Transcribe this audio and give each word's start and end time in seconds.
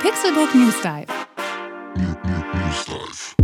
Pixelbook 0.00 0.54
News 0.54 0.74
Dive. 0.82 1.06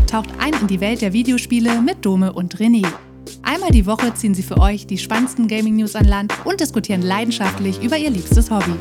Taucht 0.07 0.29
ein 0.39 0.53
in 0.61 0.67
die 0.67 0.81
Welt 0.81 1.01
der 1.01 1.15
Videospiele 1.15 1.81
mit 1.81 2.05
Dome 2.05 2.33
und 2.33 2.57
René. 2.57 2.87
Einmal 3.42 3.71
die 3.71 3.86
Woche 3.86 4.13
ziehen 4.15 4.34
sie 4.34 4.42
für 4.42 4.58
euch 4.58 4.86
die 4.86 4.99
spannendsten 4.99 5.49
Gaming-News 5.49 5.96
an 5.96 6.04
Land 6.04 6.34
und 6.44 6.60
diskutieren 6.60 7.00
leidenschaftlich 7.00 7.83
über 7.83 7.96
ihr 7.96 8.11
liebstes 8.11 8.50
Hobby. 8.50 8.75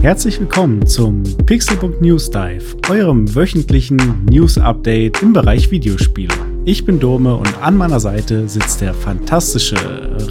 Herzlich 0.00 0.38
willkommen 0.38 0.86
zum 0.86 1.24
Pixelbook 1.44 2.00
News 2.00 2.30
Dive, 2.30 2.76
eurem 2.88 3.34
wöchentlichen 3.34 4.24
News-Update 4.26 5.22
im 5.22 5.32
Bereich 5.32 5.72
Videospiele. 5.72 6.55
Ich 6.68 6.84
bin 6.84 6.98
Dome 6.98 7.36
und 7.36 7.62
an 7.62 7.76
meiner 7.76 8.00
Seite 8.00 8.48
sitzt 8.48 8.80
der 8.80 8.92
fantastische 8.92 9.76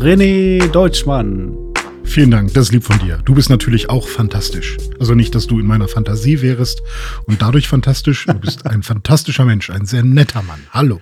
René 0.01 0.67
Deutschmann. 0.67 1.55
Vielen 2.03 2.29
Dank, 2.29 2.53
das 2.53 2.65
ist 2.65 2.71
lieb 2.73 2.83
von 2.83 2.99
dir. 2.99 3.19
Du 3.23 3.33
bist 3.33 3.49
natürlich 3.49 3.89
auch 3.89 4.05
fantastisch. 4.05 4.75
Also 4.99 5.15
nicht, 5.15 5.33
dass 5.33 5.47
du 5.47 5.61
in 5.61 5.65
meiner 5.65 5.87
Fantasie 5.87 6.41
wärst 6.41 6.81
und 7.25 7.41
dadurch 7.41 7.69
fantastisch. 7.69 8.25
Du 8.25 8.33
bist 8.33 8.65
ein 8.65 8.83
fantastischer 8.83 9.45
Mensch, 9.45 9.69
ein 9.69 9.85
sehr 9.85 10.03
netter 10.03 10.43
Mann. 10.43 10.59
Hallo. 10.71 10.99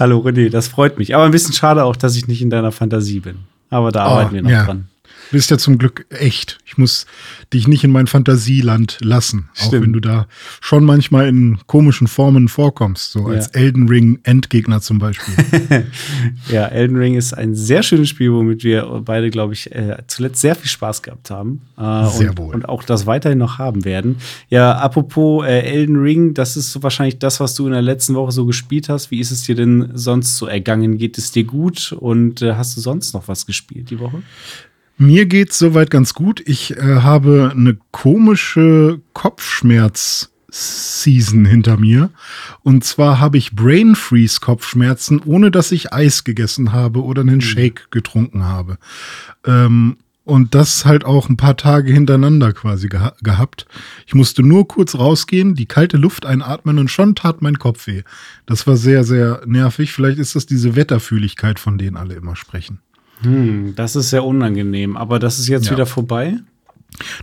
Hallo 0.00 0.18
René, 0.18 0.50
das 0.50 0.66
freut 0.66 0.98
mich. 0.98 1.14
Aber 1.14 1.22
ein 1.22 1.30
bisschen 1.30 1.54
schade 1.54 1.84
auch, 1.84 1.94
dass 1.94 2.16
ich 2.16 2.26
nicht 2.26 2.42
in 2.42 2.50
deiner 2.50 2.72
Fantasie 2.72 3.20
bin. 3.20 3.36
Aber 3.70 3.92
da 3.92 4.06
arbeiten 4.06 4.30
oh, 4.30 4.34
wir 4.34 4.42
noch 4.42 4.50
ja. 4.50 4.64
dran. 4.64 4.88
Du 5.30 5.36
bist 5.36 5.50
ja 5.50 5.58
zum 5.58 5.78
Glück 5.78 6.06
echt. 6.10 6.58
Ich 6.64 6.78
muss 6.78 7.06
dich 7.52 7.66
nicht 7.66 7.82
in 7.82 7.90
mein 7.90 8.06
Fantasieland 8.06 8.98
lassen. 9.02 9.48
Stimmt. 9.54 9.74
Auch 9.74 9.80
wenn 9.82 9.92
du 9.92 10.00
da 10.00 10.26
schon 10.60 10.84
manchmal 10.84 11.28
in 11.28 11.58
komischen 11.66 12.06
Formen 12.06 12.48
vorkommst, 12.48 13.12
so 13.12 13.28
ja. 13.28 13.36
als 13.36 13.48
Elden 13.48 13.88
Ring 13.88 14.20
Endgegner 14.22 14.80
zum 14.80 14.98
Beispiel. 14.98 15.34
ja, 16.50 16.66
Elden 16.66 16.96
Ring 16.96 17.14
ist 17.14 17.32
ein 17.34 17.54
sehr 17.54 17.82
schönes 17.82 18.08
Spiel, 18.08 18.32
womit 18.32 18.62
wir 18.62 18.84
beide, 19.04 19.30
glaube 19.30 19.54
ich, 19.54 19.72
äh, 19.72 19.96
zuletzt 20.06 20.40
sehr 20.40 20.54
viel 20.54 20.68
Spaß 20.68 21.02
gehabt 21.02 21.30
haben. 21.30 21.62
Äh, 21.76 22.06
sehr 22.06 22.30
und, 22.30 22.38
wohl. 22.38 22.54
Und 22.54 22.68
auch 22.68 22.84
das 22.84 23.06
weiterhin 23.06 23.38
noch 23.38 23.58
haben 23.58 23.84
werden. 23.84 24.16
Ja, 24.48 24.76
apropos 24.78 25.44
äh, 25.44 25.60
Elden 25.60 25.96
Ring, 25.96 26.34
das 26.34 26.56
ist 26.56 26.70
so 26.70 26.82
wahrscheinlich 26.82 27.18
das, 27.18 27.40
was 27.40 27.54
du 27.54 27.66
in 27.66 27.72
der 27.72 27.82
letzten 27.82 28.14
Woche 28.14 28.32
so 28.32 28.46
gespielt 28.46 28.88
hast. 28.88 29.10
Wie 29.10 29.20
ist 29.20 29.32
es 29.32 29.42
dir 29.42 29.56
denn 29.56 29.90
sonst 29.94 30.36
so 30.36 30.46
ergangen? 30.46 30.98
Geht 30.98 31.18
es 31.18 31.32
dir 31.32 31.44
gut? 31.44 31.92
Und 31.98 32.42
äh, 32.42 32.54
hast 32.54 32.76
du 32.76 32.80
sonst 32.80 33.12
noch 33.12 33.28
was 33.28 33.46
gespielt 33.46 33.90
die 33.90 33.98
Woche? 33.98 34.22
Mir 34.98 35.26
geht's 35.26 35.58
soweit 35.58 35.90
ganz 35.90 36.14
gut. 36.14 36.42
Ich 36.46 36.74
äh, 36.76 37.00
habe 37.00 37.52
eine 37.54 37.76
komische 37.90 39.02
Kopfschmerz-Season 39.12 41.44
hinter 41.44 41.76
mir. 41.76 42.08
Und 42.62 42.82
zwar 42.84 43.20
habe 43.20 43.36
ich 43.36 43.54
Brain 43.54 43.94
Freeze 43.94 44.40
Kopfschmerzen, 44.40 45.20
ohne 45.22 45.50
dass 45.50 45.70
ich 45.70 45.92
Eis 45.92 46.24
gegessen 46.24 46.72
habe 46.72 47.04
oder 47.04 47.20
einen 47.20 47.36
mhm. 47.36 47.42
Shake 47.42 47.90
getrunken 47.90 48.44
habe. 48.44 48.78
Ähm, 49.44 49.98
und 50.24 50.54
das 50.56 50.84
halt 50.84 51.04
auch 51.04 51.28
ein 51.28 51.36
paar 51.36 51.56
Tage 51.56 51.92
hintereinander 51.92 52.52
quasi 52.52 52.88
geha 52.88 53.14
gehabt. 53.22 53.68
Ich 54.06 54.14
musste 54.14 54.42
nur 54.42 54.66
kurz 54.66 54.96
rausgehen, 54.96 55.54
die 55.54 55.66
kalte 55.66 55.98
Luft 55.98 56.26
einatmen 56.26 56.80
und 56.80 56.90
schon 56.90 57.14
tat 57.14 57.42
mein 57.42 57.60
Kopf 57.60 57.86
weh. 57.86 58.02
Das 58.44 58.66
war 58.66 58.76
sehr, 58.76 59.04
sehr 59.04 59.42
nervig. 59.46 59.92
Vielleicht 59.92 60.18
ist 60.18 60.34
das 60.34 60.46
diese 60.46 60.74
Wetterfühligkeit, 60.74 61.60
von 61.60 61.78
denen 61.78 61.96
alle 61.96 62.14
immer 62.14 62.34
sprechen. 62.34 62.80
Hm, 63.26 63.74
das 63.76 63.96
ist 63.96 64.10
sehr 64.10 64.24
unangenehm, 64.24 64.96
aber 64.96 65.18
das 65.18 65.38
ist 65.38 65.48
jetzt 65.48 65.66
ja. 65.66 65.72
wieder 65.72 65.86
vorbei? 65.86 66.38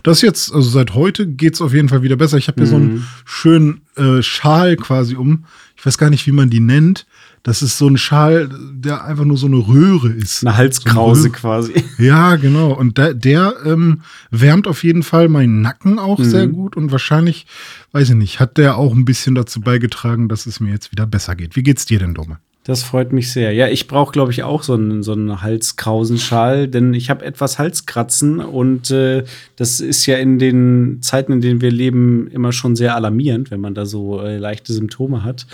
Das 0.02 0.22
jetzt, 0.22 0.52
also 0.52 0.68
seit 0.68 0.94
heute 0.94 1.26
geht 1.26 1.54
es 1.54 1.60
auf 1.60 1.72
jeden 1.72 1.88
Fall 1.88 2.02
wieder 2.02 2.16
besser. 2.16 2.36
Ich 2.36 2.48
habe 2.48 2.62
hier 2.62 2.66
mhm. 2.66 2.70
so 2.70 2.76
einen 2.76 2.94
mhm. 2.94 3.04
schönen 3.24 3.80
äh, 3.96 4.22
Schal 4.22 4.76
quasi 4.76 5.16
um. 5.16 5.44
Ich 5.76 5.84
weiß 5.84 5.98
gar 5.98 6.10
nicht, 6.10 6.26
wie 6.26 6.32
man 6.32 6.50
die 6.50 6.60
nennt. 6.60 7.06
Das 7.42 7.60
ist 7.60 7.76
so 7.76 7.88
ein 7.88 7.98
Schal, 7.98 8.48
der 8.72 9.04
einfach 9.04 9.24
nur 9.24 9.36
so 9.36 9.46
eine 9.46 9.56
Röhre 9.56 10.08
ist. 10.08 10.46
Eine 10.46 10.56
Halskrause 10.56 11.22
so 11.22 11.26
eine 11.28 11.34
quasi. 11.34 11.84
Ja, 11.98 12.36
genau. 12.36 12.72
Und 12.72 12.96
der, 12.96 13.12
der 13.12 13.54
ähm, 13.66 14.02
wärmt 14.30 14.66
auf 14.66 14.82
jeden 14.82 15.02
Fall 15.02 15.28
meinen 15.28 15.60
Nacken 15.60 15.98
auch 15.98 16.18
mhm. 16.18 16.24
sehr 16.24 16.46
gut. 16.46 16.76
Und 16.76 16.90
wahrscheinlich, 16.92 17.46
weiß 17.92 18.10
ich 18.10 18.16
nicht, 18.16 18.40
hat 18.40 18.56
der 18.56 18.78
auch 18.78 18.94
ein 18.94 19.04
bisschen 19.04 19.34
dazu 19.34 19.60
beigetragen, 19.60 20.28
dass 20.28 20.46
es 20.46 20.60
mir 20.60 20.70
jetzt 20.70 20.92
wieder 20.92 21.06
besser 21.06 21.34
geht. 21.34 21.56
Wie 21.56 21.62
geht's 21.62 21.84
dir 21.84 21.98
denn, 21.98 22.14
Dumme? 22.14 22.38
Das 22.64 22.82
freut 22.82 23.12
mich 23.12 23.30
sehr. 23.30 23.52
Ja, 23.52 23.68
ich 23.68 23.88
brauche, 23.88 24.12
glaube 24.12 24.32
ich, 24.32 24.42
auch 24.42 24.62
so 24.62 24.72
einen, 24.72 25.02
so 25.02 25.12
einen 25.12 25.42
Halskrausenschal, 25.42 26.66
denn 26.66 26.94
ich 26.94 27.10
habe 27.10 27.22
etwas 27.22 27.58
Halskratzen 27.58 28.40
und 28.40 28.90
äh, 28.90 29.24
das 29.56 29.80
ist 29.80 30.06
ja 30.06 30.16
in 30.16 30.38
den 30.38 31.02
Zeiten, 31.02 31.32
in 31.32 31.40
denen 31.42 31.60
wir 31.60 31.70
leben, 31.70 32.26
immer 32.28 32.52
schon 32.52 32.74
sehr 32.74 32.96
alarmierend, 32.96 33.50
wenn 33.50 33.60
man 33.60 33.74
da 33.74 33.84
so 33.84 34.18
äh, 34.22 34.38
leichte 34.38 34.72
Symptome 34.72 35.22
hat. 35.22 35.46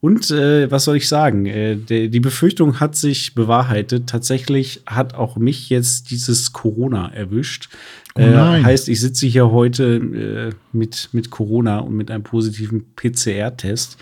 Und 0.00 0.30
äh, 0.30 0.70
was 0.70 0.84
soll 0.84 0.96
ich 0.96 1.08
sagen? 1.08 1.46
Äh, 1.46 1.74
der, 1.74 2.06
die 2.06 2.20
Befürchtung 2.20 2.78
hat 2.78 2.94
sich 2.94 3.34
bewahrheitet. 3.34 4.06
Tatsächlich 4.06 4.82
hat 4.86 5.14
auch 5.14 5.36
mich 5.36 5.70
jetzt 5.70 6.10
dieses 6.10 6.52
Corona 6.52 7.10
erwischt. 7.12 7.68
Oh 8.14 8.20
äh, 8.20 8.62
heißt, 8.62 8.88
ich 8.90 9.00
sitze 9.00 9.26
hier 9.26 9.50
heute 9.50 9.96
äh, 9.96 10.54
mit, 10.72 11.08
mit 11.12 11.30
Corona 11.30 11.78
und 11.78 11.96
mit 11.96 12.12
einem 12.12 12.22
positiven 12.22 12.84
PCR-Test. 12.94 13.96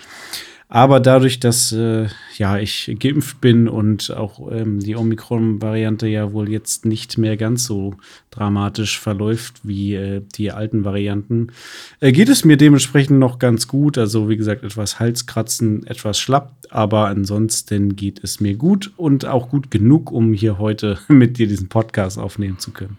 Aber 0.75 1.01
dadurch, 1.01 1.39
dass 1.39 1.71
äh, 1.73 2.07
ja, 2.39 2.57
ich 2.57 2.97
geimpft 2.99 3.43
bin 3.43 3.69
und 3.69 4.11
auch 4.11 4.51
ähm, 4.51 4.81
die 4.81 4.97
Omikron-Variante 4.97 6.09
ja 6.09 6.33
wohl 6.33 6.49
jetzt 6.49 6.87
nicht 6.87 7.19
mehr 7.19 7.37
ganz 7.37 7.67
so 7.67 7.93
dramatisch 8.31 8.99
verläuft 8.99 9.61
wie 9.65 9.95
äh, 9.95 10.23
die 10.35 10.51
alten 10.51 10.87
Varianten, 10.87 11.49
äh, 12.01 12.11
geht 12.11 12.31
es 12.31 12.47
mir 12.47 12.57
dementsprechend 12.57 13.19
noch 13.19 13.39
ganz 13.39 13.69
gut. 13.69 13.99
Also 13.99 14.31
wie 14.31 14.39
gesagt, 14.39 14.65
etwas 14.65 14.99
Halskratzen, 14.99 15.87
etwas 15.87 16.19
schlapp, 16.19 16.55
aber 16.71 17.09
ansonsten 17.09 17.95
geht 17.95 18.25
es 18.25 18.41
mir 18.41 18.55
gut 18.55 18.93
und 18.97 19.27
auch 19.27 19.51
gut 19.51 19.71
genug, 19.71 20.11
um 20.11 20.33
hier 20.33 20.57
heute 20.57 20.99
mit 21.09 21.37
dir 21.37 21.49
diesen 21.49 21.69
Podcast 21.69 22.19
aufnehmen 22.19 22.59
zu 22.59 22.71
können. 22.71 22.97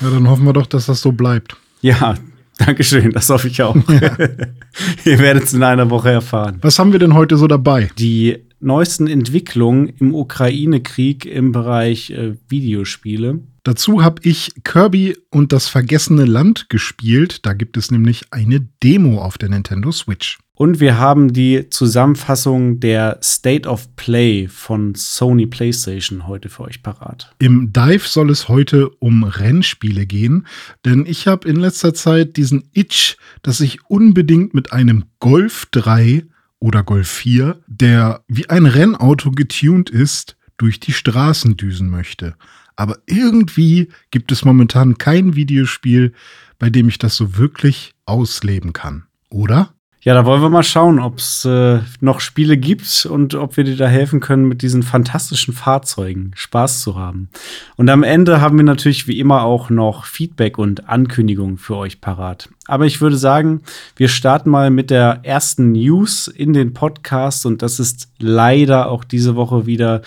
Ja, 0.00 0.10
dann 0.10 0.30
hoffen 0.30 0.44
wir 0.44 0.52
doch, 0.52 0.66
dass 0.66 0.86
das 0.86 1.00
so 1.00 1.10
bleibt. 1.10 1.56
Ja, 1.80 2.14
Dankeschön, 2.66 3.12
das 3.12 3.28
hoffe 3.30 3.48
ich 3.48 3.62
auch. 3.62 3.76
Ja. 3.88 4.16
Ihr 5.04 5.18
werdet 5.18 5.44
es 5.44 5.54
in 5.54 5.62
einer 5.62 5.90
Woche 5.90 6.10
erfahren. 6.10 6.58
Was 6.60 6.78
haben 6.78 6.92
wir 6.92 6.98
denn 6.98 7.14
heute 7.14 7.36
so 7.36 7.46
dabei? 7.46 7.90
Die 7.98 8.38
neuesten 8.60 9.06
Entwicklungen 9.06 9.88
im 10.00 10.14
Ukraine-Krieg 10.14 11.24
im 11.24 11.52
Bereich 11.52 12.10
äh, 12.10 12.34
Videospiele. 12.48 13.40
Dazu 13.62 14.02
habe 14.02 14.22
ich 14.24 14.52
Kirby 14.64 15.16
und 15.30 15.52
das 15.52 15.68
vergessene 15.68 16.24
Land 16.24 16.68
gespielt. 16.68 17.46
Da 17.46 17.52
gibt 17.52 17.76
es 17.76 17.90
nämlich 17.90 18.24
eine 18.32 18.60
Demo 18.82 19.20
auf 19.20 19.38
der 19.38 19.50
Nintendo 19.50 19.92
Switch. 19.92 20.38
Und 20.58 20.80
wir 20.80 20.98
haben 20.98 21.32
die 21.32 21.70
Zusammenfassung 21.70 22.80
der 22.80 23.20
State 23.22 23.68
of 23.68 23.94
Play 23.94 24.48
von 24.48 24.96
Sony 24.96 25.46
PlayStation 25.46 26.26
heute 26.26 26.48
für 26.48 26.64
euch 26.64 26.82
parat. 26.82 27.32
Im 27.38 27.72
Dive 27.72 28.08
soll 28.08 28.28
es 28.28 28.48
heute 28.48 28.90
um 28.98 29.22
Rennspiele 29.22 30.04
gehen, 30.04 30.48
denn 30.84 31.06
ich 31.06 31.28
habe 31.28 31.48
in 31.48 31.54
letzter 31.54 31.94
Zeit 31.94 32.36
diesen 32.36 32.64
Itch, 32.72 33.18
dass 33.42 33.60
ich 33.60 33.84
unbedingt 33.88 34.52
mit 34.52 34.72
einem 34.72 35.04
Golf 35.20 35.66
3 35.70 36.24
oder 36.58 36.82
Golf 36.82 37.08
4, 37.08 37.60
der 37.68 38.24
wie 38.26 38.50
ein 38.50 38.66
Rennauto 38.66 39.30
getuned 39.30 39.90
ist, 39.90 40.36
durch 40.56 40.80
die 40.80 40.92
Straßen 40.92 41.56
düsen 41.56 41.88
möchte. 41.88 42.34
Aber 42.74 42.98
irgendwie 43.06 43.90
gibt 44.10 44.32
es 44.32 44.44
momentan 44.44 44.98
kein 44.98 45.36
Videospiel, 45.36 46.14
bei 46.58 46.68
dem 46.68 46.88
ich 46.88 46.98
das 46.98 47.14
so 47.14 47.36
wirklich 47.36 47.94
ausleben 48.06 48.72
kann. 48.72 49.04
Oder? 49.30 49.72
Ja, 50.00 50.14
da 50.14 50.24
wollen 50.24 50.42
wir 50.42 50.48
mal 50.48 50.62
schauen, 50.62 51.00
ob 51.00 51.18
es 51.18 51.44
äh, 51.44 51.80
noch 52.00 52.20
Spiele 52.20 52.56
gibt 52.56 53.04
und 53.04 53.34
ob 53.34 53.56
wir 53.56 53.64
dir 53.64 53.76
da 53.76 53.88
helfen 53.88 54.20
können, 54.20 54.46
mit 54.46 54.62
diesen 54.62 54.84
fantastischen 54.84 55.52
Fahrzeugen 55.52 56.30
Spaß 56.36 56.82
zu 56.82 56.94
haben. 56.94 57.28
Und 57.74 57.90
am 57.90 58.04
Ende 58.04 58.40
haben 58.40 58.56
wir 58.56 58.64
natürlich 58.64 59.08
wie 59.08 59.18
immer 59.18 59.42
auch 59.42 59.70
noch 59.70 60.04
Feedback 60.04 60.56
und 60.56 60.88
Ankündigungen 60.88 61.58
für 61.58 61.76
euch 61.76 62.00
parat. 62.00 62.48
Aber 62.66 62.86
ich 62.86 63.00
würde 63.00 63.16
sagen, 63.16 63.62
wir 63.96 64.08
starten 64.08 64.50
mal 64.50 64.70
mit 64.70 64.90
der 64.90 65.20
ersten 65.24 65.72
News 65.72 66.28
in 66.28 66.52
den 66.52 66.74
Podcast 66.74 67.44
und 67.44 67.62
das 67.62 67.80
ist 67.80 68.08
leider 68.20 68.90
auch 68.90 69.02
diese 69.02 69.34
Woche 69.34 69.66
wieder 69.66 70.02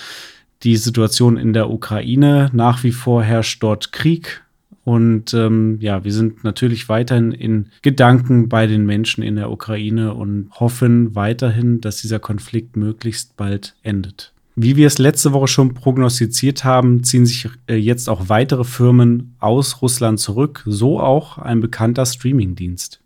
die 0.63 0.77
Situation 0.77 1.35
in 1.35 1.51
der 1.51 1.69
Ukraine. 1.69 2.49
Nach 2.53 2.83
wie 2.83 2.93
vor 2.93 3.23
herrscht 3.23 3.61
dort 3.61 3.91
Krieg. 3.91 4.41
Und 4.83 5.33
ähm, 5.33 5.77
ja, 5.79 6.03
wir 6.03 6.11
sind 6.11 6.43
natürlich 6.43 6.89
weiterhin 6.89 7.31
in 7.31 7.67
Gedanken 7.81 8.49
bei 8.49 8.65
den 8.65 8.85
Menschen 8.85 9.23
in 9.23 9.35
der 9.35 9.51
Ukraine 9.51 10.13
und 10.13 10.49
hoffen 10.59 11.15
weiterhin, 11.15 11.81
dass 11.81 12.01
dieser 12.01 12.19
Konflikt 12.19 12.75
möglichst 12.75 13.37
bald 13.37 13.75
endet. 13.83 14.33
Wie 14.55 14.75
wir 14.75 14.87
es 14.87 14.97
letzte 14.97 15.31
Woche 15.33 15.47
schon 15.47 15.73
prognostiziert 15.73 16.63
haben, 16.63 17.03
ziehen 17.03 17.25
sich 17.25 17.47
äh, 17.67 17.75
jetzt 17.75 18.09
auch 18.09 18.27
weitere 18.27 18.63
Firmen 18.63 19.35
aus 19.39 19.81
Russland 19.81 20.19
zurück, 20.19 20.63
so 20.65 20.99
auch 20.99 21.37
ein 21.37 21.61
bekannter 21.61 22.05
Streamingdienst. 22.05 22.99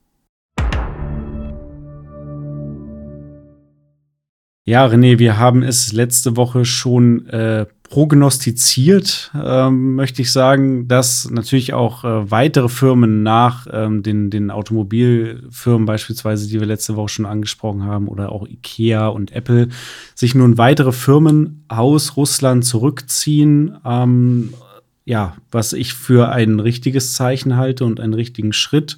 Ja, 4.67 4.87
René, 4.87 5.19
wir 5.19 5.37
haben 5.37 5.61
es 5.61 5.93
letzte 5.93 6.35
Woche 6.35 6.65
schon 6.65 7.27
äh, 7.27 7.67
prognostiziert, 7.89 9.31
ähm, 9.35 9.95
möchte 9.95 10.21
ich 10.21 10.31
sagen, 10.31 10.87
dass 10.87 11.29
natürlich 11.29 11.73
auch 11.73 12.03
äh, 12.03 12.31
weitere 12.31 12.69
Firmen 12.69 13.23
nach 13.23 13.67
ähm, 13.71 14.03
den, 14.03 14.29
den 14.29 14.51
Automobilfirmen 14.51 15.85
beispielsweise, 15.85 16.47
die 16.47 16.59
wir 16.59 16.67
letzte 16.67 16.95
Woche 16.95 17.09
schon 17.09 17.25
angesprochen 17.25 17.83
haben, 17.83 18.07
oder 18.07 18.31
auch 18.31 18.47
Ikea 18.47 19.07
und 19.07 19.31
Apple, 19.31 19.69
sich 20.15 20.35
nun 20.35 20.57
weitere 20.57 20.91
Firmen 20.91 21.63
aus 21.67 22.17
Russland 22.17 22.65
zurückziehen. 22.65 23.77
Ähm, 23.85 24.53
ja, 25.05 25.37
was 25.51 25.73
ich 25.73 25.93
für 25.93 26.29
ein 26.29 26.59
richtiges 26.59 27.13
Zeichen 27.13 27.55
halte 27.55 27.85
und 27.85 27.99
einen 27.99 28.15
richtigen 28.15 28.53
Schritt. 28.53 28.97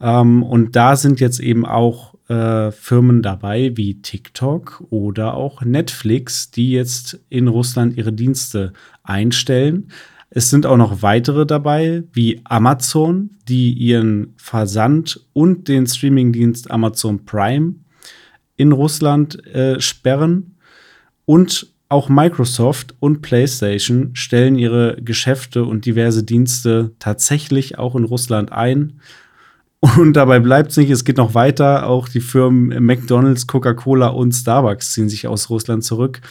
Ähm, 0.00 0.42
und 0.42 0.76
da 0.76 0.96
sind 0.96 1.20
jetzt 1.20 1.40
eben 1.40 1.66
auch 1.66 2.13
äh, 2.28 2.70
Firmen 2.70 3.22
dabei 3.22 3.72
wie 3.76 4.00
TikTok 4.00 4.84
oder 4.90 5.34
auch 5.34 5.62
Netflix, 5.62 6.50
die 6.50 6.72
jetzt 6.72 7.20
in 7.28 7.48
Russland 7.48 7.96
ihre 7.96 8.12
Dienste 8.12 8.72
einstellen. 9.02 9.88
Es 10.30 10.50
sind 10.50 10.66
auch 10.66 10.76
noch 10.76 11.02
weitere 11.02 11.46
dabei, 11.46 12.02
wie 12.12 12.40
Amazon, 12.44 13.30
die 13.46 13.72
ihren 13.72 14.34
Versand 14.36 15.20
und 15.32 15.68
den 15.68 15.86
Streamingdienst 15.86 16.70
Amazon 16.70 17.24
Prime 17.24 17.74
in 18.56 18.72
Russland 18.72 19.46
äh, 19.46 19.80
sperren. 19.80 20.56
Und 21.24 21.68
auch 21.88 22.08
Microsoft 22.08 22.94
und 22.98 23.22
PlayStation 23.22 24.10
stellen 24.14 24.56
ihre 24.56 24.96
Geschäfte 25.00 25.64
und 25.64 25.86
diverse 25.86 26.24
Dienste 26.24 26.92
tatsächlich 26.98 27.78
auch 27.78 27.94
in 27.94 28.04
Russland 28.04 28.50
ein. 28.50 29.00
Und 29.84 30.14
dabei 30.14 30.40
bleibt 30.40 30.70
es 30.70 30.78
nicht, 30.78 30.88
es 30.88 31.04
geht 31.04 31.18
noch 31.18 31.34
weiter. 31.34 31.86
Auch 31.86 32.08
die 32.08 32.22
Firmen 32.22 32.82
McDonalds, 32.82 33.46
Coca-Cola 33.46 34.06
und 34.08 34.32
Starbucks 34.32 34.94
ziehen 34.94 35.10
sich 35.10 35.28
aus 35.28 35.50
Russland 35.50 35.84
zurück. 35.84 36.22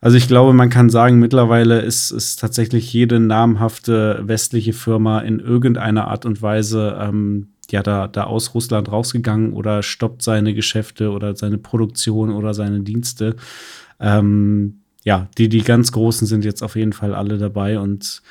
Also 0.00 0.16
ich 0.16 0.28
glaube, 0.28 0.54
man 0.54 0.70
kann 0.70 0.88
sagen, 0.88 1.18
mittlerweile 1.18 1.82
ist, 1.82 2.10
ist 2.10 2.40
tatsächlich 2.40 2.90
jede 2.90 3.20
namhafte 3.20 4.22
westliche 4.24 4.72
Firma 4.72 5.20
in 5.20 5.40
irgendeiner 5.40 6.08
Art 6.08 6.24
und 6.24 6.40
Weise 6.40 6.96
ähm, 6.98 7.48
ja 7.70 7.82
da, 7.82 8.08
da 8.08 8.24
aus 8.24 8.54
Russland 8.54 8.90
rausgegangen 8.90 9.52
oder 9.52 9.82
stoppt 9.82 10.22
seine 10.22 10.54
Geschäfte 10.54 11.10
oder 11.10 11.36
seine 11.36 11.58
Produktion 11.58 12.30
oder 12.30 12.54
seine 12.54 12.80
Dienste. 12.80 13.36
Ähm, 14.00 14.80
ja, 15.04 15.28
die, 15.36 15.50
die 15.50 15.62
ganz 15.62 15.92
Großen 15.92 16.26
sind 16.26 16.46
jetzt 16.46 16.62
auf 16.62 16.76
jeden 16.76 16.94
Fall 16.94 17.14
alle 17.14 17.36
dabei 17.36 17.78
und 17.78 18.22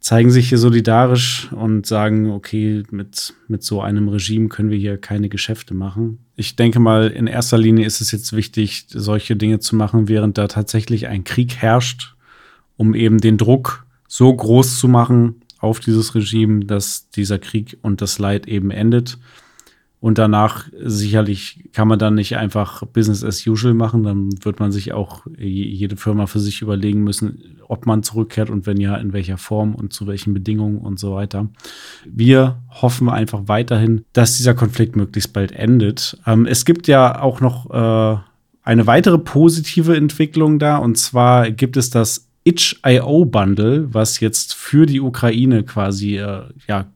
zeigen 0.00 0.30
sich 0.30 0.48
hier 0.48 0.58
solidarisch 0.58 1.52
und 1.52 1.86
sagen, 1.86 2.30
okay, 2.30 2.82
mit, 2.90 3.34
mit 3.48 3.62
so 3.62 3.82
einem 3.82 4.08
Regime 4.08 4.48
können 4.48 4.70
wir 4.70 4.78
hier 4.78 4.96
keine 4.96 5.28
Geschäfte 5.28 5.74
machen. 5.74 6.24
Ich 6.36 6.56
denke 6.56 6.80
mal, 6.80 7.08
in 7.08 7.26
erster 7.26 7.58
Linie 7.58 7.84
ist 7.84 8.00
es 8.00 8.10
jetzt 8.10 8.32
wichtig, 8.32 8.86
solche 8.88 9.36
Dinge 9.36 9.60
zu 9.60 9.76
machen, 9.76 10.08
während 10.08 10.38
da 10.38 10.48
tatsächlich 10.48 11.06
ein 11.06 11.24
Krieg 11.24 11.56
herrscht, 11.56 12.14
um 12.78 12.94
eben 12.94 13.18
den 13.18 13.36
Druck 13.36 13.84
so 14.08 14.34
groß 14.34 14.78
zu 14.78 14.88
machen 14.88 15.42
auf 15.58 15.80
dieses 15.80 16.14
Regime, 16.14 16.64
dass 16.64 17.10
dieser 17.10 17.38
Krieg 17.38 17.76
und 17.82 18.00
das 18.00 18.18
Leid 18.18 18.48
eben 18.48 18.70
endet. 18.70 19.18
Und 20.00 20.16
danach 20.16 20.66
sicherlich 20.82 21.68
kann 21.74 21.86
man 21.86 21.98
dann 21.98 22.14
nicht 22.14 22.38
einfach 22.38 22.86
Business 22.86 23.22
as 23.22 23.46
usual 23.46 23.74
machen. 23.74 24.02
Dann 24.02 24.30
wird 24.42 24.58
man 24.58 24.72
sich 24.72 24.94
auch 24.94 25.26
jede 25.38 25.96
Firma 25.96 26.26
für 26.26 26.40
sich 26.40 26.62
überlegen 26.62 27.04
müssen, 27.04 27.60
ob 27.68 27.84
man 27.84 28.02
zurückkehrt 28.02 28.48
und 28.48 28.66
wenn 28.66 28.80
ja, 28.80 28.96
in 28.96 29.12
welcher 29.12 29.36
Form 29.36 29.74
und 29.74 29.92
zu 29.92 30.06
welchen 30.06 30.32
Bedingungen 30.32 30.78
und 30.78 30.98
so 30.98 31.14
weiter. 31.14 31.48
Wir 32.06 32.62
hoffen 32.70 33.10
einfach 33.10 33.42
weiterhin, 33.44 34.04
dass 34.14 34.38
dieser 34.38 34.54
Konflikt 34.54 34.96
möglichst 34.96 35.34
bald 35.34 35.52
endet. 35.52 36.18
Ähm, 36.26 36.46
es 36.46 36.64
gibt 36.64 36.88
ja 36.88 37.20
auch 37.20 37.42
noch 37.42 37.70
äh, 37.70 38.18
eine 38.62 38.86
weitere 38.86 39.18
positive 39.18 39.96
Entwicklung 39.96 40.58
da. 40.58 40.78
Und 40.78 40.96
zwar 40.96 41.50
gibt 41.50 41.76
es 41.76 41.90
das 41.90 42.29
Itch.io-Bundle, 42.50 43.94
was 43.94 44.18
jetzt 44.18 44.54
für 44.54 44.84
die 44.84 45.00
Ukraine 45.00 45.62
quasi 45.62 46.16
äh, 46.16 46.42
ja, 46.66 46.90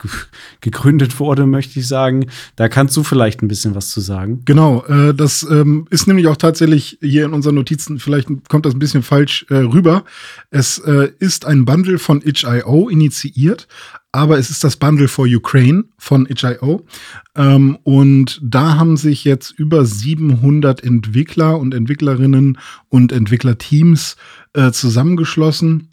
gegründet 0.60 1.20
wurde, 1.20 1.46
möchte 1.46 1.78
ich 1.78 1.86
sagen. 1.86 2.26
Da 2.56 2.68
kannst 2.68 2.96
du 2.96 3.04
vielleicht 3.04 3.40
ein 3.40 3.46
bisschen 3.46 3.76
was 3.76 3.90
zu 3.90 4.00
sagen. 4.00 4.42
Genau, 4.46 4.84
äh, 4.86 5.14
das 5.14 5.44
ähm, 5.48 5.86
ist 5.90 6.08
nämlich 6.08 6.26
auch 6.26 6.36
tatsächlich 6.36 6.98
hier 7.00 7.26
in 7.26 7.32
unseren 7.32 7.54
Notizen, 7.54 8.00
vielleicht 8.00 8.28
kommt 8.48 8.66
das 8.66 8.74
ein 8.74 8.80
bisschen 8.80 9.04
falsch 9.04 9.46
äh, 9.48 9.54
rüber. 9.54 10.04
Es 10.50 10.78
äh, 10.78 11.12
ist 11.20 11.46
ein 11.46 11.64
Bundle 11.64 12.00
von 12.00 12.20
Itch.io 12.20 12.88
initiiert, 12.88 13.68
aber 14.14 14.38
es 14.38 14.48
ist 14.48 14.62
das 14.62 14.76
Bundle 14.76 15.08
for 15.08 15.26
Ukraine 15.26 15.86
von 15.98 16.26
itch.io. 16.30 16.86
Ähm, 17.34 17.78
und 17.82 18.38
da 18.44 18.76
haben 18.76 18.96
sich 18.96 19.24
jetzt 19.24 19.50
über 19.50 19.84
700 19.84 20.84
Entwickler 20.84 21.58
und 21.58 21.74
Entwicklerinnen 21.74 22.58
und 22.88 23.10
Entwicklerteams 23.10 24.14
äh, 24.52 24.70
zusammengeschlossen 24.70 25.88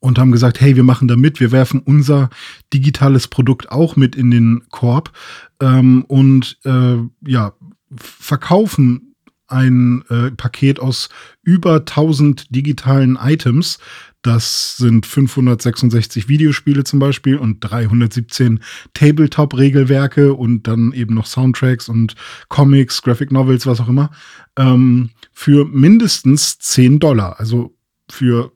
und 0.00 0.18
haben 0.18 0.32
gesagt, 0.32 0.60
hey, 0.60 0.74
wir 0.74 0.82
machen 0.82 1.06
da 1.06 1.14
mit, 1.14 1.38
wir 1.38 1.52
werfen 1.52 1.78
unser 1.78 2.28
digitales 2.74 3.28
Produkt 3.28 3.70
auch 3.70 3.94
mit 3.94 4.16
in 4.16 4.32
den 4.32 4.64
Korb 4.70 5.12
ähm, 5.60 6.04
und 6.08 6.58
äh, 6.64 6.96
ja, 7.24 7.52
verkaufen 7.94 9.14
ein 9.46 10.04
äh, 10.10 10.30
Paket 10.32 10.80
aus 10.80 11.08
über 11.42 11.76
1000 11.76 12.54
digitalen 12.54 13.16
Items. 13.20 13.78
Das 14.28 14.76
sind 14.76 15.06
566 15.06 16.28
Videospiele 16.28 16.84
zum 16.84 16.98
Beispiel 16.98 17.38
und 17.38 17.60
317 17.60 18.60
Tabletop-Regelwerke 18.92 20.34
und 20.34 20.64
dann 20.64 20.92
eben 20.92 21.14
noch 21.14 21.24
Soundtracks 21.24 21.88
und 21.88 22.14
Comics, 22.50 23.00
Graphic 23.00 23.32
Novels, 23.32 23.66
was 23.66 23.80
auch 23.80 23.88
immer, 23.88 24.10
ähm, 24.58 25.12
für 25.32 25.64
mindestens 25.64 26.58
10 26.58 26.98
Dollar. 26.98 27.40
Also 27.40 27.74
für 28.10 28.52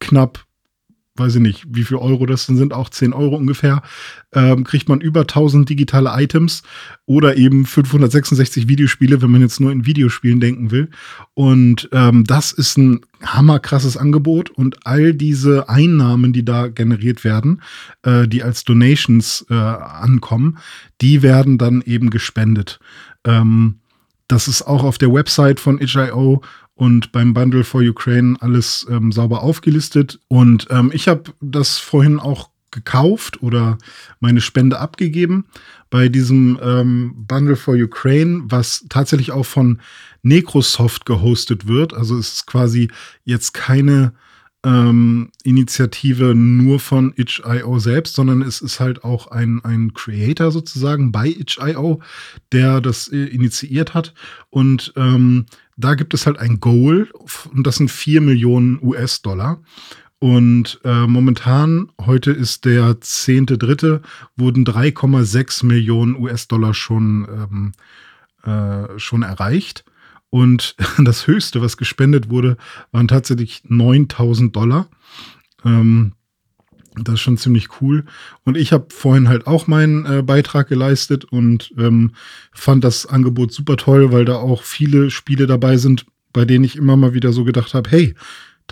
knapp 0.00 0.46
weiß 1.16 1.34
ich 1.34 1.40
nicht, 1.42 1.64
wie 1.68 1.84
viel 1.84 1.98
Euro 1.98 2.24
das 2.24 2.46
denn 2.46 2.56
sind, 2.56 2.72
auch 2.72 2.88
10 2.88 3.12
Euro 3.12 3.36
ungefähr, 3.36 3.82
ähm, 4.32 4.64
kriegt 4.64 4.88
man 4.88 5.02
über 5.02 5.26
1000 5.26 5.68
digitale 5.68 6.10
Items 6.14 6.62
oder 7.04 7.36
eben 7.36 7.66
566 7.66 8.66
Videospiele, 8.66 9.20
wenn 9.20 9.30
man 9.30 9.42
jetzt 9.42 9.60
nur 9.60 9.72
in 9.72 9.84
Videospielen 9.84 10.40
denken 10.40 10.70
will. 10.70 10.88
Und 11.34 11.88
ähm, 11.92 12.24
das 12.24 12.52
ist 12.52 12.78
ein 12.78 13.00
hammerkrasses 13.22 13.98
Angebot 13.98 14.50
und 14.50 14.86
all 14.86 15.12
diese 15.12 15.68
Einnahmen, 15.68 16.32
die 16.32 16.44
da 16.44 16.68
generiert 16.68 17.24
werden, 17.24 17.60
äh, 18.02 18.26
die 18.26 18.42
als 18.42 18.64
Donations 18.64 19.44
äh, 19.50 19.54
ankommen, 19.54 20.58
die 21.02 21.22
werden 21.22 21.58
dann 21.58 21.82
eben 21.82 22.08
gespendet. 22.08 22.80
Ähm, 23.24 23.80
das 24.28 24.48
ist 24.48 24.62
auch 24.62 24.82
auf 24.82 24.96
der 24.96 25.12
Website 25.12 25.60
von 25.60 25.78
itch.io 25.78 26.40
und 26.82 27.12
beim 27.12 27.32
Bundle 27.32 27.62
for 27.62 27.80
Ukraine 27.80 28.36
alles 28.40 28.84
ähm, 28.90 29.12
sauber 29.12 29.44
aufgelistet. 29.44 30.18
Und 30.26 30.66
ähm, 30.70 30.90
ich 30.92 31.06
habe 31.06 31.32
das 31.40 31.78
vorhin 31.78 32.18
auch 32.18 32.50
gekauft 32.72 33.40
oder 33.40 33.78
meine 34.18 34.40
Spende 34.40 34.80
abgegeben 34.80 35.44
bei 35.90 36.08
diesem 36.08 36.58
ähm, 36.60 37.14
Bundle 37.28 37.54
for 37.54 37.76
Ukraine, 37.76 38.42
was 38.46 38.84
tatsächlich 38.88 39.30
auch 39.30 39.46
von 39.46 39.80
Necrosoft 40.22 41.06
gehostet 41.06 41.68
wird. 41.68 41.94
Also 41.94 42.18
es 42.18 42.32
ist 42.32 42.46
quasi 42.48 42.90
jetzt 43.24 43.54
keine 43.54 44.12
ähm, 44.64 45.30
Initiative 45.42 46.34
nur 46.34 46.78
von 46.78 47.12
itch.io 47.16 47.78
selbst, 47.78 48.14
sondern 48.14 48.42
es 48.42 48.60
ist 48.60 48.78
halt 48.80 49.02
auch 49.02 49.28
ein, 49.28 49.64
ein 49.64 49.92
Creator 49.92 50.52
sozusagen 50.52 51.10
bei 51.10 51.28
itch.io, 51.28 52.00
der 52.52 52.80
das 52.80 53.08
äh, 53.08 53.24
initiiert 53.24 53.94
hat. 53.94 54.14
Und 54.50 54.92
ähm, 54.96 55.46
da 55.76 55.94
gibt 55.94 56.14
es 56.14 56.26
halt 56.26 56.38
ein 56.38 56.60
Goal 56.60 57.08
und 57.52 57.66
das 57.66 57.76
sind 57.76 57.90
4 57.90 58.20
Millionen 58.20 58.78
US-Dollar. 58.82 59.60
Und 60.20 60.80
äh, 60.84 61.08
momentan, 61.08 61.90
heute 62.00 62.30
ist 62.30 62.64
der 62.64 62.92
10.3., 62.92 64.00
wurden 64.36 64.64
3,6 64.64 65.66
Millionen 65.66 66.14
US-Dollar 66.14 66.74
schon, 66.74 67.26
ähm, 67.28 67.72
äh, 68.44 68.98
schon 69.00 69.24
erreicht. 69.24 69.84
Und 70.32 70.76
das 70.98 71.26
höchste, 71.26 71.60
was 71.60 71.76
gespendet 71.76 72.30
wurde, 72.30 72.56
waren 72.90 73.06
tatsächlich 73.06 73.62
9000 73.68 74.56
Dollar. 74.56 74.88
Ähm, 75.62 76.14
das 76.94 77.14
ist 77.14 77.20
schon 77.20 77.36
ziemlich 77.36 77.80
cool. 77.80 78.04
Und 78.44 78.56
ich 78.56 78.72
habe 78.72 78.86
vorhin 78.88 79.28
halt 79.28 79.46
auch 79.46 79.66
meinen 79.66 80.06
äh, 80.06 80.22
Beitrag 80.22 80.68
geleistet 80.68 81.26
und 81.26 81.74
ähm, 81.76 82.12
fand 82.50 82.82
das 82.82 83.04
Angebot 83.04 83.52
super 83.52 83.76
toll, 83.76 84.10
weil 84.10 84.24
da 84.24 84.36
auch 84.36 84.62
viele 84.62 85.10
Spiele 85.10 85.46
dabei 85.46 85.76
sind, 85.76 86.06
bei 86.32 86.46
denen 86.46 86.64
ich 86.64 86.76
immer 86.76 86.96
mal 86.96 87.12
wieder 87.12 87.32
so 87.34 87.44
gedacht 87.44 87.74
habe, 87.74 87.90
hey, 87.90 88.14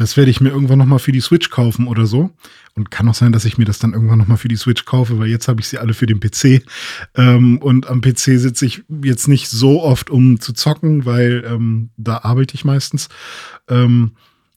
das 0.01 0.17
werde 0.17 0.31
ich 0.31 0.41
mir 0.41 0.49
irgendwann 0.49 0.79
noch 0.79 0.87
mal 0.87 0.99
für 0.99 1.13
die 1.13 1.21
Switch 1.21 1.51
kaufen 1.51 1.87
oder 1.87 2.07
so. 2.07 2.31
Und 2.75 2.91
kann 2.91 3.07
auch 3.09 3.15
sein, 3.15 3.33
dass 3.33 3.45
ich 3.45 3.59
mir 3.59 3.67
das 3.67 3.79
dann 3.79 3.93
irgendwann 3.93 4.17
noch 4.17 4.29
mal 4.29 4.39
für 4.39 4.49
die 4.49 4.57
Switch 4.57 4.87
kaufe, 4.87 5.19
weil 5.19 5.29
jetzt 5.29 5.47
habe 5.47 5.61
ich 5.61 5.69
sie 5.69 5.77
alle 5.77 5.93
für 5.93 6.07
den 6.07 6.21
PC. 6.21 6.65
Ähm, 7.17 7.59
und 7.59 7.87
am 7.87 8.01
PC 8.01 8.39
sitze 8.39 8.65
ich 8.65 8.83
jetzt 9.05 9.29
nicht 9.29 9.49
so 9.49 9.83
oft, 9.83 10.09
um 10.09 10.41
zu 10.41 10.55
zocken, 10.55 11.05
weil 11.05 11.45
ähm, 11.47 11.91
da 11.99 12.21
arbeite 12.23 12.55
ich 12.55 12.65
meistens. 12.65 13.11
Ähm, 13.69 14.13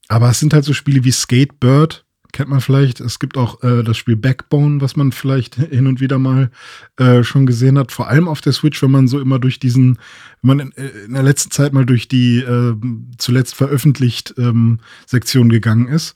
aber 0.08 0.30
es 0.30 0.40
sind 0.40 0.54
halt 0.54 0.64
so 0.64 0.72
Spiele 0.72 1.04
wie 1.04 1.12
Skatebird, 1.12 2.06
kennt 2.34 2.50
man 2.50 2.60
vielleicht. 2.60 3.00
Es 3.00 3.20
gibt 3.20 3.38
auch 3.38 3.64
äh, 3.64 3.84
das 3.84 3.96
Spiel 3.96 4.18
Backbone, 4.18 4.82
was 4.82 4.96
man 4.96 5.12
vielleicht 5.12 5.56
hin 5.72 5.88
und 5.88 6.02
wieder 6.02 6.20
mal 6.20 6.52
äh, 6.98 7.24
schon 7.24 7.46
gesehen 7.46 7.78
hat. 7.78 7.92
Vor 7.92 8.10
allem 8.10 8.28
auf 8.28 8.42
der 8.42 8.52
Switch, 8.52 8.82
wenn 8.84 8.92
man 8.92 9.08
so 9.08 9.20
immer 9.20 9.40
durch 9.40 9.60
diesen, 9.60 10.00
wenn 10.42 10.58
man 10.58 10.60
in, 10.60 10.72
äh, 10.74 11.06
in 11.06 11.14
der 11.14 11.24
letzten 11.24 11.52
Zeit 11.52 11.72
mal 11.72 11.86
durch 11.86 12.08
die 12.08 12.40
äh, 12.40 12.76
zuletzt 13.18 13.56
veröffentlicht 13.56 14.34
ähm, 14.38 14.80
Sektion 15.06 15.50
gegangen 15.50 15.88
ist. 15.88 16.16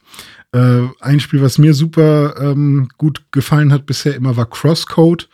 Äh, 0.51 0.87
ein 0.99 1.19
Spiel, 1.19 1.41
was 1.41 1.57
mir 1.57 1.73
super 1.73 2.35
ähm, 2.39 2.89
gut 2.97 3.23
gefallen 3.31 3.71
hat 3.71 3.85
bisher 3.85 4.15
immer, 4.15 4.35
war 4.35 4.49
Crosscode. 4.49 5.29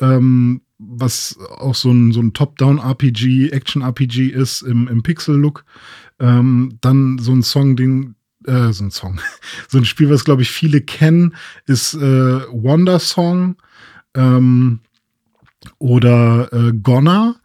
Ähm, 0.00 0.60
was 0.78 1.36
auch 1.58 1.74
so 1.74 1.90
ein, 1.90 2.12
so 2.12 2.20
ein 2.20 2.32
Top-Down-RPG, 2.32 3.50
Action-RPG 3.50 4.28
ist 4.28 4.62
im, 4.62 4.86
im 4.86 5.02
Pixel-Look. 5.02 5.64
Ähm, 6.20 6.78
dann 6.80 7.18
so 7.18 7.32
ein 7.32 7.42
Song, 7.42 7.74
den, 7.76 8.14
äh, 8.48 8.72
so 8.72 8.84
ein 8.84 8.90
Song, 8.90 9.20
so 9.68 9.78
ein 9.78 9.84
Spiel, 9.84 10.10
was 10.10 10.24
glaube 10.24 10.42
ich 10.42 10.50
viele 10.50 10.80
kennen, 10.80 11.34
ist 11.66 11.94
äh, 11.94 11.98
Wonder 12.50 12.98
Song 12.98 13.56
ähm, 14.14 14.80
oder 15.78 16.52
äh, 16.52 16.72
Gonna 16.72 17.36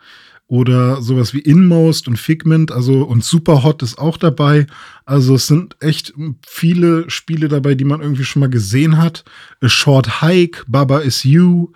oder 0.48 1.02
sowas 1.02 1.34
wie 1.34 1.40
Inmost 1.40 2.08
und 2.08 2.18
Figment, 2.18 2.72
also 2.72 3.04
und 3.04 3.24
Superhot 3.24 3.82
ist 3.82 3.98
auch 3.98 4.18
dabei. 4.18 4.68
Also 5.06 5.36
es 5.36 5.48
sind 5.48 5.76
echt 5.80 6.14
viele 6.46 7.10
Spiele 7.10 7.48
dabei, 7.48 7.76
die 7.76 7.86
man 7.86 8.02
irgendwie 8.02 8.24
schon 8.24 8.42
mal 8.42 8.50
gesehen 8.50 8.98
hat. 8.98 9.24
A 9.62 9.70
Short 9.70 10.22
Hike, 10.22 10.64
Baba 10.68 11.00
is 11.00 11.24
You, 11.24 11.72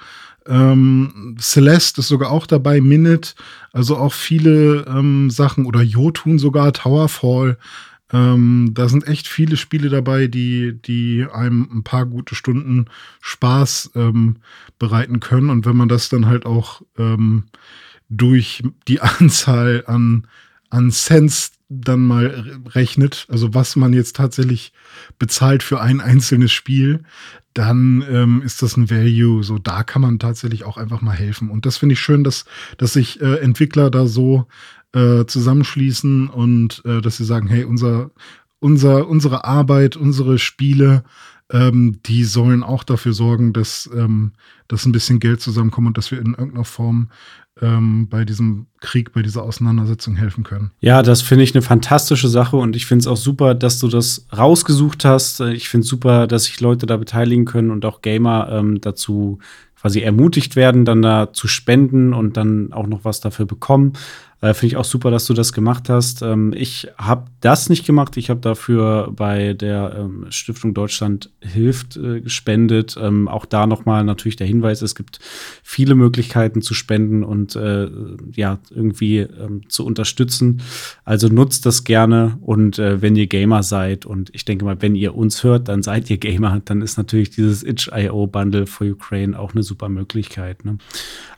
ähm, 0.48 1.36
Celeste 1.40 2.02
ist 2.02 2.08
sogar 2.08 2.32
auch 2.32 2.46
dabei, 2.46 2.80
Minute, 2.82 3.34
also 3.74 3.98
auch 3.98 4.14
viele 4.14 4.86
ähm, 4.88 5.30
Sachen 5.30 5.66
oder 5.66 5.82
Jotun 5.82 6.40
sogar, 6.40 6.72
Towerfall. 6.74 7.58
Ähm, 8.12 8.72
da 8.74 8.88
sind 8.88 9.08
echt 9.08 9.28
viele 9.28 9.58
Spiele 9.58 9.90
dabei, 9.90 10.28
die, 10.28 10.80
die 10.82 11.26
einem 11.32 11.68
ein 11.72 11.84
paar 11.84 12.06
gute 12.06 12.36
Stunden 12.36 12.86
Spaß 13.22 13.92
ähm, 13.96 14.38
bereiten 14.80 15.20
können. 15.20 15.50
Und 15.50 15.66
wenn 15.66 15.76
man 15.76 15.90
das 15.90 16.10
dann 16.10 16.26
halt 16.26 16.46
auch 16.46 16.82
ähm, 16.98 17.46
durch 18.10 18.64
die 18.88 19.02
Anzahl 19.20 19.84
an, 19.88 20.28
an 20.70 20.92
Cents 20.92 21.54
dann 21.70 22.02
mal 22.02 22.62
rechnet, 22.68 23.28
also 23.30 23.54
was 23.54 23.76
man 23.76 23.92
jetzt 23.92 24.16
tatsächlich 24.16 24.72
bezahlt 25.20 25.64
für 25.64 25.82
ein 25.82 26.00
einzelnes 26.00 26.54
Spiel, 26.54 27.04
dann 27.54 28.06
ähm, 28.10 28.42
ist 28.44 28.62
das 28.62 28.78
ein 28.78 28.90
Value. 28.90 29.44
So, 29.44 29.58
da 29.58 29.84
kann 29.84 30.02
man 30.02 30.20
tatsächlich 30.20 30.64
auch 30.64 30.78
einfach 30.78 31.02
mal 31.02 31.16
helfen. 31.16 31.50
Und 31.50 31.66
das 31.66 31.78
finde 31.78 31.94
ich 31.94 32.00
schön, 32.00 32.24
dass, 32.24 32.46
dass 32.78 32.94
sich 32.94 33.20
äh, 33.20 33.40
Entwickler 33.40 33.90
da 33.90 34.06
so 34.06 34.48
äh, 34.98 35.26
zusammenschließen 35.28 36.28
und 36.28 36.82
äh, 36.86 37.02
dass 37.02 37.18
sie 37.18 37.26
sagen, 37.26 37.48
hey, 37.48 37.64
unser, 37.64 38.10
unser, 38.60 39.08
unsere 39.08 39.46
Arbeit, 39.46 39.96
unsere 39.96 40.40
Spiele, 40.40 41.04
ähm, 41.52 42.00
die 42.06 42.24
sollen 42.24 42.64
auch 42.64 42.84
dafür 42.84 43.14
sorgen, 43.14 43.54
dass, 43.54 43.90
ähm, 43.94 44.32
dass 44.68 44.86
ein 44.86 44.92
bisschen 44.92 45.20
Geld 45.20 45.40
zusammenkommt 45.40 45.88
und 45.88 45.98
dass 45.98 46.12
wir 46.12 46.20
in 46.20 46.34
irgendeiner 46.34 46.66
Form 46.66 47.10
ähm, 47.62 48.08
bei 48.10 48.26
diesem 48.26 48.68
Krieg, 48.82 49.14
bei 49.14 49.22
dieser 49.22 49.44
Auseinandersetzung 49.44 50.16
helfen 50.16 50.44
können. 50.44 50.72
Ja, 50.80 51.04
das 51.04 51.22
finde 51.22 51.44
ich 51.44 51.56
eine 51.56 51.62
fantastische 51.62 52.28
Sache 52.28 52.58
und 52.58 52.76
ich 52.76 52.86
finde 52.86 53.02
es 53.02 53.08
auch 53.08 53.18
super, 53.18 53.54
dass 53.56 53.80
du 53.80 53.88
das 53.88 54.28
rausgesucht 54.36 55.06
hast. 55.06 55.40
Ich 55.42 55.70
finde 55.70 55.84
es 55.84 55.90
super, 55.90 56.28
dass 56.28 56.46
sich 56.46 56.60
Leute 56.60 56.86
da 56.86 56.98
beteiligen 56.98 57.46
können 57.46 57.72
und 57.72 57.86
auch 57.86 58.02
Gamer 58.02 58.50
ähm, 58.52 58.82
dazu 58.82 59.40
quasi 59.80 60.02
ermutigt 60.02 60.56
werden, 60.56 60.86
dann 60.86 61.02
da 61.02 61.32
zu 61.34 61.48
spenden 61.48 62.14
und 62.14 62.36
dann 62.36 62.74
auch 62.74 62.88
noch 62.88 63.06
was 63.06 63.22
dafür 63.22 63.46
bekommen. 63.46 63.94
Äh, 64.40 64.54
Finde 64.54 64.68
ich 64.68 64.78
auch 64.78 64.86
super, 64.86 65.10
dass 65.10 65.26
du 65.26 65.34
das 65.34 65.52
gemacht 65.52 65.90
hast. 65.90 66.22
Ähm, 66.22 66.54
ich 66.56 66.88
habe 66.98 67.26
das 67.42 67.70
nicht 67.70 67.86
gemacht. 67.86 68.18
Ich 68.18 68.30
habe 68.30 68.40
dafür 68.40 69.12
bei 69.12 69.54
der 69.54 69.96
ähm, 69.98 70.28
Stiftung 70.30 70.76
Deutschland 70.76 71.32
hilft 71.42 71.98
äh, 71.98 72.22
gespendet. 72.22 72.96
Ähm, 73.02 73.28
auch 73.28 73.46
da 73.46 73.66
nochmal 73.66 74.04
natürlich 74.04 74.36
der 74.36 74.46
Hinweis: 74.46 74.84
Es 74.84 74.94
gibt 74.94 75.20
viele 75.64 75.96
Möglichkeiten 75.96 76.62
zu 76.62 76.76
spenden 76.76 77.24
und 77.24 77.56
äh, 77.56 77.90
ja 78.32 78.60
irgendwie 78.70 79.20
ähm, 79.20 79.68
zu 79.70 79.84
unterstützen. 79.86 80.62
Also 81.04 81.30
nutzt 81.30 81.66
das 81.66 81.84
gerne 81.84 82.38
und 82.42 82.78
äh, 82.78 83.02
wenn 83.02 83.16
ihr 83.16 83.28
Gamer 83.28 83.64
seid 83.64 84.06
und 84.06 84.30
ich 84.34 84.46
denke 84.46 84.66
mal, 84.66 84.80
wenn 84.82 84.96
ihr 84.96 85.16
uns 85.16 85.44
hört, 85.44 85.68
dann 85.68 85.82
seid 85.82 86.12
ihr 86.12 86.18
Gamer. 86.18 86.62
Dann 86.64 86.84
ist 86.84 86.98
natürlich 86.98 87.32
dieses 87.32 87.64
itch.io 87.64 88.28
Bundle 88.28 88.68
for 88.68 88.86
Ukraine 88.86 89.38
auch 89.38 89.54
eine 89.54 89.64
super 89.64 89.90
Möglichkeit. 89.90 90.64
Ne? 90.64 90.78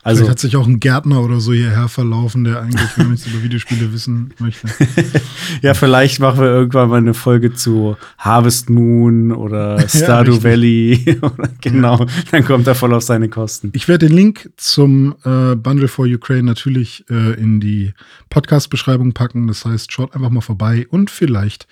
Also 0.02 0.20
Vielleicht 0.20 0.30
hat 0.30 0.38
sich 0.40 0.56
auch 0.56 0.66
ein 0.66 0.80
Gärtner 0.80 1.22
oder 1.22 1.40
so 1.40 1.52
hierher 1.52 1.88
verlaufen, 1.88 2.44
der 2.44 2.60
eigentlich 2.60 2.89
ich, 2.90 2.98
wenn 2.98 3.06
man 3.06 3.12
nichts 3.12 3.26
über 3.26 3.42
Videospiele 3.42 3.92
wissen 3.92 4.32
möchte. 4.38 4.68
ja, 5.62 5.74
vielleicht 5.74 6.20
machen 6.20 6.40
wir 6.40 6.48
irgendwann 6.48 6.88
mal 6.88 6.96
eine 6.96 7.14
Folge 7.14 7.52
zu 7.54 7.96
Harvest 8.18 8.70
Moon 8.70 9.32
oder 9.32 9.80
Stardew 9.88 10.34
ja, 10.36 10.44
Valley. 10.44 11.20
genau, 11.60 12.06
dann 12.30 12.44
kommt 12.44 12.66
er 12.66 12.74
voll 12.74 12.94
auf 12.94 13.02
seine 13.02 13.28
Kosten. 13.28 13.70
Ich 13.74 13.88
werde 13.88 14.08
den 14.08 14.16
Link 14.16 14.50
zum 14.56 15.14
äh, 15.24 15.54
Bundle 15.54 15.88
for 15.88 16.06
Ukraine 16.06 16.44
natürlich 16.44 17.04
äh, 17.10 17.34
in 17.40 17.60
die 17.60 17.92
Podcast-Beschreibung 18.28 19.12
packen. 19.12 19.46
Das 19.46 19.64
heißt, 19.64 19.92
schaut 19.92 20.14
einfach 20.14 20.30
mal 20.30 20.40
vorbei 20.40 20.86
und 20.90 21.10
vielleicht 21.10 21.66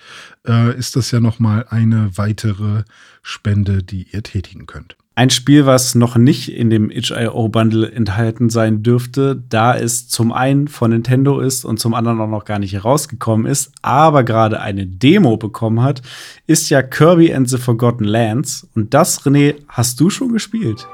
äh, 0.47 0.77
ist 0.77 0.95
das 0.95 1.11
ja 1.11 1.19
noch 1.19 1.39
mal 1.39 1.65
eine 1.69 2.17
weitere 2.17 2.83
Spende, 3.21 3.83
die 3.83 4.07
ihr 4.11 4.23
tätigen 4.23 4.65
könnt. 4.65 4.95
Ein 5.19 5.31
Spiel, 5.31 5.65
was 5.65 5.95
noch 5.95 6.15
nicht 6.15 6.47
in 6.47 6.69
dem 6.69 6.89
itch.io 6.89 7.49
Bundle 7.49 7.91
enthalten 7.91 8.49
sein 8.49 8.83
dürfte, 8.83 9.43
da 9.49 9.75
es 9.75 10.07
zum 10.07 10.31
einen 10.31 10.69
von 10.69 10.91
Nintendo 10.91 11.41
ist 11.41 11.65
und 11.65 11.77
zum 11.77 11.93
anderen 11.93 12.21
auch 12.21 12.29
noch 12.29 12.45
gar 12.45 12.57
nicht 12.57 12.71
herausgekommen 12.71 13.45
ist, 13.45 13.73
aber 13.81 14.23
gerade 14.23 14.61
eine 14.61 14.87
Demo 14.87 15.35
bekommen 15.35 15.83
hat, 15.83 16.01
ist 16.47 16.69
ja 16.69 16.81
Kirby 16.81 17.33
and 17.33 17.49
the 17.49 17.57
Forgotten 17.57 18.05
Lands. 18.05 18.69
Und 18.75 18.93
das, 18.93 19.25
René, 19.25 19.55
hast 19.67 19.99
du 19.99 20.09
schon 20.09 20.31
gespielt? 20.31 20.87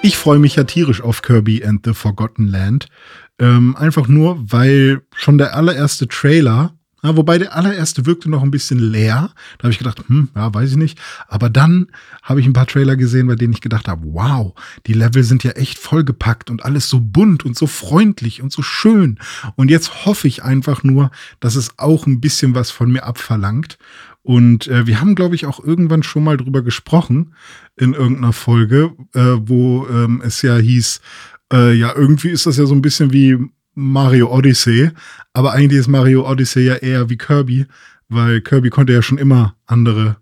Ich 0.00 0.16
freue 0.16 0.38
mich 0.38 0.54
ja 0.54 0.62
tierisch 0.62 1.00
auf 1.00 1.22
Kirby 1.22 1.64
and 1.64 1.84
the 1.84 1.92
Forgotten 1.92 2.46
Land. 2.46 2.86
Ähm, 3.40 3.74
einfach 3.76 4.06
nur, 4.06 4.38
weil 4.40 5.02
schon 5.14 5.38
der 5.38 5.56
allererste 5.56 6.06
Trailer, 6.06 6.72
ja, 7.02 7.16
wobei 7.16 7.38
der 7.38 7.54
allererste 7.54 8.06
wirkte 8.06 8.28
noch 8.28 8.42
ein 8.42 8.50
bisschen 8.50 8.78
leer. 8.78 9.30
Da 9.58 9.64
habe 9.64 9.72
ich 9.72 9.78
gedacht, 9.78 10.02
hm, 10.08 10.30
ja, 10.34 10.52
weiß 10.52 10.70
ich 10.70 10.76
nicht. 10.76 10.98
Aber 11.28 11.50
dann 11.50 11.88
habe 12.22 12.40
ich 12.40 12.46
ein 12.46 12.52
paar 12.52 12.66
Trailer 12.66 12.96
gesehen, 12.96 13.26
bei 13.26 13.36
denen 13.36 13.52
ich 13.52 13.60
gedacht 13.60 13.88
habe, 13.88 14.02
wow, 14.04 14.54
die 14.86 14.94
Level 14.94 15.22
sind 15.22 15.44
ja 15.44 15.52
echt 15.52 15.78
vollgepackt 15.78 16.50
und 16.50 16.64
alles 16.64 16.88
so 16.88 17.00
bunt 17.00 17.44
und 17.44 17.56
so 17.56 17.66
freundlich 17.66 18.42
und 18.42 18.52
so 18.52 18.62
schön. 18.62 19.18
Und 19.54 19.70
jetzt 19.70 20.06
hoffe 20.06 20.26
ich 20.26 20.42
einfach 20.42 20.82
nur, 20.82 21.10
dass 21.38 21.54
es 21.54 21.78
auch 21.78 22.06
ein 22.06 22.20
bisschen 22.20 22.54
was 22.54 22.70
von 22.72 22.90
mir 22.90 23.04
abverlangt. 23.04 23.78
Und 24.28 24.68
äh, 24.68 24.86
wir 24.86 25.00
haben, 25.00 25.14
glaube 25.14 25.36
ich, 25.36 25.46
auch 25.46 25.58
irgendwann 25.58 26.02
schon 26.02 26.22
mal 26.22 26.36
drüber 26.36 26.60
gesprochen 26.60 27.32
in 27.76 27.94
irgendeiner 27.94 28.34
Folge, 28.34 28.92
äh, 29.14 29.38
wo 29.38 29.86
ähm, 29.88 30.20
es 30.22 30.42
ja 30.42 30.58
hieß, 30.58 31.00
äh, 31.50 31.72
ja, 31.72 31.96
irgendwie 31.96 32.28
ist 32.28 32.44
das 32.44 32.58
ja 32.58 32.66
so 32.66 32.74
ein 32.74 32.82
bisschen 32.82 33.10
wie 33.10 33.38
Mario 33.74 34.30
Odyssey, 34.30 34.90
aber 35.32 35.52
eigentlich 35.52 35.80
ist 35.80 35.88
Mario 35.88 36.30
Odyssey 36.30 36.66
ja 36.66 36.74
eher 36.74 37.08
wie 37.08 37.16
Kirby, 37.16 37.64
weil 38.10 38.42
Kirby 38.42 38.68
konnte 38.68 38.92
ja 38.92 39.00
schon 39.00 39.16
immer 39.16 39.56
andere 39.64 40.18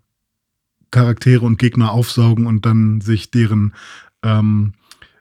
Charaktere 0.89 1.45
und 1.45 1.59
Gegner 1.59 1.91
aufsaugen 1.91 2.47
und 2.47 2.65
dann 2.65 3.01
sich 3.01 3.29
deren 3.29 3.73
ähm, 4.23 4.71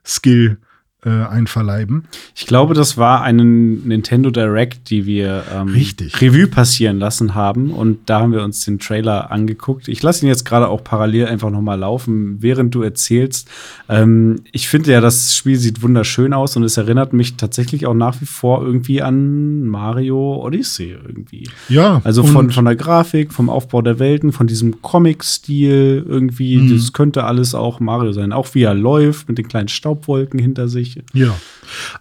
Skill 0.05 0.59
äh, 1.07 1.25
einverleiben. 1.25 2.05
Ich 2.35 2.47
glaube, 2.47 2.75
das 2.75 2.97
war 2.97 3.23
eine 3.23 3.45
Nintendo 3.45 4.31
Direct, 4.31 4.91
die 4.91 5.07
wir 5.07 5.45
ähm, 5.55 5.69
Richtig. 5.69 6.21
Revue 6.21 6.49
passieren 6.49 6.99
lassen 6.99 7.37
haben. 7.37 7.71
Und 7.71 7.99
da 8.07 8.21
haben 8.21 8.33
wir 8.33 8.43
uns 8.43 8.65
den 8.65 8.81
Trailer 8.81 9.31
angeguckt. 9.31 9.87
Ich 9.87 10.03
lasse 10.03 10.27
ihn 10.27 10.29
jetzt 10.29 10.45
gerade 10.45 10.69
auch 10.69 10.83
parallel 10.83 11.27
einfach 11.27 11.51
noch 11.51 11.61
mal 11.61 11.77
laufen, 11.77 12.43
während 12.43 12.75
du 12.75 12.83
erzählst. 12.83 13.49
Ähm, 13.89 14.41
ich 14.51 14.69
finde 14.69 14.91
ja, 14.91 15.01
das 15.01 15.37
Spiel 15.37 15.57
sieht 15.57 15.81
wunderschön 15.81 16.33
aus 16.33 16.57
und 16.57 16.65
es 16.65 16.77
erinnert 16.77 17.13
mich 17.13 17.37
tatsächlich 17.37 17.87
auch 17.87 17.95
nach 17.95 18.21
wie 18.21 18.27
vor 18.27 18.65
irgendwie 18.65 19.01
an 19.01 19.65
Mario 19.65 20.43
Odyssey 20.45 20.97
irgendwie. 21.07 21.49
Ja. 21.69 22.01
Also 22.03 22.25
von, 22.25 22.51
von 22.51 22.65
der 22.65 22.75
Grafik, 22.75 23.33
vom 23.33 23.49
Aufbau 23.49 23.81
der 23.81 24.01
Welten, 24.01 24.33
von 24.33 24.49
diesem 24.49 24.83
Comic-Stil 24.83 26.05
irgendwie. 26.09 26.57
Mhm. 26.57 26.75
Das 26.75 26.93
könnte 26.93 27.23
alles 27.23 27.55
auch 27.55 27.79
Mario 27.79 28.11
sein. 28.11 28.33
Auch 28.33 28.55
wie 28.55 28.63
er 28.63 28.75
läuft 28.75 29.29
mit 29.29 29.39
den 29.39 29.47
kleinen 29.47 29.69
Staubwolken 29.69 30.41
hinter 30.41 30.67
sich. 30.67 30.96
Ja. 31.13 31.39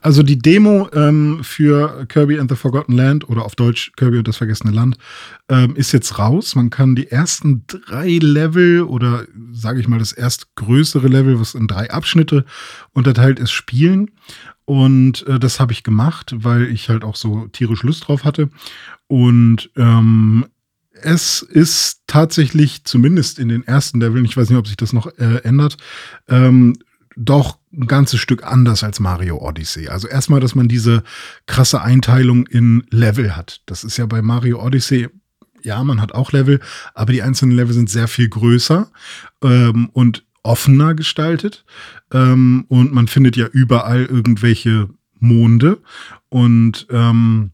Also 0.01 0.23
die 0.23 0.37
Demo 0.37 0.89
ähm, 0.93 1.39
für 1.43 2.05
Kirby 2.07 2.39
and 2.39 2.49
the 2.49 2.55
Forgotten 2.55 2.93
Land 2.93 3.27
oder 3.29 3.45
auf 3.45 3.55
Deutsch 3.55 3.91
Kirby 3.95 4.19
und 4.19 4.27
das 4.27 4.37
vergessene 4.37 4.71
Land 4.71 4.97
ähm, 5.49 5.75
ist 5.75 5.91
jetzt 5.91 6.17
raus. 6.17 6.55
Man 6.55 6.69
kann 6.69 6.95
die 6.95 7.09
ersten 7.09 7.63
drei 7.67 8.17
Level 8.21 8.83
oder 8.83 9.25
sage 9.51 9.79
ich 9.79 9.87
mal 9.87 9.99
das 9.99 10.11
erst 10.11 10.55
größere 10.55 11.07
Level, 11.07 11.39
was 11.39 11.55
in 11.55 11.67
drei 11.67 11.89
Abschnitte 11.89 12.45
unterteilt 12.93 13.39
ist, 13.39 13.51
spielen. 13.51 14.11
Und 14.65 15.25
äh, 15.27 15.39
das 15.39 15.59
habe 15.59 15.73
ich 15.73 15.83
gemacht, 15.83 16.33
weil 16.37 16.63
ich 16.63 16.89
halt 16.89 17.03
auch 17.03 17.15
so 17.15 17.47
tierisch 17.51 17.83
Lust 17.83 18.07
drauf 18.07 18.23
hatte. 18.23 18.49
Und 19.07 19.69
ähm, 19.75 20.45
es 21.01 21.41
ist 21.41 22.01
tatsächlich, 22.07 22.83
zumindest 22.83 23.37
in 23.37 23.49
den 23.49 23.65
ersten 23.65 23.99
Leveln, 23.99 24.25
ich 24.25 24.35
weiß 24.35 24.49
nicht, 24.49 24.57
ob 24.57 24.67
sich 24.67 24.77
das 24.77 24.93
noch 24.93 25.07
äh, 25.17 25.41
ändert, 25.43 25.77
ähm, 26.27 26.77
doch 27.15 27.59
ein 27.73 27.87
ganzes 27.87 28.19
Stück 28.19 28.43
anders 28.43 28.83
als 28.83 28.99
Mario 28.99 29.37
Odyssey. 29.37 29.87
Also 29.87 30.07
erstmal, 30.07 30.39
dass 30.39 30.55
man 30.55 30.67
diese 30.67 31.03
krasse 31.45 31.81
Einteilung 31.81 32.45
in 32.47 32.85
Level 32.89 33.35
hat. 33.35 33.61
Das 33.65 33.83
ist 33.83 33.97
ja 33.97 34.05
bei 34.05 34.21
Mario 34.21 34.63
Odyssey, 34.63 35.09
ja, 35.61 35.83
man 35.83 36.01
hat 36.01 36.13
auch 36.13 36.31
Level, 36.31 36.59
aber 36.93 37.11
die 37.11 37.23
einzelnen 37.23 37.55
Level 37.55 37.73
sind 37.73 37.89
sehr 37.89 38.07
viel 38.07 38.29
größer 38.29 38.91
ähm, 39.41 39.89
und 39.93 40.25
offener 40.43 40.93
gestaltet. 40.93 41.65
Ähm, 42.11 42.65
und 42.67 42.93
man 42.93 43.07
findet 43.07 43.35
ja 43.35 43.47
überall 43.47 44.05
irgendwelche 44.05 44.89
Monde. 45.19 45.81
Und 46.29 46.87
ähm, 46.91 47.51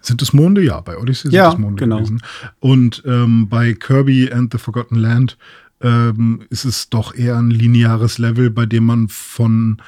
sind 0.00 0.22
es 0.22 0.32
Monde? 0.32 0.62
Ja, 0.62 0.80
bei 0.80 0.96
Odyssey 0.96 1.30
ja, 1.32 1.50
sind 1.50 1.58
es 1.58 1.62
Monde 1.62 1.76
genau. 1.76 1.96
gewesen. 1.96 2.22
Und 2.60 3.02
ähm, 3.04 3.48
bei 3.48 3.74
Kirby 3.74 4.30
and 4.32 4.52
the 4.52 4.58
Forgotten 4.58 4.96
Land 4.96 5.36
ähm, 5.80 6.42
ist 6.50 6.64
es 6.64 6.88
doch 6.90 7.14
eher 7.14 7.36
ein 7.36 7.50
lineares 7.50 8.18
Level, 8.18 8.50
bei 8.50 8.66
dem 8.66 8.84
man 8.84 9.08
von 9.08 9.78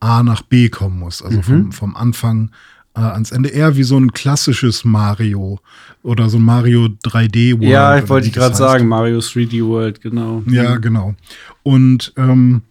A 0.00 0.22
nach 0.22 0.42
B 0.42 0.68
kommen 0.68 0.98
muss. 0.98 1.22
Also 1.22 1.38
Mhm. 1.38 1.42
vom, 1.42 1.72
vom 1.72 1.96
Anfang 1.96 2.50
äh, 2.94 3.00
ans 3.00 3.30
Ende. 3.32 3.48
Eher 3.48 3.76
wie 3.76 3.82
so 3.82 3.98
ein 3.98 4.12
klassisches 4.12 4.84
Mario 4.84 5.58
oder 6.02 6.28
so 6.28 6.38
ein 6.38 6.44
Mario 6.44 6.88
3D 7.04 7.54
World. 7.58 7.62
ja, 7.70 7.98
ich 7.98 8.08
wollte 8.08 8.30
gerade 8.30 8.54
sagen, 8.54 8.86
Mario 8.88 9.18
3D 9.18 9.64
World, 9.66 10.00
genau. 10.00 10.42
Ja, 10.46 10.76
genau. 10.76 11.14
Und 11.62 12.12
ähm, 12.16 12.62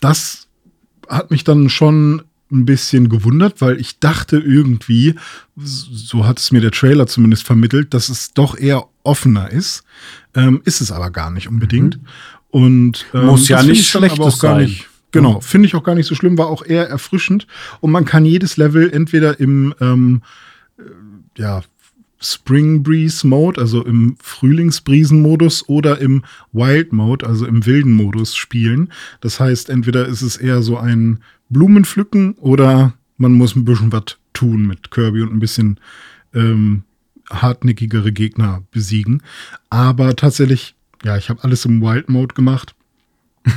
das 0.00 0.46
hat 1.08 1.30
mich 1.30 1.44
dann 1.44 1.68
schon 1.68 2.22
ein 2.52 2.64
bisschen 2.66 3.08
gewundert, 3.08 3.60
weil 3.60 3.80
ich 3.80 3.98
dachte 3.98 4.38
irgendwie, 4.38 5.14
so 5.56 6.26
hat 6.26 6.38
es 6.38 6.52
mir 6.52 6.60
der 6.60 6.70
Trailer 6.70 7.06
zumindest 7.06 7.42
vermittelt, 7.44 7.94
dass 7.94 8.08
es 8.08 8.32
doch 8.32 8.56
eher 8.56 8.84
offener 9.04 9.50
ist. 9.50 9.84
Ähm, 10.34 10.60
ist 10.64 10.80
es 10.80 10.90
aber 10.90 11.10
gar 11.10 11.30
nicht 11.30 11.48
unbedingt. 11.48 11.98
Und 12.50 13.06
ähm, 13.14 13.20
Mhm. 13.20 13.26
Muss 13.26 13.48
ja 13.48 13.62
nicht 13.62 13.80
ich 13.80 13.92
dann 13.92 14.04
aber 14.04 14.24
auch 14.24 14.38
gar 14.40 14.56
sein. 14.56 14.64
nicht. 14.64 14.88
Genau, 15.12 15.40
finde 15.40 15.66
ich 15.68 15.76
auch 15.76 15.84
gar 15.84 15.94
nicht 15.94 16.06
so 16.06 16.16
schlimm, 16.16 16.36
war 16.38 16.48
auch 16.48 16.64
eher 16.66 16.88
erfrischend. 16.88 17.46
Und 17.80 17.92
man 17.92 18.04
kann 18.04 18.24
jedes 18.24 18.56
Level 18.56 18.90
entweder 18.92 19.38
im 19.38 19.72
ähm, 19.80 20.22
äh, 20.76 20.82
ja, 21.40 21.62
Spring 22.20 22.82
Breeze 22.82 23.24
Mode, 23.26 23.60
also 23.60 23.84
im 23.84 24.16
Frühlingsbrisen-Modus 24.20 25.68
oder 25.68 26.00
im 26.00 26.24
Wild 26.52 26.92
Mode, 26.92 27.26
also 27.26 27.46
im 27.46 27.64
wilden 27.66 27.92
Modus 27.92 28.34
spielen. 28.34 28.92
Das 29.20 29.38
heißt, 29.40 29.68
entweder 29.70 30.06
ist 30.06 30.22
es 30.22 30.36
eher 30.36 30.62
so 30.62 30.78
ein 30.78 31.20
Blumenpflücken 31.50 32.32
oder 32.34 32.94
man 33.18 33.32
muss 33.32 33.54
ein 33.54 33.64
bisschen 33.64 33.92
was 33.92 34.16
tun 34.32 34.66
mit 34.66 34.90
Kirby 34.90 35.22
und 35.22 35.32
ein 35.32 35.38
bisschen 35.38 35.78
ähm, 36.34 36.82
hartnäckigere 37.30 38.12
Gegner 38.12 38.62
besiegen. 38.70 39.22
Aber 39.70 40.16
tatsächlich, 40.16 40.74
ja, 41.04 41.16
ich 41.16 41.28
habe 41.28 41.42
alles 41.44 41.64
im 41.64 41.80
Wild 41.80 42.08
Mode 42.08 42.34
gemacht. 42.34 42.74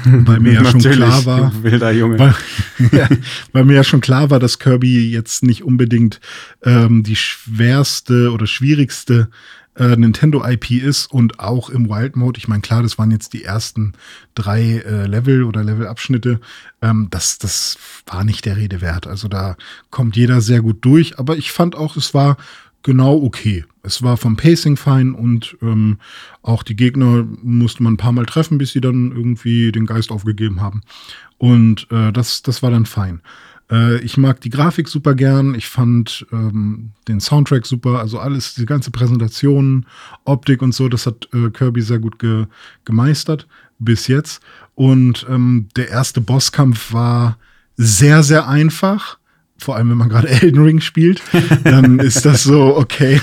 Weil 0.04 0.42
mir 0.42 0.54
ja 0.62 0.66
schon 0.66 0.82
klar 0.82 1.26
war, 1.26 1.64
wilder 1.64 1.92
Junge. 1.92 2.20
weil, 2.20 2.36
ja, 2.92 3.08
weil 3.54 3.64
mir 3.64 3.76
ja 3.76 3.84
schon 3.86 4.02
klar 4.02 4.30
war, 4.30 4.40
dass 4.40 4.60
Kirby 4.60 5.10
jetzt 5.10 5.44
nicht 5.44 5.64
unbedingt 5.64 6.20
ähm, 6.64 7.04
die 7.04 7.16
schwerste 7.16 8.32
oder 8.34 8.48
schwierigste 8.48 9.30
äh, 9.78 9.96
Nintendo-IP 9.96 10.72
ist 10.72 11.06
und 11.12 11.40
auch 11.40 11.70
im 11.70 11.90
Wild 11.90 12.16
Mode. 12.16 12.38
Ich 12.38 12.48
meine, 12.48 12.62
klar, 12.62 12.82
das 12.82 12.98
waren 12.98 13.12
jetzt 13.12 13.34
die 13.34 13.44
ersten 13.44 13.94
drei 14.36 14.80
äh, 14.80 15.06
Level 15.06 15.44
oder 15.44 15.64
Levelabschnitte. 15.64 16.40
Ähm, 16.82 17.08
das, 17.12 17.38
das 17.38 17.78
war 18.08 18.24
nicht 18.24 18.46
der 18.46 18.58
Rede 18.58 18.82
wert. 18.82 19.08
Also 19.08 19.28
da 19.28 19.56
kommt 19.90 20.16
jeder 20.16 20.42
sehr 20.42 20.62
gut 20.62 20.84
durch. 20.84 21.20
Aber 21.20 21.38
ich 21.38 21.52
fand 21.52 21.76
auch, 21.76 21.96
es 21.96 22.14
war 22.14 22.38
genau 22.88 23.22
okay. 23.22 23.66
Es 23.84 24.02
war 24.02 24.16
vom 24.16 24.38
Pacing 24.38 24.78
fein 24.78 25.14
und 25.14 25.58
ähm, 25.62 25.98
auch 26.42 26.64
die 26.64 26.78
Gegner 26.78 27.28
musste 27.44 27.84
man 27.84 27.94
ein 27.94 27.98
paar 27.98 28.14
Mal 28.14 28.26
treffen, 28.26 28.58
bis 28.58 28.72
sie 28.72 28.80
dann 28.80 29.12
irgendwie 29.12 29.74
den 29.74 29.86
Geist 29.86 30.10
aufgegeben 30.10 30.62
haben. 30.62 30.82
Und 31.38 31.88
äh, 31.92 32.14
das, 32.14 32.44
das 32.44 32.64
war 32.64 32.72
dann 32.72 32.86
fein. 32.86 33.22
Äh, 33.70 34.00
ich 34.00 34.16
mag 34.16 34.40
die 34.40 34.50
Grafik 34.50 34.88
super 34.88 35.16
gern. 35.16 35.54
Ich 35.54 35.68
fand 35.68 36.26
ähm, 36.32 36.92
den 37.10 37.20
Soundtrack 37.20 37.66
super. 37.66 38.00
Also 38.00 38.20
alles, 38.20 38.56
die 38.56 38.66
ganze 38.66 38.90
Präsentation, 38.90 39.86
Optik 40.24 40.62
und 40.62 40.74
so, 40.74 40.88
das 40.88 41.06
hat 41.06 41.28
äh, 41.34 41.50
Kirby 41.50 41.82
sehr 41.82 42.00
gut 42.00 42.20
ge 42.20 42.46
gemeistert 42.86 43.48
bis 43.80 44.08
jetzt. 44.08 44.42
Und 44.76 45.26
ähm, 45.30 45.68
der 45.76 45.90
erste 45.90 46.22
Bosskampf 46.22 46.94
war 46.94 47.38
sehr, 47.76 48.24
sehr 48.24 48.48
einfach. 48.48 49.18
Vor 49.60 49.76
allem, 49.76 49.90
wenn 49.90 49.98
man 49.98 50.10
gerade 50.10 50.30
Elden 50.30 50.62
Ring 50.64 50.82
spielt, 50.82 51.22
dann 51.64 52.00
ist 52.00 52.26
das 52.26 52.44
so, 52.44 52.78
okay. 52.78 53.20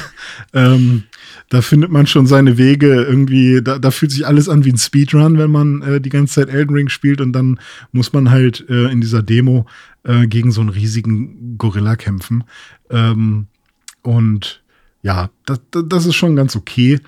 Ähm, 0.53 1.05
da 1.49 1.63
findet 1.63 1.91
man 1.91 2.07
schon 2.07 2.27
seine 2.27 2.59
Wege 2.59 3.05
irgendwie, 3.05 3.61
da, 3.63 3.79
da 3.79 3.91
fühlt 3.91 4.11
sich 4.11 4.27
alles 4.27 4.49
an 4.49 4.65
wie 4.65 4.73
ein 4.73 4.79
Speedrun, 4.79 5.39
wenn 5.39 5.51
man 5.51 5.83
äh, 5.83 6.01
die 6.01 6.11
ganze 6.11 6.35
Zeit 6.35 6.49
Elden 6.49 6.75
Ring 6.75 6.89
spielt 6.89 7.21
und 7.21 7.33
dann 7.33 7.61
muss 7.93 8.13
man 8.13 8.31
halt 8.31 8.65
äh, 8.69 8.91
in 8.91 9.01
dieser 9.01 9.23
Demo 9.23 9.67
äh, 10.05 10.27
gegen 10.27 10.51
so 10.51 10.61
einen 10.61 10.71
riesigen 10.71 11.57
Gorilla 11.59 11.97
kämpfen. 11.97 12.45
Ähm, 12.91 13.47
und 14.03 14.63
ja, 15.03 15.31
das, 15.47 15.61
das 15.71 16.07
ist 16.07 16.15
schon 16.15 16.35
ganz 16.35 16.57
okay, 16.57 16.99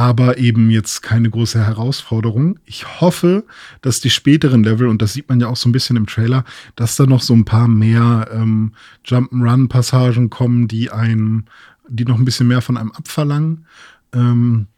aber 0.00 0.38
eben 0.38 0.70
jetzt 0.70 1.02
keine 1.02 1.28
große 1.28 1.62
Herausforderung. 1.62 2.58
Ich 2.64 3.02
hoffe, 3.02 3.44
dass 3.82 4.00
die 4.00 4.08
späteren 4.08 4.64
Level, 4.64 4.88
und 4.88 5.02
das 5.02 5.12
sieht 5.12 5.28
man 5.28 5.40
ja 5.40 5.48
auch 5.48 5.56
so 5.56 5.68
ein 5.68 5.72
bisschen 5.72 5.96
im 5.96 6.06
Trailer, 6.06 6.44
dass 6.74 6.96
da 6.96 7.04
noch 7.04 7.20
so 7.20 7.34
ein 7.34 7.44
paar 7.44 7.68
mehr 7.68 8.30
ähm, 8.32 8.72
Jump'n'Run-Passagen 9.04 10.30
kommen, 10.30 10.68
die 10.68 10.90
einem, 10.90 11.44
die 11.86 12.06
noch 12.06 12.18
ein 12.18 12.24
bisschen 12.24 12.48
mehr 12.48 12.62
von 12.62 12.78
einem 12.78 12.92
abverlangen. 12.92 13.66
Ähm, 14.14 14.68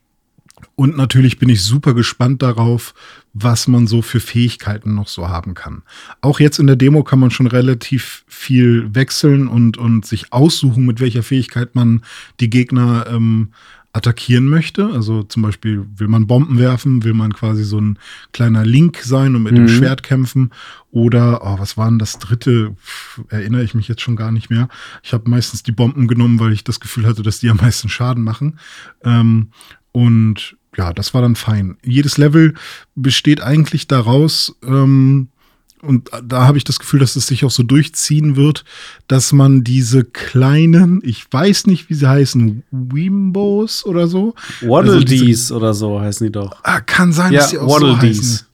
und 0.75 0.97
natürlich 0.97 1.39
bin 1.39 1.49
ich 1.49 1.63
super 1.63 1.95
gespannt 1.95 2.43
darauf, 2.43 2.93
was 3.33 3.69
man 3.69 3.87
so 3.87 4.03
für 4.03 4.19
Fähigkeiten 4.19 4.97
noch 4.97 5.07
so 5.07 5.29
haben 5.29 5.55
kann. 5.55 5.83
Auch 6.21 6.41
jetzt 6.41 6.59
in 6.59 6.67
der 6.67 6.75
Demo 6.75 7.05
kann 7.05 7.21
man 7.21 7.31
schon 7.31 7.47
relativ 7.47 8.25
viel 8.27 8.93
wechseln 8.93 9.47
und, 9.47 9.79
und 9.79 10.05
sich 10.05 10.33
aussuchen, 10.33 10.85
mit 10.85 10.99
welcher 10.99 11.23
Fähigkeit 11.23 11.77
man 11.77 12.03
die 12.41 12.51
Gegner 12.51 13.07
ähm, 13.09 13.53
attackieren 13.95 14.49
möchte. 14.49 14.87
Also 14.87 15.23
zum 15.23 15.43
Beispiel 15.43 15.87
will 15.97 16.09
man 16.09 16.27
Bomben 16.27 16.59
werfen, 16.59 17.05
will 17.05 17.13
man 17.15 17.33
quasi 17.35 17.63
so 17.65 17.79
ein 17.81 17.99
kleiner 18.33 18.65
Link 18.65 18.99
sein 19.03 19.37
und 19.37 19.43
mit 19.43 19.57
dem 19.57 19.65
Mhm. 19.65 19.69
Schwert 19.69 20.03
kämpfen. 20.03 20.51
Oder, 20.91 21.41
oh, 21.45 21.59
was 21.59 21.77
war 21.77 21.89
denn 21.91 21.99
das 21.99 22.19
dritte? 22.19 22.75
Pff, 22.83 23.21
erinnere 23.29 23.63
ich 23.65 23.75
mich 23.75 23.89
jetzt 23.89 24.01
schon 24.01 24.17
gar 24.17 24.33
nicht 24.33 24.49
mehr. 24.51 24.69
Ich 25.03 25.13
habe 25.13 25.29
meistens 25.29 25.63
die 25.63 25.73
Bomben 25.73 26.09
genommen, 26.09 26.41
weil 26.41 26.53
ich 26.53 26.65
das 26.65 26.81
Gefühl 26.81 27.07
hatte, 27.07 27.23
dass 27.23 27.41
die 27.41 27.51
am 27.51 27.59
meisten 27.59 27.89
Schaden 27.89 28.25
machen. 28.25 28.59
Ähm, 29.05 29.49
und 29.93 30.57
ja, 30.77 30.93
das 30.95 31.13
war 31.13 31.21
dann 31.21 31.37
fein. 31.37 31.77
Jedes 31.85 32.17
Level 32.17 32.55
besteht 32.95 33.43
eigentlich 33.43 33.89
daraus, 33.89 34.57
ähm, 34.65 35.29
und 35.83 36.11
da 36.25 36.47
habe 36.47 36.59
ich 36.59 36.65
das 36.65 36.79
Gefühl, 36.79 37.01
dass 37.01 37.17
es 37.17 37.27
sich 37.27 37.45
auch 37.45 37.51
so 37.51 37.65
durchziehen 37.65 38.37
wird, 38.37 38.65
dass 39.09 39.33
man 39.33 39.65
diese 39.65 40.05
kleinen, 40.05 41.01
ich 41.05 41.25
weiß 41.31 41.67
nicht, 41.67 41.91
wie 41.91 41.95
sie 41.95 42.09
heißen, 42.09 42.63
Wimbos 42.71 43.85
oder 43.85 44.07
so. 44.07 44.35
Waddle 44.61 44.93
also 44.93 45.05
Dees 45.05 45.51
oder 45.51 45.75
so 45.75 46.01
heißen 46.01 46.27
die 46.29 46.33
doch. 46.33 46.57
Ah, 46.63 46.81
kann 46.81 47.13
sein, 47.13 47.33
Ja, 47.33 47.41
dass 47.41 47.51
die 47.51 47.59
auch 47.59 47.69
Waddle 47.69 47.95
so 47.95 47.99
Dees. 48.01 48.19
heißen. 48.19 48.47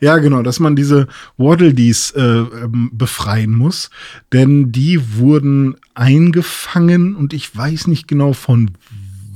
Ja, 0.00 0.18
genau, 0.18 0.42
dass 0.42 0.60
man 0.60 0.76
diese 0.76 1.08
Waddle 1.38 1.74
Dees 1.74 2.12
äh, 2.12 2.20
ähm, 2.22 2.90
befreien 2.92 3.50
muss, 3.52 3.90
denn 4.32 4.70
die 4.70 5.16
wurden 5.16 5.74
eingefangen 5.94 7.16
und 7.16 7.32
ich 7.32 7.54
weiß 7.56 7.88
nicht 7.88 8.06
genau 8.06 8.32
von 8.32 8.70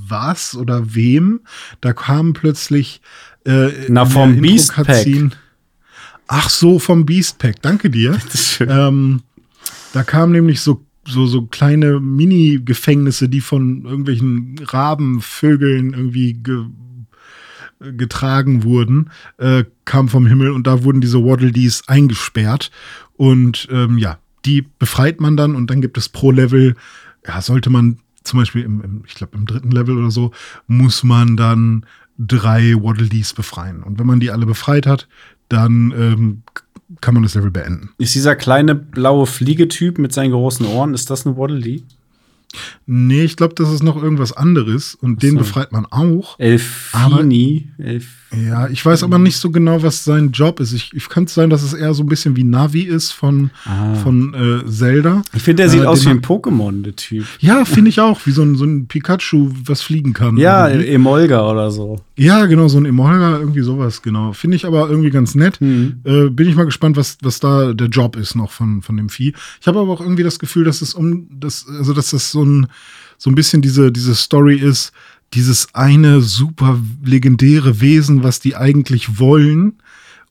was 0.06 0.54
oder 0.54 0.94
wem. 0.94 1.40
Da 1.80 1.92
kam 1.94 2.32
plötzlich 2.32 3.00
äh, 3.44 3.70
Na, 3.88 4.04
vom 4.04 4.40
Beast 4.40 4.70
Intro-Cutscene- 4.76 5.30
Ach 6.32 6.48
so, 6.48 6.78
vom 6.78 7.06
Beast 7.06 7.38
Pack. 7.38 7.60
Danke 7.60 7.90
dir. 7.90 8.16
Ähm, 8.60 9.22
da 9.92 10.04
kamen 10.04 10.30
nämlich 10.30 10.60
so, 10.60 10.84
so, 11.04 11.26
so 11.26 11.46
kleine 11.46 11.98
Mini-Gefängnisse, 11.98 13.28
die 13.28 13.40
von 13.40 13.84
irgendwelchen 13.84 14.54
Raben, 14.62 15.20
Vögeln 15.20 15.92
irgendwie 15.92 16.34
ge 16.34 16.66
getragen 17.80 18.62
wurden, 18.62 19.10
äh, 19.38 19.64
kam 19.86 20.08
vom 20.08 20.26
Himmel 20.26 20.50
und 20.50 20.66
da 20.66 20.84
wurden 20.84 21.00
diese 21.00 21.24
Waddle 21.24 21.50
Dees 21.50 21.88
eingesperrt. 21.88 22.70
Und 23.16 23.66
ähm, 23.72 23.96
ja, 23.96 24.18
die 24.44 24.66
befreit 24.78 25.20
man 25.20 25.36
dann 25.36 25.56
und 25.56 25.70
dann 25.70 25.80
gibt 25.80 25.96
es 25.96 26.10
pro 26.10 26.30
Level, 26.30 26.76
ja, 27.26 27.40
sollte 27.40 27.70
man 27.70 27.98
zum 28.22 28.38
Beispiel 28.38 28.62
im, 28.62 28.82
im 28.82 29.02
ich 29.06 29.14
glaube, 29.14 29.36
im 29.36 29.46
dritten 29.46 29.70
Level 29.70 29.96
oder 29.96 30.10
so, 30.10 30.30
muss 30.66 31.02
man 31.02 31.38
dann 31.38 31.86
drei 32.18 32.74
Waddle 32.74 33.08
Dees 33.08 33.32
befreien. 33.32 33.82
Und 33.82 33.98
wenn 33.98 34.06
man 34.06 34.20
die 34.20 34.30
alle 34.30 34.44
befreit 34.44 34.86
hat, 34.86 35.08
dann 35.50 35.92
ähm, 35.96 36.42
kann 37.02 37.12
man 37.14 37.22
das 37.22 37.34
Level 37.34 37.50
beenden. 37.50 37.90
Ist 37.98 38.14
dieser 38.14 38.34
kleine 38.34 38.74
blaue 38.74 39.26
Fliegetyp 39.26 39.98
mit 39.98 40.12
seinen 40.12 40.32
großen 40.32 40.64
Ohren, 40.64 40.94
ist 40.94 41.10
das 41.10 41.26
eine 41.26 41.36
Waddle 41.36 41.60
Dee? 41.60 41.82
Nee, 42.86 43.22
ich 43.22 43.36
glaube, 43.36 43.54
das 43.54 43.70
ist 43.72 43.82
noch 43.82 44.02
irgendwas 44.02 44.32
anderes 44.32 44.94
und 44.94 45.22
den 45.22 45.32
so. 45.32 45.38
befreit 45.38 45.72
man 45.72 45.86
auch. 45.86 46.38
Elfini. 46.38 47.68
Elf 47.78 48.06
Ja, 48.46 48.68
ich 48.68 48.84
weiß 48.84 49.02
aber 49.02 49.18
nicht 49.18 49.36
so 49.36 49.50
genau, 49.50 49.82
was 49.82 50.04
sein 50.04 50.30
Job 50.32 50.60
ist. 50.60 50.72
Ich, 50.72 50.92
ich 50.94 51.08
könnte 51.08 51.32
sein, 51.32 51.50
dass 51.50 51.62
es 51.62 51.72
eher 51.72 51.94
so 51.94 52.02
ein 52.02 52.08
bisschen 52.08 52.36
wie 52.36 52.44
Navi 52.44 52.82
ist 52.82 53.12
von, 53.12 53.50
Ah. 53.64 53.94
von 53.94 54.34
äh, 54.34 54.68
Zelda. 54.68 55.22
ich 55.34 55.42
finde, 55.42 55.62
der 55.62 55.70
sieht 55.70 55.82
Äh, 55.82 55.86
aus 55.86 56.00
den 56.00 56.06
wie 56.08 56.10
ein 56.16 56.20
Pokémon, 56.22 56.82
der 56.82 56.94
Typ. 56.96 57.24
Ja, 57.40 57.64
finde 57.64 57.88
ich 57.90 58.00
auch, 58.00 58.20
wie 58.26 58.30
so 58.32 58.42
ein, 58.42 58.54
so 58.56 58.64
ein 58.64 58.86
Pikachu, 58.86 59.50
was 59.64 59.82
fliegen 59.82 60.12
kann. 60.12 60.36
Ja, 60.36 60.68
irgendwie. 60.68 60.88
Emolga 60.90 61.48
oder 61.50 61.70
so. 61.70 62.00
ja, 62.16 62.46
genau, 62.46 62.68
so 62.68 62.78
ein 62.78 62.86
Emolga, 62.86 63.38
irgendwie 63.38 63.62
sowas, 63.62 64.02
genau. 64.02 64.32
Finde 64.32 64.56
ich 64.56 64.64
aber 64.64 64.88
irgendwie 64.88 65.10
ganz 65.10 65.34
nett. 65.34 65.58
Hm. 65.60 66.00
Äh, 66.04 66.28
bin 66.30 66.48
ich 66.48 66.54
mal 66.56 66.64
gespannt, 66.64 66.96
was, 66.96 67.18
was 67.22 67.40
da 67.40 67.72
der 67.72 67.88
Job 67.88 68.16
ist 68.16 68.34
noch 68.34 68.50
von, 68.52 68.82
von 68.82 68.96
dem 68.96 69.08
Vieh. 69.08 69.32
Ich 69.60 69.66
habe 69.66 69.78
aber 69.80 69.92
auch 69.92 70.00
irgendwie 70.00 70.22
das 70.24 70.38
Gefühl, 70.38 70.64
dass 70.64 70.82
es 70.82 70.94
um 70.94 71.26
das, 71.32 71.66
also 71.68 71.92
dass 71.94 72.10
das 72.10 72.30
so 72.30 72.39
ein, 72.44 72.66
so 73.18 73.30
ein 73.30 73.34
bisschen 73.34 73.62
diese, 73.62 73.92
diese 73.92 74.14
Story 74.14 74.56
ist, 74.56 74.92
dieses 75.34 75.74
eine 75.74 76.20
super 76.20 76.78
legendäre 77.04 77.80
Wesen, 77.80 78.22
was 78.24 78.40
die 78.40 78.56
eigentlich 78.56 79.18
wollen. 79.20 79.74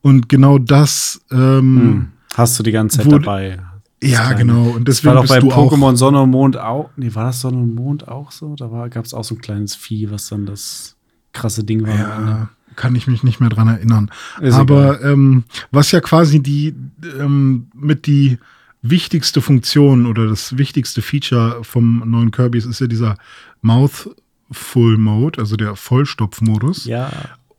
Und 0.02 0.30
genau 0.30 0.58
das, 0.58 1.22
ähm, 1.32 1.78
Hm. 1.80 2.08
Hast 2.36 2.58
du 2.60 2.64
die 2.64 2.72
ganze 2.72 2.98
Zeit 2.98 3.06
Wo- 3.08 3.12
dabei. 3.18 3.60
ja, 4.02 4.32
genau. 4.34 4.64
Und 4.70 4.88
Das 4.88 5.04
war 5.04 5.16
deswegen 5.22 5.50
doch 5.50 5.56
bei 5.56 5.62
du 5.62 5.62
auch. 5.68 5.74
Pokémon 5.74 5.96
Sonne 5.98 6.22
und 6.22 6.30
Mond 6.32 6.58
auch. 6.58 6.90
Nee, 6.96 7.14
war 7.16 7.26
das 7.26 7.42
Sonne 7.42 7.58
und 7.58 7.76
Mond 7.76 8.08
auch 8.08 8.32
so? 8.32 8.56
Da 8.56 8.88
gab 8.88 9.04
es 9.06 9.14
auch 9.14 9.24
so 9.24 9.36
ein 9.36 9.42
kleines 9.42 9.76
Vieh, 9.76 10.10
was 10.12 10.30
dann 10.30 10.46
das 10.46 10.96
krasse 11.34 11.64
Ding 11.64 11.86
war. 11.86 11.96
Ja, 11.98 12.50
kann 12.76 12.96
ich 12.96 13.08
mich 13.08 13.24
nicht 13.24 13.40
mehr 13.42 13.50
dran 13.50 13.68
erinnern. 13.68 14.10
Ist 14.40 14.54
Aber 14.56 15.04
ähm, 15.04 15.44
was 15.72 15.92
ja 15.92 16.00
quasi 16.00 16.40
die 16.42 16.74
ähm, 17.20 17.68
mit 17.74 18.08
die 18.08 18.38
wichtigste 18.82 19.42
Funktion 19.42 20.06
oder 20.06 20.28
das 20.28 20.58
wichtigste 20.58 21.02
Feature 21.02 21.64
vom 21.64 22.04
neuen 22.06 22.32
Kirby 22.32 22.60
ist, 22.60 22.80
ja 22.80 22.88
dieser 22.88 23.18
Mouthful 23.62 24.98
Mode, 24.98 25.40
also 25.40 25.56
der 25.56 25.76
Vollstopfmodus. 25.76 26.86
Ja. 26.86 27.12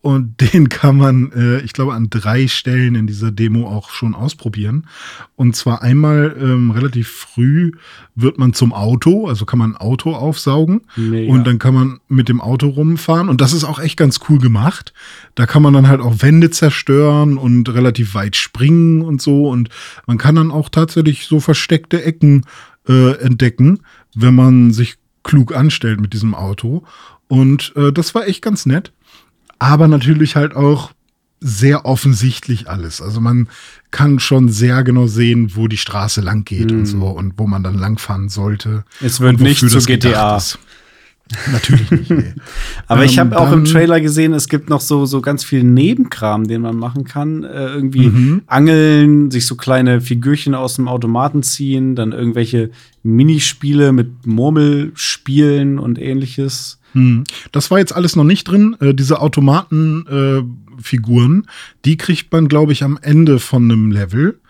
Und 0.02 0.40
den 0.52 0.68
kann 0.68 0.96
man, 0.96 1.32
äh, 1.32 1.60
ich 1.60 1.72
glaube, 1.72 1.94
an 1.94 2.08
drei 2.10 2.48
Stellen 2.48 2.94
in 2.94 3.06
dieser 3.06 3.30
Demo 3.30 3.68
auch 3.68 3.90
schon 3.90 4.14
ausprobieren. 4.14 4.86
Und 5.36 5.56
zwar 5.56 5.82
einmal 5.82 6.36
ähm, 6.40 6.70
relativ 6.70 7.08
früh 7.08 7.72
wird 8.14 8.38
man 8.38 8.52
zum 8.52 8.72
Auto, 8.72 9.28
also 9.28 9.44
kann 9.44 9.58
man 9.58 9.72
ein 9.72 9.76
Auto 9.76 10.12
aufsaugen. 10.12 10.82
Mega. 10.96 11.32
Und 11.32 11.46
dann 11.46 11.58
kann 11.58 11.74
man 11.74 12.00
mit 12.08 12.28
dem 12.28 12.40
Auto 12.40 12.68
rumfahren. 12.68 13.28
Und 13.28 13.40
das 13.40 13.52
ist 13.52 13.64
auch 13.64 13.78
echt 13.78 13.96
ganz 13.96 14.20
cool 14.28 14.38
gemacht. 14.38 14.92
Da 15.34 15.46
kann 15.46 15.62
man 15.62 15.74
dann 15.74 15.88
halt 15.88 16.00
auch 16.00 16.22
Wände 16.22 16.50
zerstören 16.50 17.36
und 17.36 17.68
relativ 17.68 18.14
weit 18.14 18.36
springen 18.36 19.02
und 19.02 19.20
so. 19.20 19.48
Und 19.48 19.68
man 20.06 20.18
kann 20.18 20.34
dann 20.34 20.50
auch 20.50 20.68
tatsächlich 20.68 21.26
so 21.26 21.40
versteckte 21.40 22.02
Ecken 22.02 22.46
äh, 22.88 23.18
entdecken, 23.18 23.80
wenn 24.14 24.34
man 24.34 24.72
sich 24.72 24.96
klug 25.22 25.54
anstellt 25.54 26.00
mit 26.00 26.14
diesem 26.14 26.34
Auto. 26.34 26.84
Und 27.28 27.72
äh, 27.76 27.92
das 27.92 28.14
war 28.14 28.26
echt 28.26 28.42
ganz 28.42 28.66
nett. 28.66 28.92
Aber 29.60 29.86
natürlich 29.86 30.34
halt 30.34 30.56
auch 30.56 30.90
sehr 31.40 31.86
offensichtlich 31.86 32.68
alles. 32.68 33.00
Also 33.00 33.20
man 33.20 33.48
kann 33.90 34.18
schon 34.18 34.48
sehr 34.48 34.82
genau 34.82 35.06
sehen, 35.06 35.52
wo 35.54 35.68
die 35.68 35.78
Straße 35.78 36.20
lang 36.20 36.44
geht 36.44 36.70
und 36.72 36.86
so 36.86 37.06
und 37.06 37.34
wo 37.38 37.46
man 37.46 37.62
dann 37.62 37.78
langfahren 37.78 38.28
sollte. 38.28 38.84
Es 39.00 39.20
wird 39.20 39.40
nicht 39.40 39.66
zu 39.66 39.78
GTA. 39.78 40.36
ist. 40.36 40.58
Natürlich 41.52 41.90
nicht. 41.90 42.10
Nee. 42.10 42.32
Aber 42.88 43.04
ich 43.04 43.12
Ähm, 43.18 43.30
habe 43.30 43.38
auch 43.38 43.52
im 43.52 43.64
Trailer 43.64 44.00
gesehen, 44.00 44.32
es 44.32 44.48
gibt 44.48 44.68
noch 44.68 44.80
so, 44.80 45.06
so 45.06 45.20
ganz 45.20 45.44
viel 45.44 45.62
Nebenkram, 45.62 46.48
den 46.48 46.62
man 46.62 46.76
machen 46.76 47.04
kann. 47.04 47.44
Äh, 47.44 47.66
irgendwie 47.66 48.08
Mhm. 48.08 48.42
angeln, 48.46 49.30
sich 49.30 49.46
so 49.46 49.54
kleine 49.54 50.00
Figürchen 50.00 50.54
aus 50.54 50.74
dem 50.74 50.88
Automaten 50.88 51.42
ziehen, 51.42 51.94
dann 51.94 52.12
irgendwelche 52.12 52.70
Minispiele 53.02 53.92
mit 53.92 54.26
Murmelspielen 54.26 55.78
und 55.78 55.98
ähnliches. 56.00 56.78
Hm. 56.92 57.22
Das 57.52 57.70
war 57.70 57.78
jetzt 57.78 57.94
alles 57.94 58.16
noch 58.16 58.24
nicht 58.24 58.44
drin. 58.44 58.76
Äh, 58.80 58.94
diese 58.94 59.20
Automatenfiguren, 59.20 61.46
die 61.84 61.96
kriegt 61.96 62.32
man, 62.32 62.48
glaube 62.48 62.72
ich, 62.72 62.82
am 62.82 62.98
Ende 63.00 63.38
von 63.38 63.70
einem 63.70 63.92
Level 63.92 64.40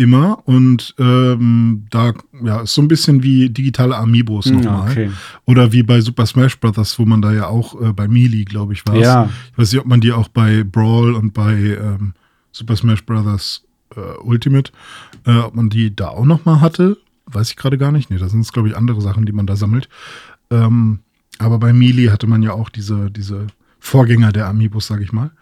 immer. 0.00 0.42
Und 0.46 0.94
ähm, 0.98 1.84
da 1.90 2.12
ja, 2.42 2.60
ist 2.62 2.74
so 2.74 2.82
ein 2.82 2.88
bisschen 2.88 3.22
wie 3.22 3.50
digitale 3.50 3.96
Amiibos 3.96 4.46
Hm, 4.46 4.56
nochmal. 4.60 4.90
okay. 4.90 5.10
Oder 5.46 5.72
wie 5.72 5.82
bei 5.82 6.00
Super 6.00 6.26
Smash 6.26 6.58
Bros., 6.58 6.98
wo 6.98 7.04
man 7.04 7.22
da 7.22 7.32
ja 7.32 7.46
auch 7.46 7.80
äh, 7.80 7.92
bei 7.92 8.08
Melee, 8.08 8.44
glaube 8.44 8.72
ich, 8.72 8.86
war. 8.86 8.96
Ja. 8.96 9.28
Ich 9.52 9.58
weiß 9.58 9.72
nicht, 9.72 9.80
ob 9.80 9.86
man 9.86 10.00
die 10.00 10.12
auch 10.12 10.28
bei 10.28 10.64
Brawl 10.64 11.14
und 11.14 11.32
bei 11.34 11.54
ähm, 11.54 12.14
Super 12.52 12.76
Smash 12.76 13.04
Bros. 13.04 13.64
Äh, 13.96 14.00
Ultimate, 14.22 14.70
äh, 15.26 15.36
ob 15.38 15.56
man 15.56 15.68
die 15.68 15.94
da 15.94 16.08
auch 16.10 16.24
noch 16.24 16.44
mal 16.44 16.60
hatte. 16.60 16.96
Weiß 17.26 17.50
ich 17.50 17.56
gerade 17.56 17.76
gar 17.76 17.90
nicht. 17.90 18.08
Nee, 18.08 18.18
da 18.18 18.28
sind 18.28 18.40
es, 18.40 18.52
glaube 18.52 18.68
ich, 18.68 18.76
andere 18.76 19.00
Sachen, 19.00 19.26
die 19.26 19.32
man 19.32 19.46
da 19.46 19.56
sammelt. 19.56 19.88
Ähm, 20.50 21.00
aber 21.38 21.58
bei 21.58 21.72
Melee 21.72 22.10
hatte 22.10 22.28
man 22.28 22.42
ja 22.42 22.52
auch 22.52 22.68
diese, 22.68 23.10
diese 23.10 23.48
Vorgänger 23.80 24.30
der 24.30 24.46
Amiibos, 24.46 24.86
sage 24.86 25.02
ich 25.02 25.12
mal. 25.12 25.32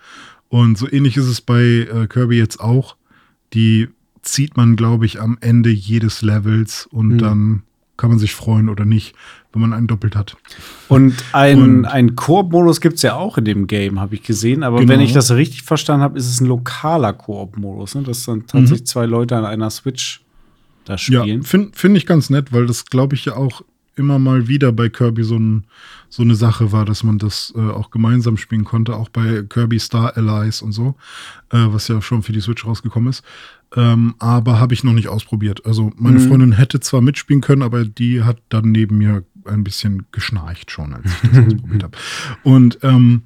Und 0.48 0.78
so 0.78 0.90
ähnlich 0.90 1.18
ist 1.18 1.26
es 1.26 1.42
bei 1.42 1.60
äh, 1.62 2.06
Kirby 2.08 2.38
jetzt 2.38 2.58
auch. 2.58 2.96
Die 3.52 3.88
zieht 4.32 4.56
man, 4.56 4.76
glaube 4.76 5.06
ich, 5.06 5.20
am 5.20 5.38
Ende 5.40 5.70
jedes 5.70 6.22
Levels 6.22 6.86
und 6.90 7.12
Hm. 7.12 7.18
dann 7.18 7.62
kann 7.96 8.10
man 8.10 8.18
sich 8.20 8.32
freuen 8.34 8.68
oder 8.68 8.84
nicht, 8.84 9.14
wenn 9.52 9.60
man 9.60 9.72
einen 9.72 9.88
doppelt 9.88 10.14
hat. 10.14 10.36
Und 10.88 11.14
ein, 11.32 11.60
Und- 11.60 11.84
ein 11.86 12.14
Koop-Modus 12.14 12.80
gibt 12.80 12.96
es 12.96 13.02
ja 13.02 13.14
auch 13.16 13.38
in 13.38 13.44
dem 13.44 13.66
Game, 13.66 13.98
habe 13.98 14.14
ich 14.14 14.22
gesehen. 14.22 14.62
Aber 14.62 14.78
Genau. 14.78 14.92
wenn 14.92 15.00
ich 15.00 15.12
das 15.12 15.32
richtig 15.32 15.62
verstanden 15.62 16.02
habe, 16.04 16.16
ist 16.16 16.28
es 16.30 16.40
ein 16.40 16.46
lokaler 16.46 17.12
Koop-Modus. 17.12 17.96
Ne? 17.96 18.02
Dass 18.04 18.24
dann 18.24 18.46
tatsächlich 18.46 18.86
zwei 18.86 19.06
Leute 19.06 19.36
an 19.36 19.44
einer 19.44 19.68
Switch 19.70 20.22
da 20.84 20.92
Ja, 20.94 20.98
spielen. 20.98 21.42
finde 21.42 21.70
find 21.74 21.96
ich 21.96 22.06
ganz 22.06 22.30
nett, 22.30 22.52
weil 22.52 22.66
das, 22.66 22.86
glaube 22.86 23.16
ich, 23.16 23.24
ja 23.24 23.34
auch 23.36 23.62
immer 23.96 24.20
mal 24.20 24.46
wieder 24.46 24.70
bei 24.70 24.88
Kirby 24.88 25.24
so, 25.24 25.34
ein, 25.36 25.64
so 26.10 26.22
eine 26.22 26.34
Sache 26.34 26.72
war, 26.72 26.84
dass 26.84 27.04
man 27.04 27.18
das 27.18 27.52
äh, 27.56 27.60
auch 27.60 27.90
gemeinsam 27.90 28.36
spielen 28.36 28.64
konnte, 28.64 28.96
auch 28.96 29.08
bei 29.10 29.42
Kirby 29.48 29.78
Star 29.78 30.16
Allies 30.16 30.62
und 30.62 30.72
so, 30.72 30.94
äh, 31.50 31.58
was 31.68 31.88
ja 31.88 32.00
schon 32.00 32.22
für 32.22 32.32
die 32.32 32.40
Switch 32.40 32.64
rausgekommen 32.64 33.10
ist. 33.10 33.22
Ähm, 33.76 34.14
aber 34.18 34.58
habe 34.58 34.72
ich 34.72 34.84
noch 34.84 34.94
nicht 34.94 35.08
ausprobiert. 35.08 35.66
Also 35.66 35.92
meine 35.96 36.18
Mhm. 36.18 36.28
Freundin 36.28 36.52
hätte 36.52 36.80
zwar 36.80 37.02
mitspielen 37.02 37.42
können, 37.42 37.62
aber 37.62 37.84
die 37.84 38.22
hat 38.22 38.38
dann 38.48 38.72
neben 38.72 38.96
mir 38.96 39.24
ein 39.44 39.64
bisschen 39.64 40.06
geschnarcht 40.10 40.70
schon, 40.70 40.94
als 40.94 41.04
ich 41.22 41.30
das 41.30 41.38
ausprobiert 41.46 41.82
habe. 41.82 41.98
Und 42.42 42.78
ähm, 42.82 43.22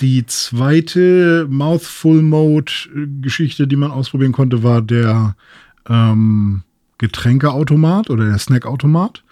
die 0.00 0.24
zweite 0.26 1.46
Mouthful 1.50 2.22
Mode 2.22 2.72
äh, 2.94 3.06
Geschichte, 3.20 3.66
die 3.66 3.76
man 3.76 3.90
ausprobieren 3.90 4.32
konnte, 4.32 4.62
war 4.62 4.80
der 4.80 5.36
ähm, 5.88 6.62
Getränkeautomat 6.98 8.10
oder 8.10 8.26
der 8.26 8.38
Snackautomat. 8.38 9.22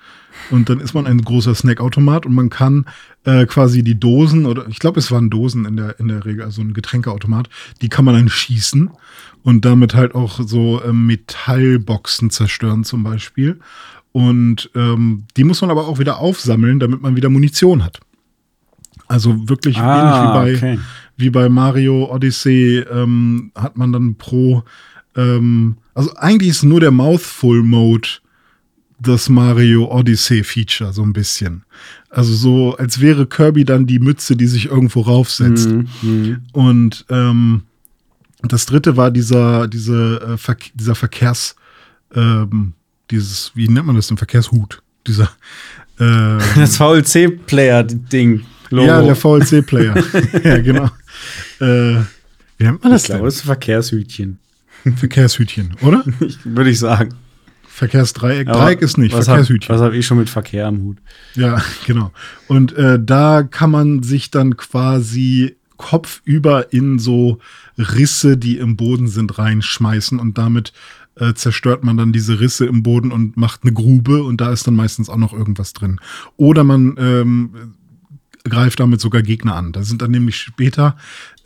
Und 0.50 0.68
dann 0.68 0.80
ist 0.80 0.94
man 0.94 1.06
ein 1.06 1.20
großer 1.22 1.54
Snackautomat 1.54 2.26
und 2.26 2.34
man 2.34 2.50
kann 2.50 2.86
äh, 3.24 3.46
quasi 3.46 3.82
die 3.82 3.98
Dosen 3.98 4.46
oder 4.46 4.66
ich 4.68 4.78
glaube, 4.78 4.98
es 4.98 5.10
waren 5.10 5.30
Dosen 5.30 5.64
in 5.64 5.76
der, 5.76 5.98
in 6.00 6.08
der 6.08 6.24
Regel, 6.24 6.44
also 6.44 6.62
ein 6.62 6.72
Getränkeautomat, 6.72 7.48
die 7.82 7.88
kann 7.88 8.04
man 8.04 8.14
dann 8.14 8.28
schießen 8.28 8.90
und 9.42 9.64
damit 9.64 9.94
halt 9.94 10.14
auch 10.14 10.40
so 10.44 10.82
ähm, 10.84 11.06
Metallboxen 11.06 12.30
zerstören 12.30 12.84
zum 12.84 13.02
Beispiel. 13.02 13.60
Und 14.12 14.70
ähm, 14.74 15.24
die 15.36 15.44
muss 15.44 15.60
man 15.60 15.70
aber 15.70 15.86
auch 15.86 15.98
wieder 15.98 16.18
aufsammeln, 16.18 16.80
damit 16.80 17.00
man 17.00 17.16
wieder 17.16 17.28
Munition 17.28 17.84
hat. 17.84 18.00
Also 19.06 19.48
wirklich 19.48 19.78
Ah, 19.78 19.98
ähnlich 19.98 20.22
wie 20.22 20.34
bei, 20.34 20.56
okay. 20.56 20.80
wie 21.16 21.30
bei 21.30 21.48
Mario 21.48 22.12
Odyssey 22.12 22.84
ähm, 22.90 23.52
hat 23.54 23.76
man 23.76 23.92
dann 23.92 24.14
pro, 24.16 24.62
ähm, 25.16 25.76
also 25.94 26.14
eigentlich 26.16 26.50
ist 26.50 26.62
nur 26.64 26.80
der 26.80 26.90
Mouthful 26.90 27.62
Mode 27.62 28.08
das 29.00 29.28
Mario 29.28 29.90
Odyssey 29.90 30.44
Feature 30.44 30.92
so 30.92 31.02
ein 31.02 31.12
bisschen. 31.12 31.64
Also 32.10 32.34
so, 32.34 32.76
als 32.76 33.00
wäre 33.00 33.26
Kirby 33.26 33.64
dann 33.64 33.86
die 33.86 33.98
Mütze, 33.98 34.36
die 34.36 34.46
sich 34.46 34.66
irgendwo 34.66 35.00
raufsetzt. 35.00 35.68
Mhm, 35.70 35.88
mhm. 36.02 36.42
Und 36.52 37.04
ähm, 37.08 37.62
das 38.42 38.66
dritte 38.66 38.96
war 38.96 39.10
dieser, 39.10 39.68
diese, 39.68 40.20
äh, 40.34 40.36
Ver 40.36 40.56
dieser 40.74 40.94
Verkehrs, 40.94 41.56
ähm, 42.14 42.74
dieses, 43.10 43.52
wie 43.54 43.68
nennt 43.68 43.86
man 43.86 43.96
das, 43.96 44.10
ein 44.10 44.16
Verkehrshut? 44.16 44.82
Dieser, 45.06 45.30
äh, 45.98 46.38
Das 46.56 46.76
VLC-Player-Ding. 46.76 48.42
ja, 48.70 49.02
der 49.02 49.16
VLC-Player. 49.16 49.94
ja, 50.44 50.58
genau. 50.58 50.90
Äh, 51.60 52.02
wie 52.58 52.64
nennt 52.64 52.82
man 52.82 52.92
das 52.92 53.02
Ich 53.02 53.06
glaube, 53.06 53.20
denn? 53.20 53.24
das 53.26 53.34
ist 53.36 53.42
ein 53.42 53.46
Verkehrshütchen, 53.46 54.38
Verkehrshütchen, 54.96 55.74
oder? 55.82 56.04
ich, 56.20 56.38
würde 56.44 56.70
ich 56.70 56.78
sagen. 56.78 57.14
Verkehrsdreieck. 57.80 58.46
Aber 58.48 58.58
Dreieck 58.58 58.82
ist 58.82 58.98
nicht, 58.98 59.14
was 59.14 59.20
hab- 59.26 59.36
Verkehrshütchen. 59.36 59.74
Was 59.74 59.80
habe 59.80 59.96
ich 59.96 60.06
schon 60.06 60.18
mit 60.18 60.28
Verkehr 60.28 60.66
am 60.66 60.82
Hut? 60.82 60.98
Ja, 61.34 61.62
genau. 61.86 62.12
Und 62.46 62.74
äh, 62.74 62.98
da 63.02 63.42
kann 63.42 63.70
man 63.70 64.02
sich 64.02 64.30
dann 64.30 64.58
quasi 64.58 65.56
kopfüber 65.78 66.74
in 66.74 66.98
so 66.98 67.38
Risse, 67.78 68.36
die 68.36 68.58
im 68.58 68.76
Boden 68.76 69.08
sind, 69.08 69.38
reinschmeißen 69.38 70.18
und 70.18 70.36
damit 70.36 70.74
äh, 71.14 71.32
zerstört 71.32 71.82
man 71.82 71.96
dann 71.96 72.12
diese 72.12 72.38
Risse 72.38 72.66
im 72.66 72.82
Boden 72.82 73.12
und 73.12 73.38
macht 73.38 73.62
eine 73.62 73.72
Grube 73.72 74.22
und 74.24 74.42
da 74.42 74.52
ist 74.52 74.66
dann 74.66 74.74
meistens 74.76 75.08
auch 75.08 75.16
noch 75.16 75.32
irgendwas 75.32 75.72
drin. 75.72 75.98
Oder 76.36 76.64
man 76.64 76.96
ähm, 76.98 77.74
greift 78.44 78.78
damit 78.78 79.00
sogar 79.00 79.22
Gegner 79.22 79.56
an. 79.56 79.72
Da 79.72 79.82
sind 79.82 80.02
dann 80.02 80.10
nämlich 80.10 80.36
später 80.36 80.96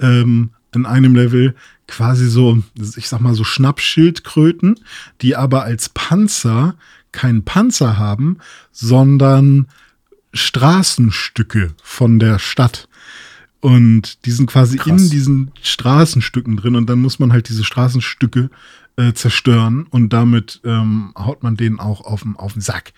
ähm, 0.00 0.50
in 0.76 0.86
einem 0.86 1.14
Level 1.14 1.54
quasi 1.86 2.28
so, 2.28 2.62
ich 2.96 3.08
sag 3.08 3.20
mal 3.20 3.34
so 3.34 3.44
Schnappschildkröten, 3.44 4.80
die 5.20 5.36
aber 5.36 5.64
als 5.64 5.88
Panzer 5.90 6.76
keinen 7.12 7.44
Panzer 7.44 7.96
haben, 7.96 8.38
sondern 8.72 9.68
Straßenstücke 10.32 11.74
von 11.82 12.18
der 12.18 12.38
Stadt. 12.38 12.88
Und 13.60 14.26
die 14.26 14.30
sind 14.30 14.46
quasi 14.46 14.76
Krass. 14.76 15.00
in 15.00 15.10
diesen 15.10 15.50
Straßenstücken 15.62 16.58
drin 16.58 16.76
und 16.76 16.90
dann 16.90 17.00
muss 17.00 17.18
man 17.18 17.32
halt 17.32 17.48
diese 17.48 17.64
Straßenstücke 17.64 18.50
äh, 18.96 19.12
zerstören 19.14 19.86
und 19.88 20.12
damit 20.12 20.60
ähm, 20.64 21.12
haut 21.16 21.42
man 21.42 21.56
denen 21.56 21.80
auch 21.80 22.02
auf 22.02 22.22
den, 22.22 22.36
auf 22.36 22.52
den 22.52 22.62
Sack. 22.62 22.92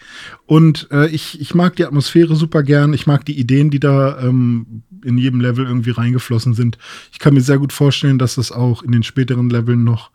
Und 0.45 0.89
äh, 0.91 1.09
ich, 1.09 1.41
ich 1.41 1.55
mag 1.55 1.77
die 1.77 1.87
Atmosphäre 1.87 2.37
super 2.37 2.63
gern. 2.63 2.93
Ich 2.95 3.07
mag 3.07 3.25
die 3.25 3.39
Ideen, 3.39 3.71
die 3.71 3.81
da 3.81 4.21
ähm, 4.21 4.83
in 5.05 5.19
jedem 5.19 5.41
Level 5.41 5.67
irgendwie 5.67 5.91
reingeflossen 5.91 6.55
sind. 6.55 6.79
Ich 7.13 7.19
kann 7.19 7.35
mir 7.35 7.41
sehr 7.41 7.59
gut 7.59 7.73
vorstellen, 7.73 8.19
dass 8.19 8.37
das 8.37 8.53
auch 8.53 8.83
in 8.83 8.93
den 8.93 9.03
späteren 9.03 9.51
Leveln 9.51 9.85
noch 9.85 10.11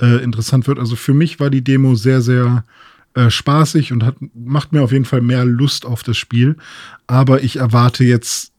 äh, 0.00 0.22
interessant 0.22 0.66
wird. 0.66 0.78
Also 0.78 0.96
für 0.96 1.14
mich 1.14 1.40
war 1.40 1.50
die 1.50 1.64
Demo 1.64 1.94
sehr, 1.94 2.20
sehr 2.20 2.64
äh, 3.14 3.30
spaßig 3.30 3.92
und 3.92 4.04
hat, 4.04 4.16
macht 4.34 4.72
mir 4.72 4.82
auf 4.82 4.92
jeden 4.92 5.04
Fall 5.04 5.20
mehr 5.20 5.44
Lust 5.44 5.84
auf 5.84 6.02
das 6.02 6.16
Spiel. 6.16 6.56
Aber 7.06 7.42
ich 7.42 7.56
erwarte 7.56 8.04
jetzt 8.04 8.52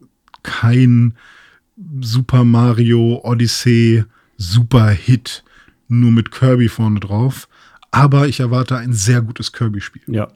kein 0.43 1.15
Super 2.01 2.43
Mario 2.43 3.21
Odyssey 3.23 4.03
Super 4.37 4.89
Hit 4.89 5.43
nur 5.87 6.11
mit 6.11 6.31
Kirby 6.31 6.67
vorne 6.67 6.99
drauf. 6.99 7.47
Aber 7.91 8.27
ich 8.27 8.39
erwarte 8.39 8.77
ein 8.77 8.93
sehr 8.93 9.21
gutes 9.21 9.51
Kirby-Spiel. 9.51 10.03
Ja. 10.07 10.31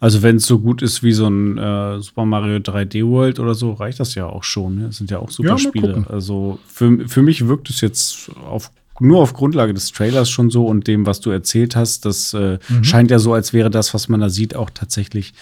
Also 0.00 0.22
wenn 0.22 0.36
es 0.36 0.46
so 0.46 0.58
gut 0.58 0.80
ist 0.80 1.02
wie 1.02 1.12
so 1.12 1.26
ein 1.28 1.58
äh, 1.58 2.00
Super 2.00 2.24
Mario 2.24 2.56
3D 2.56 3.06
World 3.06 3.38
oder 3.38 3.54
so, 3.54 3.72
reicht 3.72 4.00
das 4.00 4.14
ja 4.14 4.26
auch 4.26 4.42
schon. 4.42 4.76
Ne? 4.76 4.86
Das 4.86 4.96
sind 4.96 5.10
ja 5.10 5.18
auch 5.18 5.30
super 5.30 5.50
Ja, 5.50 5.58
Spiele. 5.58 6.06
Also 6.08 6.58
für, 6.66 7.06
für 7.06 7.20
mich 7.20 7.46
wirkt 7.46 7.68
es 7.68 7.82
jetzt 7.82 8.30
auf, 8.48 8.72
nur 9.00 9.20
auf 9.20 9.32
Grundlage 9.32 9.74
des 9.74 9.92
Trailers 9.92 10.30
schon 10.30 10.50
so 10.50 10.66
und 10.66 10.86
dem, 10.86 11.06
was 11.06 11.20
du 11.20 11.30
erzählt 11.30 11.76
hast. 11.76 12.04
Das 12.04 12.34
äh, 12.34 12.58
Mhm. 12.68 12.84
scheint 12.84 13.10
ja 13.10 13.18
so, 13.18 13.32
als 13.32 13.52
wäre 13.52 13.70
das, 13.70 13.92
was 13.94 14.08
man 14.08 14.20
da 14.20 14.28
sieht, 14.28 14.54
auch 14.54 14.70
tatsächlich 14.70 15.32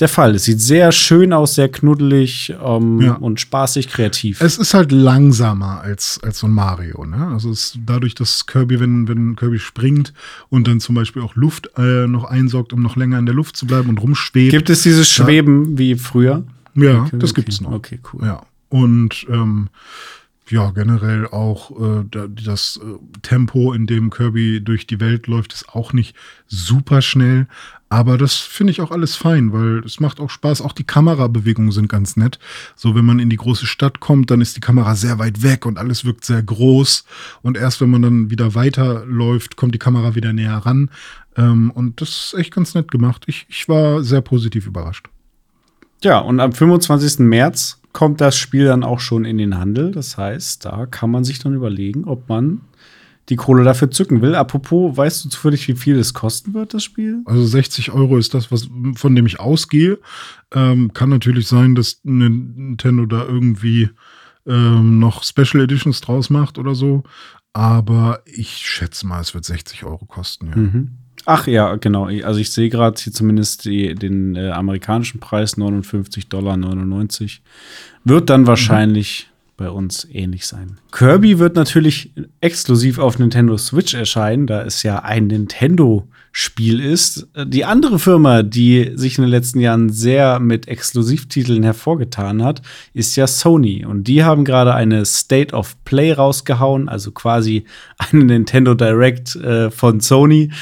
der 0.00 0.08
Fall. 0.08 0.34
Es 0.36 0.44
sieht 0.44 0.60
sehr 0.60 0.92
schön 0.92 1.32
aus, 1.32 1.54
sehr 1.56 1.68
knuddelig 1.68 2.54
ähm, 2.64 3.00
Ja. 3.00 3.14
und 3.14 3.40
spaßig 3.40 3.88
kreativ. 3.88 4.40
Es 4.40 4.58
ist 4.58 4.74
halt 4.74 4.92
langsamer 4.92 5.80
als, 5.80 6.20
als 6.22 6.38
so 6.38 6.46
ein 6.46 6.52
Mario. 6.52 7.04
Ne? 7.04 7.28
Also 7.32 7.50
es, 7.50 7.76
dadurch, 7.84 8.14
dass 8.14 8.46
Kirby, 8.46 8.78
wenn, 8.80 9.08
wenn 9.08 9.36
Kirby 9.36 9.58
springt 9.58 10.12
und 10.48 10.68
dann 10.68 10.80
zum 10.80 10.94
Beispiel 10.94 11.22
auch 11.22 11.34
Luft 11.34 11.70
äh, 11.76 12.06
noch 12.06 12.24
einsaugt, 12.24 12.72
um 12.72 12.82
noch 12.82 12.96
länger 12.96 13.18
in 13.18 13.26
der 13.26 13.34
Luft 13.34 13.56
zu 13.56 13.66
bleiben 13.66 13.88
und 13.88 13.98
rumschwebt. 13.98 14.50
Gibt 14.52 14.70
es 14.70 14.82
dieses 14.82 15.10
Schweben 15.10 15.78
wie 15.78 15.94
früher? 15.96 16.44
ja, 16.74 17.02
Okay, 17.02 17.16
das 17.18 17.30
okay. 17.32 17.40
gibt's 17.42 17.60
noch. 17.60 17.72
Okay, 17.72 17.98
cool. 18.12 18.24
Ja. 18.24 18.42
Und 18.68 19.26
ähm, 19.30 19.68
ja, 20.50 20.70
generell 20.70 21.26
auch 21.26 21.70
äh, 21.80 22.04
da- 22.10 22.26
das 22.28 22.78
äh, 22.82 22.98
Tempo, 23.22 23.72
in 23.72 23.86
dem 23.86 24.10
Kirby 24.10 24.60
durch 24.62 24.86
die 24.86 25.00
Welt 25.00 25.26
läuft, 25.26 25.52
ist 25.52 25.68
auch 25.74 25.92
nicht 25.92 26.14
super 26.46 27.02
schnell. 27.02 27.46
Aber 27.90 28.18
das 28.18 28.34
finde 28.36 28.70
ich 28.70 28.82
auch 28.82 28.90
alles 28.90 29.16
fein, 29.16 29.52
weil 29.52 29.78
es 29.78 29.98
macht 29.98 30.20
auch 30.20 30.28
Spaß. 30.28 30.60
Auch 30.60 30.72
die 30.72 30.84
Kamerabewegungen 30.84 31.72
sind 31.72 31.88
ganz 31.88 32.16
nett. 32.18 32.38
So, 32.76 32.94
wenn 32.94 33.04
man 33.06 33.18
in 33.18 33.30
die 33.30 33.36
große 33.38 33.66
Stadt 33.66 33.98
kommt, 34.00 34.30
dann 34.30 34.42
ist 34.42 34.56
die 34.56 34.60
Kamera 34.60 34.94
sehr 34.94 35.18
weit 35.18 35.42
weg 35.42 35.64
und 35.64 35.78
alles 35.78 36.04
wirkt 36.04 36.24
sehr 36.26 36.42
groß. 36.42 37.04
Und 37.40 37.56
erst 37.56 37.80
wenn 37.80 37.88
man 37.88 38.02
dann 38.02 38.30
wieder 38.30 38.54
weiterläuft, 38.54 39.56
kommt 39.56 39.74
die 39.74 39.78
Kamera 39.78 40.14
wieder 40.14 40.34
näher 40.34 40.58
ran. 40.58 40.90
Ähm, 41.36 41.70
und 41.70 42.00
das 42.02 42.10
ist 42.10 42.34
echt 42.38 42.52
ganz 42.54 42.74
nett 42.74 42.90
gemacht. 42.90 43.24
Ich, 43.26 43.46
ich 43.48 43.68
war 43.70 44.02
sehr 44.04 44.20
positiv 44.20 44.66
überrascht. 44.66 45.08
Ja, 46.02 46.18
und 46.18 46.40
am 46.40 46.52
25. 46.52 47.20
März 47.20 47.80
kommt 47.92 48.20
das 48.20 48.36
Spiel 48.36 48.66
dann 48.66 48.84
auch 48.84 49.00
schon 49.00 49.24
in 49.24 49.38
den 49.38 49.58
Handel. 49.58 49.90
Das 49.92 50.16
heißt, 50.16 50.64
da 50.64 50.86
kann 50.86 51.10
man 51.10 51.24
sich 51.24 51.38
dann 51.38 51.54
überlegen, 51.54 52.04
ob 52.04 52.28
man 52.28 52.60
die 53.28 53.36
Kohle 53.36 53.64
dafür 53.64 53.90
zücken 53.90 54.22
will. 54.22 54.34
Apropos, 54.34 54.96
weißt 54.96 55.24
du 55.24 55.28
zufällig, 55.28 55.68
wie 55.68 55.74
viel 55.74 55.98
es 55.98 56.14
kosten 56.14 56.54
wird, 56.54 56.72
das 56.72 56.84
Spiel? 56.84 57.22
Also 57.26 57.44
60 57.44 57.92
Euro 57.92 58.16
ist 58.16 58.32
das, 58.34 58.50
was, 58.50 58.68
von 58.94 59.14
dem 59.14 59.26
ich 59.26 59.40
ausgehe. 59.40 59.98
Ähm, 60.54 60.92
kann 60.94 61.10
natürlich 61.10 61.46
sein, 61.46 61.74
dass 61.74 62.00
Nintendo 62.04 63.04
da 63.04 63.24
irgendwie 63.24 63.90
ähm, 64.46 64.98
noch 64.98 65.24
Special 65.24 65.62
Editions 65.62 66.00
draus 66.00 66.30
macht 66.30 66.58
oder 66.58 66.74
so. 66.74 67.02
Aber 67.52 68.22
ich 68.24 68.50
schätze 68.50 69.06
mal, 69.06 69.20
es 69.20 69.34
wird 69.34 69.44
60 69.44 69.84
Euro 69.84 70.06
kosten. 70.06 70.48
Ja. 70.48 70.56
Mhm. 70.56 70.90
Ach 71.30 71.46
ja, 71.46 71.76
genau. 71.76 72.06
Also 72.06 72.40
ich 72.40 72.50
sehe 72.50 72.70
gerade 72.70 72.98
hier 72.98 73.12
zumindest 73.12 73.66
die, 73.66 73.94
den 73.94 74.34
äh, 74.34 74.48
amerikanischen 74.48 75.20
Preis 75.20 75.58
59,99 75.58 76.26
Dollar. 76.30 76.56
Wird 78.04 78.30
dann 78.30 78.46
wahrscheinlich 78.46 79.28
bei 79.58 79.68
uns 79.68 80.08
ähnlich 80.10 80.46
sein. 80.46 80.78
Kirby 80.90 81.38
wird 81.38 81.54
natürlich 81.54 82.12
exklusiv 82.40 82.98
auf 82.98 83.18
Nintendo 83.18 83.58
Switch 83.58 83.92
erscheinen, 83.92 84.46
da 84.46 84.62
es 84.62 84.82
ja 84.82 85.00
ein 85.00 85.28
Nintendo-Spiel 86.38 86.80
ist. 86.80 87.28
Die 87.46 87.64
andere 87.64 87.98
Firma, 87.98 88.42
die 88.42 88.92
sich 88.94 89.18
in 89.18 89.22
den 89.22 89.30
letzten 89.30 89.60
Jahren 89.60 89.90
sehr 89.90 90.38
mit 90.38 90.68
Exklusivtiteln 90.68 91.62
hervorgetan 91.64 92.44
hat, 92.44 92.62
ist 92.94 93.16
ja 93.16 93.26
Sony. 93.26 93.84
Und 93.84 94.04
die 94.04 94.22
haben 94.24 94.44
gerade 94.44 94.74
eine 94.74 95.04
State 95.04 95.54
of 95.54 95.76
Play 95.84 96.12
rausgehauen, 96.12 96.88
also 96.88 97.10
quasi 97.10 97.64
eine 97.98 98.24
Nintendo 98.24 98.74
Direct 98.74 99.34
äh, 99.36 99.70
von 99.70 100.00
Sony, 100.00 100.52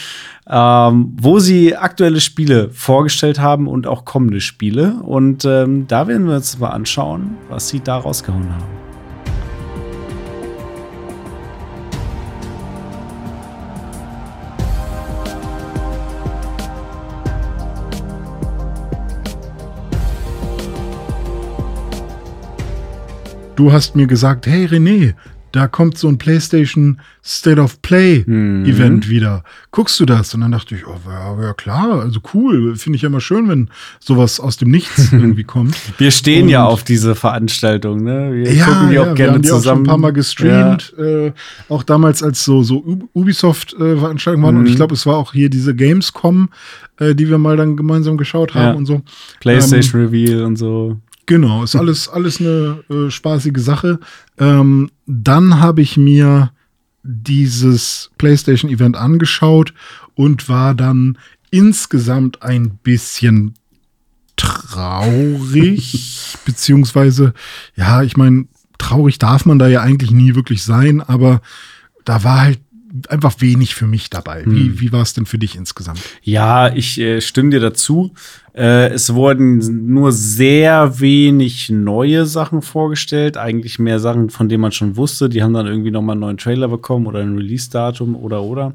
ähm, 0.48 1.14
wo 1.20 1.38
sie 1.38 1.76
aktuelle 1.76 2.20
Spiele 2.20 2.70
vorgestellt 2.70 3.38
haben 3.38 3.68
und 3.68 3.86
auch 3.86 4.04
kommende 4.04 4.40
Spiele. 4.40 4.94
Und 5.02 5.44
ähm, 5.44 5.86
da 5.88 6.08
werden 6.08 6.26
wir 6.26 6.36
uns 6.36 6.58
mal 6.58 6.70
anschauen, 6.70 7.36
was 7.50 7.68
sie 7.68 7.80
da 7.80 7.98
rausgehauen 7.98 8.48
haben. 8.54 8.85
Du 23.56 23.72
hast 23.72 23.96
mir 23.96 24.06
gesagt, 24.06 24.46
hey 24.46 24.66
René, 24.66 25.14
da 25.52 25.66
kommt 25.68 25.96
so 25.96 26.08
ein 26.08 26.18
PlayStation 26.18 27.00
State 27.24 27.58
of 27.58 27.80
Play 27.80 28.22
Mhm. 28.26 28.66
Event 28.66 29.08
wieder. 29.08 29.42
Guckst 29.70 29.98
du 29.98 30.04
das? 30.04 30.34
Und 30.34 30.42
dann 30.42 30.52
dachte 30.52 30.74
ich, 30.74 30.86
oh, 30.86 30.96
ja, 31.08 31.40
ja 31.42 31.52
klar, 31.54 32.00
also 32.02 32.20
cool. 32.34 32.76
Finde 32.76 32.96
ich 32.96 33.02
ja 33.02 33.06
immer 33.08 33.22
schön, 33.22 33.48
wenn 33.48 33.70
sowas 33.98 34.38
aus 34.38 34.58
dem 34.58 34.70
Nichts 34.70 35.10
irgendwie 35.12 35.44
kommt. 35.44 35.74
Wir 35.98 36.10
stehen 36.10 36.50
ja 36.50 36.64
Und- 36.66 36.72
auf 36.74 36.84
diese 36.84 37.14
Veranstaltung, 37.14 38.02
ne? 38.02 38.30
Wir 38.34 38.52
ja, 38.52 38.66
gucken 38.66 38.88
die 38.90 38.94
ja, 38.96 39.02
auch 39.02 39.06
wir 39.06 39.14
gerne 39.14 39.32
haben 39.34 39.42
die 39.42 39.48
auch 39.48 39.54
schon 39.54 39.62
zusammen. 39.62 39.80
ein 39.82 39.86
paar 39.86 39.98
Mal 39.98 40.12
gestreamt. 40.12 40.94
Äh, 40.98 41.32
auch 41.70 41.82
damals, 41.82 42.22
als 42.22 42.44
so, 42.44 42.62
so 42.62 42.84
Ubisoft-Veranstaltungen 43.14 44.44
waren. 44.44 44.56
Und 44.56 44.62
Mhm. 44.64 44.68
ich 44.68 44.76
glaube, 44.76 44.92
es 44.94 45.06
war 45.06 45.16
auch 45.16 45.32
hier 45.32 45.48
diese 45.48 45.74
Gamescom, 45.74 46.50
äh, 46.98 47.14
die 47.14 47.30
wir 47.30 47.38
mal 47.38 47.56
dann 47.56 47.76
gemeinsam 47.78 48.18
geschaut 48.18 48.54
haben 48.54 48.62
Ja. 48.66 48.74
und 48.74 48.84
so. 48.84 48.94
Ja, 48.94 49.02
PlayStation 49.40 50.02
Reveal 50.02 50.42
und 50.44 50.56
so. 50.56 50.98
Genau, 51.26 51.64
ist 51.64 51.74
alles, 51.74 52.08
alles 52.08 52.40
eine 52.40 52.84
äh, 52.88 53.10
spaßige 53.10 53.58
Sache. 53.58 53.98
Ähm, 54.38 54.90
dann 55.06 55.60
habe 55.60 55.82
ich 55.82 55.96
mir 55.96 56.52
dieses 57.02 58.10
PlayStation-Event 58.18 58.96
angeschaut 58.96 59.74
und 60.14 60.48
war 60.48 60.74
dann 60.74 61.18
insgesamt 61.50 62.42
ein 62.42 62.78
bisschen 62.78 63.54
traurig, 64.36 66.36
beziehungsweise, 66.44 67.34
ja, 67.74 68.02
ich 68.02 68.16
meine, 68.16 68.46
traurig 68.78 69.18
darf 69.18 69.46
man 69.46 69.58
da 69.58 69.66
ja 69.66 69.82
eigentlich 69.82 70.10
nie 70.10 70.34
wirklich 70.34 70.62
sein, 70.62 71.00
aber 71.00 71.40
da 72.04 72.22
war 72.22 72.42
halt 72.42 72.60
einfach 73.08 73.34
wenig 73.40 73.74
für 73.74 73.86
mich 73.86 74.10
dabei. 74.10 74.42
Wie, 74.46 74.68
Hm. 74.68 74.80
wie 74.80 74.92
war 74.92 75.02
es 75.02 75.14
denn 75.14 75.26
für 75.26 75.38
dich 75.38 75.56
insgesamt? 75.56 76.00
Ja, 76.22 76.72
ich 76.74 76.98
äh, 76.98 77.20
stimme 77.20 77.50
dir 77.50 77.60
dazu. 77.60 78.12
Äh, 78.54 78.88
es 78.88 79.12
wurden 79.14 79.92
nur 79.92 80.12
sehr 80.12 81.00
wenig 81.00 81.70
neue 81.70 82.26
Sachen 82.26 82.62
vorgestellt. 82.62 83.36
Eigentlich 83.36 83.78
mehr 83.78 84.00
Sachen, 84.00 84.30
von 84.30 84.48
denen 84.48 84.62
man 84.62 84.72
schon 84.72 84.96
wusste. 84.96 85.28
Die 85.28 85.42
haben 85.42 85.52
dann 85.52 85.66
irgendwie 85.66 85.90
noch 85.90 86.02
mal 86.02 86.12
einen 86.12 86.20
neuen 86.22 86.38
Trailer 86.38 86.68
bekommen 86.68 87.06
oder 87.06 87.20
ein 87.20 87.36
Release-Datum 87.36 88.16
oder 88.16 88.42
oder. 88.42 88.72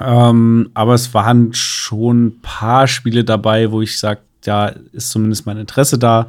Ähm, 0.00 0.70
aber 0.74 0.94
es 0.94 1.12
waren 1.14 1.52
schon 1.52 2.26
ein 2.26 2.40
paar 2.42 2.86
Spiele 2.86 3.24
dabei, 3.24 3.70
wo 3.72 3.82
ich 3.82 3.98
sage, 3.98 4.20
da 4.42 4.68
ist 4.92 5.10
zumindest 5.10 5.46
mein 5.46 5.58
Interesse 5.58 5.98
da. 5.98 6.28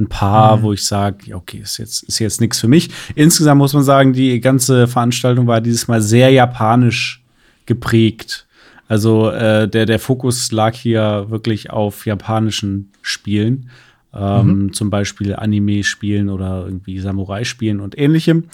Ein 0.00 0.08
paar, 0.08 0.62
wo 0.62 0.72
ich 0.72 0.84
sage, 0.86 1.34
okay, 1.34 1.58
ist 1.58 1.76
jetzt, 1.78 2.02
ist 2.04 2.18
jetzt 2.18 2.40
nichts 2.40 2.58
für 2.58 2.68
mich. 2.68 2.88
Insgesamt 3.14 3.58
muss 3.58 3.74
man 3.74 3.82
sagen, 3.82 4.14
die 4.14 4.40
ganze 4.40 4.88
Veranstaltung 4.88 5.46
war 5.46 5.60
dieses 5.60 5.88
Mal 5.88 6.00
sehr 6.00 6.30
japanisch 6.30 7.22
geprägt. 7.66 8.46
Also 8.88 9.30
äh, 9.30 9.68
der, 9.68 9.86
der 9.86 9.98
Fokus 9.98 10.50
lag 10.52 10.74
hier 10.74 11.26
wirklich 11.28 11.70
auf 11.70 12.06
japanischen 12.06 12.90
Spielen. 13.02 13.70
Ähm, 14.12 14.72
Zum 14.72 14.90
Beispiel 14.90 15.36
Anime-Spielen 15.36 16.30
oder 16.30 16.64
irgendwie 16.64 16.98
Samurai-Spielen 16.98 17.78
und 17.78 17.96
ähnlichem. 17.96 18.44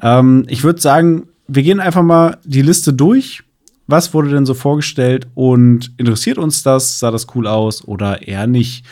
Ähm, 0.00 0.44
ich 0.48 0.64
würde 0.64 0.80
sagen, 0.80 1.28
wir 1.48 1.62
gehen 1.62 1.80
einfach 1.80 2.02
mal 2.02 2.38
die 2.44 2.62
Liste 2.62 2.92
durch. 2.92 3.42
Was 3.86 4.14
wurde 4.14 4.30
denn 4.30 4.46
so 4.46 4.54
vorgestellt 4.54 5.26
und 5.34 5.92
interessiert 5.98 6.38
uns 6.38 6.62
das? 6.62 6.98
Sah 6.98 7.10
das 7.10 7.26
cool 7.34 7.46
aus 7.46 7.86
oder 7.86 8.26
eher 8.26 8.46
nicht? 8.46 8.86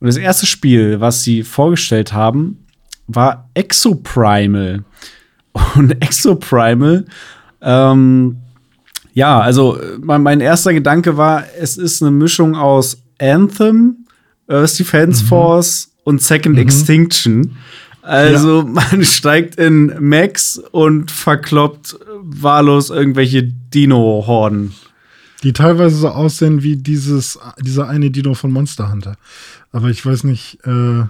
Und 0.00 0.06
das 0.06 0.16
erste 0.16 0.46
Spiel, 0.46 1.00
was 1.00 1.22
sie 1.22 1.42
vorgestellt 1.42 2.12
haben, 2.12 2.66
war 3.06 3.48
Exoprimal. 3.54 4.84
Und 5.76 5.90
Exoprimal 6.02 7.04
ähm, 7.60 8.36
Ja, 9.14 9.40
also 9.40 9.78
äh, 9.78 9.98
mein, 10.00 10.22
mein 10.22 10.40
erster 10.40 10.72
Gedanke 10.72 11.16
war, 11.16 11.44
es 11.58 11.76
ist 11.76 12.02
eine 12.02 12.10
Mischung 12.10 12.54
aus 12.54 13.02
Anthem, 13.20 14.06
Earth 14.48 14.78
Defense 14.78 15.22
mhm. 15.24 15.28
Force 15.28 15.92
und 16.04 16.22
Second 16.22 16.56
mhm. 16.56 16.62
Extinction. 16.62 17.56
Also 18.02 18.62
ja. 18.62 18.64
man 18.64 19.04
steigt 19.04 19.56
in 19.56 19.94
Max 20.00 20.58
und 20.70 21.10
verkloppt 21.10 21.98
wahllos 22.22 22.90
irgendwelche 22.90 23.42
Dino-Horden. 23.42 24.72
Die 25.42 25.52
teilweise 25.52 25.96
so 25.96 26.08
aussehen 26.08 26.62
wie 26.62 26.76
dieses, 26.76 27.38
dieser 27.60 27.88
eine 27.88 28.10
Dino 28.10 28.34
von 28.34 28.50
Monster 28.50 28.90
Hunter. 28.92 29.16
Aber 29.72 29.88
ich 29.88 30.04
weiß 30.04 30.24
nicht, 30.24 30.58
äh, 30.64 31.04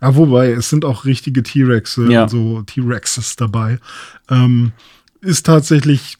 Ah, 0.00 0.14
wobei, 0.14 0.52
es 0.52 0.68
sind 0.68 0.84
auch 0.84 1.04
richtige 1.04 1.42
T-Rexe, 1.42 2.10
ja. 2.10 2.28
so 2.28 2.62
T-Rexes 2.62 3.36
dabei. 3.36 3.78
Ähm, 4.28 4.72
ist 5.20 5.46
tatsächlich, 5.46 6.18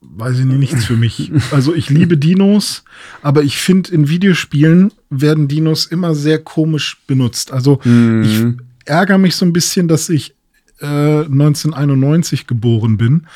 weiß 0.00 0.38
ich 0.38 0.44
nicht, 0.44 0.58
nichts 0.58 0.84
für 0.84 0.96
mich. 0.96 1.32
Also 1.50 1.74
ich 1.74 1.88
liebe 1.88 2.18
Dinos, 2.18 2.84
aber 3.22 3.42
ich 3.42 3.56
finde, 3.56 3.92
in 3.92 4.08
Videospielen 4.08 4.92
werden 5.10 5.48
Dinos 5.48 5.86
immer 5.86 6.14
sehr 6.14 6.38
komisch 6.38 6.98
benutzt. 7.06 7.52
Also 7.52 7.80
mhm. 7.84 8.22
ich 8.22 8.88
ärgere 8.88 9.18
mich 9.18 9.36
so 9.36 9.46
ein 9.46 9.52
bisschen, 9.52 9.88
dass 9.88 10.08
ich 10.08 10.34
äh, 10.80 10.86
1991 10.86 12.46
geboren 12.46 12.98
bin, 12.98 13.26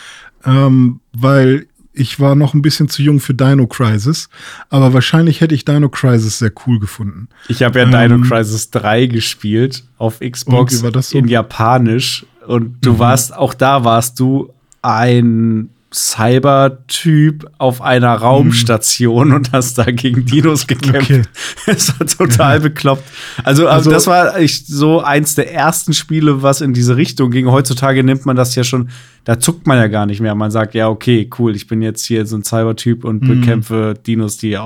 ähm, 0.45 1.01
weil 1.13 1.67
ich 1.93 2.21
war 2.21 2.35
noch 2.35 2.55
ein 2.55 2.63
bisschen 2.63 2.89
zu 2.89 3.03
jung 3.03 3.21
für 3.21 3.35
Dino 3.35 3.67
Crisis, 3.67 4.29
aber 4.69 4.95
wahrscheinlich 4.95 5.41
hätte 5.41 5.55
ich 5.55 5.65
Dino 5.65 5.89
Crisis 5.89 6.39
sehr 6.39 6.53
cool 6.67 6.79
gefunden. 6.79 7.29
Ich 7.49 7.63
habe 7.63 7.81
ja 7.81 7.85
ähm, 7.85 8.19
Dino 8.19 8.29
Crisis 8.29 8.71
3 8.71 9.07
gespielt 9.07 9.85
auf 9.99 10.21
Xbox 10.21 10.79
so? 10.81 11.19
in 11.19 11.29
Japanisch 11.29 12.27
und 12.47 12.77
du 12.85 12.95
mhm. 12.95 12.99
warst, 12.99 13.35
auch 13.37 13.55
da 13.55 13.85
warst 13.85 14.21
du 14.21 14.53
ein 14.83 15.71
Cyber-Typ 15.93 17.51
auf 17.59 17.83
einer 17.83 18.15
Raumstation 18.15 19.29
mhm. 19.29 19.35
und 19.35 19.53
hast 19.53 19.77
da 19.77 19.85
gegen 19.85 20.25
Dinos 20.25 20.67
gekämpft. 20.67 21.11
Okay. 21.11 21.23
Das 21.67 21.99
war 21.99 22.07
total 22.07 22.57
ja. 22.57 22.63
bekloppt. 22.63 23.05
Also, 23.45 23.69
also, 23.69 23.91
das 23.91 24.07
war 24.07 24.37
echt 24.37 24.67
so 24.67 25.01
eins 25.01 25.35
der 25.35 25.53
ersten 25.53 25.93
Spiele, 25.93 26.43
was 26.43 26.61
in 26.61 26.73
diese 26.73 26.97
Richtung 26.97 27.31
ging. 27.31 27.51
Heutzutage 27.51 28.03
nimmt 28.03 28.25
man 28.25 28.35
das 28.35 28.55
ja 28.55 28.65
schon, 28.65 28.89
da 29.25 29.39
zuckt 29.39 29.67
man 29.67 29.79
ja 29.79 29.89
gar 29.89 30.07
nicht 30.07 30.21
mehr. 30.21 30.35
Man 30.35 30.51
sagt, 30.51 30.75
ja, 30.75 30.89
okay, 30.89 31.29
cool, 31.39 31.55
ich 31.55 31.67
bin 31.67 31.83
jetzt 31.83 32.05
hier 32.07 32.25
so 32.27 32.37
ein 32.37 32.45
Cyber-Typ 32.45 33.05
und 33.05 33.23
mhm. 33.23 33.41
bekämpfe 33.41 33.95
Dinos, 34.07 34.39
die 34.39 34.59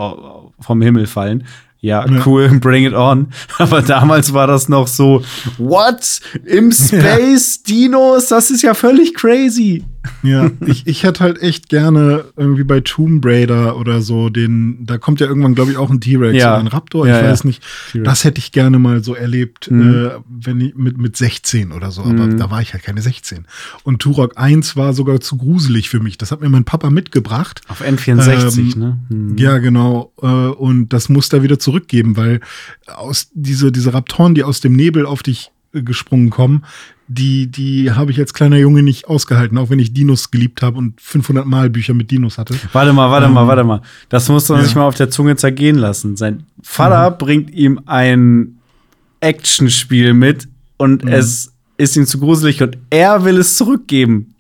vom 0.61 0.83
Himmel 0.83 1.07
fallen. 1.07 1.45
Ja, 1.81 2.07
ja, 2.07 2.23
cool, 2.25 2.49
bring 2.61 2.87
it 2.87 2.95
on. 2.95 3.29
Aber 3.59 3.83
damals 3.83 4.33
war 4.33 4.47
das 4.47 4.69
noch 4.69 4.89
so, 4.89 5.23
what? 5.59 6.21
Im 6.47 6.73
Space, 6.73 7.61
ja. 7.67 7.75
Dinos, 7.75 8.29
das 8.29 8.51
ist 8.51 8.63
ja 8.63 8.73
völlig 8.73 9.15
crazy. 9.15 9.85
Ja, 10.23 10.51
ich, 10.67 10.87
ich 10.87 11.03
hätte 11.03 11.21
halt 11.21 11.41
echt 11.41 11.69
gerne 11.69 12.25
irgendwie 12.37 12.65
bei 12.65 12.81
Tomb 12.81 13.25
Raider 13.25 13.77
oder 13.77 14.03
so 14.03 14.29
den, 14.29 14.85
da 14.85 14.99
kommt 14.99 15.21
ja 15.21 15.27
irgendwann, 15.27 15.55
glaube 15.55 15.71
ich, 15.71 15.77
auch 15.77 15.91
ein 15.91 16.01
T-Rex 16.01 16.37
ja. 16.37 16.53
oder 16.53 16.61
ein 16.61 16.67
Raptor, 16.67 17.07
ja, 17.07 17.21
ich 17.21 17.27
weiß 17.27 17.45
nicht. 17.45 17.63
Das 17.95 18.25
hätte 18.25 18.39
ich 18.39 18.53
gerne 18.53 18.79
mal 18.79 19.03
so 19.03 19.15
erlebt, 19.15 19.71
mhm. 19.71 20.07
äh, 20.07 20.11
wenn 20.29 20.61
ich 20.61 20.75
mit, 20.75 20.99
mit 20.99 21.17
16 21.17 21.73
oder 21.73 21.91
so, 21.91 22.03
aber 22.03 22.27
mhm. 22.27 22.39
da 22.39 22.51
war 22.51 22.61
ich 22.61 22.73
halt 22.73 22.83
keine 22.83 23.03
16. 23.03 23.47
Und 23.83 24.01
Turok 24.01 24.33
1 24.37 24.77
war 24.77 24.93
sogar 24.93 25.21
zu 25.21 25.37
gruselig 25.37 25.89
für 25.89 26.01
mich. 26.01 26.19
Das 26.19 26.31
hat 26.33 26.41
mir 26.41 26.49
mein 26.49 26.65
Papa 26.65 26.91
mitgebracht. 26.91 27.61
Auf 27.69 27.83
N64, 27.83 28.59
ähm, 28.59 28.79
ne? 28.79 28.99
Mhm. 29.09 29.37
Ja, 29.39 29.59
genau. 29.59 30.13
Äh, 30.23 30.27
und 30.27 30.89
das 30.93 31.09
muss 31.09 31.29
da 31.29 31.43
wieder 31.43 31.59
zurückgeben, 31.59 32.17
weil 32.17 32.41
aus 32.87 33.31
diese, 33.35 33.73
diese 33.73 33.95
Raptoren, 33.95 34.35
die 34.35 34.45
aus 34.45 34.61
dem 34.61 34.75
Nebel 34.75 35.07
auf 35.07 35.23
dich 35.23 35.51
gesprungen 35.73 36.31
kommen, 36.31 36.65
die, 37.07 37.49
die 37.49 37.93
habe 37.93 38.11
ich 38.11 38.19
als 38.19 38.33
kleiner 38.33 38.57
Junge 38.57 38.83
nicht 38.83 39.09
ausgehalten, 39.09 39.59
auch 39.59 39.71
wenn 39.71 39.79
ich 39.79 39.93
Dinos 39.93 40.31
geliebt 40.31 40.63
habe 40.63 40.79
und 40.79 41.01
500 41.01 41.45
Mal 41.45 41.69
Bücher 41.69 41.95
mit 41.95 42.11
Dinos 42.11 42.39
hatte. 42.39 42.55
Warte 42.73 42.93
mal, 42.93 43.11
warte 43.11 43.27
ähm, 43.27 43.33
mal, 43.33 43.47
warte 43.47 43.65
mal. 43.65 43.83
Das 44.09 44.29
muss 44.29 44.49
man 44.49 44.59
ja. 44.59 44.65
sich 44.65 44.75
mal 44.75 44.85
auf 44.85 44.95
der 44.95 45.11
Zunge 45.11 45.37
zergehen 45.37 45.77
lassen. 45.77 46.17
Sein 46.17 46.45
Vater 46.63 47.11
mhm. 47.11 47.19
bringt 47.19 47.51
ihm 47.51 47.81
ein 47.87 48.59
Actionspiel 49.21 50.15
mit 50.15 50.49
und 50.77 51.05
mhm. 51.05 51.13
es 51.13 51.53
ist 51.77 51.97
ihm 51.97 52.07
zu 52.07 52.19
gruselig 52.19 52.63
und 52.63 52.79
er 52.91 53.25
will 53.25 53.39
es 53.39 53.57
zurückgeben. 53.57 54.35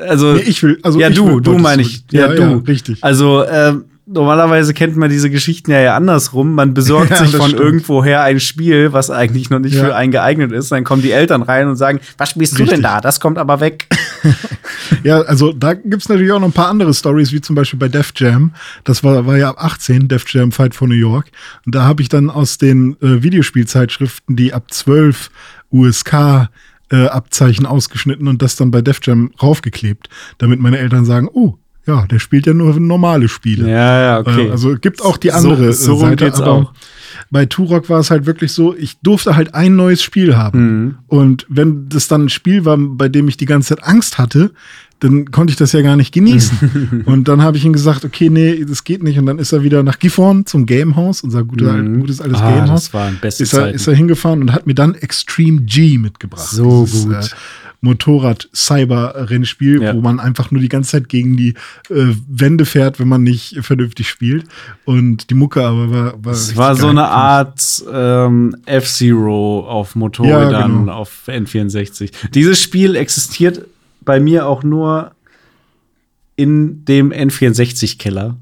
Also, 0.00 0.34
nee, 0.34 0.40
ich 0.40 0.62
will, 0.62 0.78
also 0.82 0.98
ja, 0.98 1.10
du, 1.10 1.36
will, 1.36 1.40
du 1.40 1.56
meine 1.58 1.82
ich. 1.82 2.04
Ja, 2.10 2.28
ja, 2.28 2.34
du. 2.34 2.42
Ja, 2.42 2.56
richtig. 2.66 3.02
Also, 3.02 3.44
ähm, 3.46 3.84
normalerweise 4.08 4.74
kennt 4.74 4.96
man 4.96 5.10
diese 5.10 5.30
Geschichten 5.30 5.70
ja, 5.70 5.80
ja 5.80 5.96
andersrum. 5.96 6.54
Man 6.54 6.74
besorgt 6.74 7.10
ja, 7.10 7.16
sich 7.18 7.36
von 7.36 7.50
stimmt. 7.50 7.62
irgendwoher 7.62 8.22
ein 8.22 8.40
Spiel, 8.40 8.92
was 8.92 9.10
eigentlich 9.10 9.50
noch 9.50 9.58
nicht 9.58 9.74
ja. 9.74 9.84
für 9.84 9.94
einen 9.94 10.12
geeignet 10.12 10.52
ist. 10.52 10.72
Dann 10.72 10.84
kommen 10.84 11.02
die 11.02 11.12
Eltern 11.12 11.42
rein 11.42 11.68
und 11.68 11.76
sagen, 11.76 12.00
was 12.16 12.30
spielst 12.30 12.54
Richtig. 12.54 12.68
du 12.68 12.72
denn 12.74 12.82
da? 12.82 13.00
Das 13.00 13.20
kommt 13.20 13.38
aber 13.38 13.60
weg. 13.60 13.86
ja, 15.04 15.20
also 15.22 15.52
da 15.52 15.74
gibt's 15.74 16.08
natürlich 16.08 16.32
auch 16.32 16.40
noch 16.40 16.48
ein 16.48 16.52
paar 16.52 16.68
andere 16.68 16.94
Stories, 16.94 17.32
wie 17.32 17.40
zum 17.40 17.54
Beispiel 17.54 17.78
bei 17.78 17.88
Def 17.88 18.12
Jam. 18.16 18.52
Das 18.84 19.04
war, 19.04 19.26
war 19.26 19.36
ja 19.36 19.50
ab 19.50 19.56
18, 19.62 20.08
Def 20.08 20.24
Jam 20.28 20.52
Fight 20.52 20.74
for 20.74 20.88
New 20.88 20.94
York. 20.94 21.26
Und 21.66 21.74
da 21.74 21.84
habe 21.84 22.02
ich 22.02 22.08
dann 22.08 22.30
aus 22.30 22.58
den 22.58 22.96
äh, 23.02 23.22
Videospielzeitschriften, 23.22 24.36
die 24.36 24.54
ab 24.54 24.72
12 24.72 25.30
USK 25.70 26.48
äh, 26.90 27.06
Abzeichen 27.06 27.66
ausgeschnitten 27.66 28.28
und 28.28 28.40
das 28.40 28.56
dann 28.56 28.70
bei 28.70 28.80
Def 28.80 29.00
Jam 29.02 29.30
raufgeklebt, 29.42 30.08
damit 30.38 30.60
meine 30.60 30.78
Eltern 30.78 31.04
sagen, 31.04 31.28
oh, 31.30 31.58
ja, 31.88 32.06
der 32.06 32.18
spielt 32.18 32.46
ja 32.46 32.52
nur 32.52 32.78
normale 32.78 33.28
Spiele. 33.28 33.68
Ja, 33.68 34.00
ja, 34.00 34.18
okay. 34.20 34.48
Äh, 34.48 34.50
also 34.50 34.76
gibt 34.76 35.02
auch 35.02 35.16
die 35.16 35.32
andere 35.32 35.72
so, 35.72 35.94
so 35.94 36.00
Seite. 36.00 36.32
Aber 36.34 36.52
auch. 36.52 36.72
bei 37.30 37.46
Turok 37.46 37.88
war 37.88 37.98
es 37.98 38.10
halt 38.10 38.26
wirklich 38.26 38.52
so, 38.52 38.76
ich 38.76 39.00
durfte 39.00 39.34
halt 39.34 39.54
ein 39.54 39.74
neues 39.74 40.02
Spiel 40.02 40.36
haben. 40.36 40.60
Mhm. 40.60 40.94
Und 41.06 41.46
wenn 41.48 41.88
das 41.88 42.06
dann 42.06 42.26
ein 42.26 42.28
Spiel 42.28 42.66
war, 42.66 42.76
bei 42.76 43.08
dem 43.08 43.26
ich 43.26 43.38
die 43.38 43.46
ganze 43.46 43.74
Zeit 43.74 43.84
Angst 43.84 44.18
hatte, 44.18 44.52
dann 45.00 45.30
konnte 45.30 45.52
ich 45.52 45.56
das 45.56 45.72
ja 45.72 45.80
gar 45.80 45.96
nicht 45.96 46.12
genießen. 46.12 47.02
und 47.06 47.28
dann 47.28 47.42
habe 47.42 47.56
ich 47.56 47.64
ihm 47.64 47.72
gesagt, 47.72 48.04
okay, 48.04 48.28
nee, 48.28 48.64
das 48.68 48.84
geht 48.84 49.02
nicht. 49.02 49.18
Und 49.18 49.24
dann 49.24 49.38
ist 49.38 49.52
er 49.52 49.62
wieder 49.62 49.82
nach 49.82 49.98
Gifhorn 49.98 50.44
zum 50.44 50.66
Gamehouse, 50.66 51.22
unser 51.22 51.44
gutes, 51.44 51.72
mhm. 51.72 52.00
gutes 52.00 52.20
altes 52.20 52.38
ah, 52.38 52.50
Gamehouse. 52.50 52.84
Das 52.84 52.94
waren 52.94 53.18
beste 53.18 53.44
ist 53.44 53.54
er, 53.54 53.72
ist 53.72 53.86
er 53.86 53.94
hingefahren 53.94 54.42
und 54.42 54.52
hat 54.52 54.66
mir 54.66 54.74
dann 54.74 54.94
Extreme 54.94 55.62
G 55.62 55.96
mitgebracht. 55.96 56.48
So 56.50 56.84
Dieses, 56.84 57.04
gut. 57.04 57.14
Äh, 57.14 57.26
Motorrad-Cyber-Rennspiel, 57.80 59.82
ja. 59.82 59.94
wo 59.94 60.00
man 60.00 60.18
einfach 60.18 60.50
nur 60.50 60.60
die 60.60 60.68
ganze 60.68 60.92
Zeit 60.92 61.08
gegen 61.08 61.36
die 61.36 61.50
äh, 61.90 62.14
Wände 62.28 62.64
fährt, 62.64 62.98
wenn 62.98 63.08
man 63.08 63.22
nicht 63.22 63.64
vernünftig 63.64 64.08
spielt. 64.08 64.46
Und 64.84 65.30
die 65.30 65.34
Mucke 65.34 65.64
aber 65.64 65.90
war. 65.90 66.24
war 66.24 66.32
es 66.32 66.56
war 66.56 66.74
so 66.74 66.88
eine 66.88 67.06
Art 67.06 67.84
ähm, 67.90 68.56
F-Zero 68.66 69.66
auf 69.68 69.94
Motorrädern 69.94 70.52
ja, 70.52 70.66
genau. 70.66 70.92
auf 70.92 71.24
N64. 71.28 72.10
Dieses 72.34 72.60
Spiel 72.60 72.96
existiert 72.96 73.64
bei 74.00 74.18
mir 74.18 74.46
auch 74.46 74.62
nur 74.62 75.12
in 76.36 76.84
dem 76.84 77.12
N64-Keller. 77.12 78.36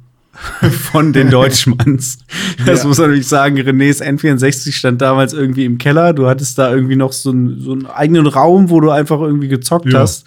von 0.93 1.13
den 1.13 1.31
Deutschmanns. 1.31 2.19
Das 2.65 2.83
ja. 2.83 2.89
muss 2.89 2.99
man 2.99 3.09
natürlich 3.09 3.29
sagen. 3.29 3.57
Renés 3.59 4.03
N64 4.03 4.73
stand 4.73 5.01
damals 5.03 5.33
irgendwie 5.33 5.65
im 5.65 5.79
Keller. 5.79 6.13
Du 6.13 6.27
hattest 6.27 6.59
da 6.59 6.73
irgendwie 6.73 6.97
noch 6.97 7.13
so, 7.13 7.31
ein, 7.31 7.61
so 7.61 7.73
einen 7.73 7.87
eigenen 7.87 8.27
Raum, 8.27 8.71
wo 8.71 8.81
du 8.81 8.91
einfach 8.91 9.21
irgendwie 9.21 9.49
gezockt 9.49 9.93
ja. 9.93 10.01
hast. 10.01 10.27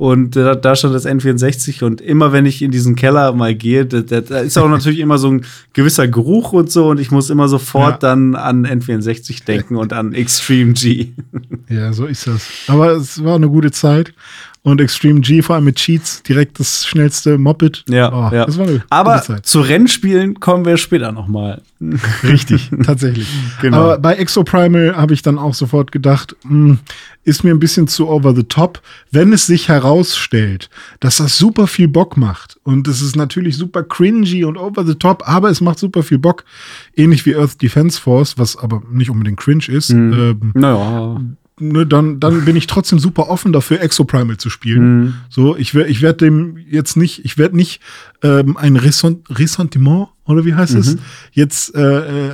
Und 0.00 0.34
da, 0.34 0.54
da, 0.54 0.74
stand 0.76 0.94
das 0.94 1.04
N64 1.04 1.84
und 1.84 2.00
immer 2.00 2.32
wenn 2.32 2.46
ich 2.46 2.62
in 2.62 2.70
diesen 2.70 2.96
Keller 2.96 3.34
mal 3.34 3.54
gehe, 3.54 3.84
da, 3.84 4.00
da 4.00 4.38
ist 4.38 4.56
auch 4.56 4.68
natürlich 4.70 4.98
immer 4.98 5.18
so 5.18 5.30
ein 5.30 5.44
gewisser 5.74 6.08
Geruch 6.08 6.54
und 6.54 6.70
so 6.70 6.88
und 6.88 6.98
ich 6.98 7.10
muss 7.10 7.28
immer 7.28 7.48
sofort 7.48 8.02
ja. 8.02 8.08
dann 8.08 8.34
an 8.34 8.66
N64 8.66 9.44
denken 9.44 9.76
und 9.76 9.92
an 9.92 10.14
Extreme 10.14 10.72
G. 10.72 11.08
Ja, 11.68 11.92
so 11.92 12.06
ist 12.06 12.26
das. 12.26 12.48
Aber 12.68 12.92
es 12.92 13.22
war 13.22 13.34
eine 13.34 13.50
gute 13.50 13.72
Zeit 13.72 14.14
und 14.62 14.80
Extreme 14.80 15.20
G, 15.20 15.40
vor 15.40 15.56
allem 15.56 15.64
mit 15.64 15.76
Cheats, 15.76 16.22
direkt 16.22 16.60
das 16.60 16.86
schnellste 16.86 17.38
Moped. 17.38 17.84
Ja, 17.88 18.12
oh, 18.12 18.34
ja. 18.34 18.46
Aber 18.90 19.22
zu 19.42 19.60
Rennspielen 19.62 20.38
kommen 20.38 20.66
wir 20.66 20.76
später 20.76 21.12
noch 21.12 21.28
mal. 21.28 21.62
Richtig, 22.22 22.70
tatsächlich. 22.84 23.26
Genau. 23.60 23.78
Aber 23.78 23.98
bei 23.98 24.14
Exoprimal 24.14 24.96
habe 24.96 25.12
ich 25.12 25.22
dann 25.22 25.38
auch 25.38 25.54
sofort 25.54 25.92
gedacht, 25.92 26.36
mh, 26.44 26.50
hm, 26.50 26.78
ist 27.24 27.44
mir 27.44 27.52
ein 27.52 27.58
bisschen 27.58 27.88
zu 27.88 28.08
over 28.08 28.34
the 28.34 28.44
top, 28.44 28.80
wenn 29.10 29.32
es 29.32 29.46
sich 29.46 29.68
herausstellt, 29.68 30.70
dass 31.00 31.18
das 31.18 31.36
super 31.36 31.66
viel 31.66 31.88
Bock 31.88 32.16
macht. 32.16 32.58
Und 32.62 32.88
es 32.88 33.02
ist 33.02 33.16
natürlich 33.16 33.56
super 33.56 33.82
cringy 33.82 34.44
und 34.44 34.56
over 34.56 34.84
the 34.84 34.94
top, 34.94 35.22
aber 35.26 35.50
es 35.50 35.60
macht 35.60 35.78
super 35.78 36.02
viel 36.02 36.18
Bock. 36.18 36.44
Ähnlich 36.96 37.26
wie 37.26 37.36
Earth 37.36 37.60
Defense 37.60 38.00
Force, 38.00 38.38
was 38.38 38.56
aber 38.56 38.82
nicht 38.90 39.10
unbedingt 39.10 39.38
cringe 39.38 39.68
ist. 39.68 39.92
Mhm. 39.92 40.12
Ähm, 40.12 40.52
naja 40.54 41.20
ne, 41.60 41.86
dann, 41.86 42.20
dann 42.20 42.44
bin 42.44 42.56
ich 42.56 42.66
trotzdem 42.66 42.98
super 42.98 43.28
offen 43.28 43.52
dafür, 43.52 43.80
Exoprimal 43.80 44.36
zu 44.36 44.50
spielen. 44.50 45.00
Mhm. 45.00 45.14
So, 45.28 45.56
ich 45.56 45.74
werde 45.74 45.90
ich 45.90 46.02
werd 46.02 46.20
dem 46.20 46.56
jetzt 46.56 46.96
nicht, 46.96 47.24
ich 47.24 47.38
werde 47.38 47.56
nicht 47.56 47.80
ähm, 48.22 48.56
ein 48.56 48.76
Ressent 48.76 49.28
Ressentiment, 49.30 50.08
oder 50.24 50.44
wie 50.44 50.54
heißt 50.54 50.74
mhm. 50.74 50.80
es, 50.80 50.96
jetzt 51.32 51.74
äh, 51.74 52.28
äh, 52.28 52.32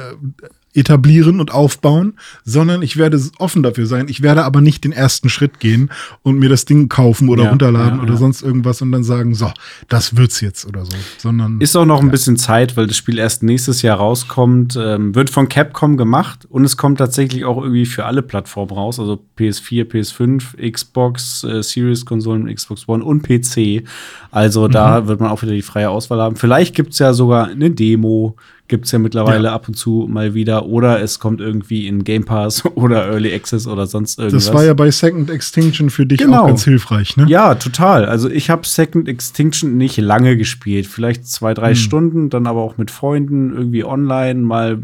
etablieren 0.76 1.40
und 1.40 1.52
aufbauen, 1.52 2.14
sondern 2.44 2.82
ich 2.82 2.96
werde 2.96 3.20
offen 3.38 3.62
dafür 3.62 3.86
sein. 3.86 4.06
Ich 4.08 4.22
werde 4.22 4.44
aber 4.44 4.60
nicht 4.60 4.84
den 4.84 4.92
ersten 4.92 5.28
Schritt 5.28 5.60
gehen 5.60 5.90
und 6.22 6.38
mir 6.38 6.48
das 6.48 6.64
Ding 6.64 6.88
kaufen 6.88 7.28
oder 7.28 7.44
Ja, 7.44 7.50
runterladen 7.50 7.98
ja, 7.98 8.02
oder 8.02 8.12
ja. 8.12 8.18
sonst 8.18 8.42
irgendwas 8.42 8.82
und 8.82 8.92
dann 8.92 9.04
sagen, 9.04 9.34
so, 9.34 9.50
das 9.88 10.16
wird's 10.16 10.40
jetzt 10.40 10.66
oder 10.66 10.84
so. 10.84 10.92
Sondern 11.18 11.60
Ist 11.60 11.76
auch 11.76 11.86
noch 11.86 12.00
ein 12.00 12.10
bisschen 12.10 12.36
Zeit, 12.36 12.76
weil 12.76 12.86
das 12.86 12.96
Spiel 12.96 13.18
erst 13.18 13.42
nächstes 13.42 13.82
Jahr 13.82 13.98
rauskommt. 13.98 14.76
Ähm, 14.76 15.14
wird 15.14 15.30
von 15.30 15.48
Capcom 15.48 15.96
gemacht 15.96 16.46
und 16.48 16.64
es 16.64 16.76
kommt 16.76 16.98
tatsächlich 16.98 17.44
auch 17.44 17.62
irgendwie 17.62 17.86
für 17.86 18.04
alle 18.04 18.22
Plattformen 18.22 18.70
raus. 18.70 19.00
Also 19.00 19.22
PS4, 19.38 19.84
PS5, 19.84 20.70
Xbox, 20.70 21.44
äh, 21.44 21.62
Series-Konsolen, 21.62 22.52
Xbox 22.54 22.88
One 22.88 23.04
und 23.04 23.22
PC. 23.22 23.84
Also 24.30 24.68
da 24.68 25.06
wird 25.06 25.20
man 25.20 25.30
auch 25.30 25.42
wieder 25.42 25.52
die 25.52 25.62
freie 25.62 25.90
Auswahl 25.90 26.20
haben. 26.20 26.36
Vielleicht 26.36 26.74
gibt's 26.74 26.98
ja 26.98 27.12
sogar 27.12 27.46
eine 27.48 27.70
Demo. 27.70 28.36
Gibt's 28.68 28.90
ja 28.90 28.98
mittlerweile 28.98 29.44
Ja. 29.48 29.54
ab 29.54 29.68
und 29.68 29.74
zu 29.74 30.06
mal 30.10 30.34
wieder. 30.34 30.66
Oder 30.66 31.00
es 31.00 31.18
kommt 31.20 31.40
irgendwie 31.40 31.86
in 31.86 32.02
Game 32.04 32.24
Pass 32.24 32.64
oder 32.74 33.06
Early 33.06 33.32
Access 33.32 33.66
oder 33.66 33.86
sonst 33.86 34.18
irgendwas. 34.18 34.46
das 34.46 34.54
war 34.54 34.64
ja 34.64 34.74
bei 34.74 34.90
Second 34.90 35.30
Extinction 35.30 35.88
für 35.90 36.04
dich 36.06 36.18
Genau. 36.18 36.42
auch 36.42 36.46
ganz 36.48 36.64
hilfreich, 36.64 37.16
ne? 37.16 37.26
Ja, 37.28 37.54
total. 37.54 38.06
Also 38.06 38.28
ich 38.28 38.50
habe 38.50 38.66
Second 38.66 39.08
Extinction 39.08 39.76
nicht 39.76 39.96
lange 39.98 40.36
gespielt. 40.36 40.86
Vielleicht 40.86 41.26
zwei, 41.28 41.54
drei 41.54 41.70
Hm. 41.70 41.76
Stunden, 41.76 42.30
dann 42.30 42.46
aber 42.48 42.60
auch 42.62 42.76
mit 42.76 42.90
Freunden 42.90 43.52
irgendwie 43.54 43.84
online 43.84 44.40
mal 44.40 44.78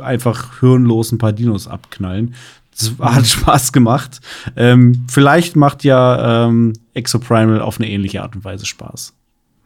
einfach 0.00 0.60
hirnlos 0.60 1.10
ein 1.10 1.18
paar 1.18 1.32
Dinos 1.32 1.66
abknallen. 1.68 2.34
Das 2.78 2.90
Hm. 2.90 2.98
hat 3.00 3.26
Spaß 3.26 3.72
gemacht. 3.72 4.20
Ähm, 4.54 5.04
vielleicht 5.08 5.56
macht 5.56 5.82
ja 5.84 6.46
ähm, 6.46 6.74
Exoprimal 6.94 7.60
auf 7.60 7.78
eine 7.80 7.90
ähnliche 7.90 8.22
Art 8.22 8.36
und 8.36 8.44
Weise 8.44 8.66
Spaß. 8.66 9.14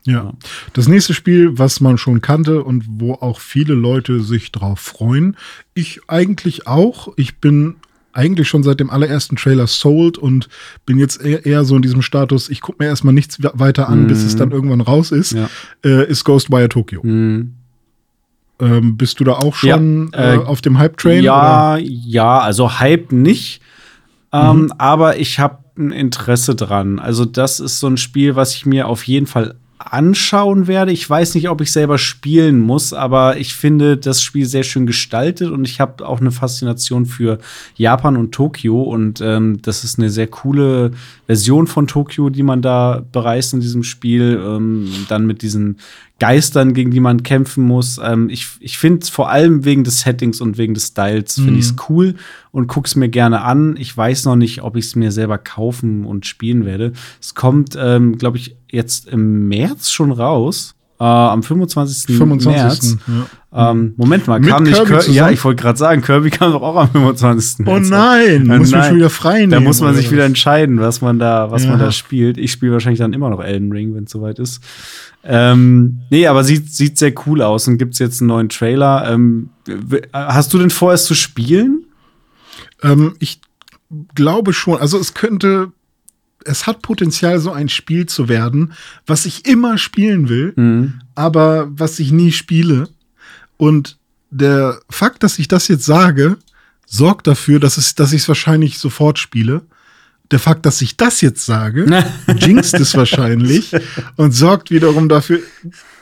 Ja. 0.05 0.33
Das 0.73 0.89
nächste 0.89 1.13
Spiel, 1.15 1.59
was 1.59 1.81
man 1.81 1.99
schon 1.99 2.21
kannte 2.23 2.63
und 2.65 2.85
wo 2.89 3.15
auch 3.15 3.39
viele 3.41 3.75
Leute 3.75 4.21
sich 4.21 4.51
drauf 4.51 4.81
freuen, 4.81 5.37
ich 5.75 6.01
eigentlich 6.09 6.67
auch. 6.67 7.13
Ich 7.17 7.39
bin 7.39 7.77
eigentlich 8.13 8.49
schon 8.49 8.63
seit 8.63 8.81
dem 8.81 8.91
allerersten 8.91 9.37
Trailer 9.37 9.67
sold 9.69 10.19
und 10.19 10.49
bin 10.87 10.99
jetzt 10.99 11.21
eher, 11.23 11.47
eher 11.47 11.65
so 11.65 11.77
in 11.77 11.83
diesem 11.83 12.03
Status, 12.03 12.49
ich 12.49 12.61
gucke 12.61 12.83
mir 12.83 12.89
erstmal 12.89 13.15
nichts 13.15 13.39
weiter 13.41 13.89
an, 13.89 14.07
bis 14.09 14.25
es 14.25 14.35
dann 14.37 14.51
irgendwann 14.51 14.81
raus 14.81 15.13
ist, 15.13 15.33
Ja. 15.33 15.49
äh, 15.85 16.09
ist 16.11 16.25
Ghostwire 16.25 16.69
Tokyo. 16.69 17.03
Mhm. 17.05 17.55
Ähm, 18.59 18.97
bist 18.97 19.21
du 19.21 19.25
da 19.25 19.35
auch 19.35 19.55
schon 19.55 20.11
Ja, 20.13 20.19
äh, 20.19 20.35
äh, 20.35 20.39
auf 20.39 20.61
dem 20.61 20.79
Hype-Train? 20.79 21.23
Ja, 21.23 21.77
ja, 21.79 22.39
also 22.41 22.79
Hype 22.81 23.13
nicht. 23.13 23.63
Ähm, 24.33 24.63
Mhm. 24.65 24.73
Aber 24.79 25.19
ich 25.19 25.39
habe 25.39 25.59
ein 25.79 25.93
Interesse 25.93 26.55
dran. 26.55 26.99
Also, 26.99 27.25
das 27.25 27.59
ist 27.61 27.81
so 27.81 27.87
ein 27.87 27.97
Spiel, 27.97 28.37
was 28.37 28.55
ich 28.55 28.67
mir 28.67 28.87
auf 28.87 29.05
jeden 29.05 29.27
Fall 29.27 29.55
anschauen 29.81 30.67
werde. 30.67 30.93
Ich 30.93 31.09
weiß 31.09 31.35
nicht, 31.35 31.49
ob 31.49 31.63
ich 31.63 31.73
selber 31.73 31.97
spielen 31.97 32.61
muss, 32.61 32.93
aber 32.93 33.39
ich 33.39 33.55
finde 33.55 33.97
das 33.97 34.23
Spiel 34.23 34.45
sehr 34.45 34.63
schön 34.63 34.87
gestaltet 34.87 35.51
und 35.51 35.67
ich 35.67 35.81
habe 35.81 36.07
auch 36.07 36.21
eine 36.21 36.31
Faszination 36.31 37.07
für 37.07 37.39
Japan 37.77 38.19
und 38.19 38.33
Tokio 38.33 38.83
und 38.83 39.23
ähm, 39.23 39.63
das 39.63 39.83
ist 39.83 39.99
eine 39.99 40.11
sehr 40.11 40.27
coole 40.27 40.91
Version 41.27 41.67
von 41.67 41.87
Tokio, 41.87 42.29
die 42.29 42.43
man 42.43 42.61
da 42.61 43.03
bereist 43.11 43.55
in 43.55 43.61
diesem 43.61 43.83
Spiel. 43.83 44.39
Ähm, 44.45 44.89
dann 45.09 45.27
mit 45.27 45.41
diesen 45.41 45.79
Geistern, 46.21 46.75
gegen 46.75 46.93
die 46.93 47.01
man 47.01 47.25
kämpfen 47.25 47.65
muss. 47.65 47.99
Ähm, 48.01 48.29
ich 48.31 48.47
ich 48.61 48.79
finde 48.79 49.01
es 49.03 49.09
vor 49.09 49.31
allem 49.31 49.65
wegen 49.65 49.83
des 49.83 50.03
Settings 50.03 50.41
und 50.41 50.59
wegen 50.59 50.75
des 50.75 50.89
Styles 50.89 51.35
finde 51.35 51.59
ich 51.59 51.65
es 51.65 51.77
cool 51.89 52.15
und 52.53 52.69
guck's 52.69 52.95
mir 52.95 53.09
gerne 53.09 53.41
an. 53.41 53.75
Ich 53.77 53.97
weiß 53.97 54.27
noch 54.27 54.37
nicht, 54.37 54.63
ob 54.63 54.77
ich 54.77 54.85
es 54.85 54.95
mir 54.95 55.11
selber 55.11 55.39
kaufen 55.39 56.05
und 56.05 56.27
spielen 56.27 56.65
werde. 56.65 56.93
Es 57.21 57.35
kommt, 57.35 57.77
ähm, 57.77 58.19
glaube 58.19 58.37
ich, 58.37 58.57
jetzt 58.71 59.09
im 59.09 59.49
März 59.49 59.91
schon 59.91 60.13
raus. 60.13 60.77
Äh, 61.01 61.05
am 61.05 61.43
25. 61.43 62.17
25. 62.19 62.55
März. 62.55 62.97
Ja. 63.09 63.27
Ähm, 63.53 63.95
Moment 63.97 64.29
mal, 64.29 64.39
Mit 64.39 64.49
kam 64.49 64.63
nicht 64.63 64.77
Kirby 64.77 64.91
Kirby? 64.93 65.11
Ja, 65.13 65.29
ich 65.31 65.43
wollte 65.45 65.61
gerade 65.63 65.77
sagen, 65.77 66.03
Kirby 66.03 66.31
kam 66.31 66.53
doch 66.53 66.63
auch 66.63 66.77
am 66.77 66.91
25. 66.93 67.67
Oh 67.67 67.73
März. 67.73 67.89
nein, 67.91 68.49
Äh, 68.51 68.59
muss 68.59 68.71
nein. 68.71 68.85
schon 68.89 68.97
wieder 68.99 69.11
frei 69.11 69.41
nehmen. 69.41 69.51
Da 69.51 69.59
muss 69.61 69.81
man 69.81 69.95
sich 69.97 70.11
wieder 70.13 70.23
was? 70.23 70.29
entscheiden, 70.29 70.79
was 70.79 71.01
man 71.01 71.19
da, 71.19 71.51
was 71.51 71.65
man 71.67 71.81
Ja. 71.81 71.87
da 71.87 71.93
spielt. 71.93 72.39
Ich 72.39 72.53
spiele 72.53 72.73
wahrscheinlich 72.73 73.01
dann 73.01 73.13
immer 73.13 73.29
noch 73.29 73.43
Elden 73.43 73.73
Ring, 73.73 73.93
wenn 73.95 74.05
es 74.05 74.13
soweit 74.13 74.39
ist. 74.39 74.63
Ähm, 75.25 76.01
nee, 76.11 76.27
aber 76.29 76.45
sieht, 76.45 76.73
sieht 76.73 76.97
sehr 76.97 77.13
cool 77.27 77.43
aus 77.43 77.67
und 77.67 77.79
gibt's 77.79 77.99
jetzt 77.99 78.21
einen 78.21 78.29
neuen 78.29 78.49
Trailer. 78.51 79.11
Ähm, 79.13 79.51
w- 79.67 80.01
hast 80.13 80.55
du 80.55 80.59
denn 80.59 80.71
vor, 80.71 80.93
es 80.93 81.05
zu 81.05 81.15
spielen? 81.15 81.85
Ähm, 82.83 83.15
ich 83.19 83.41
glaube 84.15 84.53
schon. 84.53 84.79
Also 84.79 84.97
es 84.99 85.13
könnte, 85.15 85.73
es 86.45 86.69
hat 86.69 86.83
Potenzial, 86.83 87.41
so 87.41 87.51
ein 87.51 87.69
Spiel 87.69 88.07
zu 88.07 88.29
werden, 88.29 88.73
was 89.07 89.27
ich 89.27 89.47
immer 89.47 89.77
spielen 89.77 90.29
will, 90.29 90.53
Mhm. 90.57 91.01
aber 91.17 91.69
was 91.71 91.99
ich 91.99 92.13
nie 92.13 92.31
spiele. 92.33 92.89
Und 93.61 93.99
der 94.31 94.81
Fakt, 94.89 95.23
dass 95.23 95.39
ich 95.39 95.47
das 95.47 95.69
jetzt 95.69 95.85
sage, 95.85 96.39
sorgt 96.87 97.27
dafür, 97.27 97.61
dass, 97.61 97.77
es, 97.77 97.95
dass 97.95 98.15
ich 98.15 98.23
es 98.23 98.29
wahrscheinlich 98.29 98.79
sofort 98.79 99.19
spiele. 99.19 99.61
Der 100.31 100.39
Fakt, 100.39 100.65
dass 100.65 100.81
ich 100.81 100.97
das 100.97 101.21
jetzt 101.21 101.45
sage, 101.45 101.85
jinxt 102.39 102.73
es 102.81 102.97
wahrscheinlich 102.97 103.73
und 104.17 104.33
sorgt 104.33 104.71
wiederum 104.71 105.11
dafür, 105.11 105.41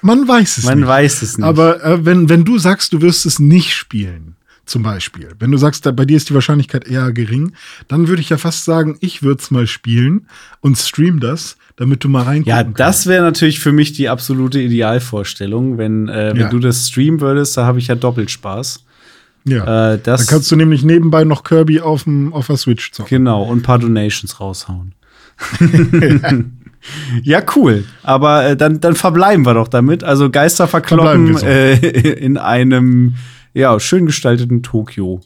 man 0.03 0.29
weiß 0.29 0.59
es 0.59 0.65
Man 0.67 0.79
nicht. 0.81 0.89
weiß 0.89 1.23
es 1.23 1.39
nicht. 1.39 1.45
Aber 1.45 1.83
äh, 1.83 2.05
wenn, 2.05 2.29
wenn 2.29 2.45
du 2.45 2.59
sagst, 2.59 2.93
du 2.93 3.03
wirst 3.03 3.27
es 3.27 3.41
nicht 3.41 3.75
spielen, 3.75 4.37
zum 4.69 4.83
Beispiel, 4.83 5.31
wenn 5.39 5.51
du 5.51 5.57
sagst, 5.59 5.87
da, 5.87 5.91
bei 5.93 6.05
dir 6.05 6.17
ist 6.17 6.29
die 6.29 6.35
Wahrscheinlichkeit 6.35 6.87
eher 6.87 7.11
gering, 7.13 7.53
dann 7.89 8.09
würde 8.09 8.21
ich 8.21 8.29
ja 8.29 8.37
fast 8.37 8.65
sagen, 8.65 8.97
ich 9.01 9.23
würde 9.23 9.41
es 9.41 9.51
mal 9.51 9.67
spielen 9.67 10.27
und 10.61 10.77
stream 10.77 11.21
das, 11.21 11.57
damit 11.77 12.05
du 12.05 12.09
mal 12.09 12.23
reingucken 12.25 12.51
ja, 12.51 12.63
das 12.65 13.07
wäre 13.07 13.23
natürlich 13.23 13.61
für 13.61 13.73
mich 13.73 13.93
die 13.93 14.09
absolute 14.09 14.61
Idealvorstellung. 14.61 15.79
Wenn, 15.79 16.09
äh, 16.09 16.33
wenn 16.35 16.41
Ja. 16.43 16.49
du 16.49 16.59
das 16.59 16.89
streamen 16.89 17.21
würdest, 17.21 17.57
da 17.57 17.65
habe 17.65 17.79
ich 17.79 17.87
ja 17.89 17.95
doppelt 17.95 18.31
Spaß. 18.31 18.85
Ja. 19.45 19.93
Äh, 19.95 19.99
das 20.03 20.27
Dann 20.27 20.35
kannst 20.35 20.51
du 20.51 20.57
nämlich 20.57 20.83
nebenbei 20.83 21.25
noch 21.25 21.45
Kirby 21.45 21.81
auf, 21.81 22.05
dem, 22.05 22.33
auf 22.33 22.47
der 22.49 22.57
Switch 22.57 22.93
zocken. 22.93 23.09
Genau, 23.09 23.45
und 23.45 23.59
ein 23.59 23.63
paar 23.63 23.79
Donations 23.79 24.41
raushauen. 24.41 24.95
ja, 27.23 27.43
cool. 27.57 27.85
Aber 28.03 28.45
äh, 28.45 28.57
dann, 28.57 28.81
dann 28.81 28.95
verbleiben 28.95 29.47
wir 29.47 29.55
doch 29.55 29.69
damit. 29.69 30.05
Also 30.05 30.31
Geister 30.31 30.69
verkloppen 30.69 31.37
äh, 31.39 31.75
in 31.77 32.37
einem 32.37 33.15
ja, 33.59 33.79
schön 33.81 34.07
gestalteten 34.07 34.63
Tokio 34.63 35.21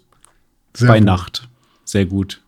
Sehr 0.74 0.88
bei 0.88 0.98
gut. 0.98 1.06
Nacht. 1.06 1.48
Sehr 1.84 2.06
gut. 2.06 2.40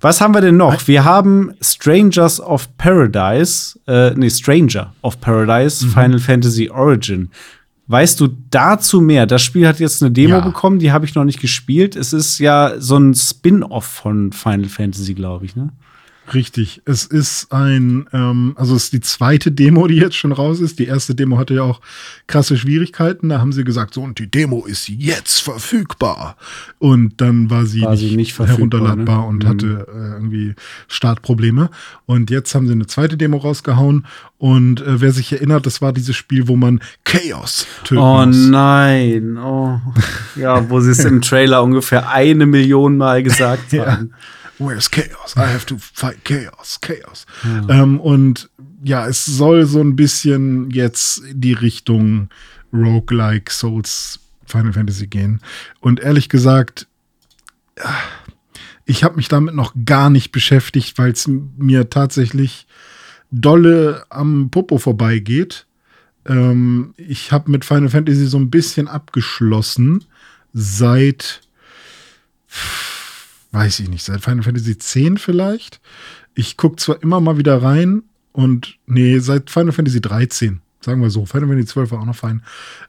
Was 0.00 0.20
haben 0.20 0.34
wir 0.34 0.40
denn 0.40 0.56
noch? 0.56 0.86
Wir 0.88 1.04
haben 1.04 1.52
Strangers 1.60 2.40
of 2.40 2.68
Paradise, 2.76 3.78
äh, 3.86 4.10
nee, 4.14 4.30
Stranger 4.30 4.94
of 5.02 5.20
Paradise, 5.20 5.84
Mhm. 5.84 5.90
Final 5.90 6.18
Fantasy 6.18 6.68
Origin. 6.70 7.30
Weißt 7.88 8.18
du 8.20 8.28
dazu 8.50 9.00
mehr? 9.00 9.26
Das 9.26 9.42
Spiel 9.42 9.66
hat 9.66 9.78
jetzt 9.80 10.02
eine 10.02 10.10
Demo 10.10 10.36
Ja. 10.36 10.40
bekommen, 10.40 10.78
die 10.80 10.90
habe 10.92 11.04
ich 11.06 11.14
noch 11.14 11.24
nicht 11.24 11.40
gespielt. 11.40 11.94
Es 11.96 12.12
ist 12.12 12.38
ja 12.38 12.74
so 12.78 12.96
ein 12.98 13.14
Spin-off 13.14 13.84
von 13.86 14.32
Final 14.32 14.68
Fantasy, 14.68 15.14
glaube 15.14 15.44
ich, 15.46 15.54
ne? 15.56 15.70
Richtig. 16.34 16.82
Es 16.84 17.04
ist 17.04 17.52
ein, 17.52 18.06
ähm, 18.12 18.54
also 18.56 18.74
es 18.74 18.84
ist 18.84 18.92
die 18.92 19.00
zweite 19.00 19.52
Demo, 19.52 19.86
die 19.86 19.96
jetzt 19.96 20.16
schon 20.16 20.32
raus 20.32 20.60
ist. 20.60 20.78
Die 20.78 20.86
erste 20.86 21.14
Demo 21.14 21.38
hatte 21.38 21.54
ja 21.54 21.62
auch 21.62 21.80
krasse 22.26 22.56
Schwierigkeiten. 22.56 23.28
Da 23.28 23.38
haben 23.40 23.52
sie 23.52 23.64
gesagt, 23.64 23.94
so, 23.94 24.02
und 24.02 24.18
die 24.18 24.30
Demo 24.30 24.64
ist 24.66 24.88
jetzt 24.88 25.40
verfügbar. 25.40 26.36
Und 26.78 27.20
dann 27.20 27.48
war 27.50 27.66
sie, 27.66 27.82
War 27.82 27.96
sie 27.96 28.16
nicht 28.16 28.32
verfügbar, 28.34 28.80
herunterladbar 28.80 29.20
ne? 29.22 29.26
und 29.26 29.44
Mhm. 29.44 29.48
hatte 29.48 29.86
äh, 29.92 30.12
irgendwie 30.14 30.54
Startprobleme. 30.88 31.70
Und 32.06 32.30
jetzt 32.30 32.54
haben 32.54 32.66
sie 32.66 32.72
eine 32.72 32.86
zweite 32.86 33.16
Demo 33.16 33.36
rausgehauen. 33.38 34.06
Und 34.38 34.80
äh, 34.82 35.00
wer 35.00 35.12
sich 35.12 35.32
erinnert, 35.32 35.64
das 35.66 35.80
war 35.80 35.92
dieses 35.92 36.16
Spiel, 36.16 36.48
wo 36.48 36.56
man 36.56 36.80
Chaos 37.04 37.66
töten 37.84 38.00
Oh 38.02 38.26
muss. 38.26 38.36
nein. 38.36 39.38
Oh. 39.38 39.80
Ja, 40.36 40.68
wo 40.68 40.80
sie 40.80 40.90
es 40.90 41.04
im 41.04 41.20
Trailer 41.22 41.62
ungefähr 41.62 42.10
eine 42.10 42.46
Million 42.46 42.96
Mal 42.96 43.22
gesagt 43.22 43.72
Ja. 43.72 44.00
Where's 44.58 44.90
Chaos? 44.90 45.36
I 45.36 45.46
have 45.52 45.66
to 45.66 45.76
fight 45.78 46.24
Chaos, 46.24 46.80
Chaos. 46.80 47.26
Ähm, 47.68 48.00
und 48.00 48.48
ja, 48.82 49.06
es 49.06 49.24
soll 49.24 49.66
so 49.66 49.80
ein 49.80 49.96
bisschen 49.96 50.70
jetzt 50.70 51.22
die 51.30 51.52
Richtung 51.52 52.30
Roguelike 52.72 53.52
Souls 53.52 54.20
Final 54.46 54.72
Fantasy 54.72 55.06
gehen. 55.06 55.40
Und 55.80 56.00
ehrlich 56.00 56.28
gesagt, 56.28 56.86
ah, 57.80 57.92
ich 58.84 59.04
habe 59.04 59.16
mich 59.16 59.28
damit 59.28 59.54
noch 59.54 59.74
gar 59.84 60.10
nicht 60.10 60.32
beschäftigt, 60.32 60.96
weil 60.98 61.12
es 61.12 61.28
mir 61.28 61.90
tatsächlich 61.90 62.66
dolle 63.30 64.04
am 64.08 64.50
Popo 64.50 64.78
vorbeigeht. 64.78 65.66
Ähm, 66.24 66.94
ich 66.96 67.32
habe 67.32 67.50
mit 67.50 67.64
Final 67.64 67.90
Fantasy 67.90 68.26
so 68.26 68.38
ein 68.38 68.50
bisschen 68.50 68.88
abgeschlossen 68.88 70.04
seit 70.52 71.42
weiß 73.56 73.80
ich 73.80 73.88
nicht, 73.88 74.04
seit 74.04 74.20
Final 74.20 74.42
Fantasy 74.42 74.72
X 74.72 74.94
vielleicht. 75.16 75.80
Ich 76.34 76.58
gucke 76.58 76.76
zwar 76.76 77.02
immer 77.02 77.20
mal 77.20 77.38
wieder 77.38 77.62
rein 77.62 78.02
und 78.32 78.76
nee, 78.86 79.18
seit 79.18 79.48
Final 79.48 79.72
Fantasy 79.72 80.02
13, 80.02 80.60
sagen 80.82 81.00
wir 81.00 81.08
so. 81.08 81.24
Final 81.24 81.48
Fantasy 81.48 81.68
12 81.68 81.90
war 81.90 82.00
auch 82.00 82.04
noch 82.04 82.16
fein. 82.16 82.42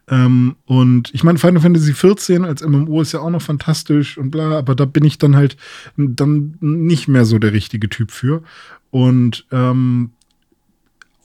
Ähm, 0.09 0.57
und 0.65 1.13
ich 1.13 1.23
meine, 1.23 1.39
Final 1.39 1.61
Fantasy 1.61 1.93
14 1.93 2.43
als 2.43 2.67
MMO 2.67 3.01
ist 3.01 3.13
ja 3.13 3.21
auch 3.21 3.29
noch 3.29 3.41
fantastisch 3.41 4.17
und 4.17 4.29
bla, 4.29 4.57
aber 4.57 4.75
da 4.75 4.83
bin 4.83 5.05
ich 5.05 5.17
dann 5.17 5.37
halt 5.37 5.55
dann 5.95 6.57
nicht 6.59 7.07
mehr 7.07 7.23
so 7.23 7.39
der 7.39 7.53
richtige 7.53 7.87
Typ 7.87 8.11
für. 8.11 8.43
Und 8.91 9.45
ähm, 9.51 10.11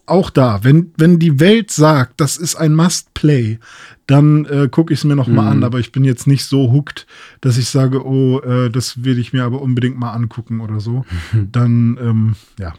auch 0.07 0.31
da, 0.31 0.61
wenn, 0.63 0.93
wenn 0.97 1.19
die 1.19 1.39
Welt 1.41 1.71
sagt, 1.71 2.21
das 2.21 2.37
ist 2.37 2.57
ein 2.57 2.75
Must-Play, 2.75 3.59
dann 4.07 4.45
äh, 4.47 4.69
gucke 4.71 4.93
ich 4.93 4.99
es 5.01 5.05
mir 5.05 5.15
noch 5.17 5.29
mal 5.29 5.43
Mhm. 5.43 5.49
an. 5.49 5.65
Aber 5.65 5.79
ich 5.79 5.93
bin 5.93 6.05
jetzt 6.05 6.27
nicht 6.27 6.45
so 6.45 6.73
hooked, 6.73 7.07
dass 7.41 7.57
ich 7.57 7.69
sage, 7.69 8.05
oh, 8.05 8.41
äh, 8.41 8.69
das 8.71 9.05
will 9.05 9.19
ich 9.19 9.33
mir 9.33 9.45
aber 9.45 9.63
unbedingt 9.63 9.99
mal 9.99 10.13
angucken 10.13 10.61
oder 10.61 10.81
so. 10.81 11.05
Dann, 11.53 11.97
ähm, 12.01 12.35
ja. 12.59 12.75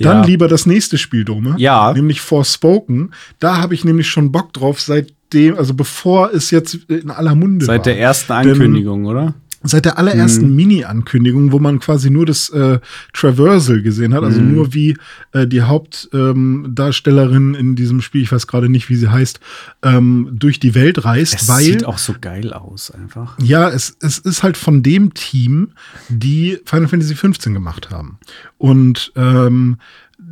Dann 0.00 0.18
Ja. 0.22 0.24
lieber 0.24 0.48
das 0.48 0.66
nächste 0.66 0.98
Spiel, 0.98 1.24
Dome. 1.24 1.54
Ja. 1.58 1.92
Nämlich 1.92 2.20
Forspoken. 2.20 3.12
Da 3.38 3.58
habe 3.58 3.74
ich 3.74 3.84
nämlich 3.84 4.08
schon 4.08 4.32
Bock 4.32 4.52
drauf, 4.52 4.80
seitdem, 4.80 5.56
also 5.56 5.72
bevor 5.72 6.32
es 6.34 6.50
jetzt 6.50 6.74
in 6.88 7.10
aller 7.10 7.34
Munde 7.34 7.66
war. 7.66 7.76
Seit 7.76 7.86
der 7.86 7.98
ersten 7.98 8.32
Denn- 8.32 8.50
Ankündigung, 8.52 9.06
oder? 9.06 9.34
Seit 9.66 9.84
der 9.84 9.98
allerersten 9.98 10.54
Mini-Ankündigung, 10.54 11.52
wo 11.52 11.58
man 11.58 11.78
quasi 11.80 12.10
nur 12.10 12.24
das 12.26 12.48
äh, 12.50 12.78
Traversal 13.12 13.82
gesehen 13.82 14.14
hat, 14.14 14.22
also 14.24 14.40
Mhm. 14.40 14.52
nur 14.54 14.74
wie 14.74 14.96
äh, 15.32 15.46
die 15.46 15.62
Hauptdarstellerin 15.62 17.54
ähm, 17.54 17.60
in 17.60 17.76
diesem 17.76 18.00
Spiel, 18.00 18.22
ich 18.22 18.32
weiß 18.32 18.46
gerade 18.46 18.68
nicht, 18.68 18.88
wie 18.88 18.96
sie 18.96 19.08
heißt, 19.10 19.40
ähm, 19.82 20.30
durch 20.32 20.60
die 20.60 20.74
Welt 20.74 21.04
reist, 21.04 21.34
Es 21.34 21.48
weil 21.48 21.64
sieht 21.64 21.84
auch 21.84 21.98
so 21.98 22.14
geil 22.20 22.52
aus, 22.52 22.90
einfach. 22.90 23.38
ja, 23.40 23.68
es, 23.68 23.96
es 24.00 24.18
ist 24.18 24.42
halt 24.42 24.56
von 24.56 24.82
dem 24.82 25.14
Team, 25.14 25.68
die 26.08 26.58
Final 26.64 26.88
Fantasy 26.88 27.14
XV 27.14 27.52
gemacht 27.52 27.90
haben. 27.90 28.18
Und 28.58 29.12
ähm, 29.16 29.76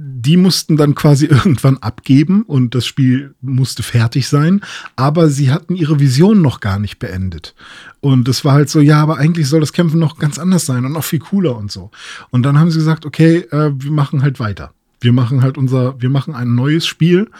die 0.06 0.36
mussten 0.36 0.76
dann 0.76 0.94
quasi 0.94 1.26
irgendwann 1.30 1.78
abgeben 1.78 2.42
und 2.42 2.74
das 2.74 2.86
Spiel 2.86 3.34
musste 3.40 3.82
fertig 3.82 4.28
sein, 4.28 4.60
aber 4.96 5.30
sie 5.30 5.50
hatten 5.50 5.74
ihre 5.74 5.98
Vision 5.98 6.42
noch 6.42 6.60
gar 6.60 6.78
nicht 6.78 6.98
beendet. 6.98 7.54
Und 8.00 8.28
es 8.28 8.44
war 8.44 8.52
halt 8.52 8.68
so, 8.68 8.80
ja, 8.80 9.02
aber 9.02 9.16
eigentlich 9.16 9.48
soll 9.48 9.60
das 9.60 9.72
Kämpfen 9.72 9.98
noch 9.98 10.18
ganz 10.18 10.38
anders 10.38 10.66
sein 10.66 10.84
und 10.84 10.92
noch 10.92 11.04
viel 11.04 11.20
cooler 11.20 11.56
und 11.56 11.72
so. 11.72 11.90
Und 12.30 12.42
dann 12.42 12.58
haben 12.58 12.70
sie 12.70 12.78
gesagt, 12.78 13.06
okay, 13.06 13.38
äh, 13.50 13.72
wir 13.74 13.90
machen 13.90 14.22
halt 14.22 14.40
weiter. 14.40 14.72
Wir 15.00 15.12
machen 15.12 15.42
halt 15.42 15.56
unser, 15.56 16.00
wir 16.00 16.10
machen 16.10 16.34
ein 16.34 16.54
neues 16.54 16.86
Spiel 16.86 17.30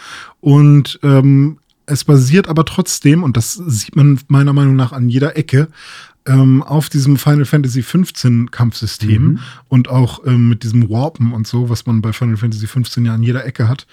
und 0.41 0.99
ähm, 1.03 1.59
es 1.87 2.05
basiert 2.05 2.49
aber 2.49 2.65
trotzdem, 2.65 3.23
und 3.23 3.37
das 3.37 3.55
sieht 3.55 3.95
man 3.95 4.19
meiner 4.29 4.55
Meinung 4.55 4.75
nach 4.75 4.93
an 4.93 5.11
jeder 5.11 5.37
Ecke, 5.37 5.69
ähm, 6.27 6.62
auf 6.62 6.89
diesem 6.89 7.16
Final 7.16 7.45
Fantasy 7.45 7.83
15 7.83 8.51
Kampfsystem 8.51 9.22
Mhm. 9.25 9.39
und 9.68 9.89
auch 9.89 10.25
ähm, 10.27 10.49
mit 10.49 10.62
diesem 10.62 10.89
Warpen 10.89 11.33
und 11.33 11.47
so, 11.47 11.68
was 11.68 11.85
man 11.87 12.01
bei 12.01 12.12
Final 12.12 12.37
Fantasy 12.37 12.66
15 12.66 13.05
ja 13.05 13.14
an 13.14 13.22
jeder 13.22 13.45
Ecke 13.45 13.68
hat. 13.68 13.87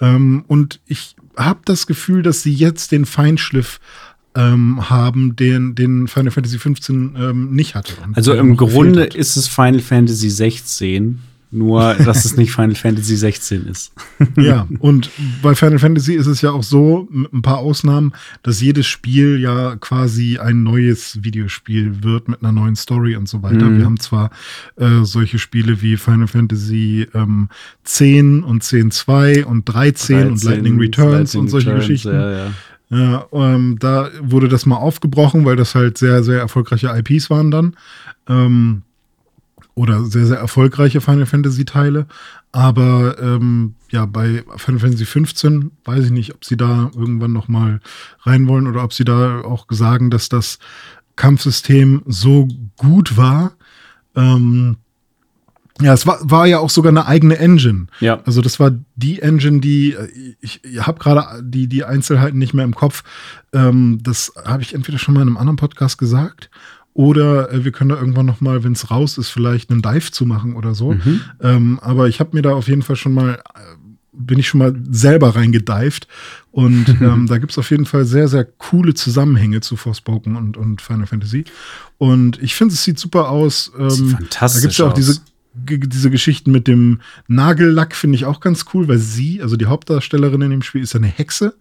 Ähm, 0.00 0.44
und 0.46 0.80
ich 0.86 1.16
habe 1.36 1.60
das 1.64 1.86
Gefühl, 1.86 2.22
dass 2.22 2.42
sie 2.42 2.52
jetzt 2.52 2.92
den 2.92 3.06
Feinschliff 3.06 3.80
ähm, 4.34 4.88
haben, 4.90 5.34
den, 5.36 5.74
den 5.74 6.06
Final 6.06 6.30
Fantasy 6.30 6.58
15 6.58 7.16
ähm, 7.18 7.50
nicht 7.52 7.74
hatte. 7.74 7.94
Und 8.04 8.16
Also 8.16 8.32
im 8.34 8.56
Grunde 8.56 9.04
ist 9.04 9.36
es 9.36 9.48
Final 9.48 9.80
Fantasy 9.80 10.30
16, 10.30 11.18
nur 11.50 11.94
dass 11.94 12.24
es 12.24 12.36
nicht 12.36 12.52
Final 12.52 12.74
Fantasy 12.74 13.16
16 13.16 13.66
ist. 13.66 13.92
Ja, 14.36 14.66
und 14.78 15.10
bei 15.42 15.54
Final 15.54 15.78
Fantasy 15.78 16.14
ist 16.14 16.26
es 16.26 16.40
ja 16.40 16.50
auch 16.50 16.62
so, 16.62 17.08
mit 17.10 17.32
ein 17.32 17.42
paar 17.42 17.58
Ausnahmen, 17.58 18.12
dass 18.42 18.60
jedes 18.60 18.86
Spiel 18.86 19.40
ja 19.40 19.76
quasi 19.76 20.38
ein 20.38 20.62
neues 20.62 21.22
Videospiel 21.22 22.02
wird 22.02 22.28
mit 22.28 22.42
einer 22.42 22.52
neuen 22.52 22.76
Story 22.76 23.16
und 23.16 23.28
so 23.28 23.42
weiter. 23.42 23.66
Mhm. 23.66 23.78
Wir 23.78 23.84
haben 23.84 24.00
zwar 24.00 24.30
äh, 24.76 25.02
solche 25.02 25.38
Spiele 25.38 25.82
wie 25.82 25.96
Final 25.96 26.28
Fantasy 26.28 27.06
ähm, 27.14 27.48
10 27.84 28.42
und 28.42 28.62
10.2 28.62 29.44
und 29.44 29.64
13, 29.64 30.28
und 30.28 30.44
13, 30.44 30.50
Lightning 30.50 30.78
Returns 30.78 31.34
Lightning 31.34 31.42
und 31.42 31.48
solche 31.48 31.68
Returns, 31.68 31.86
Geschichten. 31.86 32.12
Ja, 32.12 32.30
ja. 32.30 32.52
Ja, 32.92 33.26
ähm, 33.32 33.76
da 33.78 34.08
wurde 34.20 34.48
das 34.48 34.66
mal 34.66 34.76
aufgebrochen, 34.76 35.44
weil 35.44 35.54
das 35.54 35.76
halt 35.76 35.96
sehr, 35.96 36.24
sehr 36.24 36.40
erfolgreiche 36.40 36.88
IPs 36.88 37.30
waren 37.30 37.52
dann. 37.52 37.76
Ähm, 38.28 38.82
oder 39.80 40.04
sehr, 40.04 40.26
sehr 40.26 40.36
erfolgreiche 40.36 41.00
Final 41.00 41.24
Fantasy 41.24 41.64
Teile. 41.64 42.06
Aber 42.52 43.16
ähm, 43.18 43.76
ja, 43.90 44.04
bei 44.04 44.44
Final 44.58 44.80
Fantasy 44.80 45.06
15 45.06 45.70
weiß 45.86 46.04
ich 46.04 46.10
nicht, 46.10 46.34
ob 46.34 46.44
sie 46.44 46.58
da 46.58 46.90
irgendwann 46.94 47.32
noch 47.32 47.48
mal 47.48 47.80
rein 48.20 48.46
wollen 48.46 48.66
oder 48.66 48.84
ob 48.84 48.92
sie 48.92 49.04
da 49.04 49.40
auch 49.40 49.64
sagen, 49.70 50.10
dass 50.10 50.28
das 50.28 50.58
Kampfsystem 51.16 52.02
so 52.06 52.46
gut 52.76 53.16
war. 53.16 53.52
Ähm, 54.14 54.76
ja, 55.80 55.94
es 55.94 56.06
war, 56.06 56.18
war 56.22 56.46
ja 56.46 56.58
auch 56.58 56.68
sogar 56.68 56.90
eine 56.90 57.06
eigene 57.06 57.38
Engine. 57.38 57.86
Ja. 58.00 58.20
Also 58.26 58.42
das 58.42 58.60
war 58.60 58.72
die 58.96 59.22
Engine, 59.22 59.60
die 59.60 59.92
äh, 59.94 60.34
ich, 60.42 60.62
ich 60.62 60.86
habe 60.86 60.98
gerade 60.98 61.42
die 61.42 61.68
die 61.68 61.84
Einzelheiten 61.84 62.36
nicht 62.36 62.52
mehr 62.52 62.66
im 62.66 62.74
Kopf. 62.74 63.02
Ähm, 63.54 63.98
das 64.02 64.34
habe 64.44 64.62
ich 64.62 64.74
entweder 64.74 64.98
schon 64.98 65.14
mal 65.14 65.22
in 65.22 65.28
einem 65.28 65.38
anderen 65.38 65.56
Podcast 65.56 65.96
gesagt 65.96 66.50
oder 66.94 67.52
äh, 67.52 67.64
wir 67.64 67.72
können 67.72 67.90
da 67.90 67.96
irgendwann 67.96 68.26
noch 68.26 68.40
mal, 68.40 68.64
wenn 68.64 68.72
es 68.72 68.90
raus 68.90 69.18
ist, 69.18 69.28
vielleicht 69.28 69.70
einen 69.70 69.82
Dive 69.82 70.10
zu 70.10 70.26
machen 70.26 70.54
oder 70.54 70.74
so. 70.74 70.92
Mhm. 70.92 71.20
Ähm, 71.40 71.78
aber 71.80 72.08
ich 72.08 72.20
habe 72.20 72.30
mir 72.34 72.42
da 72.42 72.52
auf 72.52 72.68
jeden 72.68 72.82
Fall 72.82 72.96
schon 72.96 73.14
mal 73.14 73.34
äh, 73.54 73.60
bin 74.12 74.38
ich 74.38 74.48
schon 74.48 74.58
mal 74.58 74.74
selber 74.90 75.34
reingedived 75.34 76.06
und 76.50 76.88
ähm, 77.00 77.26
da 77.28 77.38
gibt 77.38 77.52
es 77.52 77.58
auf 77.58 77.70
jeden 77.70 77.86
Fall 77.86 78.04
sehr, 78.04 78.28
sehr 78.28 78.44
coole 78.44 78.94
Zusammenhänge 78.94 79.60
zu 79.60 79.76
Forspoken 79.76 80.36
und, 80.36 80.56
und 80.56 80.82
Final 80.82 81.06
Fantasy. 81.06 81.44
Und 81.98 82.42
ich 82.42 82.54
finde, 82.54 82.74
es 82.74 82.84
sieht 82.84 82.98
super 82.98 83.28
aus. 83.28 83.72
Ähm, 83.78 83.90
Sieht 83.90 84.10
fantastisch 84.12 84.60
da 84.60 84.60
gibt 84.60 84.72
es 84.72 84.78
ja 84.78 84.84
auch 84.86 84.90
aus. 84.90 84.96
diese, 84.96 85.20
diese 85.52 86.10
Geschichten 86.10 86.52
mit 86.52 86.68
dem 86.68 87.00
Nagellack, 87.26 87.96
finde 87.96 88.14
ich 88.14 88.24
auch 88.24 88.38
ganz 88.40 88.66
cool, 88.72 88.86
weil 88.86 88.98
sie, 88.98 89.42
also 89.42 89.56
die 89.56 89.66
Hauptdarstellerin 89.66 90.42
in 90.42 90.50
dem 90.50 90.62
Spiel, 90.62 90.80
ist 90.82 90.92
ja 90.92 90.98
eine 91.00 91.08
Hexe. 91.08 91.54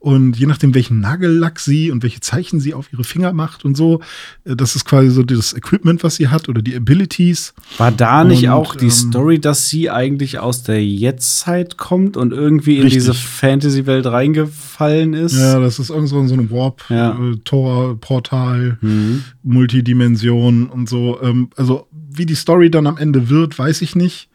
Und 0.00 0.36
je 0.36 0.46
nachdem, 0.46 0.74
welchen 0.74 0.98
Nagellack 1.00 1.60
sie 1.60 1.90
und 1.92 2.02
welche 2.02 2.18
Zeichen 2.20 2.58
sie 2.58 2.74
auf 2.74 2.92
ihre 2.92 3.04
Finger 3.04 3.32
macht 3.32 3.64
und 3.64 3.76
so, 3.76 4.00
äh, 4.44 4.56
das 4.56 4.74
ist 4.74 4.84
quasi 4.84 5.10
so 5.10 5.22
das 5.22 5.52
Equipment, 5.52 6.02
was 6.02 6.16
sie 6.16 6.26
hat 6.28 6.48
oder 6.48 6.60
die 6.60 6.74
Abilities. 6.74 7.54
War 7.78 7.92
da 7.92 8.24
nicht 8.24 8.44
Und, 8.44 8.48
auch 8.50 8.74
die 8.74 8.86
ähm, 8.86 8.90
Story, 8.90 9.38
dass 9.38 9.68
sie 9.68 9.90
eigentlich 9.90 10.38
aus 10.40 10.64
der 10.64 10.84
Jetztzeit 10.84 11.76
kommt 11.76 12.16
und 12.16 12.32
irgendwie 12.32 12.76
in 12.76 12.82
Richtig. 12.82 13.02
diese 13.04 13.14
Fantasy-Welt 13.14 14.06
reingefallen 14.06 15.14
ist? 15.14 15.36
Ja, 15.38 15.60
das 15.60 15.78
ist 15.78 15.90
irgend 15.90 16.08
so 16.08 16.26
so 16.26 16.34
ein 16.34 16.50
Warp, 16.50 16.82
Ja. 16.88 17.12
äh, 17.12 17.36
Tor, 17.44 18.00
Portal, 18.00 18.78
Mhm. 18.80 19.22
Multidimension 19.42 20.66
und 20.68 20.88
so. 20.88 21.20
Ähm, 21.22 21.50
also 21.56 21.86
wie 22.16 22.26
die 22.26 22.34
Story 22.34 22.70
dann 22.70 22.86
am 22.86 22.96
Ende 22.96 23.28
wird, 23.28 23.58
weiß 23.58 23.82
ich 23.82 23.96
nicht. 23.96 24.28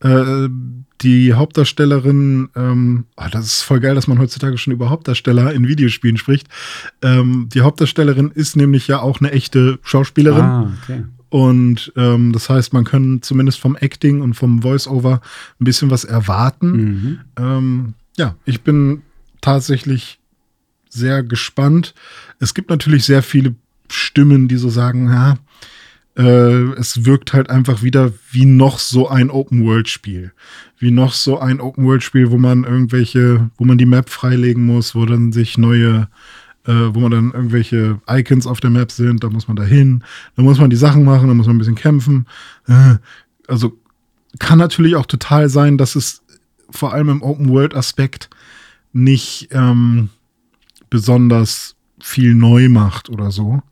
Äh, 0.00 0.48
die 1.00 1.34
Hauptdarstellerin, 1.34 2.48
ähm, 2.56 3.04
ah, 3.16 3.28
das 3.28 3.46
ist 3.46 3.62
voll 3.62 3.80
geil, 3.80 3.94
dass 3.94 4.06
man 4.06 4.18
heutzutage 4.18 4.58
schon 4.58 4.72
über 4.72 4.90
Hauptdarsteller 4.90 5.52
in 5.52 5.68
Videospielen 5.68 6.16
spricht. 6.16 6.48
Ähm, 7.02 7.48
die 7.52 7.60
Hauptdarstellerin 7.60 8.30
ist 8.30 8.56
nämlich 8.56 8.88
ja 8.88 9.00
auch 9.00 9.20
eine 9.20 9.32
echte 9.32 9.78
Schauspielerin. 9.82 10.40
Ah, 10.40 10.72
okay. 10.82 11.04
Und 11.28 11.92
ähm, 11.96 12.32
das 12.32 12.48
heißt, 12.48 12.72
man 12.72 12.84
kann 12.84 13.20
zumindest 13.22 13.58
vom 13.58 13.76
Acting 13.76 14.20
und 14.20 14.34
vom 14.34 14.62
Voice-Over 14.62 15.20
ein 15.60 15.64
bisschen 15.64 15.90
was 15.90 16.04
erwarten. 16.04 16.70
Mhm. 16.70 17.18
Ähm, 17.36 17.94
ja, 18.16 18.36
ich 18.44 18.60
bin 18.60 19.02
tatsächlich 19.40 20.20
sehr 20.88 21.22
gespannt. 21.22 21.94
Es 22.38 22.54
gibt 22.54 22.70
natürlich 22.70 23.04
sehr 23.04 23.22
viele 23.22 23.54
Stimmen, 23.90 24.48
die 24.48 24.56
so 24.56 24.70
sagen, 24.70 25.08
ja, 25.08 25.36
äh, 26.16 26.72
es 26.74 27.04
wirkt 27.04 27.32
halt 27.32 27.50
einfach 27.50 27.82
wieder 27.82 28.12
wie 28.30 28.44
noch 28.44 28.78
so 28.78 29.08
ein 29.08 29.30
Open-World-Spiel. 29.30 30.32
Wie 30.78 30.90
noch 30.90 31.12
so 31.12 31.38
ein 31.38 31.60
Open-World-Spiel, 31.60 32.30
wo 32.30 32.38
man 32.38 32.64
irgendwelche, 32.64 33.50
wo 33.56 33.64
man 33.64 33.78
die 33.78 33.86
Map 33.86 34.10
freilegen 34.10 34.64
muss, 34.64 34.94
wo 34.94 35.06
dann 35.06 35.32
sich 35.32 35.58
neue, 35.58 36.08
äh, 36.66 36.72
wo 36.72 37.00
man 37.00 37.10
dann 37.10 37.32
irgendwelche 37.32 38.00
Icons 38.08 38.46
auf 38.46 38.60
der 38.60 38.70
Map 38.70 38.92
sind, 38.92 39.24
da 39.24 39.30
muss 39.30 39.48
man 39.48 39.56
da 39.56 39.64
hin, 39.64 40.04
da 40.36 40.42
muss 40.42 40.58
man 40.58 40.70
die 40.70 40.76
Sachen 40.76 41.04
machen, 41.04 41.28
da 41.28 41.34
muss 41.34 41.46
man 41.46 41.56
ein 41.56 41.58
bisschen 41.58 41.74
kämpfen. 41.74 42.26
Äh, 42.68 42.96
also 43.48 43.76
kann 44.38 44.58
natürlich 44.58 44.96
auch 44.96 45.06
total 45.06 45.48
sein, 45.48 45.78
dass 45.78 45.96
es 45.96 46.22
vor 46.70 46.92
allem 46.92 47.08
im 47.08 47.22
Open-World-Aspekt 47.22 48.30
nicht 48.92 49.48
ähm, 49.50 50.10
besonders 50.90 51.74
viel 52.00 52.34
neu 52.34 52.68
macht 52.68 53.08
oder 53.08 53.30
so. 53.30 53.62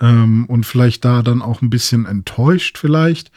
Ähm, 0.00 0.44
und 0.46 0.64
vielleicht 0.66 1.04
da 1.04 1.22
dann 1.22 1.42
auch 1.42 1.62
ein 1.62 1.70
bisschen 1.70 2.06
enttäuscht 2.06 2.78
vielleicht. 2.78 3.30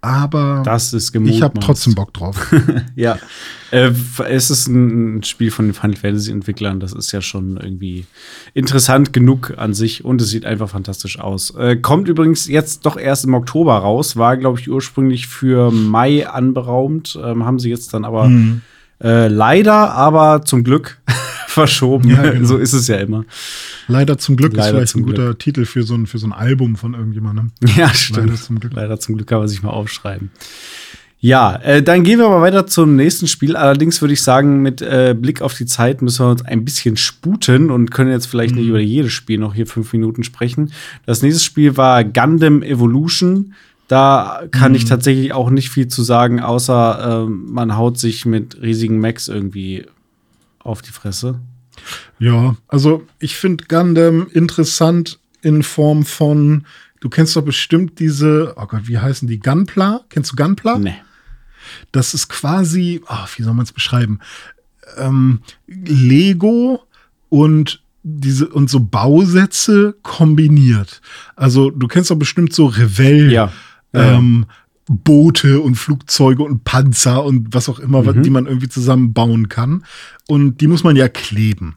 Aber 0.00 0.60
Das 0.66 0.92
ist 0.92 1.06
ich 1.06 1.12
gemutmaßt. 1.12 1.42
habe 1.42 1.60
trotzdem 1.60 1.94
Bock 1.94 2.12
drauf. 2.12 2.52
Ja. 2.94 3.18
Äh, 3.70 3.90
es 4.28 4.50
ist 4.50 4.66
ein 4.68 5.22
Spiel 5.22 5.50
von 5.50 5.64
den 5.64 5.72
Final 5.74 5.96
Fantasy 5.96 6.30
Entwicklern. 6.30 6.78
Das 6.78 6.92
ist 6.92 7.10
ja 7.12 7.22
schon 7.22 7.56
irgendwie 7.56 8.04
interessant 8.52 9.14
genug 9.14 9.54
an 9.56 9.72
sich 9.72 10.04
und 10.04 10.20
es 10.20 10.28
sieht 10.28 10.44
einfach 10.44 10.68
fantastisch 10.68 11.18
aus. 11.18 11.54
Äh, 11.56 11.76
kommt 11.76 12.06
übrigens 12.08 12.46
jetzt 12.48 12.84
doch 12.84 12.98
erst 12.98 13.24
im 13.24 13.32
Oktober 13.32 13.78
raus. 13.78 14.16
War, 14.16 14.36
glaube 14.36 14.60
ich, 14.60 14.70
ursprünglich 14.70 15.26
für 15.26 15.70
Mai 15.70 16.28
anberaumt. 16.28 17.18
Ähm, 17.24 17.46
haben 17.46 17.58
sie 17.58 17.70
jetzt 17.70 17.94
dann 17.94 18.04
aber 18.04 18.26
Hm. 18.26 18.60
äh, 19.02 19.28
leider, 19.28 19.92
aber 19.94 20.42
zum 20.44 20.64
Glück 20.64 21.00
verschoben. 21.54 22.10
Ja, 22.10 22.22
genau. 22.32 22.46
so 22.46 22.58
ist 22.58 22.72
es 22.72 22.88
ja 22.88 22.96
immer. 22.96 23.24
Leider 23.88 24.18
zum 24.18 24.36
Glück 24.36 24.52
Leider 24.52 24.82
ist 24.82 24.92
vielleicht 24.92 24.96
ein 24.96 25.02
guter 25.02 25.38
Titel 25.38 25.64
für 25.64 25.82
so 25.82 25.94
ein, 25.94 26.06
für 26.06 26.18
so 26.18 26.26
ein 26.26 26.32
Album 26.32 26.76
von 26.76 26.94
irgendjemandem. 26.94 27.52
Ja, 27.76 27.92
stimmt. 27.94 28.26
Leider 28.26 28.34
zum 28.40 28.60
Glück. 28.60 28.72
Leider 28.74 29.00
zum 29.00 29.14
Glück 29.16 29.28
kann 29.28 29.38
man 29.38 29.48
sich 29.48 29.62
mal 29.62 29.70
aufschreiben. 29.70 30.30
Ja, 31.24 31.56
äh, 31.62 31.82
dann 31.82 32.02
gehen 32.02 32.18
wir 32.18 32.26
aber 32.26 32.42
weiter 32.42 32.66
zum 32.66 32.96
nächsten 32.96 33.26
Spiel. 33.28 33.56
Allerdings 33.56 34.02
würde 34.02 34.12
ich 34.12 34.20
sagen, 34.20 34.60
mit 34.60 34.82
äh, 34.82 35.16
Blick 35.18 35.40
auf 35.40 35.54
die 35.54 35.64
Zeit 35.64 36.02
müssen 36.02 36.26
wir 36.26 36.30
uns 36.30 36.44
ein 36.44 36.66
bisschen 36.66 36.98
sputen 36.98 37.70
und 37.70 37.90
können 37.90 38.10
jetzt 38.10 38.26
vielleicht 38.26 38.54
Mhm. 38.54 38.60
nicht 38.60 38.68
über 38.68 38.78
jedes 38.78 39.12
Spiel 39.12 39.38
noch 39.38 39.54
hier 39.54 39.66
fünf 39.66 39.90
Minuten 39.94 40.22
sprechen. 40.22 40.72
Das 41.06 41.22
nächste 41.22 41.42
Spiel 41.42 41.78
war 41.78 42.04
Gundam 42.04 42.62
Evolution. 42.62 43.54
Da 43.88 44.42
kann 44.50 44.72
mhm. 44.72 44.76
ich 44.76 44.84
tatsächlich 44.84 45.32
auch 45.32 45.48
nicht 45.48 45.70
viel 45.70 45.88
zu 45.88 46.02
sagen, 46.02 46.40
außer 46.40 47.24
äh, 47.24 47.30
man 47.30 47.74
haut 47.74 47.98
sich 47.98 48.26
mit 48.26 48.60
riesigen 48.60 49.00
Macs 49.00 49.28
irgendwie 49.28 49.86
auf 50.64 50.82
die 50.82 50.90
Fresse. 50.90 51.40
Ja, 52.18 52.56
also 52.68 53.06
ich 53.18 53.36
finde 53.36 53.64
Gundam 53.66 54.28
interessant 54.32 55.18
in 55.42 55.62
Form 55.62 56.04
von, 56.04 56.66
du 57.00 57.08
kennst 57.08 57.36
doch 57.36 57.42
bestimmt 57.42 57.98
diese, 57.98 58.54
oh 58.56 58.66
Gott, 58.66 58.88
wie 58.88 58.98
heißen 58.98 59.28
die? 59.28 59.38
Gunpla? 59.38 60.00
Kennst 60.08 60.32
du 60.32 60.36
Gunpla? 60.36 60.78
Nee. 60.78 60.94
Das 61.92 62.14
ist 62.14 62.28
quasi, 62.28 63.00
oh, 63.08 63.26
wie 63.36 63.42
soll 63.42 63.54
man 63.54 63.64
es 63.64 63.72
beschreiben? 63.72 64.20
Ähm, 64.96 65.40
Lego 65.66 66.82
und 67.28 67.82
diese 68.02 68.48
und 68.48 68.68
so 68.68 68.80
Bausätze 68.80 69.96
kombiniert. 70.02 71.00
Also 71.36 71.70
du 71.70 71.88
kennst 71.88 72.10
doch 72.10 72.16
bestimmt 72.16 72.52
so 72.52 72.66
Revell. 72.66 73.32
Ja. 73.32 73.50
Ähm, 73.94 74.46
Boote 74.86 75.60
und 75.60 75.76
Flugzeuge 75.76 76.42
und 76.42 76.64
Panzer 76.64 77.24
und 77.24 77.54
was 77.54 77.68
auch 77.68 77.78
immer, 77.78 78.02
mhm. 78.02 78.22
die 78.22 78.30
man 78.30 78.46
irgendwie 78.46 78.68
zusammenbauen 78.68 79.48
kann. 79.48 79.84
Und 80.28 80.60
die 80.60 80.66
muss 80.66 80.84
man 80.84 80.96
ja 80.96 81.08
kleben. 81.08 81.76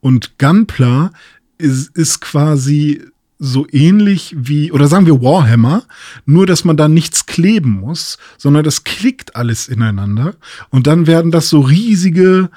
Und 0.00 0.38
Gunpla 0.38 1.12
ist, 1.58 1.96
ist 1.96 2.20
quasi 2.20 3.02
so 3.38 3.66
ähnlich 3.70 4.34
wie, 4.38 4.70
oder 4.70 4.86
sagen 4.86 5.06
wir 5.06 5.20
Warhammer, 5.20 5.82
nur 6.26 6.46
dass 6.46 6.64
man 6.64 6.76
da 6.76 6.88
nichts 6.88 7.26
kleben 7.26 7.80
muss, 7.80 8.18
sondern 8.38 8.62
das 8.62 8.84
klickt 8.84 9.34
alles 9.34 9.68
ineinander. 9.68 10.36
Und 10.70 10.86
dann 10.86 11.06
werden 11.06 11.32
das 11.32 11.48
so 11.48 11.60
riesige, 11.60 12.50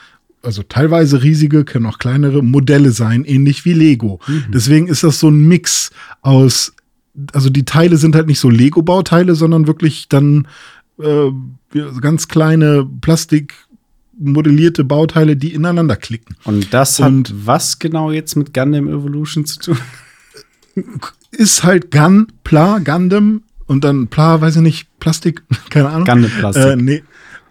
also 0.43 0.61
teilweise 0.61 1.23
riesige, 1.23 1.65
können 1.65 1.88
auch 1.88 1.97
kleinere 1.97 2.43
Modelle 2.43 2.91
sein, 2.91 3.25
ähnlich 3.25 3.65
wie 3.65 3.73
Lego. 3.73 4.19
Mhm. 4.27 4.45
Deswegen 4.53 4.88
ist 4.88 5.03
das 5.03 5.19
so 5.19 5.29
ein 5.29 5.39
Mix 5.47 5.89
aus 6.21 6.75
also 7.33 7.49
die 7.49 7.65
Teile 7.65 7.97
sind 7.97 8.15
halt 8.15 8.27
nicht 8.27 8.39
so 8.39 8.49
Lego-Bauteile, 8.49 9.36
sondern 9.36 9.67
wirklich 9.67 10.09
dann 10.09 10.47
äh, 10.99 11.31
ganz 12.01 12.27
kleine 12.27 12.88
Plastik 13.01 13.53
modellierte 14.18 14.84
Bauteile, 14.84 15.36
die 15.36 15.53
ineinander 15.53 15.95
klicken. 15.95 16.36
Und 16.43 16.74
das 16.74 16.99
hat 16.99 17.07
Und 17.07 17.34
was 17.45 17.80
genau 17.80 18.11
jetzt 18.11 18.36
mit 18.36 18.53
Gundam 18.53 18.88
Evolution 18.88 19.45
zu 19.45 19.59
tun? 19.59 19.78
Ist 21.32 21.63
halt 21.63 21.91
Gun, 21.91 22.28
Pla, 22.43 22.80
Gundam 22.80 23.43
und 23.66 23.84
dann 23.84 24.07
Pla, 24.07 24.41
weiß 24.41 24.57
ich 24.57 24.61
nicht, 24.61 24.99
Plastik, 24.99 25.43
keine 25.70 25.89
Ahnung. 25.89 26.05
Gundam 26.05 26.32
Plastik. 26.32 26.66
Äh, 26.66 26.76
nee, 26.76 27.03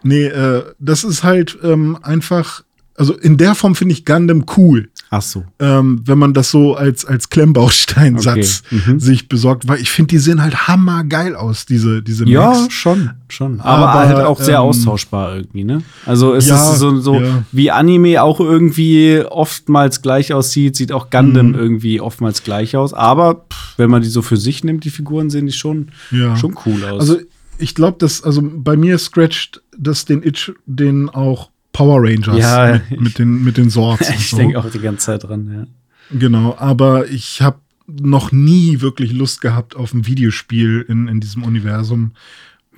nee 0.03 0.25
äh, 0.25 0.63
das 0.79 1.03
ist 1.03 1.23
halt 1.23 1.57
ähm, 1.63 1.97
einfach, 2.01 2.63
also 2.95 3.15
in 3.15 3.37
der 3.37 3.55
Form 3.55 3.75
finde 3.75 3.93
ich 3.93 4.05
Gundam 4.05 4.45
cool. 4.57 4.89
Ach 5.17 5.21
so. 5.21 5.45
Ähm, 5.59 6.01
wenn 6.03 6.17
man 6.17 6.33
das 6.33 6.51
so 6.51 6.75
als, 6.75 7.05
als 7.05 7.29
Klemmbausteinsatz 7.29 8.63
okay. 8.65 8.81
mhm. 8.85 8.99
sich 8.99 9.29
besorgt, 9.29 9.65
weil 9.65 9.79
ich 9.79 9.89
finde, 9.89 10.09
die 10.09 10.17
sehen 10.17 10.41
halt 10.41 10.67
hammergeil 10.67 11.37
aus, 11.37 11.65
diese, 11.65 12.01
diese 12.01 12.25
Mix. 12.25 12.33
Ja, 12.33 12.67
schon, 12.69 13.11
schon. 13.29 13.61
Aber, 13.61 13.89
Aber 13.89 14.09
halt 14.09 14.25
auch 14.25 14.41
sehr 14.41 14.57
ähm, 14.57 14.63
austauschbar 14.63 15.37
irgendwie, 15.37 15.63
ne? 15.63 15.83
Also 16.05 16.33
es 16.33 16.47
ja, 16.47 16.73
ist 16.73 16.79
so, 16.79 16.99
so 16.99 17.21
ja. 17.21 17.43
wie 17.53 17.71
Anime 17.71 18.21
auch 18.21 18.41
irgendwie 18.41 19.23
oftmals 19.25 20.01
gleich 20.01 20.33
aussieht, 20.33 20.75
sieht 20.75 20.91
auch 20.91 21.09
Gundam 21.09 21.49
mhm. 21.49 21.55
irgendwie 21.55 22.01
oftmals 22.01 22.43
gleich 22.43 22.75
aus. 22.75 22.93
Aber 22.93 23.45
pff, 23.49 23.77
wenn 23.77 23.89
man 23.89 24.01
die 24.01 24.09
so 24.09 24.21
für 24.21 24.37
sich 24.37 24.65
nimmt, 24.65 24.83
die 24.83 24.89
Figuren 24.89 25.29
sehen 25.29 25.45
die 25.45 25.53
schon, 25.53 25.91
ja. 26.11 26.35
schon 26.35 26.57
cool 26.65 26.83
aus. 26.83 26.99
Also 26.99 27.19
ich 27.57 27.73
glaube, 27.73 27.97
dass, 27.99 28.21
also 28.21 28.41
bei 28.43 28.75
mir 28.75 28.97
scratcht 28.97 29.61
das 29.77 30.03
den 30.03 30.23
Itch, 30.23 30.51
den 30.65 31.07
auch 31.07 31.51
Power 31.75 32.01
Rangers 32.01 32.37
ja, 32.37 32.81
mit, 32.89 33.01
mit, 33.01 33.19
den, 33.19 33.43
mit 33.43 33.57
den 33.57 33.69
Swords. 33.69 34.09
ich 34.17 34.29
so. 34.29 34.37
denke 34.37 34.57
auch 34.57 34.69
die 34.69 34.79
ganze 34.79 35.07
Zeit 35.07 35.23
dran, 35.23 35.51
ja. 35.53 36.17
Genau, 36.17 36.55
aber 36.57 37.09
ich 37.09 37.41
habe 37.41 37.57
noch 37.87 38.31
nie 38.31 38.79
wirklich 38.79 39.11
Lust 39.11 39.41
gehabt 39.41 39.75
auf 39.75 39.93
ein 39.93 40.07
Videospiel 40.07 40.85
in, 40.87 41.09
in 41.09 41.19
diesem 41.19 41.43
Universum. 41.43 42.11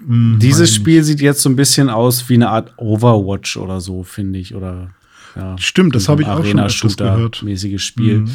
Hm, 0.05 0.39
Dieses 0.41 0.73
Spiel 0.73 1.03
sieht 1.03 1.21
jetzt 1.21 1.41
so 1.41 1.49
ein 1.49 1.55
bisschen 1.55 1.89
aus 1.89 2.27
wie 2.27 2.35
eine 2.35 2.49
Art 2.49 2.73
Overwatch 2.77 3.57
oder 3.57 3.81
so, 3.81 4.03
finde 4.03 4.39
ich. 4.39 4.55
Oder 4.55 4.89
ja, 5.35 5.55
Stimmt, 5.59 5.95
das 5.95 6.09
habe 6.09 6.23
ich 6.23 6.27
auch 6.27 6.43
schon 6.43 6.59
öfters 6.59 6.97
gehört. 6.97 7.43
Mäßiges 7.43 7.83
Spiel. 7.83 8.21
Mhm. 8.21 8.31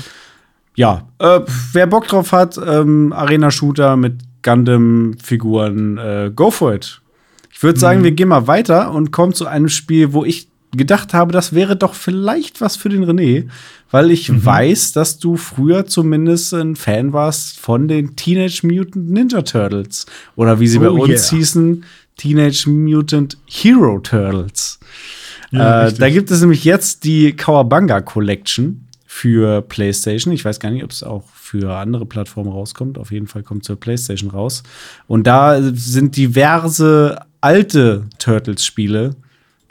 Ja, 0.77 1.09
äh, 1.19 1.41
wer 1.73 1.87
Bock 1.89 2.07
drauf 2.07 2.31
hat, 2.31 2.57
ähm, 2.65 3.13
Arena-Shooter 3.13 3.97
mit 3.97 4.21
Gundam-Figuren, 4.43 5.99
äh, 5.99 6.33
go 6.35 6.53
for 6.53 6.75
it. 6.75 7.01
Ich 7.53 7.63
würde 7.63 7.81
sagen, 7.81 8.01
mhm. 8.01 8.05
wir 8.05 8.13
gehen 8.13 8.29
mal 8.29 8.47
weiter 8.47 8.93
und 8.93 9.11
kommen 9.11 9.35
zu 9.35 9.47
einem 9.47 9.69
Spiel, 9.69 10.13
wo 10.13 10.25
ich 10.25 10.49
gedacht 10.77 11.13
habe, 11.13 11.33
das 11.33 11.53
wäre 11.53 11.77
doch 11.77 11.95
vielleicht 11.95 12.61
was 12.61 12.77
für 12.77 12.89
den 12.89 13.05
René, 13.05 13.49
weil 13.91 14.11
ich 14.11 14.31
mhm. 14.31 14.45
weiß, 14.45 14.93
dass 14.93 15.19
du 15.19 15.37
früher 15.37 15.87
zumindest 15.87 16.55
ein 16.55 16.77
Fan 16.77 17.13
warst 17.13 17.59
von 17.61 17.89
den 17.89 18.17
Teenage 18.17 18.67
Mutant 18.67 19.11
Ninja 19.11 19.43
Turtles 19.43 20.07
oder 20.35 20.61
wie 20.61 20.69
sie 20.69 20.79
oh, 20.79 20.83
bei 20.83 20.91
uns 20.91 21.31
yeah. 21.31 21.39
hießen, 21.39 21.85
Teenage 22.17 22.69
Mutant 22.71 23.37
Hero 23.47 23.99
Turtles. 23.99 24.79
Ja, 25.51 25.89
äh, 25.89 25.93
da 25.93 26.09
gibt 26.09 26.31
es 26.31 26.41
nämlich 26.41 26.65
jetzt 26.65 27.05
die 27.05 27.35
Kawabanga 27.35 28.01
Collection 28.01 28.89
für 29.07 29.61
PlayStation. 29.61 30.33
Ich 30.33 30.45
weiß 30.45 30.59
gar 30.59 30.71
nicht, 30.71 30.85
ob 30.85 30.91
es 30.91 31.03
auch 31.03 31.25
für 31.35 31.77
andere 31.77 32.07
Plattformen 32.07 32.51
rauskommt. 32.51 32.97
Auf 32.97 33.13
jeden 33.13 33.27
Fall 33.27 33.43
kommt 33.43 33.65
zur 33.65 33.79
PlayStation 33.79 34.31
raus. 34.31 34.63
Und 35.07 35.27
da 35.27 35.61
sind 35.75 36.17
diverse 36.17 37.19
alte 37.43 38.07
Turtles-Spiele 38.19 39.17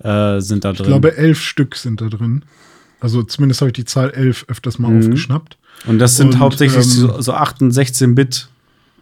äh, 0.03 0.39
sind 0.39 0.65
da 0.65 0.73
drin. 0.73 0.81
Ich 0.81 0.87
glaube, 0.87 1.17
elf 1.17 1.41
Stück 1.41 1.75
sind 1.75 2.01
da 2.01 2.07
drin. 2.07 2.43
Also 2.99 3.23
zumindest 3.23 3.61
habe 3.61 3.69
ich 3.69 3.73
die 3.73 3.85
Zahl 3.85 4.11
elf 4.11 4.45
öfters 4.47 4.79
mal 4.79 4.91
mhm. 4.91 4.99
aufgeschnappt. 4.99 5.57
Und 5.87 5.99
das 5.99 6.17
sind 6.17 6.35
Und, 6.35 6.39
hauptsächlich 6.39 6.85
ähm, 6.85 6.91
so, 6.91 7.21
so 7.21 7.33
8 7.33 7.61
und 7.61 7.71
16 7.71 8.15
Bit. 8.15 8.47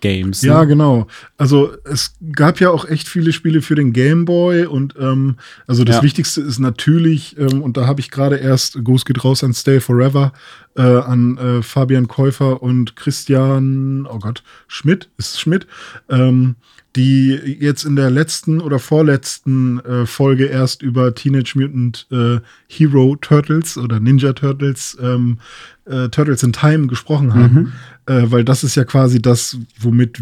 Games. 0.01 0.43
Ne? 0.43 0.49
Ja, 0.49 0.63
genau. 0.63 1.07
Also 1.37 1.71
es 1.83 2.13
gab 2.31 2.59
ja 2.59 2.69
auch 2.69 2.85
echt 2.85 3.07
viele 3.07 3.33
Spiele 3.33 3.61
für 3.61 3.75
den 3.75 3.93
Game 3.93 4.25
Boy 4.25 4.65
und 4.65 4.95
ähm, 4.99 5.37
also 5.67 5.83
das 5.83 5.97
ja. 5.97 6.03
Wichtigste 6.03 6.41
ist 6.41 6.59
natürlich, 6.59 7.37
ähm, 7.37 7.61
und 7.61 7.77
da 7.77 7.85
habe 7.85 7.99
ich 7.99 8.11
gerade 8.11 8.37
erst, 8.37 8.83
Ghost 8.83 9.05
geht 9.05 9.23
raus 9.23 9.43
an 9.43 9.53
Stay 9.53 9.79
Forever, 9.79 10.33
äh, 10.75 10.81
an 10.81 11.37
äh, 11.37 11.61
Fabian 11.61 12.07
Käufer 12.07 12.61
und 12.61 12.95
Christian, 12.95 14.07
oh 14.09 14.19
Gott, 14.19 14.43
Schmidt, 14.67 15.09
ist 15.17 15.33
es 15.33 15.39
Schmidt, 15.39 15.67
ähm, 16.09 16.55
die 16.95 17.39
jetzt 17.59 17.83
in 17.83 17.95
der 17.95 18.09
letzten 18.09 18.61
oder 18.61 18.79
vorletzten 18.79 19.79
äh, 19.79 20.05
Folge 20.05 20.45
erst 20.45 20.81
über 20.81 21.13
Teenage 21.13 21.53
Mutant 21.55 22.07
äh, 22.11 22.39
Hero 22.67 23.15
Turtles 23.15 23.77
oder 23.77 23.99
Ninja 23.99 24.33
Turtles, 24.33 24.97
ähm, 25.01 25.39
äh, 25.85 26.09
Turtles 26.09 26.41
in 26.43 26.53
Time 26.53 26.87
gesprochen 26.87 27.33
haben. 27.35 27.53
Mhm. 27.55 27.71
Äh, 28.07 28.31
weil 28.31 28.43
das 28.43 28.63
ist 28.63 28.75
ja 28.75 28.85
quasi 28.85 29.21
das, 29.21 29.57
womit 29.79 30.19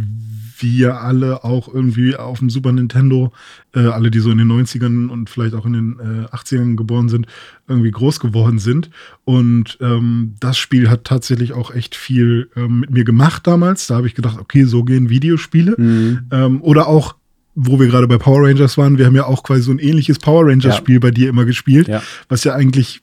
wir 0.62 1.02
alle 1.02 1.44
auch 1.44 1.74
irgendwie 1.74 2.16
auf 2.16 2.40
dem 2.40 2.50
Super 2.50 2.72
Nintendo, 2.72 3.32
äh, 3.74 3.80
alle, 3.80 4.12
die 4.12 4.20
so 4.20 4.32
in 4.32 4.38
den 4.38 4.52
90ern 4.52 5.08
und 5.10 5.30
vielleicht 5.30 5.54
auch 5.54 5.66
in 5.66 5.74
den 5.74 6.00
äh, 6.00 6.36
80ern 6.36 6.76
geboren 6.76 7.10
sind, 7.10 7.28
irgendwie 7.68 7.92
groß 7.92 8.20
geworden 8.20 8.60
sind. 8.60 8.90
Und 9.26 9.78
ähm, 9.82 10.36
das 10.40 10.58
Spiel 10.58 10.90
hat 10.90 11.04
tatsächlich 11.04 11.54
auch 11.54 11.74
echt 11.74 11.96
viel 11.96 12.50
ähm, 12.56 12.82
mit 12.82 12.92
mir 12.92 13.04
gemacht 13.04 13.46
damals. 13.46 13.88
Da 13.88 13.96
habe 13.96 14.08
ich 14.08 14.16
gedacht, 14.16 14.40
okay, 14.40 14.64
so 14.64 14.84
gehen 14.84 15.10
Videospiele. 15.10 15.76
Mhm. 15.78 16.28
Ähm, 16.32 16.62
oder 16.62 16.88
auch 16.88 17.16
wo 17.60 17.80
wir 17.80 17.88
gerade 17.88 18.08
bei 18.08 18.20
Power 18.20 18.48
Rangers 18.48 18.78
waren, 18.78 19.00
wir 19.00 19.08
haben 19.08 19.16
ja 19.16 19.26
auch 19.26 19.42
quasi 19.42 19.64
so 19.64 19.72
ein 19.72 19.80
ähnliches 19.80 20.20
Power 20.20 20.46
Rangers-Spiel 20.46 20.98
ja. 20.98 21.00
bei 21.00 21.10
dir 21.10 21.28
immer 21.28 21.44
gespielt, 21.44 21.88
ja. 21.88 22.04
was 22.30 22.44
ja 22.44 22.54
eigentlich 22.54 23.02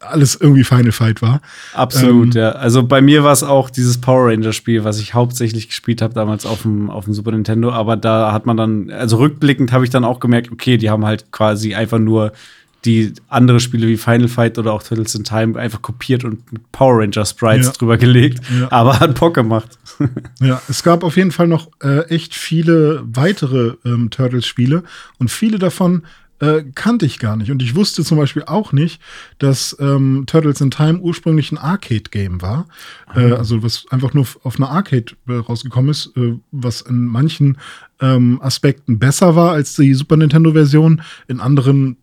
alles 0.00 0.34
irgendwie 0.36 0.64
Final 0.64 0.92
Fight 0.92 1.22
war. 1.22 1.40
Absolut, 1.74 2.34
ähm, 2.34 2.42
ja. 2.42 2.50
Also 2.50 2.82
bei 2.82 3.00
mir 3.00 3.24
war 3.24 3.32
es 3.32 3.42
auch 3.42 3.70
dieses 3.70 4.00
Power 4.00 4.30
Ranger 4.30 4.52
Spiel, 4.52 4.84
was 4.84 5.00
ich 5.00 5.14
hauptsächlich 5.14 5.68
gespielt 5.68 6.02
habe 6.02 6.14
damals 6.14 6.46
auf 6.46 6.62
dem, 6.62 6.90
auf 6.90 7.04
dem 7.04 7.14
Super 7.14 7.32
Nintendo. 7.32 7.70
Aber 7.70 7.96
da 7.96 8.32
hat 8.32 8.46
man 8.46 8.56
dann, 8.56 8.90
also 8.90 9.16
rückblickend 9.18 9.72
habe 9.72 9.84
ich 9.84 9.90
dann 9.90 10.04
auch 10.04 10.20
gemerkt, 10.20 10.52
okay, 10.52 10.76
die 10.76 10.90
haben 10.90 11.04
halt 11.04 11.32
quasi 11.32 11.74
einfach 11.74 11.98
nur 11.98 12.32
die 12.86 13.12
andere 13.28 13.58
Spiele 13.60 13.88
wie 13.88 13.96
Final 13.96 14.28
Fight 14.28 14.58
oder 14.58 14.72
auch 14.72 14.82
Turtles 14.82 15.14
in 15.14 15.24
Time 15.24 15.58
einfach 15.58 15.82
kopiert 15.82 16.24
und 16.24 16.50
mit 16.52 16.70
Power 16.72 17.00
Ranger 17.00 17.24
Sprites 17.24 17.66
ja. 17.66 17.72
drüber 17.72 17.96
gelegt, 17.96 18.40
ja. 18.58 18.70
aber 18.70 19.00
hat 19.00 19.18
Bock 19.18 19.34
gemacht. 19.34 19.78
ja, 20.40 20.62
es 20.68 20.82
gab 20.82 21.02
auf 21.02 21.16
jeden 21.16 21.32
Fall 21.32 21.48
noch 21.48 21.68
äh, 21.82 22.08
echt 22.08 22.34
viele 22.34 23.02
weitere 23.04 23.74
ähm, 23.84 24.10
Turtles-Spiele 24.10 24.84
und 25.18 25.30
viele 25.30 25.58
davon 25.58 26.02
äh, 26.40 26.62
kannte 26.74 27.06
ich 27.06 27.18
gar 27.18 27.36
nicht. 27.36 27.50
Und 27.50 27.62
ich 27.62 27.74
wusste 27.74 28.04
zum 28.04 28.18
Beispiel 28.18 28.44
auch 28.44 28.72
nicht, 28.72 29.00
dass 29.38 29.76
ähm, 29.80 30.24
Turtles 30.26 30.60
in 30.60 30.70
Time 30.70 31.00
ursprünglich 31.00 31.52
ein 31.52 31.58
Arcade-Game 31.58 32.42
war. 32.42 32.66
Äh, 33.14 33.32
also 33.32 33.62
was 33.62 33.86
einfach 33.90 34.14
nur 34.14 34.26
auf 34.42 34.56
einer 34.56 34.70
Arcade 34.70 35.12
äh, 35.28 35.34
rausgekommen 35.34 35.90
ist, 35.90 36.16
äh, 36.16 36.34
was 36.52 36.82
in 36.82 37.06
manchen 37.06 37.58
ähm, 38.00 38.40
Aspekten 38.42 38.98
besser 38.98 39.36
war 39.36 39.52
als 39.52 39.74
die 39.74 39.94
Super 39.94 40.16
Nintendo-Version, 40.16 41.02
in 41.28 41.40
anderen 41.40 41.96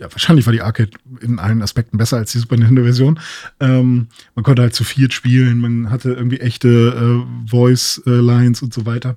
ja, 0.00 0.10
wahrscheinlich 0.10 0.46
war 0.46 0.52
die 0.52 0.62
Arcade 0.62 0.90
in 1.20 1.38
allen 1.38 1.62
Aspekten 1.62 1.98
besser 1.98 2.16
als 2.16 2.32
die 2.32 2.38
Super 2.38 2.56
Nintendo-Version. 2.56 3.20
Ähm, 3.60 4.08
man 4.34 4.42
konnte 4.42 4.62
halt 4.62 4.74
zu 4.74 4.84
viert 4.84 5.12
spielen, 5.12 5.58
man 5.58 5.90
hatte 5.90 6.12
irgendwie 6.12 6.40
echte 6.40 6.68
äh, 6.68 7.48
Voice-Lines 7.50 8.62
und 8.62 8.72
so 8.72 8.86
weiter. 8.86 9.16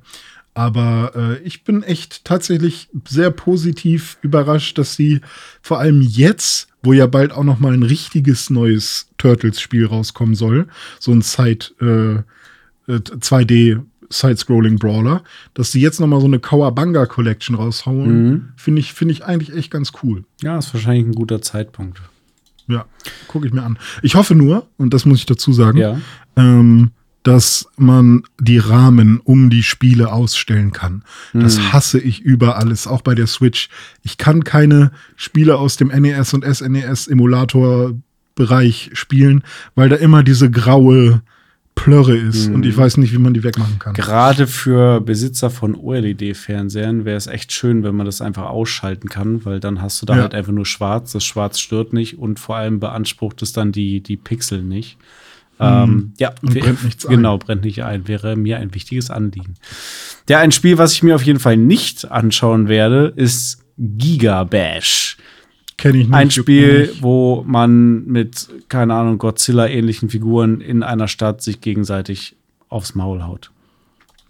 Aber 0.56 1.12
äh, 1.16 1.38
ich 1.44 1.64
bin 1.66 1.84
echt 1.84 2.24
tatsächlich 2.26 2.88
sehr 3.08 3.30
positiv 3.30 4.18
überrascht, 4.22 4.78
dass 4.78 4.96
sie 4.96 5.20
vor 5.62 5.80
allem 5.80 6.02
jetzt, 6.02 6.70
wo 6.82 6.94
ja 6.94 7.08
bald 7.08 7.34
auch 7.34 7.44
noch 7.44 7.60
mal 7.60 7.74
ein 7.74 7.84
richtiges 7.84 8.50
neues 8.50 9.10
Turtles-Spiel 9.18 9.86
rauskommen 9.86 10.34
soll, 10.34 10.68
so 11.00 11.12
ein 11.12 11.22
Zeit 11.22 11.76
äh, 11.82 12.20
2D 12.88 13.82
Side-Scrolling-Brawler, 14.10 15.24
dass 15.56 15.72
sie 15.72 15.82
jetzt 15.82 16.00
noch 16.00 16.08
mal 16.08 16.22
so 16.22 16.28
eine 16.28 16.40
Kawabanga 16.40 17.06
Collection 17.06 17.56
raushauen, 17.56 18.30
Mhm. 18.30 18.50
finde 18.56 18.80
ich, 18.80 18.94
finde 18.94 19.12
ich 19.14 19.26
eigentlich 19.26 19.56
echt 19.56 19.72
ganz 19.72 19.92
cool. 20.04 20.24
Ja, 20.42 20.58
ist 20.58 20.74
wahrscheinlich 20.74 21.06
ein 21.08 21.16
guter 21.16 21.42
Zeitpunkt. 21.42 22.02
Ja, 22.68 22.86
gucke 23.28 23.46
ich 23.48 23.54
mir 23.54 23.64
an. 23.64 23.78
Ich 24.04 24.16
hoffe 24.16 24.36
nur, 24.36 24.68
und 24.78 24.94
das 24.94 25.06
muss 25.06 25.20
ich 25.20 25.26
dazu 25.26 25.52
sagen, 25.54 25.78
Ja. 25.80 26.00
ähm, 26.38 26.92
dass 27.26 27.68
man 27.76 28.22
die 28.40 28.60
Rahmen 28.60 29.20
um 29.20 29.50
die 29.50 29.64
Spiele 29.64 30.14
ausstellen 30.14 30.72
kann. 30.72 31.04
Das 31.34 31.74
hasse 31.74 32.00
ich 32.00 32.22
über 32.22 32.58
alles, 32.58 32.86
auch 32.86 33.02
bei 33.02 33.16
der 33.16 33.26
Switch. 33.26 33.68
Ich 34.04 34.20
kann 34.20 34.44
keine 34.44 34.92
Spiele 35.16 35.58
aus 35.58 35.76
dem 35.76 35.88
NES 35.88 36.36
und 36.36 36.46
SNES-Emulator-Bereich 36.46 38.92
spielen, 38.94 39.44
weil 39.74 39.90
da 39.90 39.96
immer 39.96 40.22
diese 40.24 40.52
graue 40.52 41.22
Plörre 41.74 42.16
ist 42.16 42.48
und 42.48 42.64
ich 42.66 42.78
weiß 42.78 42.96
nicht, 42.98 43.12
wie 43.12 43.18
man 43.18 43.34
die 43.34 43.44
wegmachen 43.44 43.80
kann. 43.80 43.96
Gerade 43.96 44.48
für 44.48 45.02
Besitzer 45.02 45.50
von 45.50 45.76
OLED-Fernsehern 45.76 47.04
wäre 47.04 47.18
es 47.18 47.28
echt 47.28 47.52
schön, 47.52 47.84
wenn 47.84 47.96
man 47.96 48.06
das 48.06 48.22
einfach 48.22 48.46
ausschalten 48.46 49.10
kann, 49.10 49.44
weil 49.46 49.60
dann 49.60 49.82
hast 49.82 50.02
du 50.02 50.06
da 50.06 50.16
Ja. 50.16 50.22
halt 50.22 50.36
einfach 50.36 50.54
nur 50.54 50.66
schwarz. 50.66 51.12
Das 51.12 51.26
Schwarz 51.26 51.60
stört 51.60 51.92
nicht 51.92 52.18
und 52.18 52.40
vor 52.40 52.56
allem 52.56 52.80
beansprucht 52.80 53.42
es 53.42 53.52
dann 53.52 53.74
die, 53.74 54.00
die 54.02 54.16
Pixel 54.16 54.64
nicht. 54.64 54.98
Ähm, 55.60 56.14
ja, 56.20 56.34
Und 56.42 56.54
brennt 56.60 56.84
nichts 56.84 57.06
ein. 57.06 57.16
genau, 57.16 57.38
brennt 57.38 57.64
nicht 57.64 57.84
ein. 57.84 58.08
Wäre 58.08 58.36
mir 58.36 58.58
ein 58.58 58.74
wichtiges 58.74 59.10
Anliegen. 59.10 59.56
Ja, 60.30 60.40
ein 60.40 60.52
Spiel, 60.52 60.78
was 60.78 60.94
ich 60.94 61.04
mir 61.04 61.16
auf 61.16 61.24
jeden 61.24 61.40
Fall 61.40 61.58
nicht 61.58 62.12
anschauen 62.12 62.68
werde, 62.68 63.14
ist 63.16 63.64
Giga 63.78 64.44
Bash. 64.44 65.18
Kenne 65.78 66.00
ich 66.00 66.08
nicht. 66.08 66.16
Ein 66.16 66.32
Spiel, 66.32 66.94
wo 67.02 67.44
man 67.48 68.06
mit, 68.06 68.48
keine 68.70 68.94
Ahnung, 68.94 69.18
Godzilla-ähnlichen 69.18 70.10
Figuren 70.10 70.62
in 70.62 70.84
einer 70.84 71.08
Stadt 71.08 71.42
sich 71.42 71.62
gegenseitig 71.62 72.36
aufs 72.70 72.96
Maul 72.96 73.24
haut. 73.24 73.52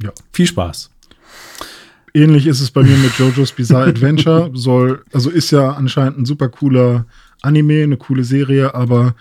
Ja. 0.01 0.11
Viel 0.31 0.47
Spaß. 0.47 0.91
Ähnlich 2.13 2.47
ist 2.47 2.61
es 2.61 2.71
bei 2.71 2.81
mir 2.81 2.97
mit 2.97 3.17
JoJo's 3.17 3.51
Bizarre 3.51 3.89
Adventure. 3.89 4.49
Soll, 4.53 5.03
also 5.11 5.29
ist 5.29 5.51
ja 5.51 5.71
anscheinend 5.71 6.17
ein 6.19 6.25
super 6.25 6.49
cooler 6.49 7.05
Anime, 7.41 7.83
eine 7.83 7.97
coole 7.97 8.23
Serie, 8.23 8.73
aber 8.73 9.15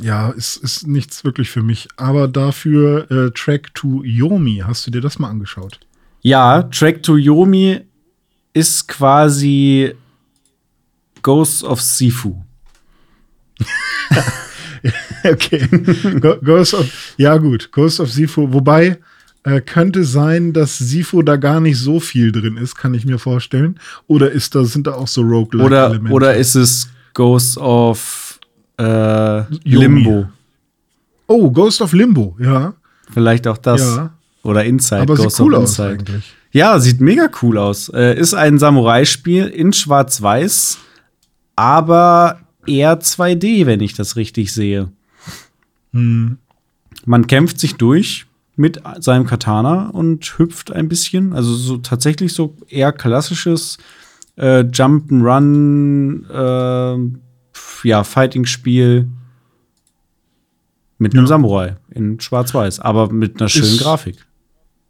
ja, 0.00 0.30
ist, 0.30 0.56
ist 0.56 0.86
nichts 0.86 1.24
wirklich 1.24 1.50
für 1.50 1.62
mich. 1.62 1.88
Aber 1.96 2.28
dafür 2.28 3.10
äh, 3.10 3.30
Track 3.30 3.74
to 3.74 4.02
Yomi, 4.04 4.62
hast 4.66 4.86
du 4.86 4.90
dir 4.90 5.00
das 5.00 5.18
mal 5.18 5.28
angeschaut? 5.28 5.80
Ja, 6.22 6.62
Track 6.64 7.02
to 7.02 7.16
Yomi 7.16 7.80
ist 8.54 8.88
quasi 8.88 9.94
Ghost 11.22 11.64
of 11.64 11.80
Sifu. 11.80 12.42
Okay. 15.24 15.66
Ghost 16.44 16.74
of, 16.74 17.14
ja, 17.16 17.36
gut, 17.36 17.72
Ghost 17.72 17.98
of 17.98 18.10
Sifu. 18.10 18.52
Wobei, 18.52 18.98
äh, 19.42 19.60
könnte 19.60 20.04
sein, 20.04 20.52
dass 20.52 20.78
Sifu 20.78 21.22
da 21.22 21.36
gar 21.36 21.60
nicht 21.60 21.78
so 21.78 22.00
viel 22.00 22.32
drin 22.32 22.56
ist, 22.56 22.76
kann 22.76 22.94
ich 22.94 23.04
mir 23.04 23.18
vorstellen. 23.18 23.78
Oder 24.06 24.30
ist 24.30 24.54
da, 24.54 24.64
sind 24.64 24.86
da 24.86 24.92
auch 24.94 25.08
so 25.08 25.22
Oder, 25.22 25.30
Roguelike-Elemente? 25.30 26.12
oder 26.14 26.36
ist 26.36 26.54
es 26.54 26.88
Ghost 27.14 27.58
of 27.58 28.27
äh. 28.78 29.42
Limbo? 29.64 30.28
Oh, 31.26 31.50
Ghost 31.50 31.82
of 31.82 31.92
Limbo, 31.92 32.36
ja. 32.40 32.74
Vielleicht 33.12 33.46
auch 33.46 33.58
das. 33.58 33.80
Ja. 33.80 34.14
Oder 34.42 34.64
Inside. 34.64 35.02
Aber 35.02 35.16
Ghost 35.16 35.36
sieht 35.36 35.46
cool 35.46 35.54
of 35.54 35.62
aus 35.64 35.78
Inside. 35.78 35.90
eigentlich. 35.90 36.34
Ja, 36.52 36.78
sieht 36.78 37.00
mega 37.00 37.28
cool 37.42 37.58
aus. 37.58 37.90
Äh, 37.90 38.18
ist 38.18 38.34
ein 38.34 38.58
Samurai-Spiel 38.58 39.46
in 39.46 39.72
Schwarz-Weiß, 39.72 40.78
aber 41.56 42.40
eher 42.66 43.00
2D, 43.00 43.66
wenn 43.66 43.80
ich 43.80 43.94
das 43.94 44.16
richtig 44.16 44.52
sehe. 44.52 44.90
Hm. 45.92 46.38
Man 47.04 47.26
kämpft 47.26 47.60
sich 47.60 47.74
durch 47.76 48.26
mit 48.56 48.82
seinem 48.98 49.26
Katana 49.26 49.88
und 49.90 50.24
hüpft 50.38 50.72
ein 50.72 50.88
bisschen. 50.88 51.32
Also 51.32 51.54
so 51.54 51.76
tatsächlich 51.78 52.32
so 52.32 52.56
eher 52.68 52.92
klassisches 52.92 53.78
äh, 54.36 54.60
Jump'n'Run, 54.60 56.28
äh, 56.30 56.98
ja, 57.82 58.04
Fighting-Spiel 58.04 59.08
mit 60.98 61.12
einem 61.14 61.24
Ja. 61.24 61.28
Samurai 61.28 61.76
in 61.90 62.20
Schwarz-Weiß, 62.20 62.80
aber 62.80 63.12
mit 63.12 63.40
einer 63.40 63.48
schönen 63.48 63.64
Ist- 63.64 63.80
Grafik. 63.82 64.24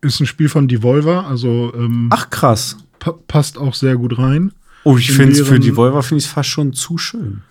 Ist 0.00 0.20
ein 0.20 0.26
Spiel 0.26 0.48
von 0.48 0.68
Devolver, 0.68 1.26
also 1.26 1.72
ähm, 1.74 2.08
Ach 2.12 2.30
krass. 2.30 2.76
pa 3.00 3.12
passt 3.26 3.58
auch 3.58 3.74
sehr 3.74 3.96
gut 3.96 4.16
rein. 4.16 4.52
Oh, 4.84 4.96
ich 4.96 5.08
In 5.08 5.14
finde 5.16 5.32
es 5.40 5.48
für 5.48 5.76
Volvo 5.76 6.00
finde 6.02 6.22
ich 6.22 6.28
fast 6.30 6.48
schon 6.50 6.72
zu 6.72 6.98
schön. 6.98 7.42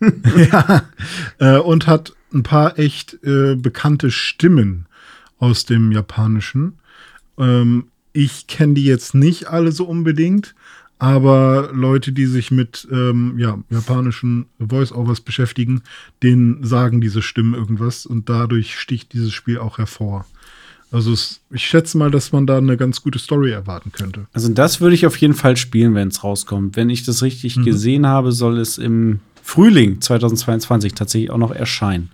ja. 0.00 0.82
Äh, 1.38 1.58
und 1.58 1.86
hat 1.88 2.14
ein 2.32 2.42
paar 2.44 2.78
echt 2.78 3.18
äh, 3.24 3.56
bekannte 3.56 4.10
Stimmen 4.10 4.86
aus 5.38 5.64
dem 5.64 5.90
Japanischen. 5.90 6.74
Ähm, 7.38 7.88
ich 8.12 8.46
kenne 8.46 8.74
die 8.74 8.84
jetzt 8.84 9.14
nicht 9.14 9.48
alle 9.48 9.72
so 9.72 9.84
unbedingt, 9.84 10.54
aber 10.98 11.70
Leute, 11.72 12.12
die 12.12 12.26
sich 12.26 12.50
mit 12.50 12.88
ähm, 12.90 13.34
ja, 13.38 13.58
japanischen 13.70 14.46
Voice-Overs 14.58 15.20
beschäftigen, 15.20 15.82
denen 16.22 16.64
sagen 16.64 17.00
diese 17.00 17.22
Stimmen 17.22 17.54
irgendwas 17.54 18.06
und 18.06 18.28
dadurch 18.28 18.78
sticht 18.78 19.12
dieses 19.12 19.32
Spiel 19.32 19.58
auch 19.58 19.78
hervor. 19.78 20.24
Also 20.90 21.12
es, 21.12 21.40
ich 21.50 21.66
schätze 21.66 21.98
mal, 21.98 22.10
dass 22.10 22.32
man 22.32 22.46
da 22.46 22.58
eine 22.58 22.76
ganz 22.76 23.02
gute 23.02 23.18
Story 23.18 23.50
erwarten 23.50 23.92
könnte. 23.92 24.26
Also 24.32 24.48
das 24.48 24.80
würde 24.80 24.94
ich 24.94 25.04
auf 25.04 25.16
jeden 25.16 25.34
Fall 25.34 25.56
spielen, 25.56 25.94
wenn 25.94 26.08
es 26.08 26.22
rauskommt. 26.22 26.76
Wenn 26.76 26.90
ich 26.90 27.04
das 27.04 27.22
richtig 27.22 27.62
gesehen 27.62 28.06
habe, 28.06 28.32
soll 28.32 28.58
es 28.58 28.78
im 28.78 29.20
Frühling 29.42 30.00
2022 30.00 30.94
tatsächlich 30.94 31.30
auch 31.30 31.38
noch 31.38 31.50
erscheinen. 31.50 32.10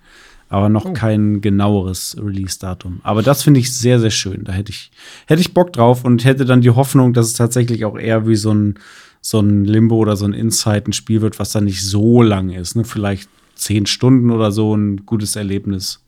Aber 0.52 0.68
noch 0.68 0.84
Oh. 0.84 0.92
kein 0.92 1.40
genaueres 1.40 2.14
Release-Datum. 2.20 3.00
Aber 3.04 3.22
das 3.22 3.42
finde 3.42 3.58
ich 3.60 3.74
sehr, 3.74 3.98
sehr 3.98 4.10
schön. 4.10 4.44
Da 4.44 4.52
hätte 4.52 4.70
ich, 4.70 4.90
hätte 5.26 5.40
ich 5.40 5.54
Bock 5.54 5.72
drauf 5.72 6.04
und 6.04 6.26
hätte 6.26 6.44
dann 6.44 6.60
die 6.60 6.68
Hoffnung, 6.70 7.14
dass 7.14 7.26
es 7.28 7.32
tatsächlich 7.32 7.86
auch 7.86 7.98
eher 7.98 8.26
wie 8.28 8.36
so 8.36 8.52
ein, 8.52 8.74
so 9.22 9.40
ein 9.40 9.64
Limbo 9.64 9.96
oder 9.96 10.14
so 10.14 10.26
ein 10.26 10.34
Inside 10.34 10.84
ein 10.88 10.92
Spiel 10.92 11.22
wird, 11.22 11.38
was 11.38 11.52
dann 11.52 11.64
nicht 11.64 11.82
so 11.82 12.20
lang 12.20 12.50
ist. 12.50 12.76
Ne? 12.76 12.84
Vielleicht 12.84 13.30
zehn 13.54 13.86
Stunden 13.86 14.30
oder 14.30 14.52
so 14.52 14.74
ein 14.76 15.06
gutes 15.06 15.36
Erlebnis. 15.36 16.04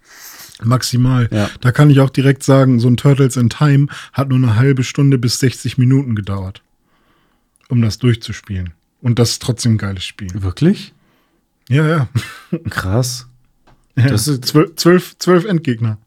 Maximal. 0.63 1.29
Ja. 1.33 1.49
Da 1.63 1.73
kann 1.73 1.89
ich 1.89 2.01
auch 2.01 2.11
direkt 2.11 2.43
sagen, 2.43 2.81
so 2.81 2.89
ein 2.89 2.99
Turtles 2.99 3.37
in 3.39 3.49
Time 3.49 3.87
hat 4.13 4.29
nur 4.29 4.37
eine 4.39 4.57
halbe 4.57 4.85
Stunde 4.85 5.17
bis 5.17 5.39
60 5.41 5.79
Minuten 5.79 6.15
gedauert, 6.15 6.63
um 7.71 7.81
das 7.81 7.99
durchzuspielen. 7.99 8.73
Und 9.01 9.19
das 9.19 9.31
ist 9.31 9.43
trotzdem 9.43 9.75
ein 9.75 9.79
geiles 9.79 10.05
Spiel. 10.05 10.29
Wirklich? 10.35 10.93
Ja, 11.71 11.89
ja. 11.89 12.09
Krass. 12.69 13.27
Das 13.97 14.29
ist- 14.29 14.45
zwölf, 14.45 14.75
zwölf, 14.77 15.19
zwölf 15.19 15.45
Endgegner. 15.45 15.99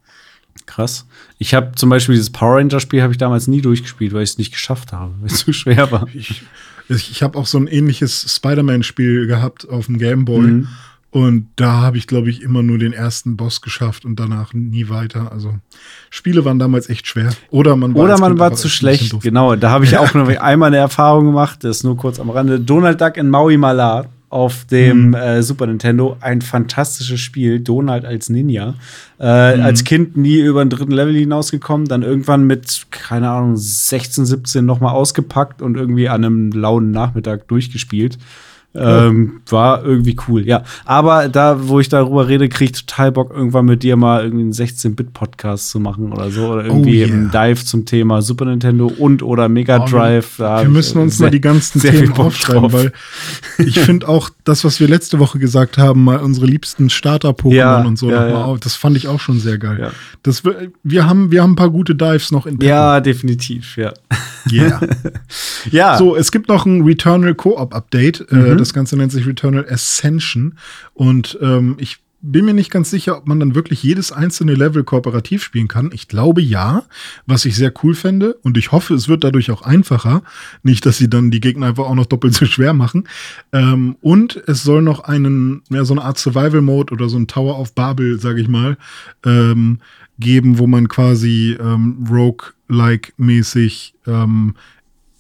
Krass. 0.66 1.06
Ich 1.38 1.54
habe 1.54 1.74
zum 1.76 1.90
Beispiel 1.90 2.16
dieses 2.16 2.30
Power 2.32 2.58
Ranger-Spiel 2.58 3.02
habe 3.02 3.14
ich 3.14 3.18
damals 3.18 3.48
nie 3.48 3.62
durchgespielt, 3.62 4.14
weil 4.14 4.24
ich 4.24 4.32
es 4.32 4.38
nicht 4.38 4.52
geschafft 4.52 4.92
habe, 4.92 5.14
weil 5.20 5.28
es 5.28 5.40
zu 5.46 5.54
schwer 5.54 5.92
war. 5.92 6.08
Ich, 6.14 6.44
ich, 6.90 7.24
habe 7.24 7.38
auch 7.38 7.46
so 7.46 7.58
ein 7.58 7.68
ähnliches 7.68 8.36
Spider-Man-Spiel 8.36 9.28
gehabt 9.28 9.68
auf 9.70 9.86
dem 9.86 9.98
Game 9.98 10.26
Boy. 10.26 10.42
Mhm. 10.48 10.68
Und 11.10 11.48
da 11.56 11.72
habe 11.82 11.98
ich, 11.98 12.06
glaube 12.06 12.30
ich, 12.30 12.42
immer 12.42 12.64
nur 12.64 12.78
den 12.78 12.92
ersten 12.92 13.38
Boss 13.38 13.62
geschafft 13.62 14.04
und 14.04 14.20
danach 14.20 14.54
nie 14.54 14.90
weiter. 14.90 15.32
Also 15.32 15.58
Spiele 16.10 16.44
waren 16.44 16.60
damals 16.60 16.90
echt 16.90 17.08
schwer. 17.08 17.32
Oder 17.50 17.76
man 17.76 17.96
war, 17.96 18.04
Oder 18.04 18.20
man 18.20 18.32
Kind 18.32 18.40
war 18.40 18.54
zu 18.54 18.68
schlecht. 18.68 19.20
Genau, 19.22 19.56
da 19.56 19.72
habe 19.72 19.86
ich 19.86 19.98
auch 19.98 20.14
nur 20.14 20.28
einmal 20.42 20.68
eine 20.68 20.78
Erfahrung 20.78 21.26
gemacht, 21.26 21.64
das 21.64 21.78
ist 21.78 21.84
nur 21.84 21.96
kurz 21.96 22.20
am 22.20 22.30
Rande. 22.30 22.60
Donald 22.60 23.00
Duck 23.00 23.16
in 23.18 23.30
Maui 23.30 23.58
Mala 23.58 24.08
auf 24.30 24.65
dem 24.65 25.09
Mhm. 25.09 25.13
äh, 25.13 25.41
Super 25.43 25.67
Nintendo. 25.67 26.17
Ein 26.19 26.41
fantastisches 26.41 27.19
Spiel, 27.19 27.59
Donald 27.61 28.03
als 28.05 28.30
Ninja. 28.30 28.75
Äh, 29.19 29.55
Mhm. 29.57 29.63
Als 29.63 29.84
Kind 29.86 30.17
nie 30.17 30.39
über 30.39 30.63
den 30.65 30.69
dritten 30.69 30.91
Level 30.91 31.15
hinausgekommen, 31.15 31.88
dann 31.88 32.03
irgendwann 32.03 32.45
mit, 32.45 32.88
keine 32.91 33.30
Ahnung, 33.30 33.55
16, 33.55 34.25
17 34.25 34.65
nochmal 34.65 34.93
ausgepackt 34.93 35.61
und 35.61 35.78
irgendwie 35.78 36.09
an 36.09 36.25
einem 36.25 36.51
lauen 36.51 36.91
Nachmittag 36.91 37.47
durchgespielt. 37.47 38.17
Ähm, 38.80 39.41
war 39.49 39.84
irgendwie 39.84 40.15
cool, 40.28 40.45
ja. 40.47 40.63
Aber 40.86 41.30
da, 41.30 41.67
wo 41.67 41.80
ich 41.80 41.89
darüber 41.89 42.28
rede, 42.28 42.47
kriege 42.49 42.71
ich 42.73 42.86
total 42.86 43.11
Bock, 43.11 43.32
irgendwann 43.32 43.65
mit 43.65 43.84
dir 43.84 43.95
mal 43.95 44.23
irgendwie 44.23 44.43
einen 44.43 44.53
16-Bit-Podcast 44.53 45.69
zu 45.69 45.80
machen 45.80 46.11
oder 46.13 46.30
so. 46.32 46.47
Oder 46.47 46.65
irgendwie 46.65 47.03
Oh 47.03 47.07
yeah. 47.07 47.13
einen 47.15 47.32
Dive 47.32 47.65
zum 47.65 47.86
Thema 47.86 48.21
Super 48.21 48.45
Nintendo 48.45 48.88
und 48.88 49.23
oder 49.23 49.49
Mega 49.49 49.84
Oh, 49.84 49.86
Drive. 49.88 50.39
Hab 50.39 50.63
Wir 50.63 50.69
müssen 50.69 50.99
uns 51.01 51.17
sehr- 51.17 51.28
mal 51.28 51.32
die 51.32 51.41
ganzen 51.41 51.82
Themen 51.82 52.13
aufschreiben, 52.13 52.71
weil 52.73 52.91
ich 53.57 53.80
finde 53.80 54.07
auch 54.07 54.30
das, 54.43 54.63
was 54.63 54.80
wir 54.80 54.88
letzte 54.88 55.19
Woche 55.19 55.39
gesagt 55.39 55.78
haben, 55.78 56.03
mal 56.03 56.17
unsere 56.19 56.45
liebsten 56.45 56.89
Starter-Pokémon 56.89 57.53
Ja, 57.53 57.82
und 57.84 57.97
so 57.97 58.09
ja, 58.09 58.15
noch 58.25 58.34
mal 58.34 58.39
ja. 58.39 58.45
auf, 58.45 58.59
das 58.59 58.75
fand 58.75 58.95
ich 58.97 59.07
auch 59.07 59.19
schon 59.19 59.39
sehr 59.39 59.57
geil. 59.57 59.78
Ja. 59.82 59.91
Das, 60.23 60.43
wir, 60.84 61.07
haben, 61.07 61.32
wir 61.32 61.41
haben 61.43 61.51
ein 61.53 61.55
paar 61.55 61.69
gute 61.69 61.95
Dives 61.95 62.32
noch 62.32 62.45
in 62.45 62.57
petto. 62.59 62.69
Ja, 62.69 62.99
definitiv, 62.99 63.78
ja. 63.78 63.93
Yeah. 64.51 64.80
Ja, 65.71 65.97
So, 65.97 66.15
es 66.15 66.32
gibt 66.32 66.47
noch 66.47 66.65
ein 66.65 66.84
Returnal 66.84 67.36
Co-op-Update. 67.36 68.25
Äh, 68.32 68.36
Mhm. 68.36 68.57
Das 68.68 68.74
Ganze 68.74 68.97
nennt 68.97 69.11
sich 69.11 69.26
Returnal 69.26 69.68
Ascension. 69.70 70.57
Und 70.93 71.38
ähm, 71.41 71.76
ich 71.80 71.99
bin 72.22 72.45
mir 72.45 72.53
nicht 72.53 72.72
ganz 72.72 72.89
sicher, 72.89 73.18
ob 73.18 73.28
man 73.28 73.39
dann 73.39 73.55
wirklich 73.55 73.84
jedes 73.84 74.11
einzelne 74.11 74.55
Level 74.55 74.84
kooperativ 74.84 75.43
spielen 75.43 75.68
kann. 75.68 75.91
Ich 75.93 76.07
glaube 76.07 76.41
ja, 76.41 76.84
was 77.26 77.45
ich 77.45 77.55
sehr 77.55 77.72
cool 77.84 77.93
fände. 77.93 78.34
Und 78.41 78.57
ich 78.57 78.72
hoffe, 78.72 78.95
es 78.95 79.07
wird 79.07 79.24
dadurch 79.24 79.51
auch 79.51 79.61
einfacher. 79.61 80.24
Nicht, 80.63 80.86
dass 80.86 80.97
sie 80.97 81.09
dann 81.09 81.32
die 81.32 81.39
Gegner 81.39 81.68
einfach 81.68 81.86
auch 81.86 81.95
noch 81.95 82.05
doppelt 82.05 82.34
so 82.34 82.45
schwer 82.45 82.74
machen. 82.74 83.07
Ähm, 83.53 83.95
und 84.01 84.41
es 84.47 84.63
soll 84.63 84.82
noch 84.82 85.01
einen, 85.01 85.61
ja, 85.70 85.86
so 85.86 85.93
eine 85.93 86.03
Art 86.03 86.18
Survival-Mode 86.18 86.93
oder 86.93 87.07
so 87.07 87.18
ein 87.18 87.28
Tower 87.28 87.59
of 87.59 87.74
Babel, 87.74 88.20
sage 88.20 88.41
ich 88.41 88.47
mal, 88.47 88.78
ähm, 89.24 89.80
geben, 90.20 90.57
wo 90.57 90.65
man 90.65 90.88
quasi 90.88 91.55
ähm, 91.59 92.07
Rogue-like-mäßig 92.09 93.93
ähm, 94.07 94.55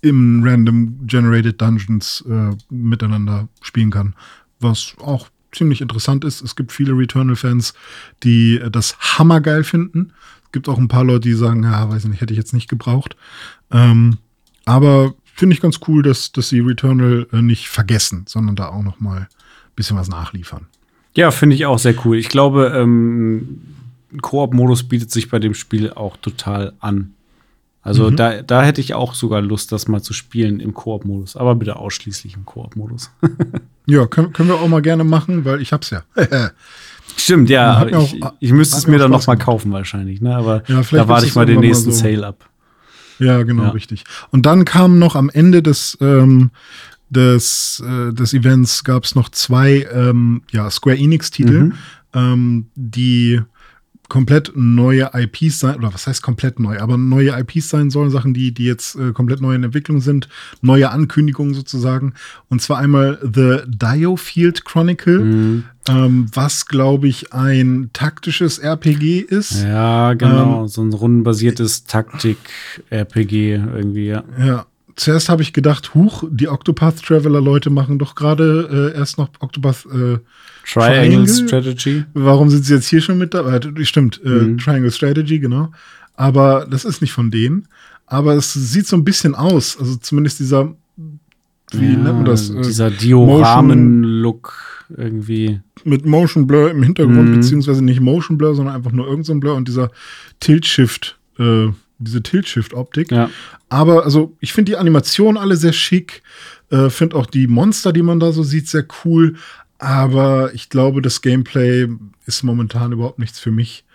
im 0.01 0.43
Random 0.43 1.07
Generated 1.07 1.61
Dungeons 1.61 2.23
äh, 2.27 2.55
miteinander 2.69 3.47
spielen 3.61 3.91
kann. 3.91 4.15
Was 4.59 4.95
auch 4.99 5.29
ziemlich 5.51 5.81
interessant 5.81 6.23
ist. 6.23 6.41
Es 6.41 6.55
gibt 6.55 6.71
viele 6.71 6.93
Returnal-Fans, 6.93 7.73
die 8.23 8.57
äh, 8.57 8.69
das 8.69 8.97
hammergeil 8.99 9.63
finden. 9.63 10.13
Es 10.45 10.51
gibt 10.51 10.69
auch 10.69 10.77
ein 10.77 10.87
paar 10.87 11.03
Leute, 11.03 11.21
die 11.21 11.33
sagen, 11.33 11.63
ja, 11.63 11.89
weiß 11.89 12.03
ich 12.03 12.09
nicht, 12.09 12.21
hätte 12.21 12.33
ich 12.33 12.37
jetzt 12.37 12.53
nicht 12.53 12.69
gebraucht. 12.69 13.15
Ähm, 13.71 14.17
aber 14.65 15.13
finde 15.33 15.53
ich 15.53 15.61
ganz 15.61 15.79
cool, 15.87 16.03
dass, 16.03 16.31
dass 16.31 16.49
sie 16.49 16.59
Returnal 16.59 17.27
äh, 17.31 17.41
nicht 17.41 17.69
vergessen, 17.69 18.25
sondern 18.27 18.55
da 18.55 18.69
auch 18.69 18.83
noch 18.83 18.99
mal 18.99 19.21
ein 19.21 19.27
bisschen 19.75 19.97
was 19.97 20.09
nachliefern. 20.09 20.67
Ja, 21.15 21.31
finde 21.31 21.55
ich 21.55 21.65
auch 21.65 21.79
sehr 21.79 21.95
cool. 22.05 22.17
Ich 22.17 22.29
glaube, 22.29 22.73
ähm, 22.75 23.61
Koop-Modus 24.21 24.87
bietet 24.87 25.11
sich 25.11 25.29
bei 25.29 25.39
dem 25.39 25.53
Spiel 25.53 25.91
auch 25.91 26.17
total 26.17 26.73
an. 26.79 27.13
Also 27.87 28.11
mhm. 28.11 28.17
da, 28.17 28.41
da 28.41 28.63
hätte 28.63 28.81
ich 28.81 28.95
auch 28.95 29.13
sogar 29.13 29.41
Lust, 29.41 29.71
das 29.71 29.87
mal 29.87 30.01
zu 30.01 30.11
spielen 30.11 30.59
im 30.59 30.73
Koop-Modus, 30.73 31.37
aber 31.37 31.55
bitte 31.55 31.77
ausschließlich 31.77 32.35
im 32.35 32.43
Koop-Modus. 32.43 33.11
ja, 33.85 34.05
können, 34.07 34.33
können 34.33 34.49
wir 34.49 34.55
auch 34.55 34.67
mal 34.67 34.81
gerne 34.81 35.05
machen, 35.05 35.45
weil 35.45 35.61
ich 35.61 35.71
hab's 35.71 35.91
ja. 35.91 36.03
Stimmt, 37.15 37.49
ja. 37.49 37.87
Ich, 37.87 37.95
auch, 37.95 38.33
ich, 38.41 38.51
müsste 38.51 38.75
es 38.75 38.87
mir 38.87 38.99
dann 38.99 39.11
noch 39.11 39.25
mal 39.25 39.37
kaufen 39.37 39.71
wahrscheinlich, 39.71 40.19
ne? 40.19 40.35
Aber 40.35 40.63
ja, 40.67 40.81
da 40.81 41.07
warte 41.07 41.27
ich 41.27 41.35
mal 41.35 41.45
den 41.45 41.61
nächsten 41.61 41.93
so. 41.93 41.97
Sale 41.97 42.27
ab. 42.27 42.49
Ja, 43.19 43.43
genau, 43.43 43.63
ja. 43.63 43.69
richtig. 43.69 44.03
Und 44.31 44.45
dann 44.45 44.65
kam 44.65 44.99
noch 44.99 45.15
am 45.15 45.29
Ende 45.29 45.63
des, 45.63 45.97
ähm, 46.01 46.51
des, 47.09 47.81
äh, 47.87 48.11
des 48.11 48.33
Events 48.33 48.83
gab 48.83 49.05
es 49.05 49.15
noch 49.15 49.29
zwei 49.29 49.87
ähm, 49.93 50.41
ja, 50.51 50.69
Square 50.69 50.97
Enix-Titel, 50.97 51.59
mhm. 51.61 51.73
ähm, 52.13 52.65
die 52.75 53.41
komplett 54.09 54.51
neue 54.55 55.11
IPs 55.13 55.59
sein, 55.59 55.75
oder 55.77 55.93
was 55.93 56.07
heißt 56.07 56.21
komplett 56.21 56.59
neu, 56.59 56.79
aber 56.79 56.97
neue 56.97 57.37
IPs 57.39 57.69
sein 57.69 57.89
sollen, 57.89 58.09
Sachen, 58.09 58.33
die, 58.33 58.53
die 58.53 58.65
jetzt 58.65 58.95
äh, 58.95 59.11
komplett 59.11 59.41
neu 59.41 59.53
in 59.53 59.63
Entwicklung 59.63 60.01
sind, 60.01 60.29
neue 60.61 60.89
Ankündigungen 60.91 61.53
sozusagen. 61.53 62.13
Und 62.49 62.61
zwar 62.61 62.77
einmal 62.77 63.19
The 63.21 63.61
Diofield 63.67 64.65
Chronicle, 64.65 65.19
mhm. 65.19 65.63
ähm, 65.89 66.27
was, 66.33 66.67
glaube 66.67 67.07
ich, 67.07 67.33
ein 67.33 67.89
taktisches 67.93 68.59
RPG 68.59 69.19
ist. 69.19 69.63
Ja, 69.63 70.13
genau, 70.13 70.61
ähm, 70.61 70.67
so 70.67 70.81
ein 70.81 70.93
rundenbasiertes 70.93 71.85
Taktik-RPG 71.85 73.53
irgendwie, 73.53 74.07
ja. 74.07 74.23
Ja. 74.39 74.65
Zuerst 74.97 75.29
habe 75.29 75.43
ich 75.43 75.53
gedacht, 75.53 75.93
huch, 75.93 76.23
die 76.29 76.49
Octopath 76.49 77.03
Traveler 77.03 77.39
Leute 77.39 77.69
machen 77.69 77.99
doch 77.99 78.15
gerade 78.15 78.91
äh, 78.93 78.97
erst 78.97 79.19
noch 79.19 79.29
Octopath 79.39 79.85
äh, 79.85 80.17
Triangle, 80.65 81.25
Triangle, 81.25 81.27
Strategy. 81.27 82.03
Warum 82.13 82.49
sind 82.49 82.65
sie 82.65 82.73
jetzt 82.73 82.87
hier 82.87 83.01
schon 83.01 83.19
mit 83.19 83.35
dabei? 83.35 83.59
Stimmt, 83.83 84.19
äh, 84.25 84.29
mhm. 84.29 84.57
Triangle 84.57 84.91
Strategy, 84.91 85.39
genau. 85.39 85.71
Aber 86.15 86.65
das 86.69 86.83
ist 86.83 87.01
nicht 87.01 87.13
von 87.13 87.29
denen. 87.29 87.67
Aber 88.07 88.33
es 88.33 88.53
sieht 88.53 88.87
so 88.87 88.95
ein 88.95 89.03
bisschen 89.03 89.35
aus. 89.35 89.77
Also 89.79 89.97
zumindest 89.97 90.39
dieser, 90.39 90.73
wie 91.71 91.85
ja, 91.85 91.97
nennt 91.97 92.03
man 92.03 92.25
das? 92.25 92.49
Äh, 92.49 92.61
dieser 92.63 92.89
Dioramen-Look 92.89 94.85
irgendwie. 94.97 95.61
Mit 95.83 96.05
Motion 96.05 96.47
Blur 96.47 96.71
im 96.71 96.81
Hintergrund, 96.81 97.29
mhm. 97.29 97.35
beziehungsweise 97.35 97.83
nicht 97.83 97.99
Motion 97.99 98.37
Blur, 98.37 98.55
sondern 98.55 98.75
einfach 98.75 98.91
nur 98.91 99.05
irgendein 99.05 99.35
so 99.35 99.39
Blur 99.39 99.55
und 99.55 99.67
dieser 99.67 99.91
Tilt-Shift, 100.39 101.19
äh, 101.37 101.67
diese 101.99 102.23
Tilt-Shift-Optik. 102.23 103.11
Ja. 103.11 103.29
Aber 103.69 104.05
also, 104.05 104.35
ich 104.39 104.53
finde 104.53 104.71
die 104.71 104.77
Animationen 104.77 105.37
alle 105.37 105.57
sehr 105.57 105.73
schick. 105.73 106.23
Äh, 106.69 106.89
finde 106.89 107.15
auch 107.15 107.25
die 107.25 107.47
Monster, 107.47 107.93
die 107.93 108.01
man 108.01 108.19
da 108.19 108.31
so 108.31 108.43
sieht, 108.43 108.67
sehr 108.67 108.85
cool. 109.03 109.35
Aber 109.77 110.53
ich 110.53 110.69
glaube, 110.69 111.01
das 111.01 111.21
Gameplay 111.21 111.87
ist 112.25 112.43
momentan 112.43 112.91
überhaupt 112.91 113.19
nichts 113.19 113.39
für 113.39 113.51
mich. 113.51 113.85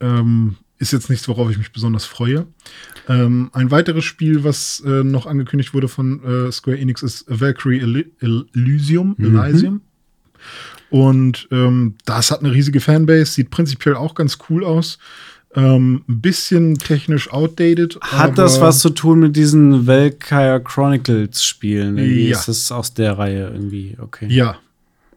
Ähm, 0.00 0.56
ist 0.78 0.92
jetzt 0.92 1.08
nichts, 1.08 1.28
worauf 1.28 1.48
ich 1.50 1.58
mich 1.58 1.72
besonders 1.72 2.04
freue. 2.04 2.46
Ähm, 3.08 3.50
ein 3.52 3.70
weiteres 3.70 4.04
Spiel, 4.04 4.42
was 4.42 4.82
äh, 4.84 5.04
noch 5.04 5.26
angekündigt 5.26 5.74
wurde 5.74 5.86
von 5.86 6.22
äh, 6.24 6.52
Square 6.52 6.78
Enix, 6.78 7.02
ist 7.02 7.24
Valkyrie 7.28 7.80
El 8.20 8.46
Elysium. 8.52 9.14
Mhm. 9.16 9.38
Elysium. 9.38 9.80
Und 10.90 11.48
ähm, 11.52 11.94
das 12.04 12.30
hat 12.30 12.40
eine 12.40 12.52
riesige 12.52 12.80
Fanbase, 12.80 13.32
sieht 13.32 13.50
prinzipiell 13.50 13.94
auch 13.94 14.14
ganz 14.14 14.38
cool 14.50 14.64
aus. 14.64 14.98
Ähm, 15.54 16.02
ein 16.08 16.20
bisschen 16.20 16.76
technisch 16.76 17.30
outdated. 17.30 17.98
Hat 18.00 18.38
das 18.38 18.60
was 18.60 18.78
zu 18.78 18.90
tun 18.90 19.20
mit 19.20 19.36
diesen 19.36 19.86
Valkyrie 19.86 20.62
Chronicles 20.64 21.44
Spielen? 21.44 21.98
Irgendwie 21.98 22.28
ja. 22.28 22.38
Ist 22.38 22.48
das 22.48 22.72
aus 22.72 22.94
der 22.94 23.18
Reihe 23.18 23.50
irgendwie? 23.52 23.96
Okay. 24.00 24.26
Ja, 24.30 24.56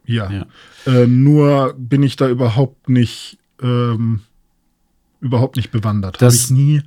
ja. 0.04 0.30
ja. 0.30 0.46
Äh, 0.86 1.06
nur 1.06 1.74
bin 1.78 2.02
ich 2.02 2.16
da 2.16 2.28
überhaupt 2.28 2.88
nicht, 2.88 3.38
ähm, 3.62 4.20
überhaupt 5.20 5.56
nicht 5.56 5.70
bewandert. 5.70 6.20
Habe 6.20 6.34
ich 6.34 6.50
nie 6.50 6.82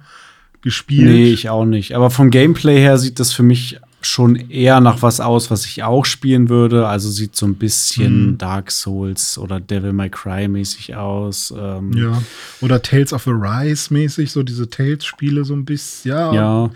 gespielt. 0.61 1.09
Nee, 1.09 1.31
ich 1.31 1.49
auch 1.49 1.65
nicht. 1.65 1.95
Aber 1.95 2.11
vom 2.11 2.29
Gameplay 2.29 2.79
her 2.79 2.97
sieht 2.97 3.19
das 3.19 3.33
für 3.33 3.43
mich 3.43 3.79
schon 4.01 4.35
eher 4.35 4.79
nach 4.79 5.01
was 5.01 5.19
aus, 5.19 5.51
was 5.51 5.65
ich 5.65 5.83
auch 5.83 6.05
spielen 6.05 6.49
würde. 6.49 6.87
Also 6.87 7.09
sieht 7.09 7.35
so 7.35 7.45
ein 7.45 7.55
bisschen 7.55 8.31
mhm. 8.31 8.37
Dark 8.37 8.71
Souls 8.71 9.37
oder 9.37 9.59
Devil 9.59 9.93
May 9.93 10.09
Cry 10.09 10.47
mäßig 10.47 10.95
aus. 10.95 11.53
Ähm 11.57 11.91
ja. 11.93 12.21
Oder 12.61 12.81
Tales 12.81 13.13
of 13.13 13.27
Arise 13.27 13.93
mäßig, 13.93 14.31
so 14.31 14.43
diese 14.43 14.69
Tales-Spiele 14.69 15.43
so 15.43 15.53
ein 15.53 15.65
bisschen. 15.65 16.11
Ja. 16.11 16.33
ja. 16.33 16.69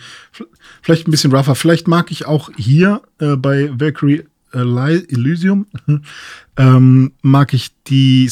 Vielleicht 0.81 1.07
ein 1.07 1.11
bisschen 1.11 1.33
rougher. 1.33 1.55
Vielleicht 1.55 1.87
mag 1.87 2.11
ich 2.11 2.25
auch 2.25 2.49
hier 2.57 3.01
äh, 3.19 3.35
bei 3.35 3.69
Valkyrie 3.73 4.23
Elysium 4.53 5.65
ähm, 6.57 7.11
mag 7.21 7.53
ich 7.53 7.71
die, 7.87 8.29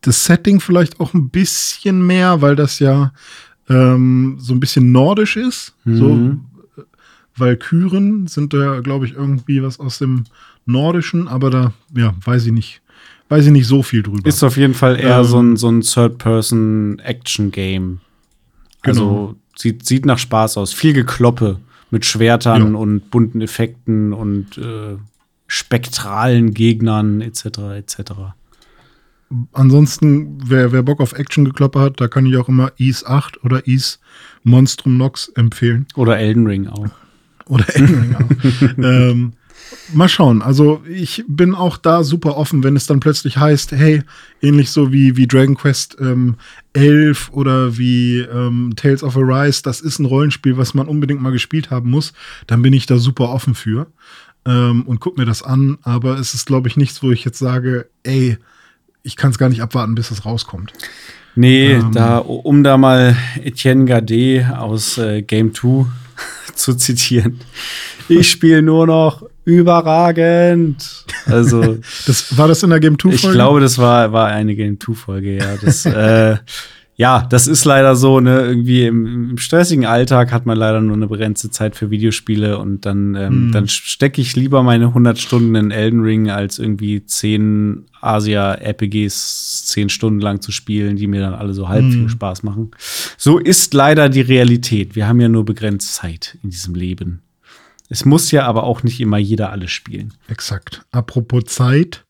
das 0.00 0.24
Setting 0.24 0.58
vielleicht 0.60 0.98
auch 1.00 1.14
ein 1.14 1.28
bisschen 1.28 2.04
mehr, 2.06 2.40
weil 2.40 2.56
das 2.56 2.78
ja 2.80 3.12
ähm, 3.68 4.36
so 4.40 4.54
ein 4.54 4.60
bisschen 4.60 4.92
nordisch 4.92 5.36
ist. 5.36 5.74
Mhm. 5.84 5.96
So 5.96 6.51
Valkyren 7.36 8.26
sind 8.26 8.52
da, 8.52 8.80
glaube 8.80 9.06
ich, 9.06 9.14
irgendwie 9.14 9.62
was 9.62 9.80
aus 9.80 9.98
dem 9.98 10.24
Nordischen, 10.66 11.28
aber 11.28 11.48
da, 11.50 11.72
ja, 11.94 12.14
weiß 12.24 12.46
ich 12.46 12.52
nicht. 12.52 12.82
Weiß 13.28 13.46
ich 13.46 13.52
nicht 13.52 13.66
so 13.66 13.82
viel 13.82 14.02
drüber. 14.02 14.28
Ist 14.28 14.42
auf 14.42 14.58
jeden 14.58 14.74
Fall 14.74 15.00
eher 15.00 15.18
ähm, 15.18 15.24
so 15.24 15.40
ein, 15.40 15.56
so 15.56 15.70
ein 15.70 15.80
Third-Person-Action-Game. 15.80 18.00
Also 18.82 19.00
genau. 19.00 19.34
sieht, 19.56 19.86
sieht 19.86 20.04
nach 20.04 20.18
Spaß 20.18 20.58
aus. 20.58 20.74
Viel 20.74 20.92
Gekloppe 20.92 21.60
mit 21.90 22.04
Schwertern 22.04 22.74
ja. 22.74 22.78
und 22.78 23.10
bunten 23.10 23.40
Effekten 23.40 24.12
und 24.12 24.58
äh, 24.58 24.96
spektralen 25.46 26.52
Gegnern 26.52 27.20
etc. 27.20 27.44
etc. 27.76 28.00
Ansonsten, 29.52 30.38
wer, 30.44 30.72
wer 30.72 30.82
Bock 30.82 31.00
auf 31.00 31.14
Action-Gekloppe 31.14 31.80
hat, 31.80 32.00
da 32.00 32.08
kann 32.08 32.26
ich 32.26 32.36
auch 32.36 32.48
immer 32.48 32.72
Ease 32.76 33.06
8 33.06 33.44
oder 33.44 33.66
Ease 33.66 33.98
Monstrum 34.42 34.96
Nox 34.96 35.28
empfehlen. 35.28 35.86
Oder 35.94 36.18
Elden 36.18 36.46
Ring 36.46 36.66
auch. 36.66 36.90
Oder 37.46 37.64
Elden 37.76 38.14
Ring 38.16 38.84
ähm, 38.84 39.32
mal 39.92 40.08
schauen. 40.08 40.42
Also 40.42 40.82
ich 40.88 41.24
bin 41.26 41.54
auch 41.54 41.76
da 41.76 42.04
super 42.04 42.36
offen, 42.36 42.62
wenn 42.62 42.76
es 42.76 42.86
dann 42.86 43.00
plötzlich 43.00 43.36
heißt, 43.36 43.72
hey, 43.72 44.02
ähnlich 44.40 44.70
so 44.70 44.92
wie, 44.92 45.16
wie 45.16 45.26
Dragon 45.26 45.56
Quest 45.56 45.96
ähm, 46.00 46.36
11 46.72 47.30
oder 47.32 47.76
wie 47.78 48.20
ähm, 48.20 48.74
Tales 48.76 49.02
of 49.02 49.16
Arise, 49.16 49.62
das 49.62 49.80
ist 49.80 49.98
ein 49.98 50.06
Rollenspiel, 50.06 50.56
was 50.56 50.74
man 50.74 50.88
unbedingt 50.88 51.22
mal 51.22 51.32
gespielt 51.32 51.70
haben 51.70 51.90
muss, 51.90 52.12
dann 52.46 52.62
bin 52.62 52.72
ich 52.72 52.86
da 52.86 52.98
super 52.98 53.30
offen 53.30 53.54
für 53.54 53.86
ähm, 54.46 54.82
und 54.82 55.00
guck 55.00 55.16
mir 55.18 55.26
das 55.26 55.42
an. 55.42 55.78
Aber 55.82 56.18
es 56.18 56.34
ist, 56.34 56.46
glaube 56.46 56.68
ich, 56.68 56.76
nichts, 56.76 57.02
wo 57.02 57.10
ich 57.10 57.24
jetzt 57.24 57.38
sage, 57.38 57.86
ey, 58.02 58.38
ich 59.02 59.16
kann 59.16 59.30
es 59.30 59.38
gar 59.38 59.48
nicht 59.48 59.62
abwarten, 59.62 59.94
bis 59.94 60.10
es 60.10 60.24
rauskommt. 60.24 60.72
Nee, 61.34 61.72
ähm, 61.72 61.92
da, 61.92 62.18
um 62.18 62.62
da 62.62 62.76
mal 62.76 63.16
Etienne 63.42 63.86
Gade 63.86 64.54
aus 64.58 64.98
äh, 64.98 65.22
Game 65.22 65.54
2 65.54 65.86
zu 66.54 66.74
zitieren. 66.74 67.40
Ich 68.08 68.30
spiele 68.30 68.62
nur 68.62 68.86
noch 68.86 69.24
überragend. 69.44 71.04
Also, 71.26 71.78
das, 72.06 72.36
war 72.36 72.48
das 72.48 72.62
in 72.62 72.70
der 72.70 72.80
Game 72.80 72.98
2 72.98 73.10
Folge? 73.10 73.26
Ich 73.26 73.32
glaube, 73.32 73.60
das 73.60 73.78
war, 73.78 74.12
war 74.12 74.28
eine 74.28 74.54
Game 74.54 74.78
2 74.78 74.94
Folge, 74.94 75.36
ja. 75.36 75.56
Das, 75.60 75.86
äh, 75.86 76.36
ja, 76.94 77.26
das 77.30 77.46
ist 77.46 77.64
leider 77.64 77.96
so, 77.96 78.20
ne, 78.20 78.42
irgendwie 78.42 78.86
im, 78.86 79.30
im, 79.30 79.38
stressigen 79.38 79.86
Alltag 79.86 80.30
hat 80.30 80.44
man 80.44 80.58
leider 80.58 80.80
nur 80.82 80.94
eine 80.94 81.06
begrenzte 81.06 81.50
Zeit 81.50 81.74
für 81.74 81.90
Videospiele 81.90 82.58
und 82.58 82.84
dann, 82.84 83.14
ähm, 83.14 83.46
mhm. 83.46 83.52
dann 83.52 83.66
stecke 83.66 84.20
ich 84.20 84.36
lieber 84.36 84.62
meine 84.62 84.88
100 84.88 85.18
Stunden 85.18 85.54
in 85.54 85.70
Elden 85.70 86.02
Ring, 86.02 86.30
als 86.30 86.58
irgendwie 86.58 87.04
10 87.04 87.86
Asia-RPGs 88.00 89.66
10 89.66 89.88
Stunden 89.88 90.20
lang 90.20 90.42
zu 90.42 90.52
spielen, 90.52 90.96
die 90.96 91.06
mir 91.06 91.22
dann 91.22 91.34
alle 91.34 91.54
so 91.54 91.68
halb 91.68 91.84
mhm. 91.84 91.92
viel 91.92 92.08
Spaß 92.10 92.42
machen. 92.42 92.72
So 93.16 93.38
ist 93.38 93.72
leider 93.72 94.10
die 94.10 94.20
Realität. 94.20 94.94
Wir 94.94 95.08
haben 95.08 95.20
ja 95.20 95.28
nur 95.28 95.46
begrenzt 95.46 95.94
Zeit 95.94 96.36
in 96.42 96.50
diesem 96.50 96.74
Leben. 96.74 97.22
Es 97.88 98.04
muss 98.04 98.30
ja 98.30 98.44
aber 98.46 98.64
auch 98.64 98.82
nicht 98.82 99.00
immer 99.00 99.18
jeder 99.18 99.50
alles 99.50 99.70
spielen. 99.70 100.14
Exakt. 100.28 100.84
Apropos 100.92 101.44
Zeit, 101.46 102.04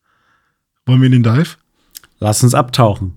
wollen 0.85 1.01
wir 1.01 1.07
in 1.07 1.23
den 1.23 1.23
Dive? 1.23 1.55
Lass 2.19 2.43
uns 2.43 2.53
abtauchen. 2.53 3.15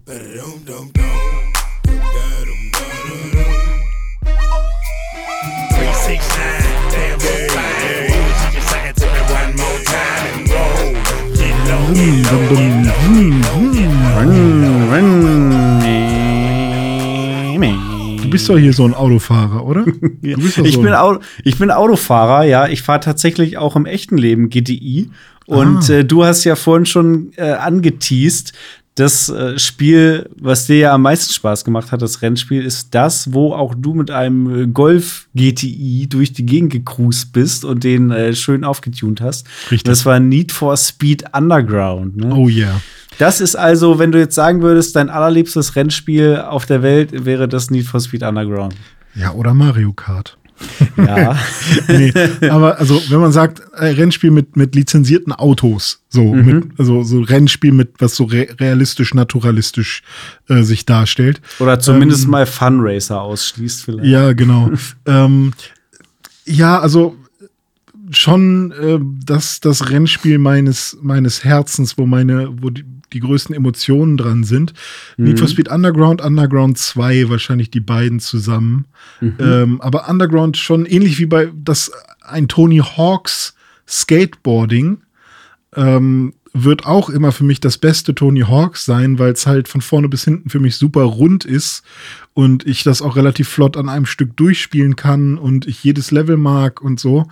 Bist 18.36 18.50
doch 18.50 18.58
hier 18.58 18.74
so 18.74 18.84
ein 18.84 18.92
Autofahrer, 18.92 19.64
oder? 19.64 19.86
Ja. 20.22 20.36
ich, 20.38 20.74
so 20.74 20.82
bin 20.82 20.92
Auto, 20.92 21.20
ich 21.42 21.58
bin 21.58 21.70
Autofahrer, 21.70 22.44
ja. 22.44 22.68
Ich 22.68 22.82
fahre 22.82 23.00
tatsächlich 23.00 23.56
auch 23.56 23.76
im 23.76 23.86
echten 23.86 24.18
Leben 24.18 24.50
GTI. 24.50 25.10
Und 25.46 25.88
ah. 25.88 25.94
äh, 25.94 26.04
du 26.04 26.24
hast 26.24 26.44
ja 26.44 26.56
vorhin 26.56 26.84
schon 26.84 27.32
äh, 27.36 27.52
angeteased, 27.52 28.52
das 28.96 29.28
äh, 29.28 29.58
Spiel, 29.58 30.28
was 30.40 30.66
dir 30.66 30.78
ja 30.78 30.94
am 30.94 31.02
meisten 31.02 31.32
Spaß 31.32 31.64
gemacht 31.64 31.92
hat, 31.92 32.00
das 32.00 32.22
Rennspiel, 32.22 32.64
ist 32.64 32.94
das, 32.94 33.32
wo 33.32 33.52
auch 33.52 33.74
du 33.76 33.92
mit 33.92 34.10
einem 34.10 34.72
Golf 34.72 35.28
GTI 35.34 36.06
durch 36.08 36.32
die 36.32 36.46
Gegend 36.46 36.72
gecruised 36.72 37.32
bist 37.32 37.64
und 37.66 37.84
den 37.84 38.10
äh, 38.10 38.34
schön 38.34 38.64
aufgetunt 38.64 39.20
hast. 39.20 39.46
Richtig. 39.70 39.84
Das 39.84 40.06
war 40.06 40.18
Need 40.18 40.50
for 40.50 40.76
Speed 40.78 41.24
Underground. 41.34 42.16
Ne? 42.16 42.34
Oh 42.34 42.48
yeah. 42.48 42.80
Das 43.18 43.40
ist 43.42 43.54
also, 43.54 43.98
wenn 43.98 44.12
du 44.12 44.18
jetzt 44.18 44.34
sagen 44.34 44.62
würdest, 44.62 44.96
dein 44.96 45.10
allerliebstes 45.10 45.76
Rennspiel 45.76 46.38
auf 46.38 46.64
der 46.64 46.82
Welt 46.82 47.26
wäre 47.26 47.48
das 47.48 47.70
Need 47.70 47.86
for 47.86 48.00
Speed 48.00 48.22
Underground. 48.22 48.74
Ja, 49.14 49.32
oder 49.32 49.52
Mario 49.52 49.92
Kart. 49.92 50.38
Ja. 50.96 51.38
nee, 51.88 52.12
aber 52.48 52.78
also, 52.78 53.00
wenn 53.10 53.20
man 53.20 53.32
sagt, 53.32 53.60
äh, 53.74 53.86
Rennspiel 53.86 54.30
mit, 54.30 54.56
mit 54.56 54.74
lizenzierten 54.74 55.32
Autos, 55.32 56.02
so, 56.08 56.34
mhm. 56.34 56.46
mit, 56.46 56.64
also 56.78 57.02
so 57.02 57.20
Rennspiel 57.20 57.72
mit, 57.72 57.90
was 57.98 58.16
so 58.16 58.24
re 58.24 58.48
realistisch, 58.58 59.12
naturalistisch 59.12 60.02
äh, 60.48 60.62
sich 60.62 60.86
darstellt. 60.86 61.40
Oder 61.58 61.78
zumindest 61.80 62.24
ähm, 62.24 62.30
mal 62.30 62.46
Funracer 62.46 63.20
ausschließt, 63.20 63.84
vielleicht. 63.84 64.08
Ja, 64.08 64.32
genau. 64.32 64.70
ähm, 65.06 65.52
ja, 66.46 66.78
also 66.78 67.16
schon 68.10 68.72
äh, 68.72 68.98
das, 69.24 69.60
das 69.60 69.90
Rennspiel 69.90 70.38
meines, 70.38 70.96
meines 71.02 71.44
Herzens, 71.44 71.98
wo 71.98 72.06
meine, 72.06 72.48
wo 72.62 72.70
die, 72.70 72.84
die 73.12 73.20
größten 73.20 73.54
Emotionen 73.54 74.16
dran 74.16 74.44
sind. 74.44 74.72
Mhm. 75.16 75.24
Need 75.24 75.38
for 75.38 75.48
Speed 75.48 75.68
Underground, 75.68 76.22
Underground 76.22 76.78
2, 76.78 77.28
wahrscheinlich 77.28 77.70
die 77.70 77.80
beiden 77.80 78.20
zusammen. 78.20 78.86
Mhm. 79.20 79.36
Ähm, 79.38 79.80
aber 79.80 80.08
Underground 80.08 80.56
schon 80.56 80.86
ähnlich 80.86 81.18
wie 81.18 81.26
bei 81.26 81.50
das 81.54 81.90
ein 82.22 82.48
Tony 82.48 82.78
Hawks 82.78 83.54
Skateboarding. 83.86 84.98
Ähm, 85.74 86.32
wird 86.64 86.86
auch 86.86 87.10
immer 87.10 87.32
für 87.32 87.44
mich 87.44 87.60
das 87.60 87.76
beste 87.76 88.14
Tony 88.14 88.40
Hawk 88.40 88.78
sein, 88.78 89.18
weil 89.18 89.32
es 89.32 89.46
halt 89.46 89.68
von 89.68 89.82
vorne 89.82 90.08
bis 90.08 90.24
hinten 90.24 90.48
für 90.48 90.60
mich 90.60 90.76
super 90.76 91.02
rund 91.02 91.44
ist 91.44 91.84
und 92.32 92.66
ich 92.66 92.82
das 92.82 93.02
auch 93.02 93.16
relativ 93.16 93.48
flott 93.48 93.76
an 93.76 93.88
einem 93.88 94.06
Stück 94.06 94.36
durchspielen 94.36 94.96
kann 94.96 95.36
und 95.36 95.66
ich 95.66 95.84
jedes 95.84 96.10
Level 96.10 96.36
mag 96.36 96.80
und 96.80 96.98
so. 96.98 97.28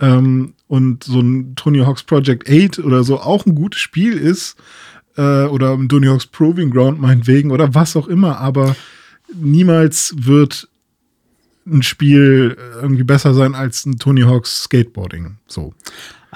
Ähm, 0.00 0.54
und 0.66 1.04
so 1.04 1.20
ein 1.20 1.54
Tony 1.54 1.78
Hawk's 1.80 2.02
Project 2.02 2.50
8 2.50 2.80
oder 2.80 3.04
so 3.04 3.20
auch 3.20 3.46
ein 3.46 3.54
gutes 3.54 3.80
Spiel 3.80 4.14
ist, 4.14 4.56
äh, 5.16 5.44
oder 5.44 5.72
ein 5.72 5.88
Tony 5.88 6.06
Hawk's 6.06 6.26
Proving 6.26 6.70
Ground 6.70 7.00
meinetwegen 7.00 7.50
oder 7.50 7.74
was 7.74 7.96
auch 7.96 8.08
immer, 8.08 8.38
aber 8.38 8.76
niemals 9.34 10.14
wird 10.16 10.68
ein 11.66 11.82
Spiel 11.82 12.56
irgendwie 12.80 13.04
besser 13.04 13.34
sein 13.34 13.54
als 13.54 13.86
ein 13.86 13.98
Tony 13.98 14.22
Hawk's 14.22 14.64
Skateboarding. 14.64 15.36
So. 15.46 15.72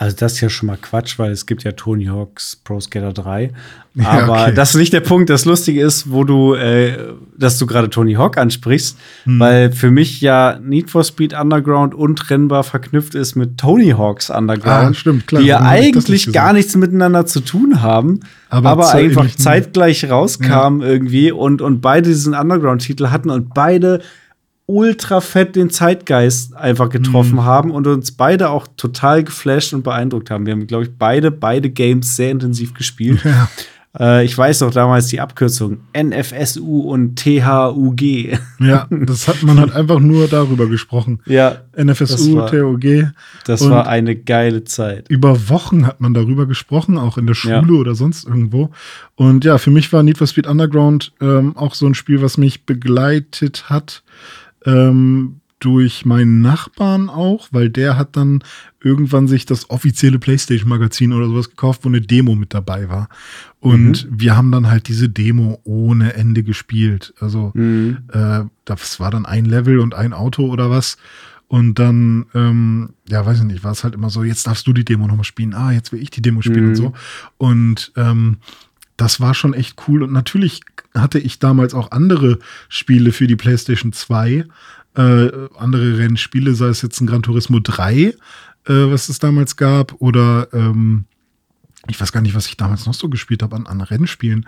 Also 0.00 0.14
das 0.16 0.34
ist 0.34 0.40
ja 0.42 0.48
schon 0.48 0.68
mal 0.68 0.78
Quatsch, 0.80 1.18
weil 1.18 1.32
es 1.32 1.44
gibt 1.44 1.64
ja 1.64 1.72
Tony 1.72 2.04
Hawk's 2.04 2.54
Pro 2.62 2.78
Skater 2.78 3.12
3. 3.12 3.50
Aber 3.98 4.04
ja, 4.04 4.42
okay. 4.44 4.54
das 4.54 4.70
ist 4.70 4.76
nicht 4.76 4.92
der 4.92 5.00
Punkt. 5.00 5.28
Das 5.28 5.44
Lustige 5.44 5.82
ist, 5.82 6.12
wo 6.12 6.22
du, 6.22 6.54
äh, 6.54 6.96
dass 7.36 7.58
du 7.58 7.66
gerade 7.66 7.90
Tony 7.90 8.14
Hawk 8.14 8.38
ansprichst, 8.38 8.96
hm. 9.24 9.40
weil 9.40 9.72
für 9.72 9.90
mich 9.90 10.20
ja 10.20 10.60
Need 10.62 10.88
for 10.88 11.02
Speed 11.02 11.34
Underground 11.34 11.96
untrennbar 11.96 12.62
verknüpft 12.62 13.16
ist 13.16 13.34
mit 13.34 13.58
Tony 13.58 13.90
Hawk's 13.90 14.30
Underground. 14.30 14.90
Ah, 14.90 14.94
stimmt, 14.94 15.26
klar. 15.26 15.42
Die 15.42 15.48
ja 15.48 15.62
eigentlich 15.62 16.32
gar 16.32 16.52
nichts 16.52 16.76
miteinander 16.76 17.26
zu 17.26 17.40
tun 17.40 17.82
haben, 17.82 18.20
aber, 18.50 18.68
aber 18.70 18.94
einfach 18.94 19.28
zeitgleich 19.34 20.08
rauskamen 20.08 20.80
ja. 20.80 20.86
irgendwie 20.86 21.32
und, 21.32 21.60
und 21.60 21.80
beide 21.80 22.08
diesen 22.08 22.34
Underground-Titel 22.34 23.08
hatten 23.08 23.30
und 23.30 23.52
beide 23.52 24.00
ultra 24.68 25.22
fett 25.22 25.56
den 25.56 25.70
Zeitgeist 25.70 26.54
einfach 26.54 26.90
getroffen 26.90 27.36
mhm. 27.36 27.44
haben 27.44 27.70
und 27.70 27.86
uns 27.86 28.12
beide 28.12 28.50
auch 28.50 28.66
total 28.76 29.24
geflasht 29.24 29.72
und 29.72 29.82
beeindruckt 29.82 30.30
haben. 30.30 30.44
Wir 30.44 30.52
haben, 30.52 30.66
glaube 30.66 30.84
ich, 30.84 30.90
beide, 30.96 31.30
beide 31.30 31.70
Games 31.70 32.14
sehr 32.16 32.30
intensiv 32.30 32.74
gespielt. 32.74 33.24
Ja. 33.24 33.48
Äh, 33.98 34.26
ich 34.26 34.36
weiß 34.36 34.60
noch 34.60 34.70
damals 34.70 35.06
die 35.06 35.20
Abkürzung 35.20 35.78
NFSU 35.96 36.80
und 36.80 37.16
THUG. 37.16 38.38
Ja, 38.60 38.86
das 38.90 39.26
hat 39.26 39.42
man 39.42 39.58
halt 39.58 39.74
einfach 39.74 40.00
nur 40.00 40.28
darüber 40.28 40.66
gesprochen. 40.66 41.20
Ja. 41.24 41.62
NFSU, 41.74 42.36
war, 42.36 42.50
THUG. 42.50 43.12
Das 43.46 43.62
und 43.62 43.70
war 43.70 43.88
eine 43.88 44.16
geile 44.16 44.64
Zeit. 44.64 45.08
Über 45.08 45.48
Wochen 45.48 45.86
hat 45.86 46.02
man 46.02 46.12
darüber 46.12 46.44
gesprochen, 46.44 46.98
auch 46.98 47.16
in 47.16 47.26
der 47.26 47.34
Schule 47.34 47.54
ja. 47.54 47.80
oder 47.80 47.94
sonst 47.94 48.26
irgendwo. 48.26 48.70
Und 49.14 49.46
ja, 49.46 49.56
für 49.56 49.70
mich 49.70 49.90
war 49.94 50.02
Need 50.02 50.18
for 50.18 50.26
Speed 50.26 50.46
Underground 50.46 51.12
ähm, 51.22 51.56
auch 51.56 51.74
so 51.74 51.86
ein 51.86 51.94
Spiel, 51.94 52.20
was 52.20 52.36
mich 52.36 52.66
begleitet 52.66 53.70
hat 53.70 54.02
ähm, 54.68 55.40
durch 55.60 56.04
meinen 56.04 56.40
Nachbarn 56.40 57.08
auch, 57.08 57.48
weil 57.50 57.68
der 57.68 57.96
hat 57.96 58.16
dann 58.16 58.44
irgendwann 58.80 59.26
sich 59.26 59.44
das 59.44 59.70
offizielle 59.70 60.18
PlayStation-Magazin 60.20 61.12
oder 61.12 61.26
sowas 61.26 61.50
gekauft, 61.50 61.84
wo 61.84 61.88
eine 61.88 62.00
Demo 62.00 62.36
mit 62.36 62.54
dabei 62.54 62.88
war. 62.88 63.08
Und 63.58 64.08
mhm. 64.08 64.20
wir 64.20 64.36
haben 64.36 64.52
dann 64.52 64.68
halt 64.68 64.86
diese 64.86 65.08
Demo 65.08 65.60
ohne 65.64 66.14
Ende 66.14 66.44
gespielt. 66.44 67.12
Also 67.18 67.50
mhm. 67.54 67.98
äh, 68.12 68.44
das 68.64 69.00
war 69.00 69.10
dann 69.10 69.26
ein 69.26 69.46
Level 69.46 69.80
und 69.80 69.94
ein 69.94 70.12
Auto 70.12 70.46
oder 70.46 70.70
was. 70.70 70.96
Und 71.48 71.78
dann, 71.78 72.26
ähm, 72.34 72.90
ja, 73.08 73.24
weiß 73.24 73.38
ich 73.38 73.44
nicht, 73.44 73.64
war 73.64 73.72
es 73.72 73.82
halt 73.82 73.94
immer 73.94 74.10
so, 74.10 74.22
jetzt 74.22 74.46
darfst 74.46 74.66
du 74.66 74.72
die 74.72 74.84
Demo 74.84 75.08
nochmal 75.08 75.24
spielen. 75.24 75.54
Ah, 75.54 75.72
jetzt 75.72 75.92
will 75.92 76.02
ich 76.02 76.10
die 76.10 76.22
Demo 76.22 76.42
spielen 76.42 76.64
mhm. 76.64 76.68
und 76.68 76.76
so. 76.76 76.92
Und 77.36 77.92
ähm, 77.96 78.36
das 78.96 79.18
war 79.18 79.34
schon 79.34 79.54
echt 79.54 79.82
cool. 79.88 80.04
Und 80.04 80.12
natürlich 80.12 80.60
hatte 81.00 81.18
ich 81.18 81.38
damals 81.38 81.74
auch 81.74 81.90
andere 81.90 82.38
Spiele 82.68 83.12
für 83.12 83.26
die 83.26 83.36
PlayStation 83.36 83.92
2, 83.92 84.44
äh, 84.96 85.30
andere 85.56 85.98
Rennspiele, 85.98 86.54
sei 86.54 86.66
es 86.66 86.82
jetzt 86.82 87.00
ein 87.00 87.06
Gran 87.06 87.22
Turismo 87.22 87.60
3, 87.60 87.94
äh, 87.94 88.12
was 88.66 89.08
es 89.08 89.18
damals 89.18 89.56
gab, 89.56 89.94
oder 90.00 90.48
ähm, 90.52 91.04
ich 91.88 92.00
weiß 92.00 92.12
gar 92.12 92.20
nicht, 92.20 92.34
was 92.34 92.46
ich 92.46 92.56
damals 92.56 92.86
noch 92.86 92.94
so 92.94 93.08
gespielt 93.08 93.42
habe 93.42 93.56
an, 93.56 93.66
an 93.66 93.80
Rennspielen. 93.80 94.46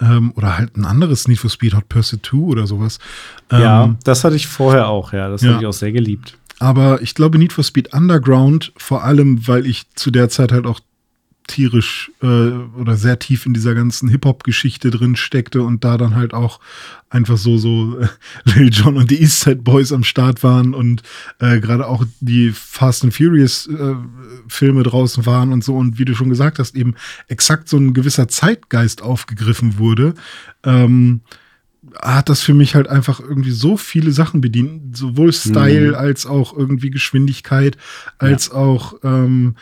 Ähm, 0.00 0.32
oder 0.34 0.58
halt 0.58 0.76
ein 0.76 0.84
anderes 0.84 1.28
Need 1.28 1.38
for 1.38 1.50
Speed 1.50 1.74
Hot 1.74 1.88
Pursuit 1.88 2.26
2 2.26 2.36
oder 2.38 2.66
sowas. 2.66 2.98
Ähm, 3.50 3.60
ja, 3.60 3.94
das 4.04 4.24
hatte 4.24 4.36
ich 4.36 4.46
vorher 4.46 4.88
auch, 4.88 5.12
ja. 5.12 5.28
Das 5.28 5.42
ja. 5.42 5.50
habe 5.50 5.62
ich 5.62 5.66
auch 5.66 5.72
sehr 5.72 5.92
geliebt. 5.92 6.36
Aber 6.58 7.00
ich 7.00 7.14
glaube, 7.14 7.38
Need 7.38 7.52
for 7.52 7.64
Speed 7.64 7.94
Underground, 7.94 8.72
vor 8.76 9.04
allem, 9.04 9.46
weil 9.46 9.66
ich 9.66 9.90
zu 9.94 10.10
der 10.10 10.28
Zeit 10.28 10.52
halt 10.52 10.66
auch 10.66 10.80
tierisch 11.50 12.12
äh, 12.22 12.26
oder 12.26 12.96
sehr 12.96 13.18
tief 13.18 13.44
in 13.44 13.52
dieser 13.52 13.74
ganzen 13.74 14.08
Hip-Hop-Geschichte 14.08 14.90
drin 14.90 15.16
steckte 15.16 15.62
und 15.62 15.84
da 15.84 15.98
dann 15.98 16.14
halt 16.14 16.32
auch 16.32 16.60
einfach 17.10 17.36
so, 17.36 17.58
so 17.58 17.98
äh, 17.98 18.08
Lil 18.44 18.70
Jon 18.72 18.96
und 18.96 19.10
die 19.10 19.20
East 19.20 19.40
Side 19.40 19.62
Boys 19.62 19.92
am 19.92 20.04
Start 20.04 20.42
waren 20.44 20.74
und 20.74 21.02
äh, 21.40 21.60
gerade 21.60 21.88
auch 21.88 22.04
die 22.20 22.52
Fast 22.52 23.02
and 23.02 23.14
Furious 23.14 23.66
äh, 23.66 23.96
Filme 24.48 24.84
draußen 24.84 25.26
waren 25.26 25.52
und 25.52 25.64
so 25.64 25.76
und 25.76 25.98
wie 25.98 26.04
du 26.04 26.14
schon 26.14 26.28
gesagt 26.28 26.60
hast, 26.60 26.76
eben 26.76 26.94
exakt 27.26 27.68
so 27.68 27.76
ein 27.76 27.94
gewisser 27.94 28.28
Zeitgeist 28.28 29.02
aufgegriffen 29.02 29.78
wurde. 29.78 30.14
Ähm, 30.62 31.22
hat 32.00 32.28
das 32.28 32.42
für 32.42 32.54
mich 32.54 32.74
halt 32.74 32.88
einfach 32.88 33.20
irgendwie 33.20 33.50
so 33.50 33.76
viele 33.76 34.12
Sachen 34.12 34.40
bedient, 34.40 34.96
sowohl 34.96 35.32
Style 35.32 35.88
mhm. 35.88 35.94
als 35.94 36.26
auch 36.26 36.56
irgendwie 36.56 36.90
Geschwindigkeit, 36.90 37.76
als 38.18 38.48
ja. 38.48 38.54
auch 38.54 38.94
ähm, 39.02 39.56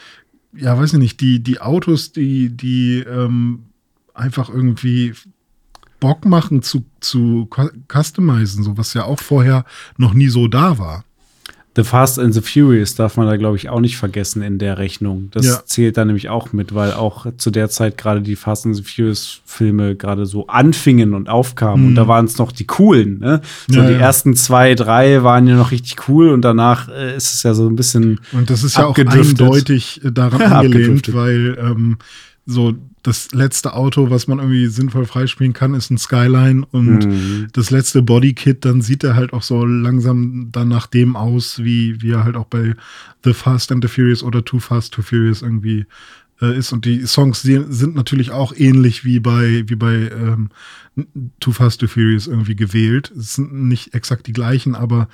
ja, 0.53 0.79
weiß 0.79 0.95
ich 0.95 0.99
nicht, 0.99 1.21
die, 1.21 1.43
die 1.43 1.61
Autos, 1.61 2.13
die, 2.13 2.51
die 2.51 3.01
ähm, 3.01 3.65
einfach 4.15 4.49
irgendwie 4.49 5.15
Bock 6.01 6.25
machen 6.25 6.63
zu, 6.63 6.85
zu 7.01 7.49
customizen, 7.89 8.63
so 8.63 8.77
was 8.77 8.95
ja 8.95 9.05
auch 9.05 9.19
vorher 9.21 9.65
noch 9.97 10.15
nie 10.15 10.29
so 10.29 10.49
da 10.49 10.79
war. 10.79 11.05
The 11.79 11.85
Fast 11.85 12.19
and 12.19 12.35
the 12.35 12.41
Furious 12.41 12.97
darf 12.97 13.17
man 13.17 13.29
da, 13.29 13.37
glaube 13.37 13.57
ich, 13.57 13.69
auch 13.69 13.79
nicht 13.79 13.99
vergessen 13.99 14.43
in 14.43 14.59
der 14.59 14.79
Rechnung. 14.79 15.29
Das 15.31 15.47
ja. 15.47 15.63
zählt 15.65 15.97
da 15.97 16.05
nämlich 16.05 16.29
auch 16.29 16.53
mit, 16.53 16.75
weil 16.75 16.93
auch 16.93 17.27
zu 17.37 17.53
der 17.53 17.71
Zeit 17.71 17.97
gerade 17.97 18.21
die 18.21 18.35
Fast 18.35 18.67
and 18.67 18.75
the 18.75 18.83
Furious 18.83 19.43
Filme 19.47 19.95
gerade 19.95 20.27
so 20.27 20.49
anfingen 20.49 21.15
und 21.15 21.29
aufkamen. 21.29 21.83
Mhm. 21.83 21.89
Und 21.91 21.95
da 21.95 22.03
mhm. 22.03 22.09
waren 22.09 22.25
es 22.25 22.37
noch 22.37 22.51
die 22.51 22.65
coolen. 22.65 23.21
Ne? 23.21 23.43
So 23.69 23.79
ja, 23.79 23.87
die 23.87 23.93
ja. 23.93 24.01
ersten 24.01 24.35
zwei, 24.35 24.75
drei 24.75 25.23
waren 25.23 25.47
ja 25.47 25.55
noch 25.55 25.71
richtig 25.71 26.09
cool 26.09 26.31
und 26.31 26.43
danach 26.43 26.89
äh, 26.89 27.17
ist 27.17 27.33
es 27.33 27.45
ja 27.45 27.55
so 27.55 27.69
ein 27.69 27.77
bisschen. 27.77 28.19
Und 28.33 28.51
das 28.51 28.65
ist 28.65 28.77
ja 28.77 28.87
auch 28.87 28.99
eindeutig 28.99 30.01
daran 30.03 30.43
angelehnt, 30.53 31.15
weil 31.15 31.57
ähm, 31.61 31.99
so 32.51 32.75
das 33.03 33.31
letzte 33.33 33.75
Auto, 33.75 34.09
was 34.09 34.27
man 34.27 34.39
irgendwie 34.39 34.69
sinnvoll 34.69 35.05
freispielen 35.05 35.53
kann, 35.53 35.75
ist 35.75 35.91
ein 35.91 35.99
Skyline 35.99 36.67
und 36.71 37.07
mhm. 37.07 37.49
das 37.53 37.71
letzte 37.71 38.01
Bodykit, 38.01 38.65
dann 38.65 38.81
sieht 38.81 39.05
er 39.05 39.17
halt 39.17 39.35
auch 39.35 39.43
so 39.43 39.67
langsam 39.67 40.49
dann 40.51 40.69
nach 40.69 40.87
dem 40.87 41.15
aus, 41.15 41.63
wie, 41.63 42.01
wie 42.01 42.13
er 42.13 42.25
halt 42.25 42.37
auch 42.37 42.47
bei 42.47 42.75
The 43.23 43.35
Fast 43.35 43.71
and 43.71 43.85
the 43.85 43.89
Furious 43.89 44.23
oder 44.23 44.47
Too 44.47 44.61
Fast, 44.61 44.95
Too 44.95 45.03
Furious 45.03 45.43
irgendwie 45.43 45.85
äh, 46.41 46.57
ist. 46.57 46.73
Und 46.73 46.87
die 46.87 47.07
Songs 47.07 47.43
sind 47.43 47.95
natürlich 47.95 48.31
auch 48.31 48.55
ähnlich 48.57 49.05
wie 49.05 49.21
bei, 49.21 49.65
wie 49.67 49.77
bei 49.77 50.11
ähm, 50.11 50.49
Too 51.41 51.53
Fast, 51.53 51.81
Too 51.83 51.89
Furious 51.89 52.27
irgendwie 52.27 52.57
gewählt. 52.57 53.13
Es 53.15 53.35
sind 53.35 53.53
nicht 53.53 53.93
exakt 53.93 54.27
die 54.27 54.33
gleichen, 54.33 54.75
aber 54.75 55.09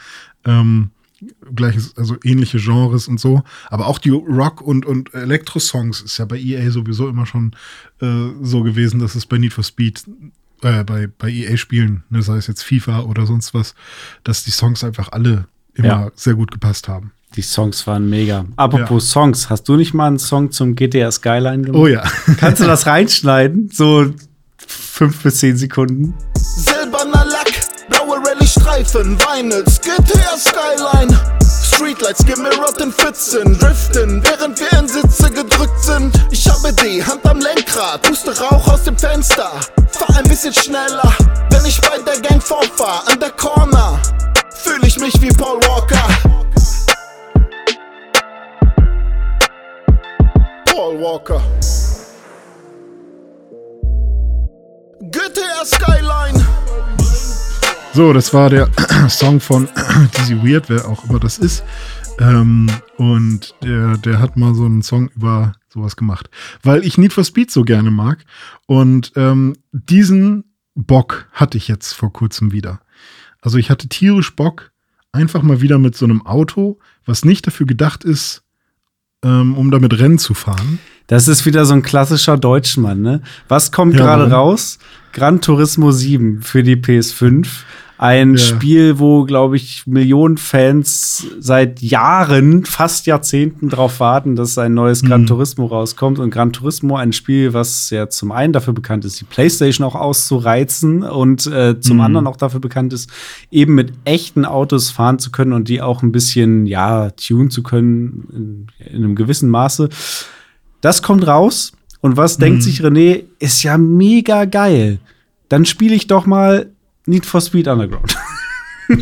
ähm, 0.45 0.91
gleiches, 1.54 1.96
also 1.96 2.16
ähnliche 2.24 2.58
Genres 2.58 3.08
und 3.08 3.20
so. 3.20 3.42
Aber 3.68 3.86
auch 3.86 3.98
die 3.98 4.10
Rock- 4.10 4.62
und, 4.62 4.86
und 4.86 5.14
Elektro-Songs 5.14 6.00
ist 6.02 6.18
ja 6.18 6.24
bei 6.24 6.38
EA 6.38 6.70
sowieso 6.70 7.08
immer 7.08 7.26
schon 7.26 7.54
äh, 8.00 8.28
so 8.42 8.62
gewesen, 8.62 9.00
dass 9.00 9.14
es 9.14 9.26
bei 9.26 9.38
Need 9.38 9.52
for 9.52 9.64
Speed 9.64 10.04
äh, 10.62 10.84
bei, 10.84 11.06
bei 11.06 11.30
EA-Spielen, 11.30 12.04
ne, 12.10 12.22
sei 12.22 12.36
es 12.36 12.46
jetzt 12.46 12.62
FIFA 12.62 13.00
oder 13.00 13.26
sonst 13.26 13.54
was, 13.54 13.74
dass 14.24 14.44
die 14.44 14.50
Songs 14.50 14.82
einfach 14.82 15.10
alle 15.12 15.46
immer 15.74 15.88
ja. 15.88 16.10
sehr 16.14 16.34
gut 16.34 16.50
gepasst 16.50 16.88
haben. 16.88 17.12
Die 17.36 17.42
Songs 17.42 17.86
waren 17.86 18.08
mega. 18.08 18.46
Apropos 18.56 19.04
ja. 19.04 19.12
Songs, 19.12 19.50
hast 19.50 19.68
du 19.68 19.76
nicht 19.76 19.92
mal 19.92 20.06
einen 20.06 20.18
Song 20.18 20.52
zum 20.52 20.76
GTA 20.76 21.10
Skyline 21.10 21.62
gemacht? 21.62 21.80
Oh 21.80 21.86
ja. 21.88 22.04
Kannst 22.38 22.62
du 22.62 22.66
das 22.66 22.86
reinschneiden? 22.86 23.70
So 23.72 24.14
fünf 24.56 25.22
bis 25.22 25.38
zehn 25.38 25.56
Sekunden. 25.56 26.14
Blaue 26.64 26.73
Rallye-Streifen, 28.74 29.16
Vinyls, 29.20 29.80
GTA 29.80 30.36
Skyline. 30.36 31.20
Streetlights 31.40 32.24
gemirrort 32.26 32.80
in 32.80 32.92
Pfützen, 32.92 33.58
driften, 33.58 34.22
während 34.24 34.58
wir 34.58 34.78
in 34.78 34.88
Sitze 34.88 35.30
gedrückt 35.30 35.80
sind. 35.84 36.12
Ich 36.30 36.48
habe 36.48 36.72
die 36.72 37.04
Hand 37.04 37.24
am 37.26 37.40
Lenkrad, 37.40 38.02
puste 38.02 38.36
Rauch 38.36 38.66
aus 38.68 38.82
dem 38.82 38.98
Fenster. 38.98 39.50
Fahr 39.90 40.16
ein 40.16 40.24
bisschen 40.24 40.52
schneller, 40.52 41.14
wenn 41.50 41.64
ich 41.64 41.80
bei 41.80 41.98
der 41.98 42.20
Gang 42.20 42.42
vorfahr, 42.42 43.04
an 43.06 43.20
der 43.20 43.30
Corner. 43.30 44.00
Fühle 44.50 44.86
ich 44.86 44.98
mich 44.98 45.14
wie 45.20 45.30
Paul 45.30 45.60
Walker. 45.68 46.08
Paul 50.64 51.00
Walker. 51.00 51.40
GTA 55.00 55.64
Skyline. 55.64 56.44
So, 57.95 58.12
das 58.12 58.34
war 58.34 58.51
der 58.51 58.68
Song 59.09 59.38
von 59.38 59.68
Dizzy 60.18 60.42
Weird, 60.42 60.68
wer 60.68 60.88
auch 60.88 61.09
immer 61.09 61.20
das 61.20 61.38
ist. 61.38 61.62
Ähm, 62.18 62.68
und 62.97 63.55
der, 63.62 63.97
der 63.99 64.18
hat 64.18 64.36
mal 64.36 64.53
so 64.53 64.64
einen 64.64 64.82
Song 64.82 65.11
über 65.14 65.53
sowas 65.68 65.95
gemacht. 65.95 66.28
Weil 66.64 66.84
ich 66.84 66.99
Need 66.99 67.12
for 67.12 67.22
Speed 67.22 67.53
so 67.53 67.62
gerne 67.62 67.92
mag. 67.92 68.24
Und 68.66 69.12
ähm, 69.14 69.55
diesen 69.70 70.42
Bock 70.74 71.28
hatte 71.30 71.57
ich 71.57 71.68
jetzt 71.68 71.92
vor 71.92 72.12
kurzem 72.12 72.51
wieder. 72.51 72.80
Also 73.40 73.59
ich 73.59 73.70
hatte 73.70 73.88
tierisch 73.88 74.34
Bock, 74.34 74.72
einfach 75.12 75.42
mal 75.42 75.61
wieder 75.61 75.78
mit 75.78 75.97
so 75.97 76.05
einem 76.05 76.26
Auto, 76.26 76.80
was 77.07 77.24
nicht 77.24 77.47
dafür 77.47 77.66
gedacht 77.66 78.03
ist, 78.03 78.42
ähm, 79.22 79.57
um 79.57 79.70
damit 79.70 79.97
Rennen 80.01 80.18
zu 80.18 80.34
fahren. 80.34 80.80
Das 81.07 81.28
ist 81.28 81.47
wieder 81.47 81.64
so 81.64 81.74
ein 81.74 81.82
klassischer 81.82 82.38
Deutschmann, 82.38 83.03
ne? 83.03 83.22
Was 83.47 83.70
kommt 83.70 83.95
ja, 83.95 84.01
gerade 84.01 84.32
raus? 84.32 84.80
Gran 85.12 85.40
Turismo 85.40 85.92
7 85.92 86.42
für 86.42 86.64
die 86.64 86.76
PS5. 86.76 87.47
Ein 88.05 88.32
ja. 88.32 88.38
Spiel, 88.38 88.98
wo, 88.98 89.24
glaube 89.24 89.57
ich, 89.57 89.86
Millionen 89.86 90.36
Fans 90.36 91.26
seit 91.40 91.80
Jahren, 91.80 92.66
fast 92.66 93.07
Jahrzehnten 93.07 93.70
darauf 93.70 93.98
warten, 93.98 94.36
dass 94.36 94.59
ein 94.59 94.74
neues 94.74 95.02
mhm. 95.02 95.07
Gran 95.07 95.26
Turismo 95.26 95.64
rauskommt. 95.64 96.18
Und 96.18 96.28
Gran 96.28 96.52
Turismo, 96.52 96.96
ein 96.96 97.14
Spiel, 97.14 97.55
was 97.55 97.88
ja 97.88 98.11
zum 98.11 98.30
einen 98.30 98.52
dafür 98.52 98.74
bekannt 98.74 99.07
ist, 99.07 99.22
die 99.22 99.24
PlayStation 99.24 99.86
auch 99.86 99.94
auszureizen 99.94 101.02
und 101.02 101.46
äh, 101.46 101.80
zum 101.80 101.96
mhm. 101.96 102.02
anderen 102.02 102.26
auch 102.26 102.36
dafür 102.36 102.61
bekannt 102.61 102.92
ist, 102.92 103.09
eben 103.50 103.74
mit 103.74 103.94
echten 104.05 104.44
Autos 104.44 104.90
fahren 104.90 105.18
zu 105.18 105.30
können 105.30 105.55
und 105.55 105.70
die 105.70 105.80
auch 105.80 106.02
ein 106.02 106.12
bisschen, 106.12 106.66
ja, 106.66 107.09
tunen 107.12 107.48
zu 107.48 107.62
können 107.62 108.68
in, 108.78 108.86
in 108.96 109.02
einem 109.02 109.14
gewissen 109.14 109.48
Maße. 109.48 109.88
Das 110.82 111.00
kommt 111.00 111.26
raus. 111.26 111.72
Und 112.02 112.18
was 112.18 112.36
mhm. 112.36 112.42
denkt 112.42 112.64
sich 112.64 112.82
René? 112.82 113.22
Ist 113.38 113.62
ja 113.62 113.78
mega 113.78 114.44
geil. 114.44 114.98
Dann 115.48 115.64
spiele 115.64 115.94
ich 115.94 116.07
doch 116.07 116.26
mal 116.26 116.73
Need 117.07 117.26
for 117.26 117.40
Speed 117.40 117.68
Underground. 117.68 118.16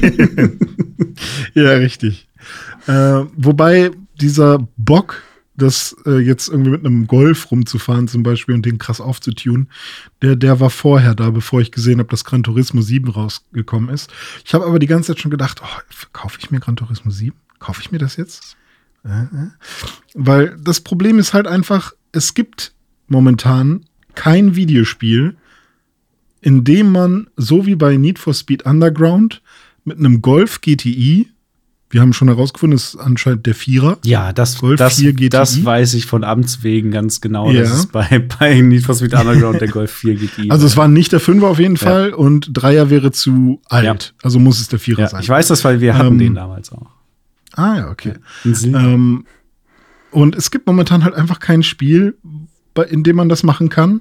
ja, 1.55 1.71
richtig. 1.73 2.29
Äh, 2.87 3.25
wobei 3.37 3.91
dieser 4.21 4.67
Bock, 4.77 5.23
das 5.57 5.95
äh, 6.07 6.19
jetzt 6.19 6.49
irgendwie 6.49 6.71
mit 6.71 6.85
einem 6.85 7.07
Golf 7.07 7.51
rumzufahren 7.51 8.09
zum 8.09 8.23
Beispiel 8.23 8.55
und 8.55 8.65
den 8.65 8.79
krass 8.79 9.01
aufzutun, 9.01 9.69
der, 10.23 10.37
der 10.37 10.61
war 10.61 10.71
vorher 10.71 11.15
da, 11.15 11.31
bevor 11.31 11.61
ich 11.61 11.71
gesehen 11.71 11.99
habe, 11.99 12.09
dass 12.09 12.25
Gran 12.25 12.43
Turismo 12.43 12.81
7 12.81 13.09
rausgekommen 13.09 13.91
ist. 13.91 14.11
Ich 14.45 14.55
habe 14.55 14.67
aber 14.67 14.79
die 14.79 14.87
ganze 14.87 15.13
Zeit 15.13 15.21
schon 15.21 15.31
gedacht, 15.31 15.61
oh, 15.63 16.07
kaufe 16.13 16.39
ich 16.41 16.51
mir 16.51 16.61
Gran 16.61 16.77
Turismo 16.77 17.11
7? 17.11 17.37
Kaufe 17.59 17.81
ich 17.83 17.93
mir 17.93 17.99
das 17.99 18.17
jetzt? 18.17 18.57
Äh, 19.05 19.23
äh. 19.23 19.51
Weil 20.15 20.57
das 20.61 20.81
Problem 20.81 21.19
ist 21.19 21.35
halt 21.35 21.47
einfach, 21.47 21.93
es 22.13 22.35
gibt 22.35 22.73
momentan 23.09 23.85
kein 24.15 24.57
Videospiel, 24.57 25.37
in 26.43 26.65
dem 26.65 26.93
man, 26.93 27.29
so 27.37 27.65
wie 27.65 27.77
bei 27.77 27.97
Need 27.97 28.19
for 28.19 28.35
Speed 28.35 28.67
Underground, 28.67 29.41
mit 29.85 29.99
einem 29.99 30.21
Golf 30.21 30.61
GTI, 30.61 31.29
wir 31.93 32.01
haben 32.01 32.15
schon 32.15 32.29
herausgefunden, 32.29 32.75
es 32.75 32.95
ist 32.95 32.97
anscheinend 32.97 33.45
der 33.45 33.55
Vierer. 33.55 33.99
Ja, 34.03 34.33
das, 34.33 34.59
Golf 34.59 34.79
das, 34.79 34.99
4 34.99 35.13
GTI. 35.13 35.29
das 35.29 35.63
weiß 35.63 35.93
ich 35.95 36.07
von 36.07 36.25
Amts 36.25 36.63
wegen 36.63 36.91
ganz 36.91 37.21
genau. 37.21 37.51
Ja. 37.51 37.61
Das 37.61 37.75
ist 37.75 37.93
bei, 37.93 38.19
bei 38.39 38.61
Need 38.61 38.85
for 38.85 38.95
Speed 38.95 39.15
Underground 39.15 39.61
der 39.61 39.69
Golf 39.69 39.93
4 39.93 40.15
GTI. 40.15 40.47
Also 40.51 40.67
es 40.67 40.77
war 40.77 40.89
nicht 40.89 41.13
der 41.13 41.21
Fünfer 41.21 41.49
auf 41.49 41.59
jeden 41.59 41.77
ja. 41.77 41.83
Fall 41.83 42.15
und 42.15 42.49
Dreier 42.51 42.89
wäre 42.89 43.13
zu 43.13 43.61
alt. 43.69 43.85
Ja. 43.85 43.97
Also 44.23 44.39
muss 44.39 44.59
es 44.59 44.69
der 44.69 44.79
Vierer 44.79 45.07
sein. 45.09 45.23
Ich 45.23 45.29
weiß 45.29 45.49
das, 45.49 45.65
weil 45.65 45.81
wir 45.81 45.97
hatten 45.97 46.15
ähm, 46.15 46.19
den 46.19 46.35
damals 46.35 46.73
auch. 46.73 46.89
Ah 47.53 47.77
ja, 47.77 47.91
okay. 47.91 48.15
Ähm, 48.45 49.27
und 50.11 50.35
es 50.35 50.51
gibt 50.51 50.67
momentan 50.67 51.05
halt 51.05 51.15
einfach 51.15 51.41
kein 51.41 51.63
Spiel, 51.63 52.17
in 52.89 53.03
dem 53.03 53.17
man 53.17 53.29
das 53.29 53.43
machen 53.43 53.69
kann, 53.69 54.01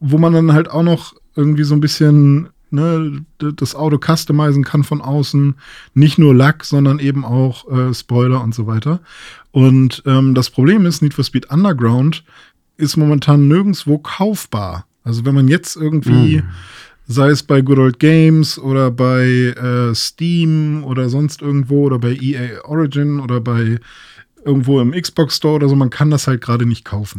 wo 0.00 0.18
man 0.18 0.32
dann 0.32 0.52
halt 0.52 0.68
auch 0.68 0.82
noch 0.82 1.14
irgendwie 1.36 1.64
so 1.64 1.74
ein 1.74 1.80
bisschen 1.80 2.48
ne, 2.74 3.24
das 3.38 3.74
Auto 3.74 3.98
customizen 3.98 4.64
kann 4.64 4.84
von 4.84 5.00
außen. 5.00 5.54
Nicht 5.94 6.18
nur 6.18 6.34
Lack, 6.34 6.64
sondern 6.64 6.98
eben 6.98 7.24
auch 7.24 7.70
äh, 7.70 7.94
Spoiler 7.94 8.42
und 8.42 8.54
so 8.54 8.66
weiter. 8.66 9.00
Und 9.52 10.02
ähm, 10.06 10.34
das 10.34 10.50
Problem 10.50 10.84
ist, 10.84 11.00
Need 11.00 11.14
for 11.14 11.24
Speed 11.24 11.50
Underground 11.50 12.24
ist 12.76 12.96
momentan 12.96 13.48
nirgendwo 13.48 13.98
kaufbar. 13.98 14.86
Also 15.04 15.24
wenn 15.24 15.34
man 15.34 15.48
jetzt 15.48 15.76
irgendwie, 15.76 16.38
mm. 16.38 16.42
sei 17.06 17.28
es 17.28 17.42
bei 17.42 17.60
Good 17.60 17.78
Old 17.78 17.98
Games 17.98 18.58
oder 18.58 18.90
bei 18.90 19.24
äh, 19.24 19.94
Steam 19.94 20.82
oder 20.84 21.08
sonst 21.08 21.40
irgendwo 21.40 21.84
oder 21.84 21.98
bei 21.98 22.16
EA 22.20 22.64
Origin 22.64 23.20
oder 23.20 23.40
bei 23.40 23.78
irgendwo 24.44 24.80
im 24.80 24.90
Xbox 24.90 25.36
Store 25.36 25.54
oder 25.54 25.68
so, 25.68 25.76
man 25.76 25.90
kann 25.90 26.10
das 26.10 26.26
halt 26.26 26.40
gerade 26.40 26.66
nicht 26.66 26.84
kaufen 26.84 27.18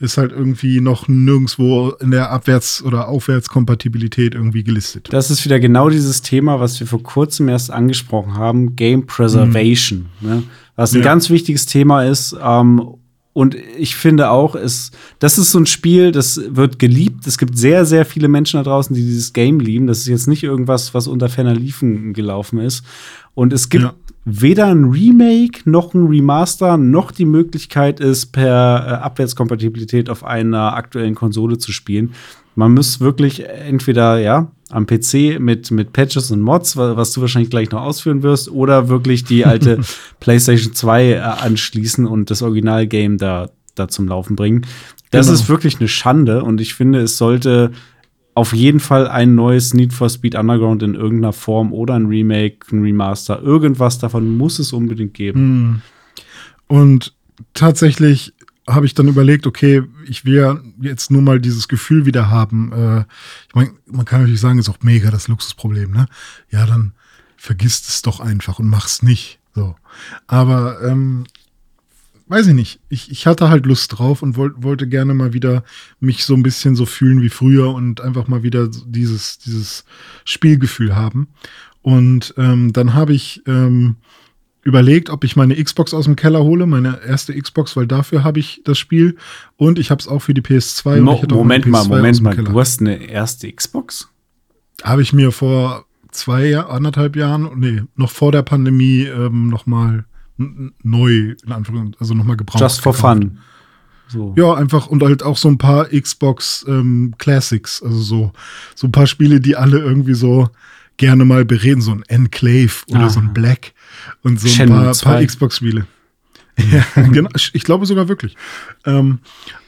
ist 0.00 0.16
halt 0.16 0.32
irgendwie 0.32 0.80
noch 0.80 1.08
nirgendwo 1.08 1.90
in 2.00 2.10
der 2.10 2.32
Abwärts- 2.32 2.82
oder 2.82 3.08
Aufwärtskompatibilität 3.08 4.34
irgendwie 4.34 4.64
gelistet. 4.64 5.08
Das 5.12 5.30
ist 5.30 5.44
wieder 5.44 5.60
genau 5.60 5.90
dieses 5.90 6.22
Thema, 6.22 6.58
was 6.58 6.80
wir 6.80 6.86
vor 6.86 7.02
kurzem 7.02 7.48
erst 7.48 7.70
angesprochen 7.70 8.34
haben, 8.34 8.76
Game 8.76 9.06
Preservation. 9.06 10.06
Mhm. 10.20 10.28
Ne? 10.28 10.42
Was 10.74 10.94
ein 10.94 11.00
ja. 11.00 11.04
ganz 11.04 11.28
wichtiges 11.28 11.66
Thema 11.66 12.04
ist. 12.04 12.34
Ähm, 12.42 12.94
und 13.32 13.54
ich 13.54 13.94
finde 13.94 14.30
auch, 14.30 14.56
es, 14.56 14.90
das 15.20 15.38
ist 15.38 15.52
so 15.52 15.58
ein 15.58 15.66
Spiel, 15.66 16.10
das 16.10 16.40
wird 16.48 16.78
geliebt. 16.80 17.26
Es 17.26 17.38
gibt 17.38 17.56
sehr, 17.56 17.84
sehr 17.84 18.04
viele 18.04 18.26
Menschen 18.26 18.56
da 18.58 18.64
draußen, 18.64 18.94
die 18.94 19.02
dieses 19.02 19.32
Game 19.32 19.60
lieben. 19.60 19.86
Das 19.86 19.98
ist 19.98 20.08
jetzt 20.08 20.26
nicht 20.26 20.42
irgendwas, 20.42 20.94
was 20.94 21.06
unter 21.06 21.28
ferner 21.28 21.54
Liefen 21.54 22.12
gelaufen 22.12 22.58
ist. 22.58 22.84
Und 23.34 23.52
es 23.52 23.68
gibt 23.68 23.84
ja 23.84 23.94
weder 24.24 24.66
ein 24.66 24.84
Remake 24.84 25.68
noch 25.68 25.94
ein 25.94 26.06
Remaster 26.06 26.76
noch 26.76 27.10
die 27.10 27.24
Möglichkeit 27.24 28.00
ist, 28.00 28.26
per 28.26 28.86
äh, 28.86 29.04
Abwärtskompatibilität 29.04 30.10
auf 30.10 30.24
einer 30.24 30.74
aktuellen 30.74 31.14
Konsole 31.14 31.58
zu 31.58 31.72
spielen. 31.72 32.12
Man 32.54 32.74
muss 32.74 33.00
wirklich 33.00 33.48
entweder 33.48 34.18
ja 34.18 34.50
am 34.70 34.86
PC 34.86 35.38
mit, 35.38 35.70
mit 35.70 35.92
Patches 35.92 36.30
und 36.30 36.40
Mods, 36.40 36.76
was 36.76 37.12
du 37.12 37.20
wahrscheinlich 37.20 37.50
gleich 37.50 37.70
noch 37.70 37.82
ausführen 37.82 38.22
wirst, 38.22 38.50
oder 38.50 38.88
wirklich 38.88 39.24
die 39.24 39.44
alte 39.44 39.80
PlayStation 40.20 40.74
2 40.74 41.04
äh, 41.04 41.18
anschließen 41.18 42.06
und 42.06 42.30
das 42.30 42.42
Originalgame 42.42 43.16
da, 43.16 43.50
da 43.74 43.88
zum 43.88 44.08
Laufen 44.08 44.36
bringen. 44.36 44.66
Das 45.10 45.26
genau. 45.26 45.38
ist 45.38 45.48
wirklich 45.48 45.78
eine 45.80 45.88
Schande 45.88 46.44
und 46.44 46.60
ich 46.60 46.74
finde, 46.74 47.00
es 47.00 47.18
sollte 47.18 47.72
auf 48.34 48.52
jeden 48.52 48.80
Fall 48.80 49.08
ein 49.08 49.34
neues 49.34 49.74
Need 49.74 49.92
for 49.92 50.08
Speed 50.08 50.36
Underground 50.36 50.82
in 50.82 50.94
irgendeiner 50.94 51.32
Form 51.32 51.72
oder 51.72 51.94
ein 51.94 52.06
Remake, 52.06 52.58
ein 52.72 52.82
Remaster. 52.82 53.42
Irgendwas 53.42 53.98
davon 53.98 54.36
muss 54.36 54.58
es 54.60 54.72
unbedingt 54.72 55.14
geben. 55.14 55.40
Hm. 55.40 55.82
Und 56.68 57.14
tatsächlich 57.54 58.32
habe 58.74 58.86
ich 58.86 58.94
dann 58.94 59.08
überlegt, 59.08 59.46
okay, 59.46 59.82
ich 60.06 60.24
will 60.24 60.34
ja 60.34 60.60
jetzt 60.80 61.10
nur 61.10 61.22
mal 61.22 61.40
dieses 61.40 61.68
Gefühl 61.68 62.06
wieder 62.06 62.30
haben. 62.30 62.72
Äh, 62.72 63.04
ich 63.48 63.54
meine, 63.54 63.72
man 63.86 64.04
kann 64.04 64.20
natürlich 64.20 64.40
sagen, 64.40 64.58
ist 64.58 64.68
auch 64.68 64.82
mega 64.82 65.10
das 65.10 65.28
Luxusproblem, 65.28 65.90
ne? 65.90 66.06
Ja, 66.50 66.66
dann 66.66 66.92
vergisst 67.36 67.88
es 67.88 68.02
doch 68.02 68.20
einfach 68.20 68.58
und 68.58 68.68
mach's 68.68 69.02
nicht. 69.02 69.38
So. 69.54 69.76
Aber 70.26 70.82
ähm, 70.82 71.24
weiß 72.30 72.46
ich 72.46 72.54
nicht. 72.54 72.80
Ich, 72.88 73.10
ich 73.10 73.26
hatte 73.26 73.48
halt 73.48 73.66
Lust 73.66 73.98
drauf 73.98 74.22
und 74.22 74.36
wollt, 74.36 74.62
wollte 74.62 74.86
gerne 74.86 75.14
mal 75.14 75.32
wieder 75.32 75.64
mich 75.98 76.24
so 76.24 76.34
ein 76.34 76.42
bisschen 76.44 76.76
so 76.76 76.86
fühlen 76.86 77.22
wie 77.22 77.28
früher 77.28 77.74
und 77.74 78.00
einfach 78.00 78.28
mal 78.28 78.42
wieder 78.42 78.68
dieses, 78.68 79.38
dieses 79.38 79.84
Spielgefühl 80.24 80.94
haben. 80.94 81.28
Und 81.82 82.34
ähm, 82.36 82.72
dann 82.72 82.94
habe 82.94 83.14
ich 83.14 83.42
ähm, 83.46 83.96
überlegt, 84.62 85.10
ob 85.10 85.24
ich 85.24 85.36
meine 85.36 85.62
Xbox 85.62 85.94
aus 85.94 86.04
dem 86.04 86.16
Keller 86.16 86.42
hole, 86.42 86.66
meine 86.66 87.00
erste 87.06 87.34
Xbox, 87.34 87.76
weil 87.76 87.86
dafür 87.86 88.24
habe 88.24 88.38
ich 88.40 88.60
das 88.64 88.78
Spiel 88.78 89.16
und 89.56 89.78
ich 89.78 89.90
habe 89.90 90.00
es 90.00 90.08
auch 90.08 90.20
für 90.20 90.34
die 90.34 90.42
PS2. 90.42 91.00
Mo 91.00 91.22
Moment 91.30 91.64
PS2 91.66 91.70
mal, 91.70 91.84
Moment 91.88 92.20
mal, 92.22 92.36
du 92.36 92.60
hast 92.60 92.80
eine 92.80 92.96
erste 92.96 93.50
Xbox? 93.50 94.08
Habe 94.82 95.02
ich 95.02 95.12
mir 95.12 95.32
vor 95.32 95.84
zwei, 96.10 96.58
anderthalb 96.58 97.16
Jahren, 97.16 97.50
nee, 97.56 97.82
noch 97.96 98.10
vor 98.10 98.32
der 98.32 98.42
Pandemie 98.42 99.02
ähm, 99.04 99.48
noch 99.48 99.66
mal 99.66 100.04
neu, 100.36 101.34
in 101.44 101.52
Anführungszeichen, 101.52 101.96
also 102.00 102.14
nochmal 102.14 102.36
gebraucht. 102.36 102.60
Just 102.60 102.80
for 102.80 102.92
gekauft. 102.92 103.18
fun. 103.18 103.38
So. 104.08 104.34
Ja, 104.36 104.54
einfach 104.54 104.88
und 104.88 105.02
halt 105.02 105.22
auch 105.22 105.36
so 105.36 105.48
ein 105.48 105.58
paar 105.58 105.86
Xbox 105.88 106.64
ähm, 106.68 107.14
Classics, 107.18 107.82
also 107.82 107.98
so, 108.00 108.32
so 108.74 108.88
ein 108.88 108.92
paar 108.92 109.06
Spiele, 109.06 109.40
die 109.40 109.54
alle 109.54 109.78
irgendwie 109.78 110.14
so 110.14 110.48
gerne 110.96 111.24
mal 111.24 111.44
bereden, 111.44 111.80
so 111.80 111.92
ein 111.92 112.02
Enclave 112.08 112.72
oder 112.88 113.02
Ah. 113.04 113.08
so 113.10 113.20
ein 113.20 113.32
Black 113.32 113.72
und 114.22 114.40
so 114.40 114.48
ein 114.48 114.52
Shenmue 114.52 114.82
paar, 114.84 114.92
2. 114.92 115.10
paar 115.10 115.24
Xbox-Spiele. 115.24 115.86
ja, 116.58 116.84
genau, 117.08 117.30
ich 117.34 117.62
glaube 117.64 117.86
sogar 117.86 118.08
wirklich. 118.08 118.36
Ähm, 118.84 119.20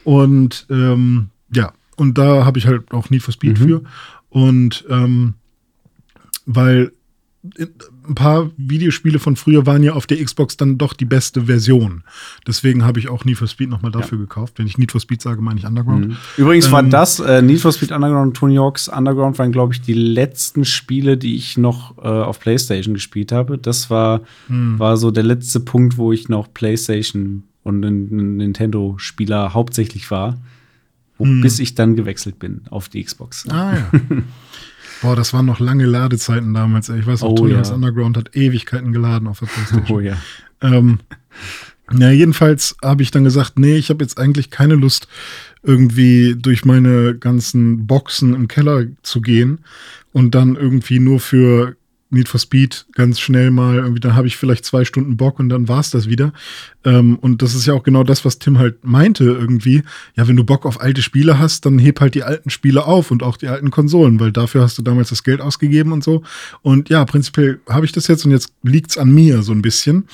und 0.03 0.65
ähm, 0.69 1.29
ja, 1.51 1.73
und 1.95 2.17
da 2.17 2.45
habe 2.45 2.59
ich 2.59 2.67
halt 2.67 2.91
auch 2.91 3.09
Need 3.09 3.23
for 3.23 3.33
Speed 3.33 3.59
Mhm. 3.59 3.67
für. 3.67 3.83
Und 4.29 4.85
ähm, 4.89 5.35
weil 6.45 6.91
ein 8.07 8.15
paar 8.15 8.51
Videospiele 8.55 9.19
von 9.19 9.35
früher 9.35 9.65
waren 9.65 9.83
ja 9.83 9.93
auf 9.93 10.07
der 10.07 10.23
Xbox 10.23 10.55
dann 10.55 10.77
doch 10.77 10.93
die 10.93 11.03
beste 11.03 11.43
Version. 11.47 12.03
Deswegen 12.47 12.85
habe 12.85 12.99
ich 12.99 13.09
auch 13.09 13.25
Need 13.25 13.37
for 13.37 13.47
Speed 13.49 13.69
nochmal 13.69 13.91
dafür 13.91 14.17
gekauft. 14.17 14.53
Wenn 14.57 14.65
ich 14.65 14.77
Need 14.77 14.93
for 14.93 15.01
Speed 15.01 15.21
sage, 15.21 15.41
meine 15.41 15.59
ich 15.59 15.65
Underground. 15.65 16.07
Mhm. 16.07 16.17
Übrigens 16.37 16.71
war 16.71 16.79
Ähm, 16.81 16.89
das, 16.89 17.19
äh, 17.19 17.41
Need 17.41 17.59
for 17.59 17.73
Speed 17.73 17.91
Underground 17.91 18.27
und 18.29 18.33
Tony 18.37 18.55
Hawk's 18.55 18.87
Underground 18.87 19.37
waren, 19.39 19.51
glaube 19.51 19.73
ich, 19.73 19.81
die 19.81 19.93
letzten 19.93 20.63
Spiele, 20.63 21.17
die 21.17 21.35
ich 21.35 21.57
noch 21.57 21.97
äh, 21.97 22.01
auf 22.07 22.39
PlayStation 22.39 22.93
gespielt 22.93 23.33
habe. 23.33 23.57
Das 23.57 23.89
war, 23.89 24.21
Hm. 24.47 24.79
war 24.79 24.95
so 24.95 25.11
der 25.11 25.23
letzte 25.23 25.59
Punkt, 25.59 25.97
wo 25.97 26.13
ich 26.13 26.29
noch 26.29 26.53
PlayStation 26.53 27.43
und 27.63 27.83
ein, 27.83 28.37
Nintendo-Spieler 28.37 29.53
hauptsächlich 29.53 30.09
war. 30.11 30.37
Wo, 31.17 31.25
Hm. 31.25 31.41
Bis 31.41 31.59
ich 31.59 31.75
dann 31.75 31.95
gewechselt 31.97 32.39
bin 32.39 32.61
auf 32.69 32.87
die 32.89 33.03
Xbox. 33.03 33.47
Ah 33.49 33.73
ja. 33.75 33.91
Boah, 35.03 35.15
das 35.15 35.33
waren 35.33 35.45
noch 35.45 35.59
lange 35.59 35.85
Ladezeiten 35.85 36.53
damals. 36.53 36.89
ey. 36.89 36.99
Ich 36.99 37.05
weiß 37.05 37.21
noch, 37.21 37.29
Oh, 37.29 37.35
Tony 37.35 37.51
ja. 37.53 37.61
Underground 37.71 38.17
hat 38.17 38.35
Ewigkeiten 38.35 38.91
geladen 38.91 39.27
auf 39.27 39.39
der 39.39 39.45
PlayStation. 39.47 39.97
Oh 39.97 39.99
ja. 39.99 40.17
Ähm, 40.61 40.99
ja, 41.95 42.09
jedenfalls 42.09 42.75
habe 42.81 43.03
ich 43.03 43.11
dann 43.11 43.23
gesagt, 43.25 43.59
nee, 43.59 43.75
ich 43.75 43.89
habe 43.89 44.03
jetzt 44.03 44.17
eigentlich 44.17 44.49
keine 44.49 44.75
Lust, 44.75 45.07
irgendwie 45.61 46.35
durch 46.37 46.65
meine 46.65 47.15
ganzen 47.15 47.85
Boxen 47.85 48.33
im 48.33 48.47
Keller 48.47 48.85
zu 49.03 49.21
gehen 49.21 49.59
und 50.13 50.33
dann 50.33 50.55
irgendwie 50.55 50.99
nur 50.99 51.19
für 51.19 51.75
Need 52.13 52.29
for 52.29 52.39
Speed 52.39 52.85
ganz 52.93 53.19
schnell 53.19 53.51
mal, 53.51 53.75
irgendwie, 53.77 53.99
dann 53.99 54.15
habe 54.15 54.27
ich 54.27 54.37
vielleicht 54.37 54.65
zwei 54.65 54.85
Stunden 54.85 55.17
Bock 55.17 55.39
und 55.39 55.49
dann 55.49 55.67
war's 55.67 55.89
das 55.89 56.07
wieder. 56.07 56.31
Ähm, 56.85 57.17
und 57.19 57.41
das 57.41 57.55
ist 57.55 57.65
ja 57.65 57.73
auch 57.73 57.83
genau 57.83 58.03
das, 58.03 58.23
was 58.25 58.39
Tim 58.39 58.59
halt 58.59 58.83
meinte 58.85 59.23
irgendwie. 59.23 59.83
Ja, 60.15 60.27
wenn 60.27 60.35
du 60.35 60.43
Bock 60.43 60.65
auf 60.65 60.79
alte 60.81 61.01
Spiele 61.01 61.39
hast, 61.39 61.65
dann 61.65 61.79
heb 61.79 61.99
halt 62.01 62.15
die 62.15 62.23
alten 62.23 62.49
Spiele 62.49 62.85
auf 62.85 63.11
und 63.11 63.23
auch 63.23 63.37
die 63.37 63.47
alten 63.47 63.71
Konsolen, 63.71 64.19
weil 64.19 64.31
dafür 64.31 64.61
hast 64.61 64.77
du 64.77 64.81
damals 64.81 65.09
das 65.09 65.23
Geld 65.23 65.41
ausgegeben 65.41 65.91
und 65.91 66.03
so. 66.03 66.23
Und 66.61 66.89
ja, 66.89 67.03
prinzipiell 67.05 67.59
habe 67.69 67.85
ich 67.85 67.91
das 67.91 68.07
jetzt 68.07 68.25
und 68.25 68.31
jetzt 68.31 68.53
liegt's 68.63 68.97
an 68.97 69.11
mir 69.11 69.43
so 69.43 69.51
ein 69.51 69.61
bisschen. 69.61 70.05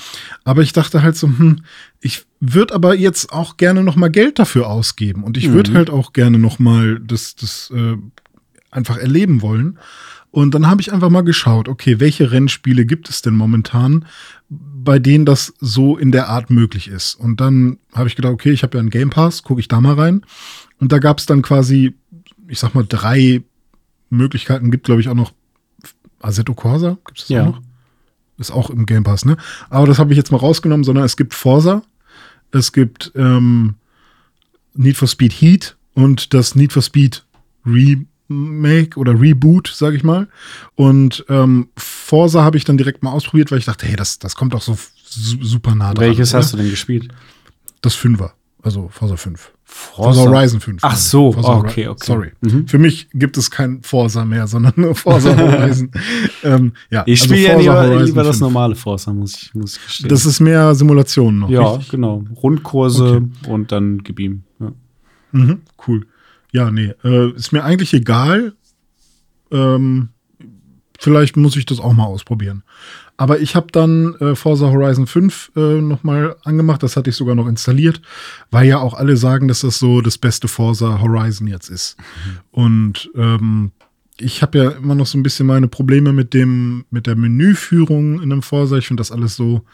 Aber 0.44 0.62
ich 0.62 0.72
dachte 0.72 1.02
halt 1.02 1.16
so, 1.16 1.26
hm, 1.28 1.60
ich 2.00 2.24
würde 2.40 2.74
aber 2.74 2.94
jetzt 2.94 3.32
auch 3.32 3.56
gerne 3.58 3.82
noch 3.84 3.96
mal 3.96 4.08
Geld 4.08 4.38
dafür 4.38 4.68
ausgeben 4.68 5.24
und 5.24 5.36
ich 5.36 5.50
würde 5.52 5.72
Mhm. 5.72 5.76
halt 5.76 5.90
auch 5.90 6.12
gerne 6.14 6.38
noch 6.38 6.58
mal 6.58 6.98
das, 7.00 7.34
das 7.36 7.70
äh, 7.74 7.96
einfach 8.70 8.96
erleben 8.96 9.42
wollen. 9.42 9.78
Und 10.30 10.54
dann 10.54 10.68
habe 10.68 10.80
ich 10.80 10.92
einfach 10.92 11.10
mal 11.10 11.22
geschaut, 11.22 11.68
okay, 11.68 11.98
welche 11.98 12.30
Rennspiele 12.30 12.86
gibt 12.86 13.08
es 13.08 13.20
denn 13.22 13.34
momentan, 13.34 14.04
bei 14.48 14.98
denen 14.98 15.24
das 15.26 15.52
so 15.58 15.96
in 15.96 16.12
der 16.12 16.28
Art 16.28 16.50
möglich 16.50 16.88
ist. 16.88 17.14
Und 17.16 17.40
dann 17.40 17.78
habe 17.94 18.08
ich 18.08 18.16
gedacht, 18.16 18.32
okay, 18.32 18.50
ich 18.52 18.62
habe 18.62 18.76
ja 18.76 18.80
einen 18.80 18.90
Game 18.90 19.10
Pass, 19.10 19.42
gucke 19.42 19.60
ich 19.60 19.68
da 19.68 19.80
mal 19.80 19.94
rein. 19.94 20.22
Und 20.78 20.92
da 20.92 20.98
gab 20.98 21.18
es 21.18 21.26
dann 21.26 21.42
quasi, 21.42 21.94
ich 22.48 22.58
sag 22.60 22.74
mal, 22.74 22.86
drei 22.88 23.42
Möglichkeiten. 24.08 24.70
Gibt, 24.70 24.84
glaube 24.84 25.00
ich, 25.00 25.08
auch 25.08 25.14
noch 25.14 25.32
Assetto 26.20 26.54
Corsa. 26.54 26.96
Gibt 27.06 27.18
es 27.18 27.26
das 27.26 27.28
Ja. 27.36 27.42
auch 27.42 27.46
noch? 27.56 27.62
Ist 28.38 28.50
auch 28.52 28.70
im 28.70 28.86
Game 28.86 29.02
Pass, 29.04 29.24
ne? 29.24 29.36
Aber 29.68 29.86
das 29.86 29.98
habe 29.98 30.12
ich 30.12 30.16
jetzt 30.16 30.32
mal 30.32 30.38
rausgenommen, 30.38 30.84
sondern 30.84 31.04
es 31.04 31.16
gibt 31.16 31.34
Forsa, 31.34 31.82
es 32.52 32.72
gibt 32.72 33.12
ähm, 33.14 33.74
Need 34.74 34.96
for 34.96 35.08
Speed 35.08 35.32
Heat 35.32 35.76
und 35.92 36.32
das 36.32 36.54
Need 36.54 36.72
for 36.72 36.82
Speed 36.82 37.24
Remake 38.30 38.98
oder 38.98 39.20
Reboot, 39.20 39.72
sage 39.74 39.96
ich 39.96 40.04
mal. 40.04 40.28
Und 40.76 41.24
ähm, 41.28 41.68
Forsa 41.76 42.42
habe 42.42 42.56
ich 42.56 42.64
dann 42.64 42.78
direkt 42.78 43.02
mal 43.02 43.10
ausprobiert, 43.10 43.50
weil 43.50 43.58
ich 43.58 43.64
dachte, 43.64 43.86
hey, 43.86 43.96
das, 43.96 44.18
das 44.18 44.36
kommt 44.36 44.54
doch 44.54 44.62
so 44.62 44.78
su 45.04 45.42
super 45.42 45.74
nah 45.74 45.92
dran. 45.92 46.06
Welches 46.06 46.30
oder? 46.30 46.38
hast 46.38 46.52
du 46.52 46.56
denn 46.56 46.70
gespielt? 46.70 47.08
Das 47.82 47.94
Fünfer, 47.94 48.34
also 48.62 48.88
Forsa 48.92 49.16
5. 49.16 49.52
Forza. 49.64 50.20
Forza 50.20 50.30
Horizon 50.30 50.60
5. 50.60 50.82
Ach 50.82 50.96
so, 50.96 51.32
Forza 51.32 51.56
okay, 51.56 51.86
okay. 51.88 52.04
Sorry. 52.04 52.32
Mhm. 52.40 52.66
Für 52.66 52.78
mich 52.78 53.08
gibt 53.14 53.36
es 53.38 53.50
kein 53.50 53.82
Forza 53.82 54.24
mehr, 54.24 54.46
sondern 54.46 54.72
nur 54.76 54.94
Forza 54.94 55.36
Horizon. 55.36 55.90
ähm, 56.42 56.72
ja, 56.90 57.04
Ich 57.06 57.22
also 57.22 57.34
spiele 57.34 57.46
ja 57.46 57.54
Forza 57.54 57.84
lieber, 57.84 58.04
lieber 58.04 58.22
das 58.22 58.38
5. 58.38 58.40
normale 58.40 58.74
Forza, 58.74 59.12
muss 59.12 59.34
ich, 59.36 59.54
muss 59.54 59.76
ich 59.76 59.86
gestehen. 59.86 60.08
Das 60.08 60.26
ist 60.26 60.40
mehr 60.40 60.74
Simulation 60.74 61.38
noch. 61.38 61.50
ja, 61.50 61.70
richtig? 61.70 61.90
genau. 61.90 62.24
Rundkurse 62.42 63.22
und 63.48 63.72
dann 63.72 63.98
gib 64.02 64.18
ihm. 64.20 64.42
Ja. 64.58 64.72
Mhm, 65.32 65.62
cool. 65.86 66.06
Ja, 66.52 66.70
nee, 66.70 66.94
äh, 67.04 67.30
ist 67.32 67.52
mir 67.52 67.64
eigentlich 67.64 67.94
egal. 67.94 68.54
Ähm, 69.50 70.10
vielleicht 70.98 71.36
muss 71.36 71.56
ich 71.56 71.66
das 71.66 71.80
auch 71.80 71.92
mal 71.92 72.04
ausprobieren. 72.04 72.62
Aber 73.16 73.38
ich 73.40 73.54
habe 73.54 73.66
dann 73.70 74.14
äh, 74.16 74.34
Forza 74.34 74.70
Horizon 74.70 75.06
5 75.06 75.52
äh, 75.54 75.80
nochmal 75.80 76.36
angemacht. 76.42 76.82
Das 76.82 76.96
hatte 76.96 77.10
ich 77.10 77.16
sogar 77.16 77.34
noch 77.34 77.46
installiert, 77.46 78.00
weil 78.50 78.66
ja 78.66 78.78
auch 78.78 78.94
alle 78.94 79.16
sagen, 79.16 79.46
dass 79.46 79.60
das 79.60 79.78
so 79.78 80.00
das 80.00 80.16
beste 80.16 80.48
Forza 80.48 81.00
Horizon 81.02 81.46
jetzt 81.46 81.68
ist. 81.68 81.96
Und 82.50 83.10
ähm, 83.14 83.72
ich 84.18 84.42
habe 84.42 84.58
ja 84.58 84.70
immer 84.70 84.94
noch 84.94 85.06
so 85.06 85.18
ein 85.18 85.22
bisschen 85.22 85.46
meine 85.46 85.68
Probleme 85.68 86.12
mit 86.12 86.32
dem 86.32 86.84
mit 86.90 87.06
der 87.06 87.16
Menüführung 87.16 88.22
in 88.22 88.32
einem 88.32 88.42
Forza. 88.42 88.76
Ich 88.76 88.86
finde 88.86 89.02
das 89.02 89.12
alles 89.12 89.36
so 89.36 89.64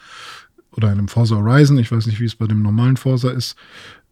oder 0.71 0.91
in 0.91 0.99
einem 0.99 1.07
Forza 1.07 1.35
Horizon. 1.35 1.77
Ich 1.77 1.91
weiß 1.91 2.05
nicht, 2.05 2.19
wie 2.19 2.25
es 2.25 2.35
bei 2.35 2.47
dem 2.47 2.61
normalen 2.61 2.97
Forza 2.97 3.29
ist. 3.29 3.55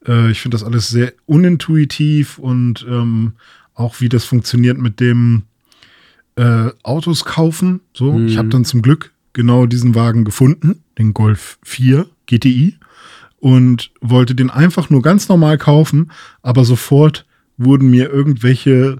Äh, 0.07 0.31
ich 0.31 0.41
finde 0.41 0.55
das 0.55 0.63
alles 0.63 0.89
sehr 0.89 1.13
unintuitiv 1.25 2.37
und 2.37 2.85
ähm, 2.89 3.33
auch 3.73 3.99
wie 4.01 4.09
das 4.09 4.25
funktioniert 4.25 4.77
mit 4.77 4.99
dem 4.99 5.43
äh, 6.35 6.69
Autos 6.83 7.25
kaufen. 7.25 7.81
So, 7.93 8.13
Mhm. 8.13 8.27
ich 8.27 8.37
habe 8.37 8.49
dann 8.49 8.65
zum 8.65 8.81
Glück 8.81 9.11
genau 9.33 9.65
diesen 9.65 9.95
Wagen 9.95 10.23
gefunden, 10.25 10.83
den 10.97 11.13
Golf 11.13 11.57
4 11.63 12.07
GTI 12.25 12.77
und 13.39 13.91
wollte 14.01 14.33
den 14.35 14.49
einfach 14.49 14.89
nur 14.89 15.01
ganz 15.01 15.27
normal 15.29 15.57
kaufen, 15.57 16.11
aber 16.41 16.63
sofort 16.65 17.25
wurden 17.57 17.89
mir 17.89 18.09
irgendwelche 18.09 18.97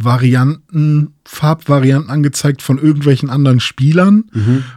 Lackvarianten, 0.00 1.14
Farbvarianten 1.24 2.10
angezeigt 2.10 2.62
von 2.62 2.78
irgendwelchen 2.78 3.28
anderen 3.28 3.60
Spielern. 3.60 4.24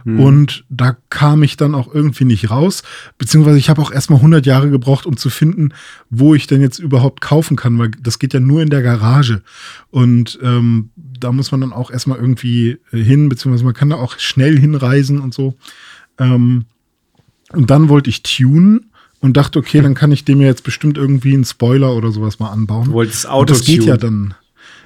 Mhm. 0.04 0.20
Und 0.20 0.64
da 0.68 0.96
kam 1.08 1.42
ich 1.42 1.56
dann 1.56 1.74
auch 1.74 1.92
irgendwie 1.92 2.24
nicht 2.24 2.50
raus. 2.50 2.82
Beziehungsweise 3.16 3.58
ich 3.58 3.70
habe 3.70 3.80
auch 3.80 3.90
erstmal 3.90 4.18
100 4.18 4.44
Jahre 4.44 4.70
gebraucht, 4.70 5.06
um 5.06 5.16
zu 5.16 5.30
finden, 5.30 5.70
wo 6.10 6.34
ich 6.34 6.46
denn 6.46 6.60
jetzt 6.60 6.78
überhaupt 6.78 7.20
kaufen 7.20 7.56
kann, 7.56 7.78
weil 7.78 7.90
das 8.02 8.18
geht 8.18 8.34
ja 8.34 8.40
nur 8.40 8.62
in 8.62 8.70
der 8.70 8.82
Garage. 8.82 9.42
Und 9.90 10.38
ähm, 10.42 10.90
da 10.96 11.32
muss 11.32 11.50
man 11.50 11.62
dann 11.62 11.72
auch 11.72 11.90
erstmal 11.90 12.18
irgendwie 12.18 12.78
hin, 12.90 13.28
beziehungsweise 13.28 13.64
man 13.64 13.74
kann 13.74 13.90
da 13.90 13.96
auch 13.96 14.18
schnell 14.18 14.58
hinreisen 14.58 15.20
und 15.20 15.32
so. 15.32 15.56
Ähm, 16.18 16.66
und 17.52 17.70
dann 17.70 17.88
wollte 17.88 18.10
ich 18.10 18.22
tunen 18.22 18.90
und 19.20 19.36
dachte, 19.36 19.58
okay, 19.58 19.80
dann 19.80 19.94
kann 19.94 20.12
ich 20.12 20.24
dem 20.24 20.40
ja 20.40 20.48
jetzt 20.48 20.64
bestimmt 20.64 20.98
irgendwie 20.98 21.32
einen 21.32 21.44
Spoiler 21.44 21.94
oder 21.94 22.12
sowas 22.12 22.40
mal 22.40 22.50
anbauen. 22.50 22.86
Du 22.86 22.92
wolltest 22.92 23.26
Und 23.26 23.48
das 23.48 23.64
geht 23.64 23.84
ja 23.84 23.96
dann. 23.96 24.34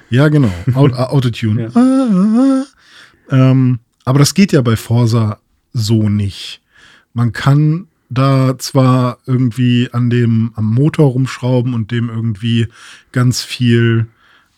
Ja, 0.09 0.27
genau. 0.29 0.51
Au- 0.73 0.87
äh, 0.87 0.93
Autotune. 0.93 1.63
Ja. 1.63 1.69
Ah, 1.75 2.09
ah, 2.11 2.63
ah. 3.31 3.51
Ähm, 3.51 3.79
aber 4.05 4.19
das 4.19 4.33
geht 4.33 4.51
ja 4.51 4.61
bei 4.61 4.75
Forsa 4.75 5.39
so 5.73 6.09
nicht. 6.09 6.61
Man 7.13 7.31
kann 7.31 7.87
da 8.09 8.57
zwar 8.57 9.19
irgendwie 9.27 9.89
an 9.91 10.09
dem, 10.09 10.51
am 10.55 10.65
Motor 10.73 11.11
rumschrauben 11.11 11.73
und 11.75 11.91
dem 11.91 12.09
irgendwie 12.09 12.67
ganz 13.11 13.43
viel, 13.43 14.07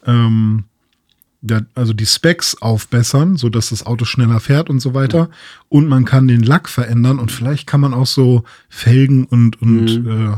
ähm, 0.06 0.64
ja, 1.42 1.62
also 1.76 1.92
die 1.92 2.06
Specs 2.06 2.62
aufbessern, 2.62 3.36
sodass 3.36 3.70
das 3.70 3.86
Auto 3.86 4.06
schneller 4.06 4.40
fährt 4.40 4.70
und 4.70 4.80
so 4.80 4.94
weiter. 4.94 5.30
Und 5.68 5.90
man 5.90 6.06
kann 6.06 6.28
den 6.30 6.44
Lack 6.44 6.70
verändern 6.70 7.20
und 7.20 7.32
vielleicht 7.32 7.68
kann 7.68 7.82
man 7.82 7.94
auch 7.94 8.06
so 8.08 8.44
Felgen 8.70 9.26
und, 9.26 9.62
und, 9.62 10.04
Mhm. 10.06 10.32
äh, 10.34 10.38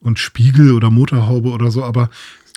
und 0.00 0.18
Spiegel 0.20 0.72
oder 0.72 0.90
Motorhaube 0.90 1.48
oder 1.50 1.70
so, 1.72 1.82
aber 1.82 2.08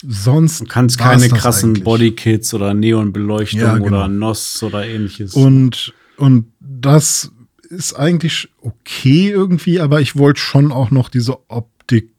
sonst. 0.04 0.62
Du 0.62 0.66
kannst 0.66 0.98
keine 0.98 1.28
krassen. 1.30 1.74
Bodykits 1.84 2.54
oder 2.54 2.74
Neonbeleuchtung 2.74 3.60
Ja, 3.60 3.78
genau. 3.78 3.88
oder 3.88 4.08
NOS 4.08 4.62
oder 4.64 4.86
ähnliches. 4.86 5.34
Und, 5.34 5.94
und 6.18 6.48
das 6.60 7.32
ist 7.70 7.94
eigentlich 7.94 8.50
okay 8.62 9.30
irgendwie, 9.30 9.80
aber 9.80 10.00
ich 10.02 10.16
wollte 10.16 10.40
schon 10.40 10.72
auch 10.72 10.92
noch 10.92 11.10
diese 11.10 11.50
Optik 11.50 12.12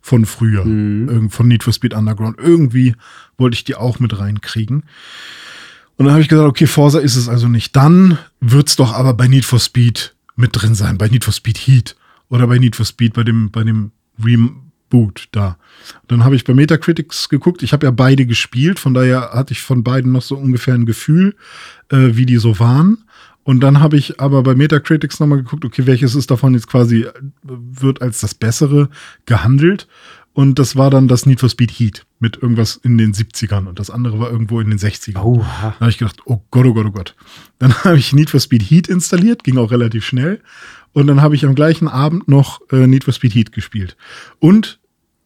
von 0.00 0.26
früher, 0.26 0.64
Mhm. 0.64 1.30
von 1.30 1.46
Need 1.48 1.62
for 1.62 1.72
Speed 1.72 1.94
Underground. 1.94 2.38
Irgendwie 2.38 2.94
wollte 3.38 3.54
ich 3.54 3.64
die 3.64 3.74
auch 3.76 3.98
mit 4.00 4.18
reinkriegen. 4.18 4.84
Und 5.96 6.06
dann 6.06 6.12
habe 6.12 6.22
ich 6.22 6.28
gesagt, 6.28 6.48
okay, 6.48 6.66
Forza 6.66 6.98
ist 6.98 7.16
es 7.16 7.28
also 7.28 7.48
nicht. 7.48 7.76
Dann 7.76 8.18
wird's 8.40 8.76
doch 8.76 8.92
aber 8.94 9.14
bei 9.14 9.28
Need 9.28 9.44
for 9.44 9.60
Speed 9.60 10.14
mit 10.34 10.50
drin 10.54 10.74
sein, 10.74 10.98
bei 10.98 11.08
Need 11.08 11.24
for 11.24 11.32
Speed 11.34 11.58
Heat 11.58 11.96
oder 12.30 12.46
bei 12.46 12.58
Need 12.58 12.74
for 12.76 12.86
Speed 12.86 13.12
bei 13.12 13.22
dem, 13.22 13.50
bei 13.50 13.62
dem 13.62 13.92
Reboot 14.92 15.28
da. 15.32 15.56
Dann 16.08 16.24
habe 16.24 16.36
ich 16.36 16.44
bei 16.44 16.54
Metacritics 16.54 17.28
geguckt. 17.28 17.62
Ich 17.62 17.72
habe 17.72 17.86
ja 17.86 17.90
beide 17.90 18.26
gespielt, 18.26 18.78
von 18.78 18.94
daher 18.94 19.30
hatte 19.32 19.52
ich 19.52 19.62
von 19.62 19.82
beiden 19.82 20.12
noch 20.12 20.22
so 20.22 20.36
ungefähr 20.36 20.74
ein 20.74 20.86
Gefühl, 20.86 21.34
äh, 21.90 22.10
wie 22.12 22.26
die 22.26 22.36
so 22.36 22.58
waren. 22.58 23.04
Und 23.44 23.60
dann 23.60 23.80
habe 23.80 23.96
ich 23.96 24.20
aber 24.20 24.42
bei 24.44 24.54
Metacritics 24.54 25.18
nochmal 25.18 25.38
geguckt, 25.38 25.64
okay, 25.64 25.86
welches 25.86 26.14
ist 26.14 26.30
davon 26.30 26.54
jetzt 26.54 26.68
quasi, 26.68 27.02
äh, 27.02 27.12
wird 27.42 28.00
als 28.00 28.20
das 28.20 28.34
Bessere 28.34 28.88
gehandelt. 29.26 29.88
Und 30.34 30.58
das 30.58 30.76
war 30.76 30.88
dann 30.88 31.08
das 31.08 31.26
Need 31.26 31.40
for 31.40 31.50
Speed 31.50 31.72
Heat 31.72 32.06
mit 32.18 32.38
irgendwas 32.40 32.76
in 32.76 32.96
den 32.96 33.12
70ern 33.12 33.66
und 33.66 33.78
das 33.78 33.90
andere 33.90 34.18
war 34.18 34.30
irgendwo 34.30 34.60
in 34.60 34.70
den 34.70 34.78
60ern. 34.78 35.22
Oha. 35.22 35.74
Da 35.78 35.80
habe 35.80 35.90
ich 35.90 35.98
gedacht, 35.98 36.20
oh 36.24 36.40
Gott, 36.50 36.64
oh 36.64 36.72
Gott, 36.72 36.86
oh 36.86 36.90
Gott. 36.90 37.16
Dann 37.58 37.74
habe 37.84 37.98
ich 37.98 38.14
Need 38.14 38.30
for 38.30 38.40
Speed 38.40 38.62
Heat 38.62 38.88
installiert, 38.88 39.44
ging 39.44 39.58
auch 39.58 39.70
relativ 39.70 40.06
schnell. 40.06 40.40
Und 40.92 41.06
dann 41.06 41.20
habe 41.20 41.34
ich 41.34 41.44
am 41.44 41.54
gleichen 41.54 41.88
Abend 41.88 42.28
noch 42.28 42.60
äh, 42.70 42.86
Need 42.86 43.04
for 43.04 43.12
Speed 43.12 43.34
Heat 43.34 43.52
gespielt. 43.52 43.96
Und 44.38 44.78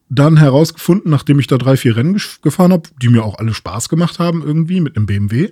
dann 0.09 0.37
herausgefunden, 0.37 1.11
nachdem 1.11 1.39
ich 1.39 1.47
da 1.47 1.59
drei, 1.59 1.77
vier 1.77 1.97
Rennen 1.97 2.21
gefahren 2.43 2.73
habe, 2.73 2.89
die 3.01 3.09
mir 3.09 3.25
auch 3.25 3.39
alle 3.39 3.55
Spaß 3.55 3.89
gemacht 3.89 4.19
haben 4.19 4.43
irgendwie 4.43 4.81
mit 4.81 4.97
einem 4.97 5.07
BMW, 5.07 5.51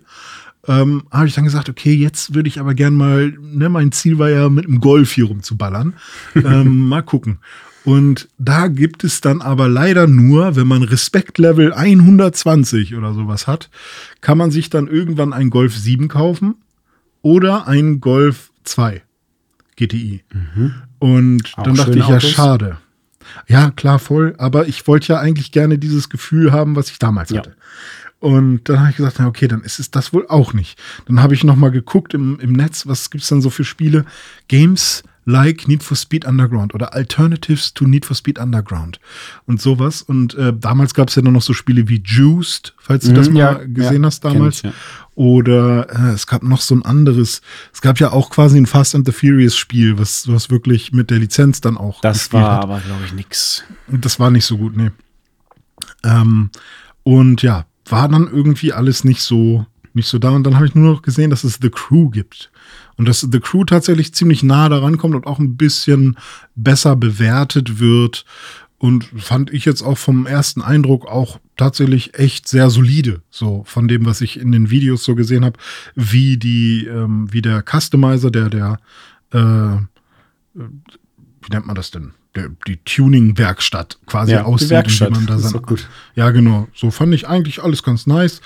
ähm, 0.66 1.04
habe 1.10 1.26
ich 1.26 1.34
dann 1.34 1.44
gesagt, 1.44 1.68
okay, 1.68 1.94
jetzt 1.94 2.34
würde 2.34 2.48
ich 2.48 2.60
aber 2.60 2.74
gern 2.74 2.94
mal, 2.94 3.34
ne, 3.40 3.68
mein 3.68 3.92
Ziel 3.92 4.18
war 4.18 4.30
ja 4.30 4.48
mit 4.48 4.66
einem 4.66 4.80
Golf 4.80 5.12
hier 5.12 5.26
rumzuballern. 5.26 5.94
ähm, 6.34 6.88
mal 6.88 7.02
gucken. 7.02 7.38
Und 7.84 8.30
da 8.38 8.68
gibt 8.68 9.04
es 9.04 9.20
dann 9.20 9.42
aber 9.42 9.68
leider 9.68 10.06
nur, 10.06 10.56
wenn 10.56 10.66
man 10.66 10.82
Respektlevel 10.82 11.74
120 11.74 12.94
oder 12.94 13.12
sowas 13.12 13.46
hat, 13.46 13.68
kann 14.22 14.38
man 14.38 14.50
sich 14.50 14.70
dann 14.70 14.88
irgendwann 14.88 15.34
ein 15.34 15.50
Golf 15.50 15.76
7 15.76 16.08
kaufen 16.08 16.54
oder 17.20 17.68
ein 17.68 18.00
Golf 18.00 18.52
2 18.64 19.02
GTI. 19.76 20.24
Mhm. 20.32 20.74
Und 20.98 21.52
Auch 21.56 21.64
dann 21.64 21.74
dachte 21.74 21.98
ich, 21.98 22.08
ja, 22.08 22.20
schade. 22.20 22.78
Ja, 23.46 23.70
klar, 23.70 23.98
voll. 23.98 24.34
Aber 24.38 24.68
ich 24.68 24.86
wollte 24.86 25.12
ja 25.12 25.20
eigentlich 25.20 25.52
gerne 25.52 25.78
dieses 25.78 26.08
Gefühl 26.08 26.52
haben, 26.52 26.76
was 26.76 26.90
ich 26.90 26.98
damals 26.98 27.30
ja. 27.30 27.38
hatte. 27.38 27.56
Und 28.20 28.68
dann 28.68 28.80
habe 28.80 28.90
ich 28.90 28.96
gesagt, 28.96 29.16
na 29.18 29.26
okay, 29.26 29.48
dann 29.48 29.62
ist 29.62 29.78
es 29.78 29.90
das 29.90 30.12
wohl 30.14 30.26
auch 30.28 30.54
nicht. 30.54 30.80
Dann 31.06 31.22
habe 31.22 31.34
ich 31.34 31.44
noch 31.44 31.56
mal 31.56 31.70
geguckt 31.70 32.14
im, 32.14 32.40
im 32.40 32.52
Netz, 32.52 32.86
was 32.86 33.10
gibt 33.10 33.22
es 33.22 33.28
dann 33.28 33.42
so 33.42 33.50
für 33.50 33.64
Spiele? 33.64 34.06
Games 34.48 35.02
like 35.24 35.68
Need 35.68 35.82
for 35.82 35.96
Speed 35.96 36.24
Underground 36.26 36.74
oder 36.74 36.94
Alternatives 36.94 37.72
to 37.74 37.86
Need 37.86 38.04
for 38.04 38.16
Speed 38.16 38.38
Underground 38.38 39.00
und 39.46 39.60
sowas. 39.60 40.02
Und 40.02 40.34
äh, 40.34 40.52
damals 40.52 40.94
gab 40.94 41.08
es 41.08 41.14
ja 41.14 41.22
noch 41.22 41.42
so 41.42 41.52
Spiele 41.52 41.88
wie 41.88 42.02
Juiced, 42.04 42.74
falls 42.78 43.04
du 43.04 43.10
mhm, 43.10 43.14
das 43.14 43.30
mal 43.30 43.38
ja, 43.38 43.54
gesehen 43.64 44.02
ja, 44.02 44.06
hast 44.06 44.24
damals. 44.24 44.58
Ich, 44.58 44.64
ja. 44.64 44.72
Oder 45.14 45.88
äh, 45.90 46.12
es 46.12 46.26
gab 46.26 46.42
noch 46.42 46.60
so 46.60 46.74
ein 46.74 46.84
anderes. 46.84 47.40
Es 47.72 47.80
gab 47.80 48.00
ja 48.00 48.10
auch 48.12 48.30
quasi 48.30 48.58
ein 48.58 48.66
Fast 48.66 48.94
and 48.94 49.06
the 49.06 49.12
Furious 49.12 49.56
Spiel, 49.56 49.98
was, 49.98 50.28
was 50.28 50.50
wirklich 50.50 50.92
mit 50.92 51.10
der 51.10 51.18
Lizenz 51.18 51.60
dann 51.60 51.76
auch. 51.76 52.00
Das 52.00 52.32
war 52.32 52.56
hat. 52.56 52.64
aber, 52.64 52.80
glaube 52.80 53.02
ich, 53.06 53.12
nix. 53.12 53.62
Das 53.86 54.18
war 54.18 54.30
nicht 54.30 54.44
so 54.44 54.58
gut, 54.58 54.76
nee. 54.76 54.90
Ähm, 56.02 56.50
und 57.04 57.42
ja, 57.42 57.66
war 57.88 58.08
dann 58.08 58.28
irgendwie 58.28 58.72
alles 58.72 59.04
nicht 59.04 59.22
so, 59.22 59.66
nicht 59.92 60.08
so 60.08 60.18
da. 60.18 60.30
Und 60.30 60.44
dann 60.44 60.56
habe 60.56 60.66
ich 60.66 60.74
nur 60.74 60.92
noch 60.92 61.02
gesehen, 61.02 61.30
dass 61.30 61.44
es 61.44 61.58
The 61.60 61.70
Crew 61.70 62.10
gibt. 62.10 62.50
Und 62.96 63.08
dass 63.08 63.20
The 63.20 63.40
Crew 63.40 63.64
tatsächlich 63.64 64.14
ziemlich 64.14 64.42
nah 64.42 64.68
daran 64.68 64.98
kommt 64.98 65.14
und 65.14 65.26
auch 65.26 65.38
ein 65.38 65.56
bisschen 65.56 66.16
besser 66.54 66.96
bewertet 66.96 67.78
wird. 67.80 68.24
Und 68.78 69.04
fand 69.16 69.52
ich 69.52 69.64
jetzt 69.64 69.82
auch 69.82 69.98
vom 69.98 70.26
ersten 70.26 70.60
Eindruck 70.60 71.06
auch 71.06 71.40
tatsächlich 71.56 72.18
echt 72.18 72.48
sehr 72.48 72.70
solide. 72.70 73.22
So 73.30 73.64
von 73.66 73.88
dem, 73.88 74.04
was 74.04 74.20
ich 74.20 74.38
in 74.38 74.52
den 74.52 74.70
Videos 74.70 75.04
so 75.04 75.14
gesehen 75.14 75.44
habe, 75.44 75.58
wie 75.94 76.36
die, 76.36 76.86
ähm, 76.86 77.32
wie 77.32 77.42
der 77.42 77.62
Customizer, 77.62 78.30
der, 78.30 78.50
der, 78.50 78.78
äh, 79.30 79.78
wie 80.54 81.50
nennt 81.50 81.66
man 81.66 81.76
das 81.76 81.90
denn? 81.90 82.12
Der, 82.34 82.50
die 82.66 82.78
Tuning-Werkstatt 82.78 83.98
quasi 84.06 84.32
ja, 84.32 84.44
aussieht. 84.44 84.70
Die 84.70 84.74
Werkstatt, 84.74 85.10
man 85.10 85.26
da 85.26 85.36
gut. 85.58 85.88
Ja, 86.14 86.30
genau. 86.30 86.66
So 86.74 86.90
fand 86.90 87.14
ich 87.14 87.28
eigentlich 87.28 87.62
alles 87.62 87.82
ganz 87.82 88.06
nice. 88.06 88.40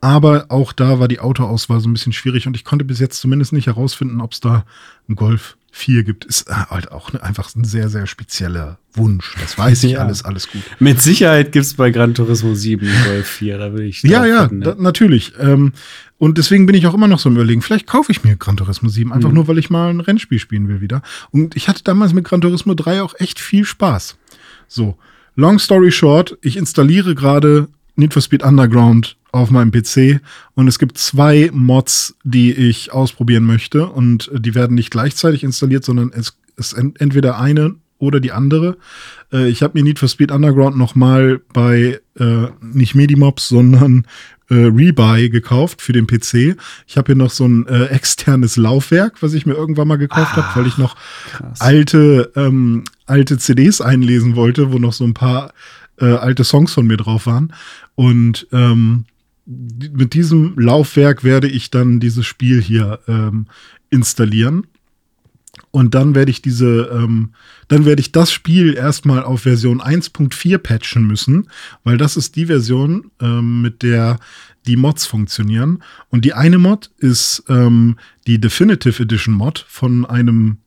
Aber 0.00 0.46
auch 0.48 0.72
da 0.72 1.00
war 1.00 1.08
die 1.08 1.20
Autoauswahl 1.20 1.80
so 1.80 1.88
ein 1.88 1.92
bisschen 1.92 2.12
schwierig 2.12 2.46
und 2.46 2.56
ich 2.56 2.64
konnte 2.64 2.84
bis 2.84 3.00
jetzt 3.00 3.20
zumindest 3.20 3.52
nicht 3.52 3.66
herausfinden, 3.66 4.20
ob 4.20 4.32
es 4.32 4.40
da 4.40 4.64
einen 5.08 5.16
Golf 5.16 5.57
4 5.70 6.04
gibt. 6.04 6.24
Ist 6.24 6.48
halt 6.48 6.90
auch 6.90 7.14
einfach 7.14 7.54
ein 7.54 7.64
sehr, 7.64 7.88
sehr 7.88 8.06
spezieller 8.06 8.78
Wunsch. 8.94 9.34
Das 9.40 9.56
weiß 9.56 9.84
ich 9.84 9.92
ja. 9.92 10.00
alles, 10.00 10.24
alles 10.24 10.50
gut. 10.50 10.62
Mit 10.78 11.00
Sicherheit 11.00 11.52
gibt 11.52 11.66
es 11.66 11.74
bei 11.74 11.90
Gran 11.90 12.14
Turismo 12.14 12.54
7 12.54 12.86
einen 12.86 13.04
Golf 13.04 13.26
4, 13.26 13.58
da 13.58 13.72
will 13.74 13.84
ich. 13.84 14.02
Ja, 14.02 14.24
ja, 14.26 14.48
finden, 14.48 14.64
da, 14.64 14.74
natürlich. 14.78 15.32
Ähm, 15.38 15.72
und 16.18 16.38
deswegen 16.38 16.66
bin 16.66 16.74
ich 16.74 16.86
auch 16.86 16.94
immer 16.94 17.08
noch 17.08 17.20
so 17.20 17.28
im 17.28 17.36
Überlegen, 17.36 17.62
vielleicht 17.62 17.86
kaufe 17.86 18.10
ich 18.10 18.24
mir 18.24 18.36
Gran 18.36 18.56
Turismo 18.56 18.88
7, 18.88 19.12
einfach 19.12 19.28
mhm. 19.28 19.36
nur, 19.36 19.48
weil 19.48 19.58
ich 19.58 19.70
mal 19.70 19.90
ein 19.90 20.00
Rennspiel 20.00 20.38
spielen 20.38 20.68
will 20.68 20.80
wieder. 20.80 21.02
Und 21.30 21.56
ich 21.56 21.68
hatte 21.68 21.84
damals 21.84 22.12
mit 22.12 22.24
Gran 22.24 22.40
Turismo 22.40 22.74
3 22.74 23.02
auch 23.02 23.14
echt 23.18 23.38
viel 23.38 23.64
Spaß. 23.64 24.16
So, 24.66 24.98
long 25.36 25.58
story 25.58 25.92
short, 25.92 26.36
ich 26.42 26.56
installiere 26.56 27.14
gerade 27.14 27.68
Need 27.98 28.12
for 28.12 28.22
Speed 28.22 28.42
Underground 28.42 29.16
auf 29.32 29.50
meinem 29.50 29.70
PC 29.70 30.20
und 30.54 30.68
es 30.68 30.78
gibt 30.78 30.96
zwei 30.98 31.50
Mods, 31.52 32.16
die 32.24 32.52
ich 32.52 32.92
ausprobieren 32.92 33.44
möchte 33.44 33.86
und 33.86 34.30
die 34.32 34.54
werden 34.54 34.74
nicht 34.74 34.90
gleichzeitig 34.90 35.44
installiert, 35.44 35.84
sondern 35.84 36.12
es 36.14 36.38
ist 36.56 36.72
entweder 36.72 37.38
eine 37.38 37.76
oder 37.98 38.20
die 38.20 38.32
andere. 38.32 38.78
Äh, 39.32 39.48
ich 39.48 39.62
habe 39.62 39.78
mir 39.78 39.84
Need 39.84 39.98
for 39.98 40.08
Speed 40.08 40.30
Underground 40.30 40.76
noch 40.76 40.94
mal 40.94 41.40
bei 41.52 42.00
äh, 42.18 42.46
nicht 42.62 42.94
Medimobs, 42.94 43.48
sondern 43.48 44.06
äh, 44.50 44.54
Rebuy 44.54 45.28
gekauft 45.28 45.82
für 45.82 45.92
den 45.92 46.06
PC. 46.06 46.56
Ich 46.86 46.96
habe 46.96 47.06
hier 47.06 47.16
noch 47.16 47.30
so 47.30 47.46
ein 47.46 47.66
äh, 47.66 47.86
externes 47.86 48.56
Laufwerk, 48.56 49.22
was 49.22 49.34
ich 49.34 49.46
mir 49.46 49.54
irgendwann 49.54 49.88
mal 49.88 49.98
gekauft 49.98 50.32
ah, 50.32 50.36
habe, 50.36 50.60
weil 50.60 50.66
ich 50.66 50.78
noch 50.78 50.96
alte 51.58 52.32
ähm, 52.36 52.84
alte 53.06 53.38
CDs 53.38 53.80
einlesen 53.80 54.36
wollte, 54.36 54.72
wo 54.72 54.78
noch 54.78 54.92
so 54.92 55.04
ein 55.04 55.14
paar 55.14 55.52
äh, 56.00 56.04
alte 56.04 56.44
Songs 56.44 56.72
von 56.72 56.86
mir 56.86 56.96
drauf 56.96 57.26
waren. 57.26 57.52
Und 57.94 58.46
ähm, 58.52 59.04
mit 59.46 60.14
diesem 60.14 60.58
Laufwerk 60.58 61.24
werde 61.24 61.48
ich 61.48 61.70
dann 61.70 62.00
dieses 62.00 62.26
Spiel 62.26 62.60
hier 62.60 63.00
ähm, 63.08 63.46
installieren. 63.90 64.66
Und 65.70 65.94
dann 65.94 66.14
werde 66.14 66.30
ich 66.30 66.42
diese, 66.42 66.90
ähm, 66.92 67.34
dann 67.68 67.84
werde 67.84 68.00
ich 68.00 68.12
das 68.12 68.32
Spiel 68.32 68.74
erstmal 68.74 69.22
auf 69.22 69.42
Version 69.42 69.80
1.4 69.80 70.58
patchen 70.58 71.06
müssen, 71.06 71.48
weil 71.84 71.98
das 71.98 72.16
ist 72.16 72.36
die 72.36 72.46
Version, 72.46 73.10
ähm, 73.20 73.62
mit 73.62 73.82
der 73.82 74.18
die 74.68 74.76
Mods 74.76 75.06
funktionieren. 75.06 75.82
Und 76.10 76.24
die 76.24 76.34
eine 76.34 76.58
Mod 76.58 76.90
ist 76.98 77.42
ähm, 77.48 77.96
die 78.26 78.38
Definitive 78.38 79.02
Edition 79.02 79.34
Mod 79.34 79.64
von 79.66 80.04
einem 80.04 80.58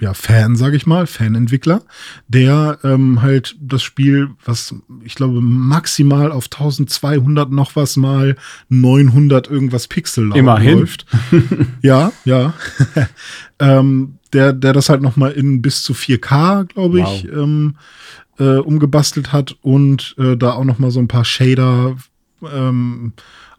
ja, 0.00 0.14
Fan, 0.14 0.54
sage 0.54 0.76
ich 0.76 0.86
mal, 0.86 1.06
Fanentwickler, 1.06 1.82
der 2.28 2.78
ähm, 2.84 3.20
halt 3.20 3.56
das 3.60 3.82
Spiel, 3.82 4.30
was 4.44 4.74
ich 5.02 5.16
glaube 5.16 5.40
maximal 5.40 6.30
auf 6.30 6.44
1200 6.44 7.50
noch 7.50 7.74
was 7.74 7.96
mal 7.96 8.36
900 8.68 9.48
irgendwas 9.48 9.88
Pixel 9.88 10.34
Immerhin. 10.36 10.78
läuft. 10.78 11.06
ja, 11.82 12.12
ja. 12.24 12.54
ähm, 13.58 14.17
der, 14.32 14.52
der 14.52 14.72
das 14.72 14.88
halt 14.88 15.02
noch 15.02 15.16
mal 15.16 15.32
in 15.32 15.62
bis 15.62 15.82
zu 15.82 15.92
4K, 15.92 16.64
glaube 16.64 17.00
ich, 17.00 17.26
wow. 17.30 17.42
ähm, 17.42 17.76
äh, 18.38 18.58
umgebastelt 18.58 19.32
hat 19.32 19.56
und 19.62 20.14
äh, 20.18 20.36
da 20.36 20.52
auch 20.52 20.64
noch 20.64 20.78
mal 20.78 20.90
so 20.90 21.00
ein 21.00 21.08
paar 21.08 21.24
Shader 21.24 21.96
ähm, 22.42 23.12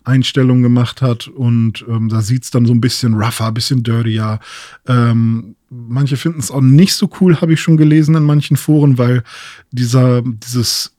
Einstellungen 0.04 0.64
gemacht 0.64 1.02
hat 1.02 1.28
und 1.28 1.86
ähm, 1.88 2.10
da 2.10 2.22
sieht 2.22 2.44
es 2.44 2.52
dann 2.52 2.66
so 2.66 2.74
ein 2.74 2.82
bisschen 2.82 3.14
rougher, 3.14 3.48
ein 3.48 3.54
bisschen 3.54 3.84
dirtier. 3.84 4.40
Ähm, 4.88 5.56
manche 5.70 6.18
finden 6.18 6.40
es 6.40 6.52
auch 6.52 6.62
nicht 6.62 6.94
so 6.94 7.10
cool, 7.20 7.40
habe 7.42 7.54
ich 7.54 7.62
schon 7.62 7.78
gelesen 7.78 8.16
in 8.16 8.24
manchen 8.24 8.58
Foren, 8.58 8.98
weil 8.98 9.24
dieser, 9.72 10.24
dieses 10.24 10.96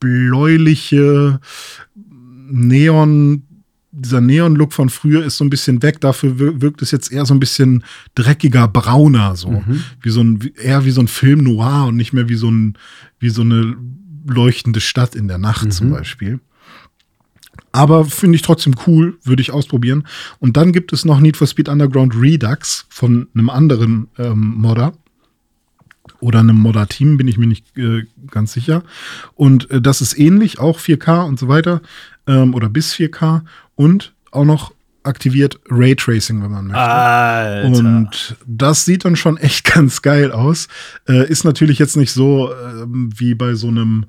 bläuliche 0.00 1.40
Neon, 2.50 3.44
dieser 3.92 4.22
Neon-Look 4.22 4.72
von 4.72 4.88
früher 4.88 5.22
ist 5.22 5.36
so 5.36 5.44
ein 5.44 5.50
bisschen 5.50 5.82
weg. 5.82 6.00
Dafür 6.00 6.38
wirkt 6.38 6.80
es 6.80 6.90
jetzt 6.90 7.12
eher 7.12 7.26
so 7.26 7.34
ein 7.34 7.40
bisschen 7.40 7.84
dreckiger, 8.14 8.66
brauner, 8.66 9.36
so. 9.36 9.50
Mhm. 9.50 9.84
Wie 10.00 10.10
so 10.10 10.22
ein, 10.22 10.40
eher 10.60 10.84
wie 10.86 10.90
so 10.90 11.02
ein 11.02 11.08
Film 11.08 11.44
noir 11.44 11.86
und 11.88 11.96
nicht 11.96 12.14
mehr 12.14 12.28
wie 12.28 12.34
so 12.34 12.50
ein, 12.50 12.78
wie 13.20 13.28
so 13.28 13.42
eine 13.42 13.76
leuchtende 14.26 14.80
Stadt 14.80 15.14
in 15.14 15.28
der 15.28 15.38
Nacht 15.38 15.66
mhm. 15.66 15.70
zum 15.70 15.90
Beispiel. 15.90 16.40
Aber 17.70 18.04
finde 18.04 18.36
ich 18.36 18.42
trotzdem 18.42 18.74
cool, 18.86 19.18
würde 19.24 19.42
ich 19.42 19.50
ausprobieren. 19.50 20.06
Und 20.38 20.56
dann 20.56 20.72
gibt 20.72 20.92
es 20.92 21.04
noch 21.04 21.20
Need 21.20 21.36
for 21.36 21.46
Speed 21.46 21.68
Underground 21.68 22.14
Redux 22.14 22.86
von 22.88 23.28
einem 23.34 23.50
anderen 23.50 24.08
ähm, 24.18 24.54
Modder. 24.56 24.94
Oder 26.20 26.40
einem 26.40 26.56
Modder-Team, 26.56 27.16
bin 27.16 27.26
ich 27.26 27.36
mir 27.36 27.46
nicht 27.46 27.76
äh, 27.76 28.04
ganz 28.30 28.52
sicher. 28.52 28.84
Und 29.34 29.70
äh, 29.70 29.80
das 29.80 30.00
ist 30.00 30.16
ähnlich, 30.18 30.60
auch 30.60 30.78
4K 30.78 31.26
und 31.26 31.38
so 31.38 31.48
weiter. 31.48 31.82
Ähm, 32.26 32.54
oder 32.54 32.68
bis 32.68 32.94
4K. 32.94 33.42
Und 33.74 34.14
auch 34.30 34.44
noch 34.44 34.72
aktiviert 35.04 35.60
Raytracing, 35.68 36.42
wenn 36.42 36.50
man 36.50 36.66
möchte. 36.66 36.80
Alter. 36.80 37.66
Und 37.66 38.36
das 38.46 38.84
sieht 38.84 39.04
dann 39.04 39.16
schon 39.16 39.36
echt 39.36 39.64
ganz 39.74 40.02
geil 40.02 40.32
aus. 40.32 40.68
Äh, 41.08 41.28
ist 41.28 41.44
natürlich 41.44 41.78
jetzt 41.78 41.96
nicht 41.96 42.12
so 42.12 42.52
äh, 42.52 42.86
wie 42.86 43.34
bei 43.34 43.54
so 43.54 43.68
einem 43.68 44.06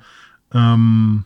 ähm, 0.54 1.24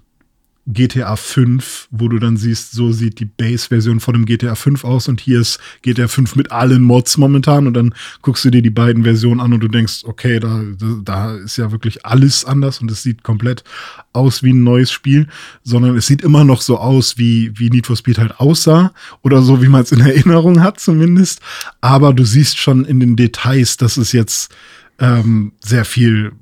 GTA 0.67 1.15
5, 1.15 1.87
wo 1.91 2.09
du 2.09 2.19
dann 2.19 2.35
siehst, 2.35 2.73
so 2.73 2.91
sieht 2.91 3.19
die 3.19 3.25
Base-Version 3.25 4.01
von 4.01 4.13
dem 4.13 4.25
GTA 4.25 4.55
5 4.55 4.83
aus 4.83 5.07
und 5.07 5.21
hier 5.21 5.39
ist 5.39 5.59
GTA 5.81 6.09
5 6.09 6.35
mit 6.35 6.51
allen 6.51 6.83
Mods 6.83 7.17
momentan 7.17 7.67
und 7.67 7.73
dann 7.73 7.95
guckst 8.21 8.43
du 8.43 8.49
dir 8.49 8.61
die 8.61 8.69
beiden 8.69 9.03
Versionen 9.03 9.39
an 9.39 9.53
und 9.53 9.61
du 9.61 9.69
denkst, 9.69 10.03
okay, 10.03 10.41
da, 10.41 10.61
da 11.03 11.35
ist 11.35 11.57
ja 11.57 11.71
wirklich 11.71 12.05
alles 12.05 12.43
anders 12.43 12.81
und 12.81 12.91
es 12.91 13.01
sieht 13.01 13.23
komplett 13.23 13.63
aus 14.11 14.43
wie 14.43 14.51
ein 14.51 14.63
neues 14.63 14.91
Spiel, 14.91 15.27
sondern 15.63 15.95
es 15.95 16.07
sieht 16.07 16.21
immer 16.21 16.43
noch 16.43 16.61
so 16.61 16.77
aus, 16.77 17.17
wie, 17.17 17.57
wie 17.57 17.69
Need 17.69 17.87
for 17.87 17.95
Speed 17.95 18.17
halt 18.17 18.39
aussah 18.39 18.93
oder 19.21 19.41
so, 19.41 19.61
wie 19.61 19.69
man 19.69 19.83
es 19.83 19.93
in 19.93 20.01
Erinnerung 20.01 20.61
hat 20.61 20.81
zumindest. 20.81 21.39
Aber 21.79 22.13
du 22.13 22.25
siehst 22.25 22.57
schon 22.57 22.83
in 22.83 22.99
den 22.99 23.15
Details, 23.15 23.77
dass 23.77 23.95
es 23.95 24.11
jetzt 24.11 24.53
ähm, 24.99 25.53
sehr 25.59 25.85
viel 25.85 26.33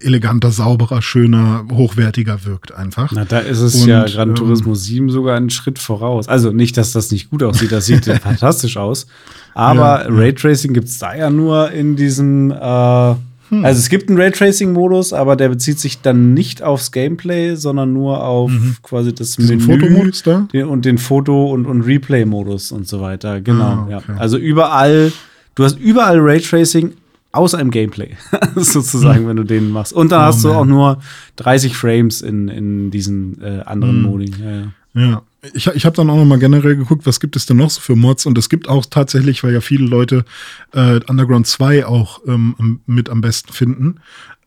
eleganter, 0.00 0.50
sauberer, 0.50 1.02
schöner, 1.02 1.64
hochwertiger 1.72 2.44
wirkt 2.44 2.72
einfach. 2.74 3.10
Na, 3.12 3.24
da 3.24 3.38
ist 3.40 3.60
es 3.60 3.82
Und, 3.82 3.88
ja 3.88 4.04
Gran 4.04 4.30
ähm, 4.30 4.34
Turismo 4.34 4.74
7 4.74 5.10
sogar 5.10 5.36
einen 5.36 5.50
Schritt 5.50 5.78
voraus. 5.78 6.28
Also 6.28 6.50
nicht, 6.52 6.76
dass 6.76 6.92
das 6.92 7.10
nicht 7.10 7.30
gut 7.30 7.42
aussieht, 7.42 7.72
das 7.72 7.86
sieht 7.86 8.04
fantastisch 8.22 8.76
aus. 8.76 9.06
Aber 9.54 10.04
Ja, 10.04 10.08
ja. 10.08 10.14
Raytracing 10.16 10.72
gibt 10.72 10.88
es 10.88 10.98
da 10.98 11.14
ja 11.16 11.30
nur 11.30 11.70
in 11.72 11.96
diesem. 11.96 12.50
Äh, 12.52 13.14
Hm. 13.50 13.64
Also 13.64 13.78
es 13.78 13.88
gibt 13.88 14.10
einen 14.10 14.20
Raytracing-Modus, 14.20 15.14
aber 15.14 15.34
der 15.34 15.48
bezieht 15.48 15.78
sich 15.78 16.02
dann 16.02 16.34
nicht 16.34 16.62
aufs 16.62 16.92
Gameplay, 16.92 17.54
sondern 17.54 17.94
nur 17.94 18.22
auf 18.22 18.52
quasi 18.82 19.14
das 19.14 19.38
Mhm. 19.38 19.42
Diesen 19.42 19.56
Menü 19.66 19.80
Fotomodus 19.80 20.22
da? 20.22 20.46
den, 20.52 20.66
und 20.66 20.84
den 20.84 20.98
Foto- 20.98 21.50
und, 21.50 21.64
und 21.64 21.80
Replay-Modus 21.80 22.72
und 22.72 22.86
so 22.86 23.00
weiter. 23.00 23.40
Genau. 23.40 23.64
Ah, 23.64 23.82
okay. 23.84 24.02
ja. 24.06 24.16
Also 24.18 24.36
überall, 24.36 25.12
du 25.54 25.64
hast 25.64 25.78
überall 25.78 26.18
Raytracing 26.20 26.92
außer 27.32 27.58
im 27.60 27.70
Gameplay, 27.70 28.16
sozusagen, 28.56 29.26
wenn 29.28 29.36
du 29.36 29.44
den 29.44 29.70
machst. 29.70 29.92
Und 29.92 30.10
dann 30.12 30.20
Hm. 30.20 30.24
Oh, 30.24 30.28
hast 30.28 30.44
du 30.44 30.48
man. 30.48 30.56
auch 30.56 30.64
nur 30.64 30.98
30 31.36 31.76
Frames 31.76 32.22
in, 32.22 32.48
in 32.48 32.90
diesen 32.90 33.40
äh, 33.42 33.62
anderen 33.64 33.96
Hm. 33.96 34.02
Modi. 34.02 34.32
Ja, 34.42 34.50
ja. 34.60 34.72
Ja, 34.94 35.22
ich, 35.52 35.66
ich 35.68 35.84
habe 35.86 35.94
dann 35.94 36.10
auch 36.10 36.16
noch 36.16 36.24
mal 36.24 36.38
generell 36.38 36.74
geguckt, 36.74 37.06
was 37.06 37.20
gibt 37.20 37.36
es 37.36 37.46
denn 37.46 37.58
noch 37.58 37.70
so 37.70 37.80
für 37.80 37.94
Mods 37.94 38.26
und 38.26 38.36
es 38.38 38.48
gibt 38.48 38.68
auch 38.68 38.84
tatsächlich, 38.86 39.44
weil 39.44 39.52
ja 39.52 39.60
viele 39.60 39.86
Leute 39.86 40.24
äh, 40.72 40.98
Underground 41.06 41.46
2 41.46 41.86
auch 41.86 42.20
ähm, 42.26 42.80
mit 42.86 43.08
am 43.08 43.20
besten 43.20 43.52
finden. 43.52 43.96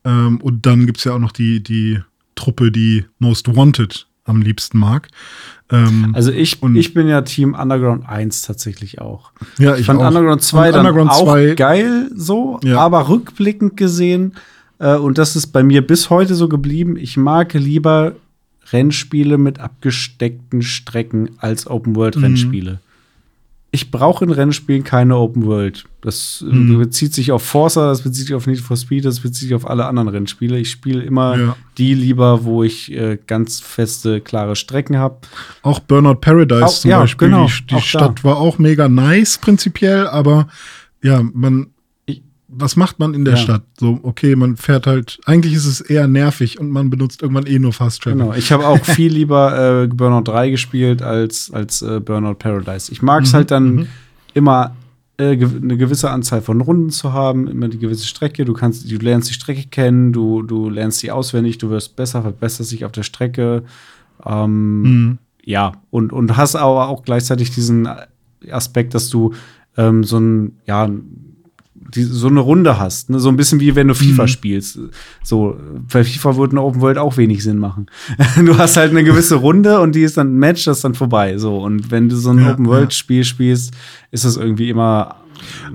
Ähm, 0.04 0.42
und 0.42 0.66
dann 0.66 0.86
gibt 0.88 0.98
es 0.98 1.04
ja 1.06 1.14
auch 1.14 1.20
noch 1.20 1.32
die, 1.32 1.62
die 1.64 2.00
Truppe, 2.36 2.72
die 2.72 3.06
Most 3.20 3.56
Wanted 3.56 4.08
am 4.24 4.42
liebsten 4.42 4.78
mag. 4.78 5.08
Ähm, 5.72 6.12
Also 6.14 6.32
ich, 6.32 6.62
ich 6.76 6.94
bin 6.94 7.08
ja 7.08 7.22
Team 7.22 7.54
Underground 7.56 8.08
1 8.08 8.44
tatsächlich 8.44 9.02
auch. 9.02 9.32
ja, 9.58 9.76
Ich 9.76 9.86
fand 9.86 10.00
auch. 10.02 10.08
Underground 10.08 10.42
2 10.44 10.68
Und 10.68 10.76
dann 10.76 10.86
Underground 10.86 11.12
auch 11.12 11.24
2 11.24 11.56
geil 11.56 12.12
so, 12.16 12.60
Ja. 12.64 12.80
aber 12.80 13.10
rückblickend 13.10 13.78
gesehen, 13.78 14.34
äh, 14.80 14.96
und 14.96 15.18
das 15.18 15.36
ist 15.36 15.48
bei 15.48 15.64
mir 15.64 15.86
bis 15.86 16.10
heute 16.10 16.36
so 16.36 16.48
geblieben, 16.50 16.98
ich 16.98 17.18
mag 17.18 17.54
lieber 17.54 18.14
Rennspiele 18.72 19.38
mit 19.38 19.60
abgesteckten 19.60 20.62
Strecken 20.62 21.32
als 21.40 21.66
Mhm. 21.66 22.82
Ich 23.74 23.90
brauche 23.90 24.26
in 24.26 24.32
Rennspielen 24.32 24.84
keine 24.84 25.16
Open 25.16 25.46
World. 25.46 25.86
Das 26.02 26.44
äh, 26.46 26.54
Mhm. 26.54 26.78
bezieht 26.80 27.14
sich 27.14 27.32
auf 27.32 27.42
Forza, 27.44 27.88
das 27.88 28.02
bezieht 28.02 28.26
sich 28.28 28.36
auf 28.36 28.46
Need 28.46 28.60
for 28.60 28.76
Speed, 28.76 29.06
das 29.06 29.22
bezieht 29.22 29.48
sich 29.48 29.54
auf 29.56 29.66
alle 29.70 29.86
anderen 29.86 30.10
Rennspiele. 30.10 30.58
Ich 30.60 30.70
spiele 30.72 31.02
immer 31.04 31.38
Ja. 31.40 31.56
die 31.78 31.94
lieber, 31.94 32.44
wo 32.44 32.64
ich 32.64 32.92
äh, 32.92 33.18
ganz 33.28 33.62
feste, 33.62 34.20
klare 34.20 34.58
Strecken 34.58 34.98
habe. 34.98 35.20
Auch 35.62 35.80
Burnout 35.80 36.16
Paradise 36.16 36.66
Auch- 36.66 36.80
zum 36.80 36.92
ja, 36.92 37.00
Beispiel. 37.00 37.30
genau, 37.30 37.46
die 37.48 37.66
die 37.68 37.76
auch 37.76 37.80
da. 37.80 37.86
Stadt 37.86 38.24
war 38.26 38.38
auch 38.38 38.58
mega 38.58 38.90
nice 38.90 39.38
prinzipiell, 39.38 40.06
aber 40.08 40.48
ja, 41.02 41.22
man. 41.34 41.68
Was 42.54 42.76
macht 42.76 43.00
man 43.00 43.14
in 43.14 43.24
der 43.24 43.36
Ja. 43.36 43.40
Stadt? 43.40 43.64
So, 43.80 44.00
okay, 44.04 44.36
man 44.36 44.58
fährt 44.58 44.86
halt. 44.86 45.20
Eigentlich 45.26 45.54
ist 45.54 45.66
es 45.66 45.80
eher 45.80 46.08
nervig 46.08 46.60
und 46.60 46.70
man 46.70 46.90
benutzt 46.90 47.22
irgendwann 47.22 47.46
eh 47.46 47.60
nur 47.60 47.72
Fast 47.72 48.04
Travel. 48.04 48.20
Genau, 48.20 48.34
ich 48.34 48.52
habe 48.52 48.68
auch 48.68 48.84
viel 48.86 49.12
lieber 49.14 49.84
äh, 49.84 49.88
Burnout 49.88 50.24
3 50.30 50.50
gespielt 50.50 51.02
als, 51.02 51.50
als 51.52 51.82
äh, 51.82 52.00
Burnout 52.02 52.36
Paradise. 52.36 52.92
Ich 52.92 53.02
mag 53.02 53.24
es 53.24 53.32
Mhm, 53.32 53.36
halt 53.38 53.52
dann 53.52 53.76
mhm. 53.76 53.88
immer 54.34 54.76
äh, 55.18 55.38
eine 55.38 55.78
gewisse 55.78 56.10
Anzahl 56.10 56.42
von 56.42 56.60
Runden 56.60 56.90
zu 56.90 57.14
haben, 57.14 57.48
immer 57.48 57.70
die 57.70 57.80
gewisse 57.80 58.06
Strecke. 58.06 58.44
Du 58.44 58.54
kannst, 58.54 58.92
du 58.92 58.96
lernst 58.98 59.30
die 59.30 59.34
Strecke 59.34 59.68
kennen, 59.70 60.12
du, 60.12 60.42
du 60.42 60.70
lernst 60.70 61.00
sie 61.00 61.10
auswendig, 61.12 61.58
du 61.58 61.70
wirst 61.70 61.96
besser, 61.96 62.22
verbesserst 62.22 62.72
dich 62.72 62.84
auf 62.84 62.92
der 62.92 63.04
Strecke. 63.04 63.64
Ähm, 64.26 64.82
Mhm. 64.82 65.18
ja, 65.46 65.72
und, 65.90 66.12
und 66.14 66.36
hast 66.38 66.56
aber 66.56 66.90
auch 66.90 67.04
gleichzeitig 67.04 67.52
diesen 67.52 67.88
Aspekt, 68.52 68.94
dass 68.94 69.10
du 69.10 69.34
ähm, 69.78 70.04
so 70.04 70.18
ein, 70.20 70.58
ja, 70.66 70.90
die, 71.96 72.04
so 72.04 72.28
eine 72.28 72.40
Runde 72.40 72.80
hast. 72.80 73.10
Ne? 73.10 73.20
So 73.20 73.30
ein 73.30 73.36
bisschen 73.38 73.60
wie 73.60 73.76
wenn 73.76 73.88
du 73.88 73.94
FIFA 73.96 74.24
Mhm. 74.24 74.28
spielst. 74.28 74.80
So, 75.24 75.58
bei 75.92 76.04
FIFA 76.04 76.38
würde 76.38 76.54
eine 76.54 76.62
Open 76.64 76.82
World 76.82 76.98
auch 76.98 77.18
wenig 77.18 77.44
Sinn 77.44 77.58
machen. 77.58 77.88
du 78.46 78.58
hast 78.58 78.78
halt 78.78 78.92
eine 78.92 79.04
gewisse 79.04 79.36
Runde 79.36 79.80
und 79.80 79.94
die 79.96 80.04
ist 80.04 80.18
dann 80.18 80.36
ein 80.36 80.40
Match, 80.40 80.66
das 80.66 80.78
ist 80.78 80.84
dann 80.84 80.96
vorbei. 80.96 81.38
So, 81.38 81.58
und 81.60 81.92
wenn 81.92 82.10
du 82.10 82.16
so 82.16 82.32
ein 82.32 82.40
Ja, 82.40 82.52
Open 82.54 82.66
World-Spiel 82.68 83.24
spielst, 83.24 83.74
ist 84.12 84.26
das 84.26 84.38
irgendwie 84.38 84.70
immer. 84.70 85.16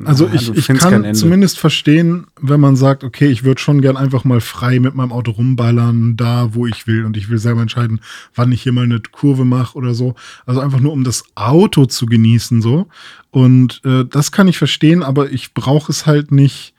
Also 0.04 0.26
ja, 0.26 0.34
ich, 0.34 0.54
ich 0.54 0.66
kann 0.78 1.14
zumindest 1.14 1.58
verstehen, 1.58 2.26
wenn 2.40 2.60
man 2.60 2.76
sagt, 2.76 3.04
okay, 3.04 3.28
ich 3.28 3.44
würde 3.44 3.60
schon 3.60 3.80
gern 3.80 3.96
einfach 3.96 4.24
mal 4.24 4.40
frei 4.40 4.80
mit 4.80 4.94
meinem 4.94 5.12
Auto 5.12 5.32
rumballern, 5.32 6.16
da 6.16 6.54
wo 6.54 6.66
ich 6.66 6.86
will 6.86 7.04
und 7.04 7.16
ich 7.16 7.28
will 7.28 7.38
selber 7.38 7.62
entscheiden, 7.62 8.00
wann 8.34 8.52
ich 8.52 8.62
hier 8.62 8.72
mal 8.72 8.84
eine 8.84 9.00
Kurve 9.00 9.44
mache 9.44 9.76
oder 9.76 9.94
so. 9.94 10.14
Also 10.44 10.60
einfach 10.60 10.80
nur 10.80 10.92
um 10.92 11.04
das 11.04 11.24
Auto 11.34 11.86
zu 11.86 12.06
genießen 12.06 12.62
so. 12.62 12.86
Und 13.30 13.80
äh, 13.84 14.04
das 14.04 14.32
kann 14.32 14.48
ich 14.48 14.58
verstehen, 14.58 15.02
aber 15.02 15.30
ich 15.30 15.54
brauche 15.54 15.90
es 15.90 16.06
halt 16.06 16.32
nicht 16.32 16.74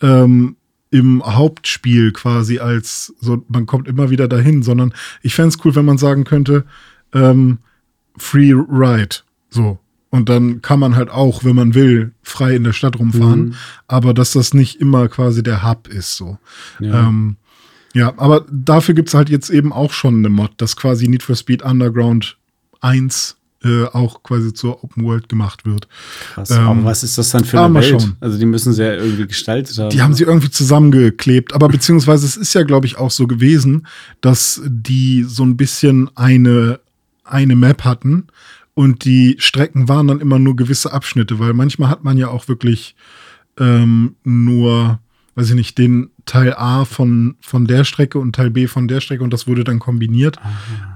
ähm, 0.00 0.56
im 0.90 1.22
Hauptspiel 1.24 2.12
quasi 2.12 2.58
als 2.58 3.14
so, 3.20 3.44
man 3.48 3.66
kommt 3.66 3.88
immer 3.88 4.10
wieder 4.10 4.28
dahin, 4.28 4.62
sondern 4.62 4.94
ich 5.22 5.34
fände 5.34 5.48
es 5.48 5.64
cool, 5.64 5.74
wenn 5.74 5.84
man 5.84 5.98
sagen 5.98 6.24
könnte, 6.24 6.64
ähm, 7.12 7.58
Free 8.16 8.52
Ride. 8.52 9.16
So. 9.50 9.78
Und 10.10 10.28
dann 10.28 10.62
kann 10.62 10.80
man 10.80 10.96
halt 10.96 11.10
auch, 11.10 11.44
wenn 11.44 11.54
man 11.54 11.74
will, 11.74 12.12
frei 12.22 12.56
in 12.56 12.64
der 12.64 12.72
Stadt 12.72 12.98
rumfahren. 12.98 13.46
Mhm. 13.46 13.54
Aber 13.88 14.14
dass 14.14 14.32
das 14.32 14.54
nicht 14.54 14.80
immer 14.80 15.08
quasi 15.08 15.42
der 15.42 15.68
Hub 15.68 15.88
ist, 15.88 16.16
so. 16.16 16.38
Ja. 16.80 17.08
Ähm, 17.08 17.36
ja, 17.94 18.14
aber 18.16 18.46
dafür 18.50 18.94
gibt 18.94 19.08
es 19.08 19.14
halt 19.14 19.28
jetzt 19.28 19.50
eben 19.50 19.72
auch 19.72 19.92
schon 19.92 20.18
eine 20.18 20.28
Mod, 20.28 20.52
dass 20.58 20.76
quasi 20.76 21.08
Need 21.08 21.22
for 21.22 21.36
Speed 21.36 21.62
Underground 21.62 22.36
1 22.80 23.36
äh, 23.64 23.84
auch 23.86 24.22
quasi 24.22 24.52
zur 24.52 24.84
Open 24.84 25.04
World 25.04 25.28
gemacht 25.28 25.66
wird. 25.66 25.88
Krass. 26.34 26.50
ähm, 26.50 26.58
aber 26.58 26.84
was 26.84 27.02
ist 27.02 27.18
das 27.18 27.30
dann 27.30 27.44
für 27.44 27.60
eine 27.60 27.74
Welt? 27.74 28.00
schauen. 28.00 28.16
Also, 28.20 28.38
die 28.38 28.46
müssen 28.46 28.72
sie 28.72 28.84
ja 28.84 28.94
irgendwie 28.94 29.26
gestaltet 29.26 29.76
haben. 29.78 29.90
Die 29.90 30.00
haben 30.00 30.14
sie 30.14 30.24
irgendwie 30.24 30.50
zusammengeklebt. 30.50 31.54
Aber 31.54 31.68
beziehungsweise 31.68 32.24
es 32.24 32.36
ist 32.36 32.54
ja, 32.54 32.62
glaube 32.62 32.86
ich, 32.86 32.98
auch 32.98 33.10
so 33.10 33.26
gewesen, 33.26 33.86
dass 34.20 34.62
die 34.64 35.24
so 35.24 35.42
ein 35.42 35.56
bisschen 35.56 36.08
eine, 36.16 36.78
eine 37.24 37.56
Map 37.56 37.84
hatten 37.84 38.28
und 38.78 39.04
die 39.04 39.34
Strecken 39.40 39.88
waren 39.88 40.06
dann 40.06 40.20
immer 40.20 40.38
nur 40.38 40.54
gewisse 40.54 40.92
Abschnitte, 40.92 41.40
weil 41.40 41.52
manchmal 41.52 41.90
hat 41.90 42.04
man 42.04 42.16
ja 42.16 42.28
auch 42.28 42.46
wirklich 42.46 42.94
ähm, 43.58 44.14
nur, 44.22 45.00
weiß 45.34 45.48
ich 45.48 45.56
nicht, 45.56 45.78
den 45.78 46.10
Teil 46.26 46.54
A 46.54 46.84
von, 46.84 47.34
von 47.40 47.66
der 47.66 47.82
Strecke 47.82 48.20
und 48.20 48.36
Teil 48.36 48.50
B 48.50 48.68
von 48.68 48.86
der 48.86 49.00
Strecke 49.00 49.24
und 49.24 49.32
das 49.32 49.48
wurde 49.48 49.64
dann 49.64 49.80
kombiniert. 49.80 50.36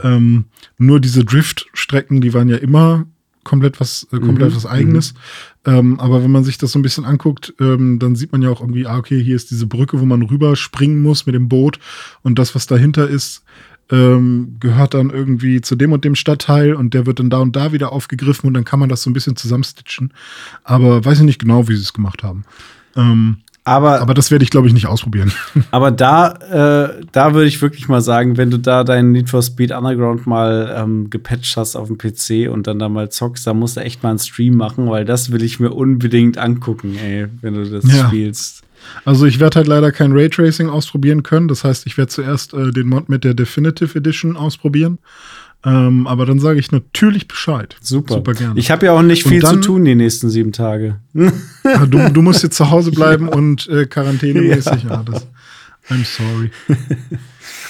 Ähm, 0.01 0.45
nur 0.79 1.01
diese 1.01 1.25
Drift-Strecken, 1.25 2.21
die 2.21 2.33
waren 2.33 2.49
ja 2.49 2.59
immer 2.59 3.07
komplett 3.43 3.81
was, 3.81 4.07
äh, 4.13 4.21
komplett 4.21 4.51
Mhm, 4.51 4.57
was 4.57 4.67
Eigenes. 4.67 5.15
Ähm, 5.65 5.99
aber 5.99 6.23
wenn 6.23 6.31
man 6.31 6.45
sich 6.45 6.59
das 6.59 6.71
so 6.71 6.79
ein 6.79 6.83
bisschen 6.83 7.05
anguckt, 7.05 7.53
ähm, 7.59 7.99
dann 7.99 8.15
sieht 8.15 8.31
man 8.31 8.43
ja 8.43 8.51
auch 8.51 8.61
irgendwie, 8.61 8.87
ah, 8.87 8.97
okay, 8.97 9.21
hier 9.21 9.35
ist 9.35 9.51
diese 9.51 9.67
Brücke, 9.67 10.01
wo 10.01 10.05
man 10.05 10.23
rüber 10.23 10.55
springen 10.55 11.03
muss 11.03 11.27
mit 11.27 11.35
dem 11.35 11.49
Boot 11.49 11.81
und 12.23 12.39
das, 12.39 12.55
was 12.55 12.69
dahinter 12.69 13.09
ist, 13.09 13.43
ähm, 13.93 14.57
gehört 14.59 14.95
dann 14.95 15.11
irgendwie 15.11 15.61
zu 15.61 15.77
dem 15.77 15.93
und 15.93 16.05
dem 16.05 16.15
Stadtteil 16.17 16.75
und 16.75 16.95
der 16.95 17.07
wird 17.07 17.21
dann 17.21 17.31
da 17.31 17.39
und 17.39 17.55
da 17.55 17.73
wieder 17.73 17.93
aufgegriffen 17.93 18.49
und 18.49 18.55
dann 18.55 18.65
kann 18.65 18.81
man 18.81 18.89
das 18.89 19.03
so 19.03 19.11
ein 19.11 19.13
bisschen 19.13 19.37
zusammenstitchen. 19.37 20.13
Aber 20.65 21.05
weiß 21.05 21.19
ich 21.19 21.25
nicht 21.25 21.39
genau, 21.41 21.69
wie 21.69 21.77
sie 21.77 21.83
es 21.83 21.93
gemacht 21.93 22.23
haben. 22.23 22.45
Ähm, 22.97 23.37
aber, 23.65 24.01
aber 24.01 24.13
das 24.13 24.33
werde 24.33 24.43
ich, 24.43 24.51
glaube 24.51 24.67
ich, 24.67 24.73
nicht 24.75 24.87
ausprobieren. 24.89 25.31
Aber 25.71 25.93
da, 25.93 26.33
äh, 26.91 27.05
da 27.13 27.33
würde 27.33 27.47
ich 27.47 27.63
wirklich 27.63 27.87
mal 27.87 28.01
sagen, 28.01 28.37
wenn 28.37 28.51
du 28.51 28.59
da 28.59 28.83
deinen 28.83 29.13
Need 29.13 29.31
for 29.31 29.41
Speed 29.41 29.71
Underground 29.71 30.27
mal 30.27 30.75
ähm, 30.77 31.11
gepatcht 31.11 31.57
hast 31.57 31.77
auf 31.77 31.87
dem 31.87 31.97
PC 31.97 32.51
und 32.53 32.67
dann 32.67 32.81
da 32.81 32.89
mal 32.89 33.09
zockst, 33.11 33.47
da 33.47 33.55
musst 33.55 33.77
du 33.77 33.81
echt 33.83 34.03
mal 34.03 34.11
einen 34.11 34.19
Stream 34.19 34.57
machen, 34.57 34.91
weil 34.91 35.05
das 35.05 35.31
will 35.31 35.45
ich 35.45 35.61
mir 35.61 35.71
unbedingt 35.71 36.39
angucken, 36.39 36.97
ey, 36.97 37.29
wenn 37.41 37.55
du 37.55 37.71
das 37.71 37.85
Ja. 37.95 38.09
spielst. 38.09 38.65
Also 39.05 39.27
ich 39.27 39.41
werde 39.41 39.57
halt 39.57 39.67
leider 39.69 39.91
kein 39.93 40.13
Raytracing 40.13 40.69
ausprobieren 40.69 41.23
können. 41.23 41.49
Das 41.49 41.65
heißt, 41.65 41.87
ich 41.87 41.97
werde 41.99 42.09
zuerst 42.11 42.55
äh, 42.55 42.71
den 42.71 42.89
Mod 42.89 43.09
mit 43.09 43.25
der 43.25 43.35
Definitive 43.35 43.99
Edition 43.99 44.37
ausprobieren. 44.37 44.99
Ähm, 45.65 46.07
aber 46.09 46.27
dann 46.27 46.41
sage 46.41 46.59
ich 46.59 46.73
natürlich 46.73 47.29
Bescheid. 47.29 47.77
Super. 47.81 48.15
Super 48.15 48.35
gerne. 48.35 48.59
Ich 48.59 48.71
habe 48.73 48.87
ja 48.87 48.93
auch 48.93 49.03
nicht 49.03 49.27
viel 49.27 49.41
dann- 49.41 49.63
zu 49.63 49.69
tun 49.69 49.85
die 49.85 49.95
nächsten 49.95 50.29
sieben 50.29 50.51
Tage. 50.53 50.97
Ah, 51.65 51.87
du, 51.87 52.11
du 52.11 52.23
musst 52.23 52.43
jetzt 52.43 52.57
zu 52.57 52.71
Hause 52.71 52.91
bleiben 52.93 53.29
und 53.29 53.69
äh, 53.69 53.87
quarantänemäßig. 53.87 54.83
Ja. 54.85 55.05
das, 55.05 55.27
I'm 55.89 56.05
sorry. 56.05 56.51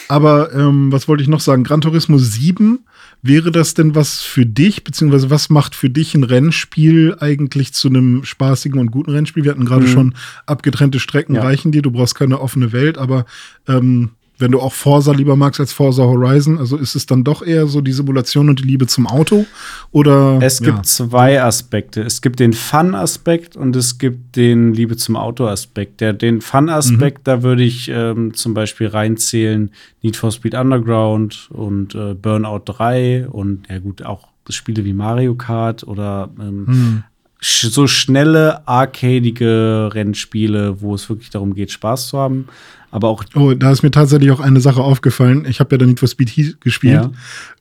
Aber 0.08 0.52
ähm, 0.54 0.92
was 0.92 1.08
wollte 1.08 1.22
ich 1.22 1.28
noch 1.28 1.40
sagen? 1.40 1.64
Gran 1.64 1.80
Turismo 1.80 2.18
7, 2.18 2.80
wäre 3.22 3.50
das 3.52 3.74
denn 3.74 3.94
was 3.94 4.20
für 4.20 4.44
dich? 4.44 4.84
Beziehungsweise 4.84 5.30
was 5.30 5.48
macht 5.48 5.74
für 5.74 5.88
dich 5.88 6.14
ein 6.14 6.24
Rennspiel 6.24 7.16
eigentlich 7.20 7.72
zu 7.72 7.88
einem 7.88 8.24
spaßigen 8.24 8.78
und 8.80 8.90
guten 8.90 9.12
Rennspiel? 9.12 9.44
Wir 9.44 9.52
hatten 9.52 9.64
gerade 9.64 9.84
Mhm. 9.86 9.88
schon 9.90 10.14
abgetrennte 10.46 10.98
Strecken 11.00 11.36
Ja. 11.36 11.42
reichen 11.42 11.72
dir. 11.72 11.82
Du 11.82 11.90
brauchst 11.92 12.14
keine 12.16 12.40
offene 12.40 12.72
Welt, 12.72 12.98
aber 12.98 13.24
ähm, 13.68 14.10
wenn 14.42 14.52
du 14.52 14.60
auch 14.60 14.74
Forza 14.74 15.12
lieber 15.12 15.36
magst 15.36 15.60
als 15.60 15.72
Forza 15.72 16.02
Horizon, 16.02 16.58
also 16.58 16.76
ist 16.76 16.94
es 16.94 17.06
dann 17.06 17.24
doch 17.24 17.42
eher 17.42 17.66
so 17.66 17.80
die 17.80 17.92
Simulation 17.92 18.50
und 18.50 18.58
die 18.58 18.64
Liebe 18.64 18.86
zum 18.86 19.06
Auto? 19.06 19.46
Oder? 19.90 20.38
Es 20.42 20.60
gibt 20.60 20.78
ja. 20.78 20.82
zwei 20.82 21.42
Aspekte. 21.42 22.02
Es 22.02 22.20
gibt 22.20 22.40
den 22.40 22.52
Fun-Aspekt 22.52 23.56
und 23.56 23.74
es 23.76 23.96
gibt 23.96 24.36
den 24.36 24.74
Liebe 24.74 24.96
zum 24.96 25.16
Auto-Aspekt. 25.16 26.02
Den 26.02 26.42
Fun-Aspekt, 26.42 27.18
mhm. 27.18 27.24
da 27.24 27.42
würde 27.42 27.62
ich 27.62 27.88
ähm, 27.88 28.34
zum 28.34 28.52
Beispiel 28.52 28.88
reinzählen 28.88 29.70
Need 30.02 30.16
for 30.16 30.30
Speed 30.30 30.54
Underground 30.54 31.48
und 31.50 31.94
äh, 31.94 32.14
Burnout 32.14 32.62
3 32.66 33.28
und 33.28 33.68
ja 33.70 33.78
gut, 33.78 34.04
auch 34.04 34.28
Spiele 34.50 34.84
wie 34.84 34.92
Mario 34.92 35.36
Kart 35.36 35.84
oder 35.84 36.28
ähm, 36.38 36.64
mhm 36.66 37.04
so 37.44 37.88
schnelle, 37.88 38.66
arcadige 38.68 39.90
Rennspiele, 39.92 40.80
wo 40.80 40.94
es 40.94 41.08
wirklich 41.08 41.30
darum 41.30 41.54
geht, 41.54 41.72
Spaß 41.72 42.06
zu 42.06 42.18
haben 42.18 42.46
aber 42.92 43.08
auch. 43.08 43.24
Oh, 43.34 43.54
da 43.54 43.72
ist 43.72 43.82
mir 43.82 43.90
tatsächlich 43.90 44.30
auch 44.30 44.38
eine 44.40 44.60
Sache 44.60 44.82
aufgefallen. 44.82 45.46
Ich 45.48 45.60
habe 45.60 45.74
ja 45.74 45.78
dann 45.78 45.88
Need 45.88 45.98
for 45.98 46.08
Speed 46.08 46.28
Heat 46.28 46.60
gespielt 46.60 46.94
ja. 46.94 47.10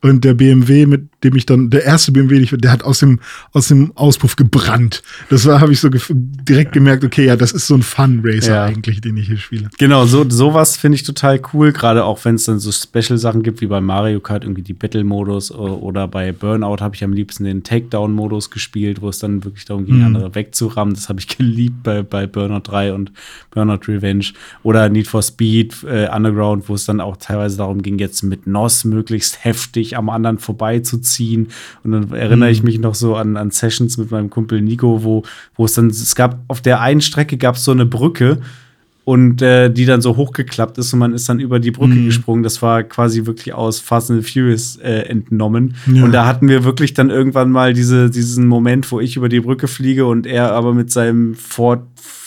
und 0.01 0.25
der 0.25 0.33
BMW, 0.33 0.85
mit 0.85 1.07
dem 1.23 1.35
ich 1.37 1.45
dann, 1.45 1.69
der 1.69 1.85
erste 1.85 2.11
BMW, 2.11 2.45
der 2.57 2.71
hat 2.71 2.83
aus 2.83 2.99
dem, 2.99 3.19
aus 3.53 3.69
dem 3.69 3.93
Auspuff 3.95 4.35
gebrannt. 4.35 5.01
Das 5.29 5.45
war, 5.45 5.61
habe 5.61 5.71
ich 5.71 5.79
so 5.79 5.89
direkt 5.89 6.73
gemerkt, 6.73 7.05
okay, 7.05 7.25
ja, 7.25 7.37
das 7.37 7.53
ist 7.53 7.67
so 7.67 7.75
ein 7.75 7.81
Fun-Racer 7.81 8.55
ja. 8.55 8.65
eigentlich, 8.65 8.99
den 8.99 9.15
ich 9.15 9.27
hier 9.27 9.37
spiele. 9.37 9.69
Genau, 9.79 10.05
so 10.05 10.29
sowas 10.29 10.75
finde 10.75 10.95
ich 10.95 11.03
total 11.03 11.41
cool, 11.53 11.71
gerade 11.71 12.03
auch 12.03 12.23
wenn 12.25 12.35
es 12.35 12.43
dann 12.43 12.59
so 12.59 12.71
Special-Sachen 12.71 13.41
gibt, 13.41 13.61
wie 13.61 13.67
bei 13.67 13.79
Mario 13.79 14.19
Kart, 14.19 14.43
irgendwie 14.43 14.63
die 14.63 14.73
Battle-Modus 14.73 15.51
oder 15.51 16.09
bei 16.09 16.33
Burnout 16.33 16.81
habe 16.81 16.95
ich 16.95 17.05
am 17.05 17.13
liebsten 17.13 17.45
den 17.45 17.63
Takedown-Modus 17.63 18.51
gespielt, 18.51 19.01
wo 19.01 19.07
es 19.07 19.19
dann 19.19 19.45
wirklich 19.45 19.63
darum 19.63 19.85
ging, 19.85 19.99
mhm. 19.99 20.05
andere 20.07 20.35
wegzurammen. 20.35 20.93
Das 20.93 21.07
habe 21.07 21.21
ich 21.21 21.29
geliebt 21.29 21.83
bei, 21.83 22.03
bei 22.03 22.27
Burnout 22.27 22.63
3 22.63 22.93
und 22.93 23.13
Burnout 23.51 23.87
Revenge. 23.87 24.25
Oder 24.63 24.89
Need 24.89 25.07
for 25.07 25.20
for 25.21 25.33
Speed 25.33 25.83
äh, 25.83 26.07
Underground, 26.13 26.67
wo 26.67 26.73
es 26.73 26.85
dann 26.85 26.99
auch 26.99 27.17
teilweise 27.17 27.57
darum 27.57 27.81
ging, 27.81 27.99
jetzt 27.99 28.23
mit 28.23 28.47
NOS 28.47 28.85
möglichst 28.85 29.43
heftig 29.43 29.97
am 29.97 30.09
anderen 30.09 30.39
vorbeizuziehen. 30.39 31.49
Und 31.83 31.91
dann 31.91 32.11
erinnere 32.11 32.49
mhm. 32.49 32.53
ich 32.53 32.63
mich 32.63 32.79
noch 32.79 32.95
so 32.95 33.15
an, 33.15 33.37
an 33.37 33.51
Sessions 33.51 33.97
mit 33.97 34.11
meinem 34.11 34.29
Kumpel 34.29 34.61
Nico, 34.61 35.03
wo, 35.03 35.23
wo 35.55 35.65
es 35.65 35.73
dann, 35.73 35.87
es 35.87 36.15
gab 36.15 36.39
auf 36.47 36.61
der 36.61 36.81
einen 36.81 37.01
Strecke 37.01 37.37
gab 37.37 37.55
es 37.55 37.63
so 37.63 37.71
eine 37.71 37.85
Brücke 37.85 38.39
und 39.03 39.41
äh, 39.41 39.69
die 39.69 39.85
dann 39.85 40.01
so 40.01 40.15
hochgeklappt 40.15 40.77
ist 40.77 40.93
und 40.93 40.99
man 40.99 41.13
ist 41.13 41.27
dann 41.27 41.39
über 41.39 41.59
die 41.59 41.71
Brücke 41.71 41.95
mhm. 41.95 42.05
gesprungen. 42.05 42.43
Das 42.43 42.61
war 42.61 42.83
quasi 42.83 43.25
wirklich 43.25 43.53
aus 43.53 43.79
Fast 43.79 44.11
and 44.11 44.27
Furious 44.27 44.77
äh, 44.77 45.07
entnommen. 45.07 45.75
Ja. 45.91 46.03
Und 46.03 46.11
da 46.11 46.25
hatten 46.25 46.47
wir 46.47 46.63
wirklich 46.63 46.93
dann 46.93 47.09
irgendwann 47.09 47.51
mal 47.51 47.73
diese, 47.73 48.09
diesen 48.09 48.47
Moment, 48.47 48.91
wo 48.91 48.99
ich 48.99 49.17
über 49.17 49.29
die 49.29 49.39
Brücke 49.39 49.67
fliege 49.67 50.05
und 50.05 50.27
er 50.27 50.51
aber 50.51 50.73
mit 50.73 50.91
seinem 50.91 51.35
Ford 51.35 51.81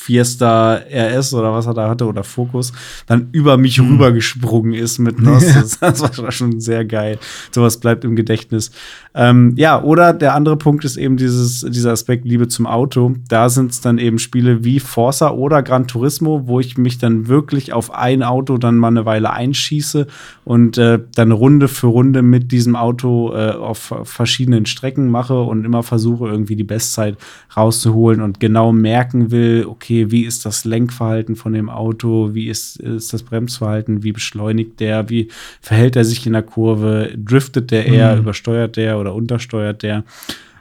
Fiesta 0.05 0.82
RS 0.93 1.32
oder 1.32 1.51
was 1.55 1.64
er 1.64 1.72
da 1.72 1.89
hatte 1.89 2.05
oder 2.06 2.24
Focus, 2.24 2.74
dann 3.06 3.28
über 3.32 3.56
mich 3.56 3.81
mhm. 3.81 3.93
rübergesprungen 3.93 4.74
ist 4.74 4.98
mit 4.98 5.18
NOS. 5.18 5.44
Ja. 5.55 5.62
Das, 5.81 6.18
war 6.18 6.32
schon 6.32 6.60
sehr 6.60 6.85
geil. 6.85 7.18
Sowas 7.51 7.78
bleibt 7.78 8.05
im 8.05 8.16
Gedächtnis. 8.16 8.70
Ähm, 9.14 9.55
ja, 9.56 9.82
oder 9.82 10.12
der 10.12 10.35
andere 10.35 10.56
Punkt 10.56 10.85
ist 10.85 10.97
eben 10.97 11.16
dieses, 11.16 11.60
dieser 11.60 11.93
Aspekt 11.93 12.24
Liebe 12.24 12.48
zum 12.48 12.66
Auto. 12.66 13.14
Da 13.28 13.48
sind 13.48 13.70
es 13.70 13.81
dann 13.81 13.98
eben 13.98 14.18
Spiele 14.18 14.64
wie 14.64 14.81
Forza 14.81 15.31
oder 15.31 15.62
Gran 15.62 15.86
Turismo, 15.86 16.47
wo 16.47 16.60
ich 16.60 16.76
mich 16.76 16.98
dann 16.98 17.28
wirklich 17.28 17.72
auf 17.72 17.94
ein 17.94 18.22
Auto 18.22 18.59
dann 18.59 18.76
mal 18.76 18.89
eine 18.89 19.06
Weile 19.06 19.31
einschieße 19.31 20.06
und 20.44 20.76
äh, 20.78 20.98
dann 21.14 21.32
Runde 21.32 21.68
für 21.68 21.86
Runde 21.86 22.22
mit 22.22 22.52
diesem 22.52 22.76
Auto 22.76 23.32
äh, 23.35 23.52
auf 23.52 23.94
verschiedenen 24.02 24.66
Strecken 24.66 25.10
mache 25.10 25.40
und 25.40 25.64
immer 25.64 25.82
versuche, 25.82 26.26
irgendwie 26.26 26.56
die 26.56 26.64
Bestzeit 26.64 27.16
rauszuholen 27.56 28.20
und 28.20 28.40
genau 28.40 28.72
merken 28.72 29.31
will, 29.31 29.66
okay, 29.68 29.94
okay, 29.95 30.11
wie 30.11 30.25
ist 30.25 30.45
das 30.45 30.65
Lenkverhalten 30.65 31.37
von 31.37 31.53
dem 31.53 31.71
Auto, 31.71 32.35
wie 32.35 32.49
ist, 32.49 32.77
ist 32.81 33.12
das 33.12 33.23
Bremsverhalten, 33.23 34.03
wie 34.03 34.12
beschleunigt 34.12 34.81
der, 34.81 35.09
wie 35.09 35.29
verhält 35.61 35.97
er 35.97 36.05
sich 36.05 36.27
in 36.27 36.33
der 36.33 36.43
Kurve, 36.43 37.12
driftet 37.16 37.71
der 37.71 37.87
eher, 37.87 38.15
mhm. 38.15 38.23
übersteuert 38.23 38.77
der 38.77 38.99
oder 38.99 39.15
untersteuert 39.15 39.83
der. 39.83 40.05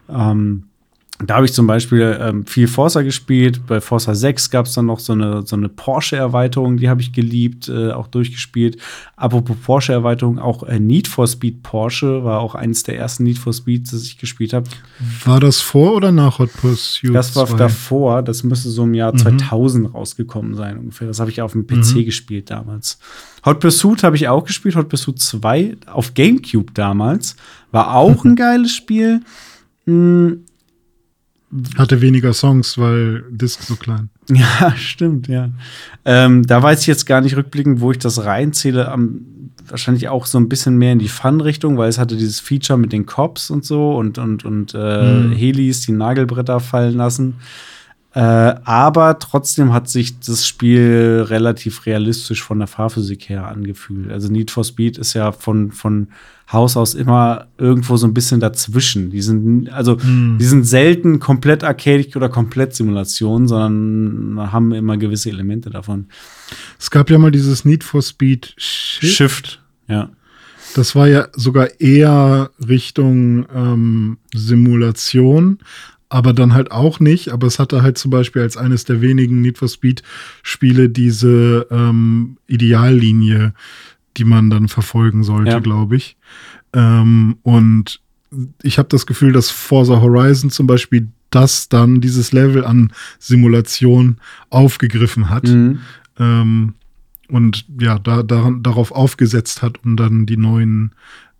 Ähm, 0.09 0.63
da 1.27 1.35
habe 1.35 1.45
ich 1.45 1.53
zum 1.53 1.67
Beispiel 1.67 2.17
ähm, 2.19 2.45
viel 2.45 2.67
Forza 2.67 3.01
gespielt. 3.01 3.67
Bei 3.67 3.81
Forza 3.81 4.15
6 4.15 4.49
gab 4.49 4.65
es 4.65 4.73
dann 4.73 4.87
noch 4.87 4.99
so 4.99 5.13
eine, 5.13 5.43
so 5.45 5.55
eine 5.55 5.69
Porsche-Erweiterung, 5.69 6.77
die 6.77 6.89
habe 6.89 7.01
ich 7.01 7.13
geliebt, 7.13 7.69
äh, 7.69 7.91
auch 7.91 8.07
durchgespielt. 8.07 8.77
Apropos 9.15 9.55
Porsche-Erweiterung, 9.63 10.39
auch 10.39 10.63
äh, 10.63 10.79
Need 10.79 11.07
for 11.07 11.27
Speed 11.27 11.61
Porsche 11.63 12.23
war 12.23 12.39
auch 12.39 12.55
eines 12.55 12.83
der 12.83 12.97
ersten 12.97 13.23
Need 13.23 13.37
for 13.37 13.53
Speeds, 13.53 13.91
das 13.91 14.03
ich 14.03 14.17
gespielt 14.17 14.53
habe. 14.53 14.69
War 15.25 15.39
das 15.39 15.61
vor 15.61 15.93
oder 15.95 16.11
nach 16.11 16.39
Hot 16.39 16.51
Pursuit? 16.53 17.13
Das 17.13 17.35
war 17.35 17.47
2? 17.47 17.57
davor, 17.57 18.23
das 18.23 18.43
müsste 18.43 18.69
so 18.69 18.83
im 18.83 18.93
Jahr 18.93 19.13
mhm. 19.13 19.19
2000 19.19 19.93
rausgekommen 19.93 20.55
sein 20.55 20.77
ungefähr. 20.77 21.07
Das 21.07 21.19
habe 21.19 21.29
ich 21.29 21.41
auf 21.41 21.51
dem 21.51 21.67
PC 21.67 21.95
mhm. 21.95 22.05
gespielt 22.05 22.49
damals. 22.49 22.97
Hot 23.45 23.59
Pursuit 23.59 24.03
habe 24.03 24.15
ich 24.15 24.27
auch 24.27 24.45
gespielt, 24.45 24.75
Hot 24.75 24.89
Pursuit 24.89 25.19
2 25.19 25.77
auf 25.87 26.13
GameCube 26.13 26.73
damals. 26.73 27.35
War 27.71 27.95
auch 27.95 28.23
ein 28.25 28.35
geiles 28.37 28.73
Spiel. 28.73 29.21
Hm, 29.85 30.45
hatte 31.77 32.01
weniger 32.01 32.33
Songs, 32.33 32.77
weil 32.77 33.23
Disc 33.29 33.61
so 33.61 33.75
klein. 33.75 34.09
Ja, 34.29 34.73
stimmt, 34.77 35.27
ja. 35.27 35.49
Ähm, 36.05 36.47
da 36.47 36.63
weiß 36.63 36.81
ich 36.81 36.87
jetzt 36.87 37.05
gar 37.05 37.19
nicht 37.19 37.35
rückblickend, 37.35 37.81
wo 37.81 37.91
ich 37.91 37.99
das 37.99 38.23
reinzähle. 38.23 38.89
Am, 38.89 39.25
wahrscheinlich 39.67 40.07
auch 40.07 40.25
so 40.25 40.37
ein 40.37 40.49
bisschen 40.49 40.77
mehr 40.77 40.93
in 40.93 40.99
die 40.99 41.09
Fun-Richtung, 41.09 41.77
weil 41.77 41.89
es 41.89 41.97
hatte 41.97 42.15
dieses 42.15 42.39
Feature 42.39 42.79
mit 42.79 42.93
den 42.93 43.05
Cops 43.05 43.49
und 43.49 43.65
so 43.65 43.95
und, 43.95 44.17
und, 44.17 44.45
und 44.45 44.73
äh, 44.73 45.03
mhm. 45.03 45.31
Helis, 45.33 45.81
die 45.81 45.91
Nagelbretter 45.91 46.59
fallen 46.59 46.95
lassen. 46.95 47.35
Äh, 48.15 48.19
aber 48.19 49.17
trotzdem 49.17 49.73
hat 49.73 49.89
sich 49.89 50.19
das 50.19 50.45
Spiel 50.47 51.25
relativ 51.27 51.87
realistisch 51.87 52.43
von 52.43 52.59
der 52.59 52.67
Fahrphysik 52.67 53.27
her 53.27 53.47
angefühlt. 53.47 54.11
Also 54.11 54.31
Need 54.31 54.51
for 54.51 54.63
Speed 54.63 54.99
ist 54.99 55.13
ja 55.13 55.31
von, 55.31 55.71
von 55.71 56.09
Haus 56.51 56.77
aus 56.77 56.93
immer 56.93 57.47
irgendwo 57.57 57.97
so 57.97 58.05
ein 58.05 58.13
bisschen 58.13 58.39
dazwischen. 58.39 59.09
Die 59.09 59.23
sind, 59.23 59.69
also, 59.71 59.99
hm. 59.99 60.37
die 60.39 60.45
sind 60.45 60.65
selten 60.65 61.19
komplett 61.19 61.63
arcadic 61.63 62.15
oder 62.15 62.29
komplett 62.29 62.75
Simulation, 62.75 63.47
sondern 63.47 64.51
haben 64.51 64.73
immer 64.73 64.97
gewisse 64.97 65.29
Elemente 65.29 65.71
davon. 65.71 66.05
Es 66.77 66.91
gab 66.91 67.09
ja 67.09 67.17
mal 67.17 67.31
dieses 67.31 67.65
Need 67.65 67.83
for 67.83 68.03
Speed 68.03 68.53
Shift. 68.57 69.15
Shift, 69.15 69.61
ja. 69.87 70.09
Das 70.75 70.95
war 70.95 71.07
ja 71.07 71.27
sogar 71.33 71.79
eher 71.79 72.49
Richtung 72.67 73.45
ähm, 73.53 74.17
Simulation, 74.33 75.59
aber 76.13 76.33
dann 76.33 76.53
halt 76.53 76.71
auch 76.71 76.99
nicht. 76.99 77.29
Aber 77.29 77.47
es 77.47 77.59
hatte 77.59 77.81
halt 77.81 77.97
zum 77.97 78.11
Beispiel 78.11 78.41
als 78.41 78.55
eines 78.55 78.85
der 78.85 79.01
wenigen 79.01 79.41
Need 79.41 79.57
for 79.57 79.67
Speed 79.67 80.03
Spiele 80.43 80.89
diese 80.89 81.67
ähm, 81.71 82.37
Ideallinie 82.47 83.53
die 84.17 84.25
man 84.25 84.49
dann 84.49 84.67
verfolgen 84.67 85.23
sollte, 85.23 85.51
ja. 85.51 85.59
glaube 85.59 85.95
ich. 85.95 86.17
Ähm, 86.73 87.37
und 87.43 87.99
ich 88.61 88.77
habe 88.77 88.89
das 88.89 89.05
Gefühl, 89.05 89.33
dass 89.33 89.49
Forza 89.49 90.01
Horizon 90.01 90.49
zum 90.49 90.67
Beispiel 90.67 91.09
das 91.29 91.69
dann, 91.69 92.01
dieses 92.01 92.31
Level 92.31 92.63
an 92.63 92.93
Simulation 93.19 94.17
aufgegriffen 94.49 95.29
hat. 95.29 95.45
Mhm. 95.45 95.79
Ähm, 96.19 96.73
und 97.27 97.65
ja, 97.79 97.97
da, 97.97 98.21
daran, 98.21 98.61
darauf 98.61 98.91
aufgesetzt 98.91 99.61
hat, 99.61 99.83
um 99.83 99.95
dann 99.95 100.25
die 100.25 100.37
neuen, 100.37 100.91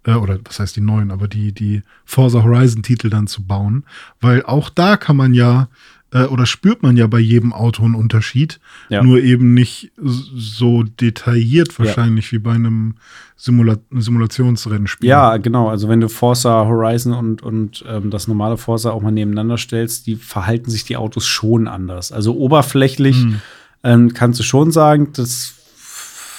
äh, 0.05 0.13
oder 0.13 0.39
was 0.43 0.59
heißt 0.59 0.75
die 0.75 0.81
neuen, 0.81 1.11
aber 1.11 1.27
die, 1.27 1.51
die 1.51 1.81
Forza 2.05 2.43
Horizon-Titel 2.43 3.09
dann 3.09 3.27
zu 3.27 3.43
bauen. 3.43 3.85
Weil 4.21 4.43
auch 4.43 4.69
da 4.69 4.97
kann 4.97 5.17
man 5.17 5.33
ja 5.33 5.67
äh, 6.13 6.25
oder 6.25 6.45
spürt 6.45 6.83
man 6.83 6.95
ja 6.95 7.07
bei 7.07 7.19
jedem 7.19 7.53
Auto 7.53 7.83
einen 7.83 7.95
Unterschied, 7.95 8.59
ja. 8.89 9.03
nur 9.03 9.19
eben 9.19 9.53
nicht 9.53 9.91
so 9.97 10.83
detailliert 10.83 11.77
wahrscheinlich 11.79 12.27
ja. 12.27 12.31
wie 12.33 12.39
bei 12.39 12.51
einem 12.53 12.95
Simula 13.35 13.77
Simulationsrennspiel. 13.91 15.09
Ja, 15.09 15.37
genau. 15.37 15.69
Also 15.69 15.89
wenn 15.89 15.99
du 15.99 16.09
Forza 16.09 16.65
Horizon 16.65 17.13
und, 17.13 17.41
und 17.41 17.83
ähm, 17.87 18.09
das 18.09 18.27
normale 18.27 18.57
Forza 18.57 18.91
auch 18.91 19.01
mal 19.01 19.11
nebeneinander 19.11 19.57
stellst, 19.57 20.07
die 20.07 20.15
verhalten 20.15 20.69
sich 20.69 20.85
die 20.85 20.97
Autos 20.97 21.25
schon 21.25 21.67
anders. 21.67 22.11
Also 22.11 22.35
oberflächlich 22.35 23.17
hm. 23.17 23.41
ähm, 23.83 24.13
kannst 24.13 24.39
du 24.39 24.43
schon 24.43 24.71
sagen, 24.71 25.11
dass 25.13 25.52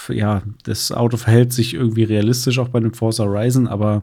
ja, 0.08 0.42
das 0.64 0.92
Auto 0.92 1.16
verhält 1.16 1.52
sich 1.52 1.74
irgendwie 1.74 2.04
realistisch 2.04 2.58
auch 2.58 2.68
bei 2.68 2.80
dem 2.80 2.94
Forza 2.94 3.24
Horizon, 3.24 3.66
aber 3.66 4.02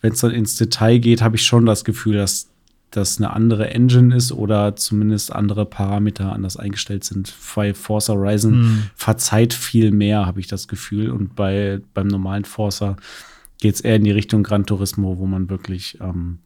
wenn 0.00 0.12
es 0.12 0.20
dann 0.20 0.30
ins 0.30 0.56
Detail 0.56 0.98
geht, 0.98 1.22
habe 1.22 1.36
ich 1.36 1.44
schon 1.44 1.66
das 1.66 1.84
Gefühl, 1.84 2.16
dass 2.16 2.48
das 2.90 3.18
eine 3.18 3.32
andere 3.32 3.70
Engine 3.70 4.14
ist 4.14 4.32
oder 4.32 4.76
zumindest 4.76 5.32
andere 5.32 5.66
Parameter 5.66 6.32
anders 6.32 6.56
eingestellt 6.56 7.04
sind. 7.04 7.34
Bei 7.54 7.74
Forza 7.74 8.14
Horizon 8.14 8.52
hm. 8.52 8.82
verzeiht 8.94 9.52
viel 9.52 9.90
mehr, 9.90 10.24
habe 10.24 10.40
ich 10.40 10.46
das 10.46 10.68
Gefühl. 10.68 11.10
Und 11.10 11.34
bei, 11.34 11.80
beim 11.94 12.06
normalen 12.06 12.44
Forza 12.44 12.96
geht 13.60 13.74
es 13.74 13.80
eher 13.80 13.96
in 13.96 14.04
die 14.04 14.12
Richtung 14.12 14.42
Gran 14.42 14.66
Turismo, 14.66 15.18
wo 15.18 15.26
man 15.26 15.50
wirklich, 15.50 15.98
ähm, 16.00 16.38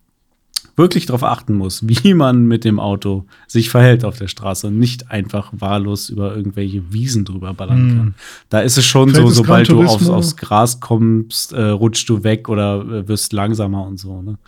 wirklich 0.77 1.07
darauf 1.07 1.25
achten 1.25 1.55
muss, 1.55 1.83
wie 1.87 2.15
man 2.15 2.47
mit 2.47 2.65
dem 2.65 2.79
Auto 2.79 3.27
sich 3.47 3.71
verhält 3.71 4.05
auf 4.05 4.19
der 4.19 4.29
Straße 4.29 4.69
und 4.69 4.79
nicht 4.79 5.11
einfach 5.11 5.53
wahllos 5.53 6.09
über 6.09 6.37
irgendwelche 6.37 6.93
Wiesen 6.93 7.25
drüber 7.25 7.55
ballern 7.55 7.91
hm. 7.91 7.97
kann. 7.97 8.15
Da 8.49 8.61
ist 8.61 8.79
es 8.79 8.87
schon 8.87 9.11
Fällt 9.11 9.27
so, 9.27 9.33
sobald 9.33 9.69
du 9.69 9.83
aufs, 9.83 10.09
aufs, 10.09 10.37
Gras 10.37 10.81
kommst, 10.81 11.53
äh, 11.53 11.63
rutschst 11.63 12.09
du 12.09 12.25
weg 12.25 12.49
oder 12.49 12.81
äh, 12.81 13.09
wirst 13.09 13.33
langsamer 13.33 13.87
und 13.87 13.99
so. 13.99 14.23
Ne? 14.23 14.39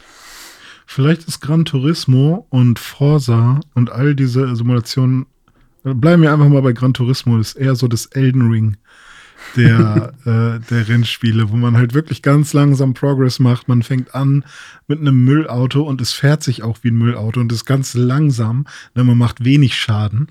Vielleicht 0.87 1.27
ist 1.27 1.41
Gran 1.41 1.65
Turismo 1.65 2.47
und 2.51 2.79
Forza 2.79 3.61
und 3.75 3.91
all 3.91 4.15
diese 4.15 4.55
Simulationen, 4.55 5.27
bleiben 5.85 6.23
wir 6.23 6.33
einfach 6.33 6.49
mal 6.49 6.63
bei 6.63 6.73
Gran 6.73 6.93
Turismo, 6.93 7.39
ist 7.39 7.55
eher 7.55 7.75
so 7.75 7.89
das 7.89 8.07
Elden 8.07 8.51
Ring 8.51 8.77
der, 9.57 10.13
äh, 10.25 10.61
der 10.71 10.89
Rennspiele, 10.89 11.51
wo 11.51 11.57
man 11.57 11.77
halt 11.77 11.95
wirklich 11.95 12.23
ganz 12.23 12.53
langsam 12.53 12.95
Progress 12.95 13.39
macht. 13.39 13.69
Man 13.69 13.83
fängt 13.83 14.15
an 14.15 14.45
mit 14.93 15.01
einem 15.01 15.25
Müllauto 15.25 15.83
und 15.83 16.03
es 16.03 16.13
fährt 16.13 16.43
sich 16.43 16.63
auch 16.63 16.79
wie 16.83 16.91
ein 16.91 16.97
Müllauto 16.97 17.41
und 17.41 17.51
ist 17.51 17.65
ganz 17.65 17.95
langsam. 17.95 18.67
Ne, 18.95 19.05
man 19.05 19.17
macht 19.17 19.43
wenig 19.43 19.75
Schaden. 19.75 20.29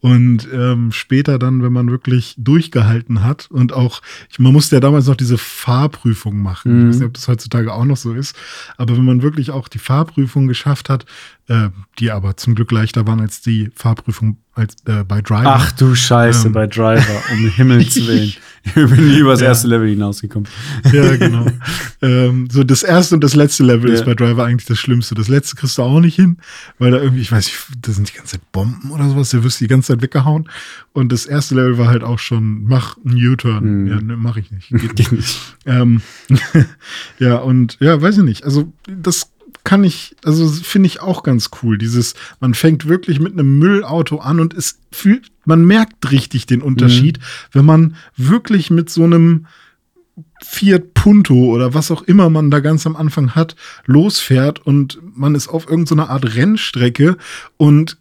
Und 0.00 0.46
ähm, 0.52 0.92
später 0.92 1.38
dann, 1.38 1.62
wenn 1.62 1.72
man 1.72 1.90
wirklich 1.90 2.34
durchgehalten 2.36 3.24
hat 3.24 3.48
und 3.50 3.72
auch, 3.72 4.02
ich, 4.28 4.38
man 4.38 4.52
musste 4.52 4.76
ja 4.76 4.80
damals 4.80 5.06
noch 5.06 5.16
diese 5.16 5.38
Fahrprüfung 5.38 6.38
machen. 6.42 6.72
Mhm. 6.72 6.80
Ich 6.80 6.88
weiß 6.88 6.96
nicht, 6.96 7.06
ob 7.06 7.14
das 7.14 7.28
heutzutage 7.28 7.72
auch 7.72 7.84
noch 7.86 7.96
so 7.96 8.12
ist. 8.12 8.36
Aber 8.76 8.96
wenn 8.96 9.04
man 9.04 9.22
wirklich 9.22 9.50
auch 9.50 9.68
die 9.68 9.78
Fahrprüfung 9.78 10.46
geschafft 10.46 10.90
hat, 10.90 11.06
äh, 11.48 11.70
die 11.98 12.10
aber 12.10 12.36
zum 12.36 12.54
Glück 12.54 12.70
leichter 12.70 13.06
waren 13.06 13.20
als 13.20 13.40
die 13.40 13.70
Fahrprüfung 13.74 14.36
als, 14.54 14.76
äh, 14.84 15.02
bei 15.04 15.22
Driver. 15.22 15.54
Ach 15.56 15.72
du 15.72 15.94
Scheiße, 15.94 16.46
ähm. 16.46 16.52
bei 16.52 16.66
Driver, 16.66 17.22
um 17.32 17.48
Himmels 17.48 17.96
Willen. 18.06 18.34
Ich 18.64 18.74
bin 18.74 19.08
nie 19.08 19.18
übers 19.18 19.40
ja. 19.40 19.48
erste 19.48 19.66
Level 19.66 19.88
hinausgekommen. 19.88 20.48
Ja, 20.92 21.16
genau. 21.16 21.46
ähm, 22.02 22.48
so 22.50 22.62
das 22.62 22.82
erste 22.82 23.16
und 23.16 23.24
das 23.24 23.34
letzte 23.34 23.64
Level 23.64 23.90
ja. 23.90 23.96
ist 23.96 24.01
bei 24.04 24.14
Driver 24.14 24.44
eigentlich 24.44 24.66
das 24.66 24.78
Schlimmste. 24.78 25.14
Das 25.14 25.28
letzte 25.28 25.56
kriegst 25.56 25.78
du 25.78 25.82
auch 25.82 26.00
nicht 26.00 26.16
hin, 26.16 26.38
weil 26.78 26.90
da 26.90 26.98
irgendwie, 26.98 27.22
ich 27.22 27.32
weiß 27.32 27.46
nicht, 27.46 27.58
da 27.80 27.92
sind 27.92 28.08
die 28.08 28.16
ganze 28.16 28.32
Zeit 28.32 28.52
Bomben 28.52 28.90
oder 28.90 29.08
sowas, 29.08 29.30
der 29.30 29.44
wirst 29.44 29.60
die 29.60 29.68
ganze 29.68 29.92
Zeit 29.92 30.02
weggehauen. 30.02 30.48
Und 30.92 31.12
das 31.12 31.26
erste 31.26 31.54
Level 31.54 31.78
war 31.78 31.88
halt 31.88 32.04
auch 32.04 32.18
schon, 32.18 32.64
mach 32.64 32.96
einen 33.04 33.16
U-Turn. 33.16 33.82
Mhm. 33.82 33.86
Ja, 33.86 34.00
ne, 34.00 34.16
mach 34.16 34.36
ich 34.36 34.50
nicht. 34.50 34.68
Geht, 34.70 34.96
Geht 34.96 35.12
nicht. 35.12 35.40
Ähm, 35.66 36.02
ja, 37.18 37.36
und 37.36 37.76
ja, 37.80 38.00
weiß 38.00 38.18
ich 38.18 38.24
nicht. 38.24 38.44
Also 38.44 38.72
das 38.86 39.32
kann 39.64 39.84
ich, 39.84 40.16
also 40.24 40.48
finde 40.48 40.88
ich 40.88 41.00
auch 41.00 41.22
ganz 41.22 41.50
cool. 41.62 41.78
Dieses, 41.78 42.14
man 42.40 42.54
fängt 42.54 42.86
wirklich 42.86 43.20
mit 43.20 43.32
einem 43.32 43.58
Müllauto 43.58 44.18
an 44.18 44.40
und 44.40 44.54
es 44.54 44.78
fühlt, 44.90 45.30
man 45.44 45.64
merkt 45.64 46.10
richtig 46.10 46.46
den 46.46 46.62
Unterschied, 46.62 47.18
mhm. 47.18 47.22
wenn 47.52 47.64
man 47.64 47.96
wirklich 48.16 48.70
mit 48.70 48.90
so 48.90 49.04
einem 49.04 49.46
Fiat 50.44 50.94
Punto 50.94 51.34
oder 51.34 51.74
was 51.74 51.90
auch 51.90 52.02
immer 52.02 52.30
man 52.30 52.50
da 52.50 52.60
ganz 52.60 52.86
am 52.86 52.96
Anfang 52.96 53.34
hat, 53.34 53.56
losfährt 53.86 54.64
und 54.64 55.00
man 55.14 55.34
ist 55.34 55.48
auf 55.48 55.68
irgendeiner 55.68 56.10
Art 56.10 56.34
Rennstrecke 56.34 57.16
und 57.56 57.98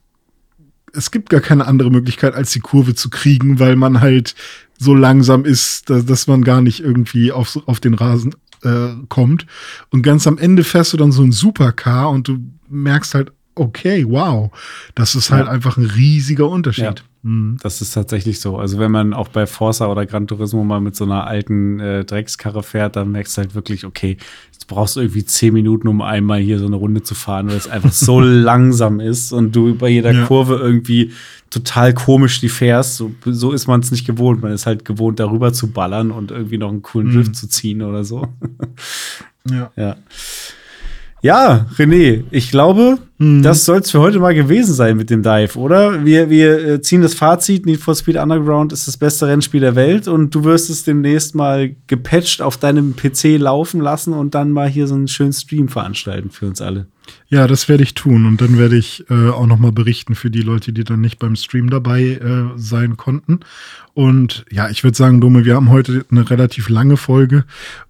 es 0.94 1.12
gibt 1.12 1.30
gar 1.30 1.42
keine 1.42 1.68
andere 1.68 1.90
Möglichkeit, 1.90 2.34
als 2.34 2.52
die 2.52 2.60
Kurve 2.60 2.96
zu 2.96 3.10
kriegen, 3.10 3.60
weil 3.60 3.76
man 3.76 4.02
halt 4.02 4.36
so 4.78 4.94
langsam 4.94 5.46
ist, 5.46 5.90
dass, 5.90 6.06
dass 6.06 6.28
man 6.28 6.44
gar 6.44 6.62
nicht 6.62 6.82
irgendwie 6.82 7.32
auf, 7.32 7.58
auf 7.66 7.80
den 7.80 7.94
Rasen 7.94 8.36
äh, 8.64 8.90
kommt. 9.08 9.46
Und 9.90 10.02
ganz 10.02 10.28
am 10.28 10.38
Ende 10.38 10.64
fährst 10.64 10.94
du 10.94 10.98
dann 10.98 11.12
so 11.12 11.24
ein 11.24 11.32
Supercar 11.32 12.10
und 12.10 12.28
du 12.28 12.40
merkst 12.70 13.14
halt, 13.14 13.32
okay, 13.56 14.06
wow, 14.08 14.52
das 14.96 15.16
ist 15.16 15.32
halt 15.32 15.48
einfach 15.48 15.78
ein 15.78 15.86
riesiger 15.86 16.50
Unterschied. 16.50 16.84
Ja. 16.84 16.96
Mhm. 17.24 17.58
Das 17.62 17.82
ist 17.82 17.92
tatsächlich 17.92 18.40
so. 18.40 18.58
Also 18.58 18.80
wenn 18.80 18.92
man 18.92 19.14
auch 19.14 19.28
bei 19.28 19.46
Forza 19.46 19.88
oder 19.88 20.06
Gran 20.06 20.28
Turismo 20.28 20.64
mal 20.64 20.82
mit 20.82 20.96
so 20.96 21.04
einer 21.04 21.28
alten 21.28 21.80
äh, 21.80 22.04
Dreckskarre 22.04 22.64
fährt, 22.64 22.96
dann 22.96 23.12
merkst 23.12 23.38
du 23.38 23.42
halt 23.42 23.56
wirklich, 23.56 23.86
okay, 23.86 24.18
jetzt 24.52 24.68
brauchst 24.68 24.96
du 24.96 25.02
irgendwie 25.02 25.26
zehn 25.26 25.54
Minuten, 25.54 25.88
um 25.88 26.02
einmal 26.02 26.40
hier 26.40 26.58
so 26.58 26.66
eine 26.66 26.78
Runde 26.78 27.04
zu 27.04 27.14
fahren, 27.14 27.50
weil 27.50 27.58
es 27.58 27.68
einfach 27.68 27.92
so 27.92 28.20
langsam 28.22 29.00
ist 29.00 29.34
und 29.34 29.56
du 29.56 29.76
bei 29.76 29.90
jeder 29.90 30.14
ja. 30.14 30.26
Kurve 30.26 30.56
irgendwie 30.56 31.12
total 31.52 31.94
komisch 31.94 32.40
die 32.40 32.50
fährst. 32.50 32.96
So, 32.96 33.12
so 33.26 33.52
ist 33.52 33.68
man 33.68 33.82
es 33.82 33.92
nicht 33.92 34.08
gewohnt. 34.08 34.42
Man 34.42 34.54
ist 34.54 34.66
halt 34.66 34.86
gewohnt, 34.86 35.20
darüber 35.20 35.54
zu 35.54 35.72
ballern 35.72 36.10
und 36.10 36.32
irgendwie 36.32 36.58
noch 36.58 36.70
einen 36.70 36.82
coolen 36.82 37.10
mhm. 37.10 37.14
Drift 37.14 37.36
zu 37.36 37.48
ziehen 37.48 37.84
oder 37.84 38.04
so. 38.04 38.28
ja. 39.50 39.72
ja. 39.76 39.98
Ja, 41.24 41.68
René, 41.78 42.24
ich 42.32 42.50
glaube, 42.50 42.98
mhm. 43.20 43.44
das 43.44 43.64
soll 43.66 43.80
es 43.80 43.92
für 43.92 44.00
heute 44.00 44.18
mal 44.18 44.34
gewesen 44.34 44.74
sein 44.74 44.98
mit 44.98 45.12
dem 45.12 45.22
Dive, 45.22 45.56
oder? 45.60 46.04
Wir, 46.04 46.32
wir 46.32 46.68
äh, 46.68 46.82
ziehen 46.82 47.04
das 47.04 47.14
Fazit, 47.14 47.68
Need 47.68 47.80
for 47.80 47.94
Speed 47.94 48.16
Underground 48.16 48.74
ist 48.74 48.88
das 48.88 48.98
beste 48.98 49.28
Rennspiel 49.28 49.62
der 49.62 49.76
Welt 49.76 50.08
und 50.08 50.34
du 50.34 50.44
wirst 50.44 50.72
es 50.72 50.84
demnächst 50.84 51.36
mal 51.36 51.76
gepatcht 51.86 52.42
auf 52.42 52.58
deinem 52.58 52.96
PC 52.96 53.38
laufen 53.38 53.82
lassen 53.82 54.14
und 54.14 54.34
dann 54.34 54.52
mal 54.52 54.68
hier 54.68 54.88
so 54.88 54.96
einen 54.96 55.08
schönen 55.08 55.34
Stream 55.34 55.68
veranstalten 55.68 56.32
für 56.32 56.48
uns 56.48 56.60
alle. 56.60 56.88
Ja, 57.28 57.46
das 57.46 57.70
werde 57.70 57.84
ich 57.84 57.94
tun 57.94 58.26
und 58.26 58.42
dann 58.42 58.58
werde 58.58 58.78
ich 58.78 59.06
äh, 59.10 59.30
auch 59.30 59.46
noch 59.46 59.60
mal 59.60 59.72
berichten 59.72 60.16
für 60.16 60.32
die 60.32 60.42
Leute, 60.42 60.74
die 60.74 60.84
dann 60.84 61.02
nicht 61.02 61.20
beim 61.20 61.36
Stream 61.36 61.70
dabei 61.70 62.02
äh, 62.02 62.58
sein 62.58 62.98
konnten. 62.98 63.42
Und 63.94 64.46
ja, 64.52 64.70
ich 64.70 64.84
würde 64.84 64.98
sagen, 64.98 65.22
Dome, 65.22 65.46
wir 65.46 65.56
haben 65.56 65.70
heute 65.70 66.06
eine 66.10 66.30
relativ 66.30 66.70
lange 66.70 66.98
Folge. 66.98 67.46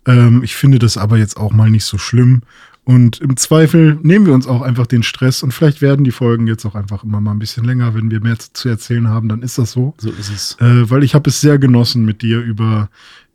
Ähm, 0.05 0.41
ich 0.43 0.55
finde 0.55 0.79
das 0.79 0.97
aber 0.97 1.17
jetzt 1.17 1.37
auch 1.37 1.53
mal 1.53 1.69
nicht 1.69 1.85
so 1.85 1.97
schlimm. 1.97 2.41
Und 2.83 3.21
im 3.21 3.37
Zweifel 3.37 3.99
nehmen 4.01 4.25
wir 4.25 4.33
uns 4.33 4.47
auch 4.47 4.61
einfach 4.61 4.87
den 4.87 5.03
Stress 5.03 5.43
und 5.43 5.53
vielleicht 5.53 5.81
werden 5.81 6.03
die 6.03 6.11
Folgen 6.11 6.47
jetzt 6.47 6.65
auch 6.65 6.73
einfach 6.73 7.03
immer 7.03 7.21
mal 7.21 7.31
ein 7.31 7.39
bisschen 7.39 7.63
länger. 7.63 7.93
Wenn 7.93 8.09
wir 8.09 8.21
mehr 8.21 8.37
zu 8.39 8.69
erzählen 8.69 9.07
haben, 9.07 9.29
dann 9.29 9.43
ist 9.43 9.57
das 9.57 9.71
so. 9.71 9.93
So 9.97 10.09
ist 10.09 10.31
es. 10.31 10.57
Äh, 10.59 10.89
weil 10.89 11.03
ich 11.03 11.13
habe 11.13 11.29
es 11.29 11.41
sehr 11.41 11.59
genossen, 11.59 12.05
mit 12.05 12.21
dir 12.21 12.39
über 12.41 12.89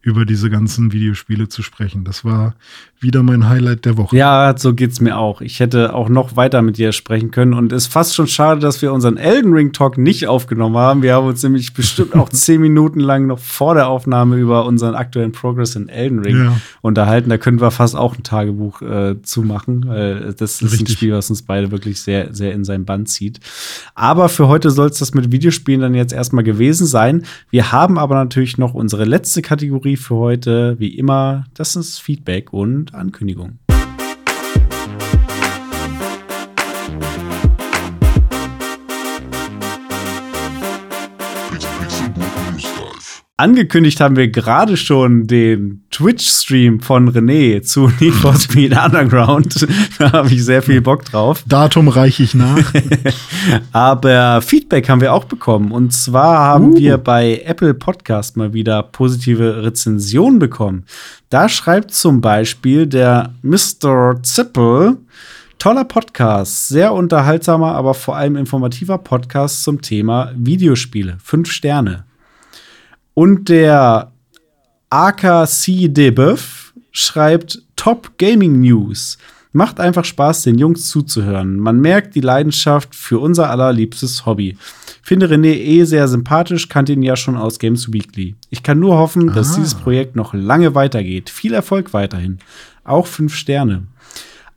über 0.07 0.25
diese 0.25 0.51
ganzen 0.51 0.93
Videospiele 0.93 1.49
zu 1.49 1.65
sprechen. 1.65 2.05
Das 2.05 2.25
war 2.25 2.55
wieder 3.01 3.23
mein 3.23 3.49
Highlight 3.49 3.85
der 3.85 3.97
Woche. 3.97 4.17
Ja, 4.17 4.55
so 4.57 4.75
geht's 4.75 5.01
mir 5.01 5.19
auch. 5.19 5.41
Ich 5.41 5.61
hätte 5.61 5.95
auch 5.95 6.09
noch 6.09 6.37
weiter 6.37 6.63
mit 6.63 6.79
dir 6.79 6.93
sprechen 6.93 7.31
können 7.31 7.53
und 7.53 7.73
es 7.73 7.85
ist 7.85 7.93
fast 7.93 8.15
schon 8.15 8.27
schade, 8.27 8.61
dass 8.61 8.81
wir 8.81 8.93
unseren 8.93 9.17
Elden 9.17 9.53
Ring 9.53 9.73
Talk 9.73 9.99
nicht 9.99 10.27
aufgenommen 10.27 10.77
haben. 10.77 11.03
Wir 11.03 11.15
haben 11.15 11.27
uns 11.27 11.43
nämlich 11.43 11.75
bestimmt 11.75 12.15
auch 12.15 12.29
zehn 12.31 12.61
Minuten 12.61 13.01
lang 13.01 13.27
noch 13.27 13.39
vor 13.39 13.75
der 13.75 13.89
Aufnahme 13.89 14.37
über 14.37 14.65
unseren 14.65 14.95
aktuellen 14.95 15.33
Progress 15.33 15.77
in 15.77 15.89
Elden 15.89 16.21
Ring 16.21 16.45
ja. 16.45 16.61
unterhalten. 16.81 17.29
Da 17.29 17.39
können 17.39 17.61
wir 17.61 17.71
fast 17.71 17.97
auch 17.97 18.17
ein 18.17 18.23
Tagebuch 18.23 18.81
äh, 18.81 19.21
zumachen. 19.23 19.89
Äh, 19.89 20.35
das 20.35 20.63
ist 20.63 20.73
Richtig. 20.73 20.81
ein 20.81 20.87
Spiel, 20.89 21.13
was 21.13 21.29
uns 21.29 21.43
beide 21.43 21.71
wirklich 21.71 22.01
sehr, 22.01 22.33
sehr 22.35 22.53
in 22.53 22.65
sein 22.65 22.85
Band 22.85 23.09
zieht. 23.09 23.41
Aber 23.95 24.29
für 24.29 24.49
heute 24.49 24.71
soll 24.71 24.89
es 24.89 24.99
das 24.99 25.13
mit 25.13 25.31
Videospielen 25.31 25.83
dann 25.83 25.95
jetzt 25.95 26.13
erstmal 26.13 26.45
gewesen 26.45 26.87
sein. 26.87 27.25
Wir 27.51 27.73
haben 27.73 27.99
aber 27.99 28.15
natürlich 28.15 28.57
noch 28.57 28.75
unsere 28.75 29.05
letzte 29.05 29.43
Kategorie 29.43 29.97
für 29.97 30.17
heute, 30.17 30.77
wie 30.79 30.97
immer, 30.97 31.45
das 31.55 31.77
ist 31.77 31.99
Feedback 31.99 32.53
und 32.53 32.86
Ankündigung. 32.95 33.59
Angekündigt 43.39 44.01
haben 44.01 44.17
wir 44.17 44.29
gerade 44.29 44.79
schon 44.79 45.27
den 45.27 45.83
Twitch-Stream 45.91 46.81
von 46.81 47.11
René 47.11 47.61
zu 47.61 47.93
Need 48.01 48.15
for 48.15 48.35
Speed 48.35 48.75
Underground. 48.75 49.67
da 49.99 50.11
habe 50.11 50.33
ich 50.33 50.43
sehr 50.43 50.63
viel 50.63 50.81
Bock 50.81 51.05
drauf. 51.05 51.45
Datum 51.47 51.89
reiche 51.89 52.23
ich 52.23 52.33
nach. 52.33 52.73
Aber 53.73 54.41
Feedback 54.41 54.89
haben 54.89 55.03
wir 55.03 55.13
auch 55.13 55.25
bekommen. 55.25 55.71
Und 55.71 55.93
zwar 55.93 56.39
haben 56.39 56.73
uh. 56.73 56.77
wir 56.79 56.97
bei 56.97 57.43
Apple 57.45 57.75
Podcast 57.75 58.39
mal 58.39 58.55
wieder 58.55 58.83
positive 58.83 59.63
Rezensionen 59.65 60.39
bekommen. 60.39 60.87
Da 61.29 61.51
schreibt 61.51 61.93
zum 61.93 62.23
Beispiel 62.23 62.87
der 62.87 63.35
Mr. 63.43 64.15
Zippel, 64.23 64.97
Toller 65.59 65.85
Podcast, 65.85 66.69
sehr 66.69 66.95
unterhaltsamer, 66.95 67.75
aber 67.75 67.93
vor 67.93 68.17
allem 68.17 68.37
informativer 68.37 68.97
Podcast 68.97 69.63
zum 69.63 69.83
Thema 69.83 70.33
Videospiele. 70.35 71.19
Fünf 71.23 71.51
Sterne. 71.53 72.06
Und 73.19 73.49
der 73.49 74.13
AKC 74.91 75.89
Debeuf 75.89 76.75
schreibt 76.93 77.63
Top 77.75 78.19
Gaming 78.19 78.61
News. 78.61 79.17
Macht 79.53 79.81
einfach 79.81 80.05
Spaß, 80.05 80.43
den 80.43 80.59
Jungs 80.59 80.89
zuzuhören. 80.89 81.57
Man 81.57 81.81
merkt 81.81 82.15
die 82.15 82.21
Leidenschaft 82.21 82.95
für 82.95 83.19
unser 83.19 83.49
allerliebstes 83.49 84.27
Hobby. 84.27 84.59
Finde 85.01 85.29
René 85.29 85.55
eh 85.55 85.85
sehr 85.85 86.09
sympathisch, 86.09 86.69
kannte 86.69 86.93
ihn 86.93 87.03
ja 87.03 87.17
schon 87.17 87.39
aus 87.39 87.59
Games 87.59 87.91
Weekly. 87.91 88.37
Ich 88.51 88.63
kann 88.63 88.81
nur 88.81 88.99
hoffen, 88.99 89.33
dass 89.33 89.55
ah. 89.55 89.57
dieses 89.57 89.77
Projekt 89.77 90.15
noch 90.15 90.35
lange 90.35 90.75
weitergeht. 90.75 91.31
Viel 91.31 91.55
Erfolg 91.55 91.95
weiterhin. 91.95 92.37
Auch 92.85 93.07
fünf 93.07 93.35
Sterne. 93.35 93.87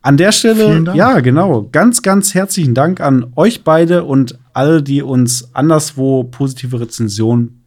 An 0.02 0.18
der 0.18 0.34
Stelle, 0.34 0.84
ja, 0.96 1.22
genau, 1.22 1.70
ganz, 1.72 2.02
ganz 2.02 2.34
herzlichen 2.34 2.74
Dank 2.74 3.00
an 3.00 3.32
euch 3.38 3.64
beide 3.64 4.04
und 4.04 4.38
alle, 4.52 4.84
die 4.84 5.02
uns 5.02 5.56
anderswo 5.56 6.26
positive 6.26 6.82
Rezensionen 6.82 7.59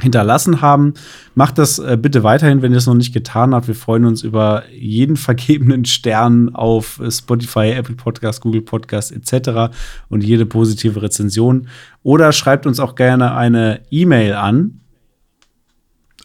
hinterlassen 0.00 0.60
haben. 0.60 0.94
Macht 1.34 1.58
das 1.58 1.78
äh, 1.78 1.96
bitte 2.00 2.22
weiterhin, 2.22 2.62
wenn 2.62 2.72
ihr 2.72 2.78
es 2.78 2.86
noch 2.86 2.94
nicht 2.94 3.12
getan 3.12 3.54
habt. 3.54 3.68
Wir 3.68 3.74
freuen 3.74 4.04
uns 4.04 4.22
über 4.22 4.64
jeden 4.72 5.16
vergebenen 5.16 5.84
Stern 5.84 6.54
auf 6.54 7.00
Spotify, 7.08 7.72
Apple 7.72 7.94
Podcast, 7.94 8.40
Google 8.40 8.62
Podcast 8.62 9.12
etc. 9.12 9.74
und 10.08 10.24
jede 10.24 10.46
positive 10.46 11.00
Rezension. 11.00 11.68
Oder 12.02 12.32
schreibt 12.32 12.66
uns 12.66 12.80
auch 12.80 12.94
gerne 12.94 13.34
eine 13.34 13.82
E-Mail 13.90 14.34
an. 14.34 14.80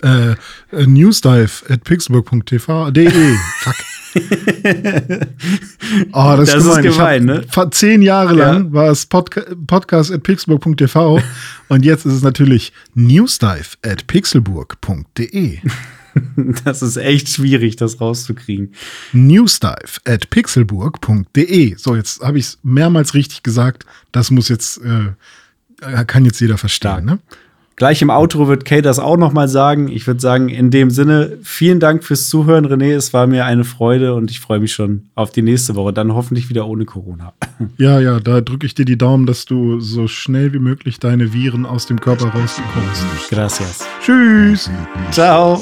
Äh, 0.01 0.31
äh 0.71 0.87
newsdive 0.87 1.69
at 1.69 1.83
pixelburg.tv.de. 1.83 3.09
Fuck. 3.59 3.98
Oh, 6.13 6.35
das, 6.37 6.51
das 6.51 6.65
ist 6.65 6.81
gemein, 6.81 7.25
ne? 7.25 7.45
Zehn 7.71 8.01
Jahre 8.01 8.33
lang 8.33 8.65
ja. 8.65 8.73
war 8.73 8.89
es 8.89 9.05
Podca 9.05 9.41
podcast 9.67 10.11
at 10.11 10.23
pixelburg.tv 10.23 11.21
und 11.67 11.85
jetzt 11.85 12.05
ist 12.05 12.13
es 12.13 12.21
natürlich 12.21 12.73
newsdive 12.93 13.77
at 13.85 14.07
pixelburg.de. 14.07 15.59
Das 16.65 16.81
ist 16.81 16.97
echt 16.97 17.29
schwierig, 17.29 17.75
das 17.75 18.01
rauszukriegen. 18.01 18.73
Newsdive 19.13 19.99
at 20.05 20.29
pixelburg.de. 20.31 21.75
So, 21.77 21.95
jetzt 21.95 22.21
habe 22.21 22.39
ich 22.39 22.45
es 22.45 22.59
mehrmals 22.63 23.13
richtig 23.13 23.43
gesagt. 23.43 23.85
Das 24.11 24.31
muss 24.31 24.49
jetzt, 24.49 24.81
äh, 24.81 25.13
kann 26.05 26.25
jetzt 26.25 26.41
jeder 26.41 26.57
verstehen, 26.57 27.05
ne? 27.05 27.19
Gleich 27.79 28.01
im 28.01 28.09
Outro 28.09 28.49
wird 28.49 28.65
Kay 28.65 28.81
das 28.81 28.99
auch 28.99 29.15
noch 29.15 29.31
mal 29.31 29.47
sagen. 29.47 29.87
Ich 29.87 30.05
würde 30.05 30.19
sagen, 30.19 30.49
in 30.49 30.69
dem 30.69 30.91
Sinne, 30.91 31.37
vielen 31.43 31.79
Dank 31.79 32.03
fürs 32.03 32.27
Zuhören, 32.27 32.65
René. 32.65 32.93
Es 32.93 33.13
war 33.13 33.25
mir 33.25 33.45
eine 33.45 33.63
Freude 33.63 34.15
und 34.15 34.29
ich 34.29 34.41
freue 34.41 34.59
mich 34.59 34.73
schon 34.73 35.05
auf 35.15 35.31
die 35.31 35.41
nächste 35.41 35.75
Woche. 35.75 35.93
Dann 35.93 36.13
hoffentlich 36.13 36.49
wieder 36.49 36.67
ohne 36.67 36.85
Corona. 36.85 37.33
Ja, 37.77 37.99
ja, 37.99 38.21
da 38.21 38.39
drücke 38.39 38.65
ich 38.65 38.73
dir 38.73 38.85
die 38.85 38.97
Daumen, 38.97 39.25
dass 39.25 39.43
du 39.43 39.81
so 39.81 40.07
schnell 40.07 40.53
wie 40.53 40.59
möglich 40.59 40.97
deine 40.99 41.33
Viren 41.33 41.65
aus 41.65 41.87
dem 41.87 41.99
Körper 41.99 42.27
rausbekommst. 42.27 43.29
Gracias. 43.29 43.85
Tschüss. 44.01 44.69
Ciao. 45.11 45.61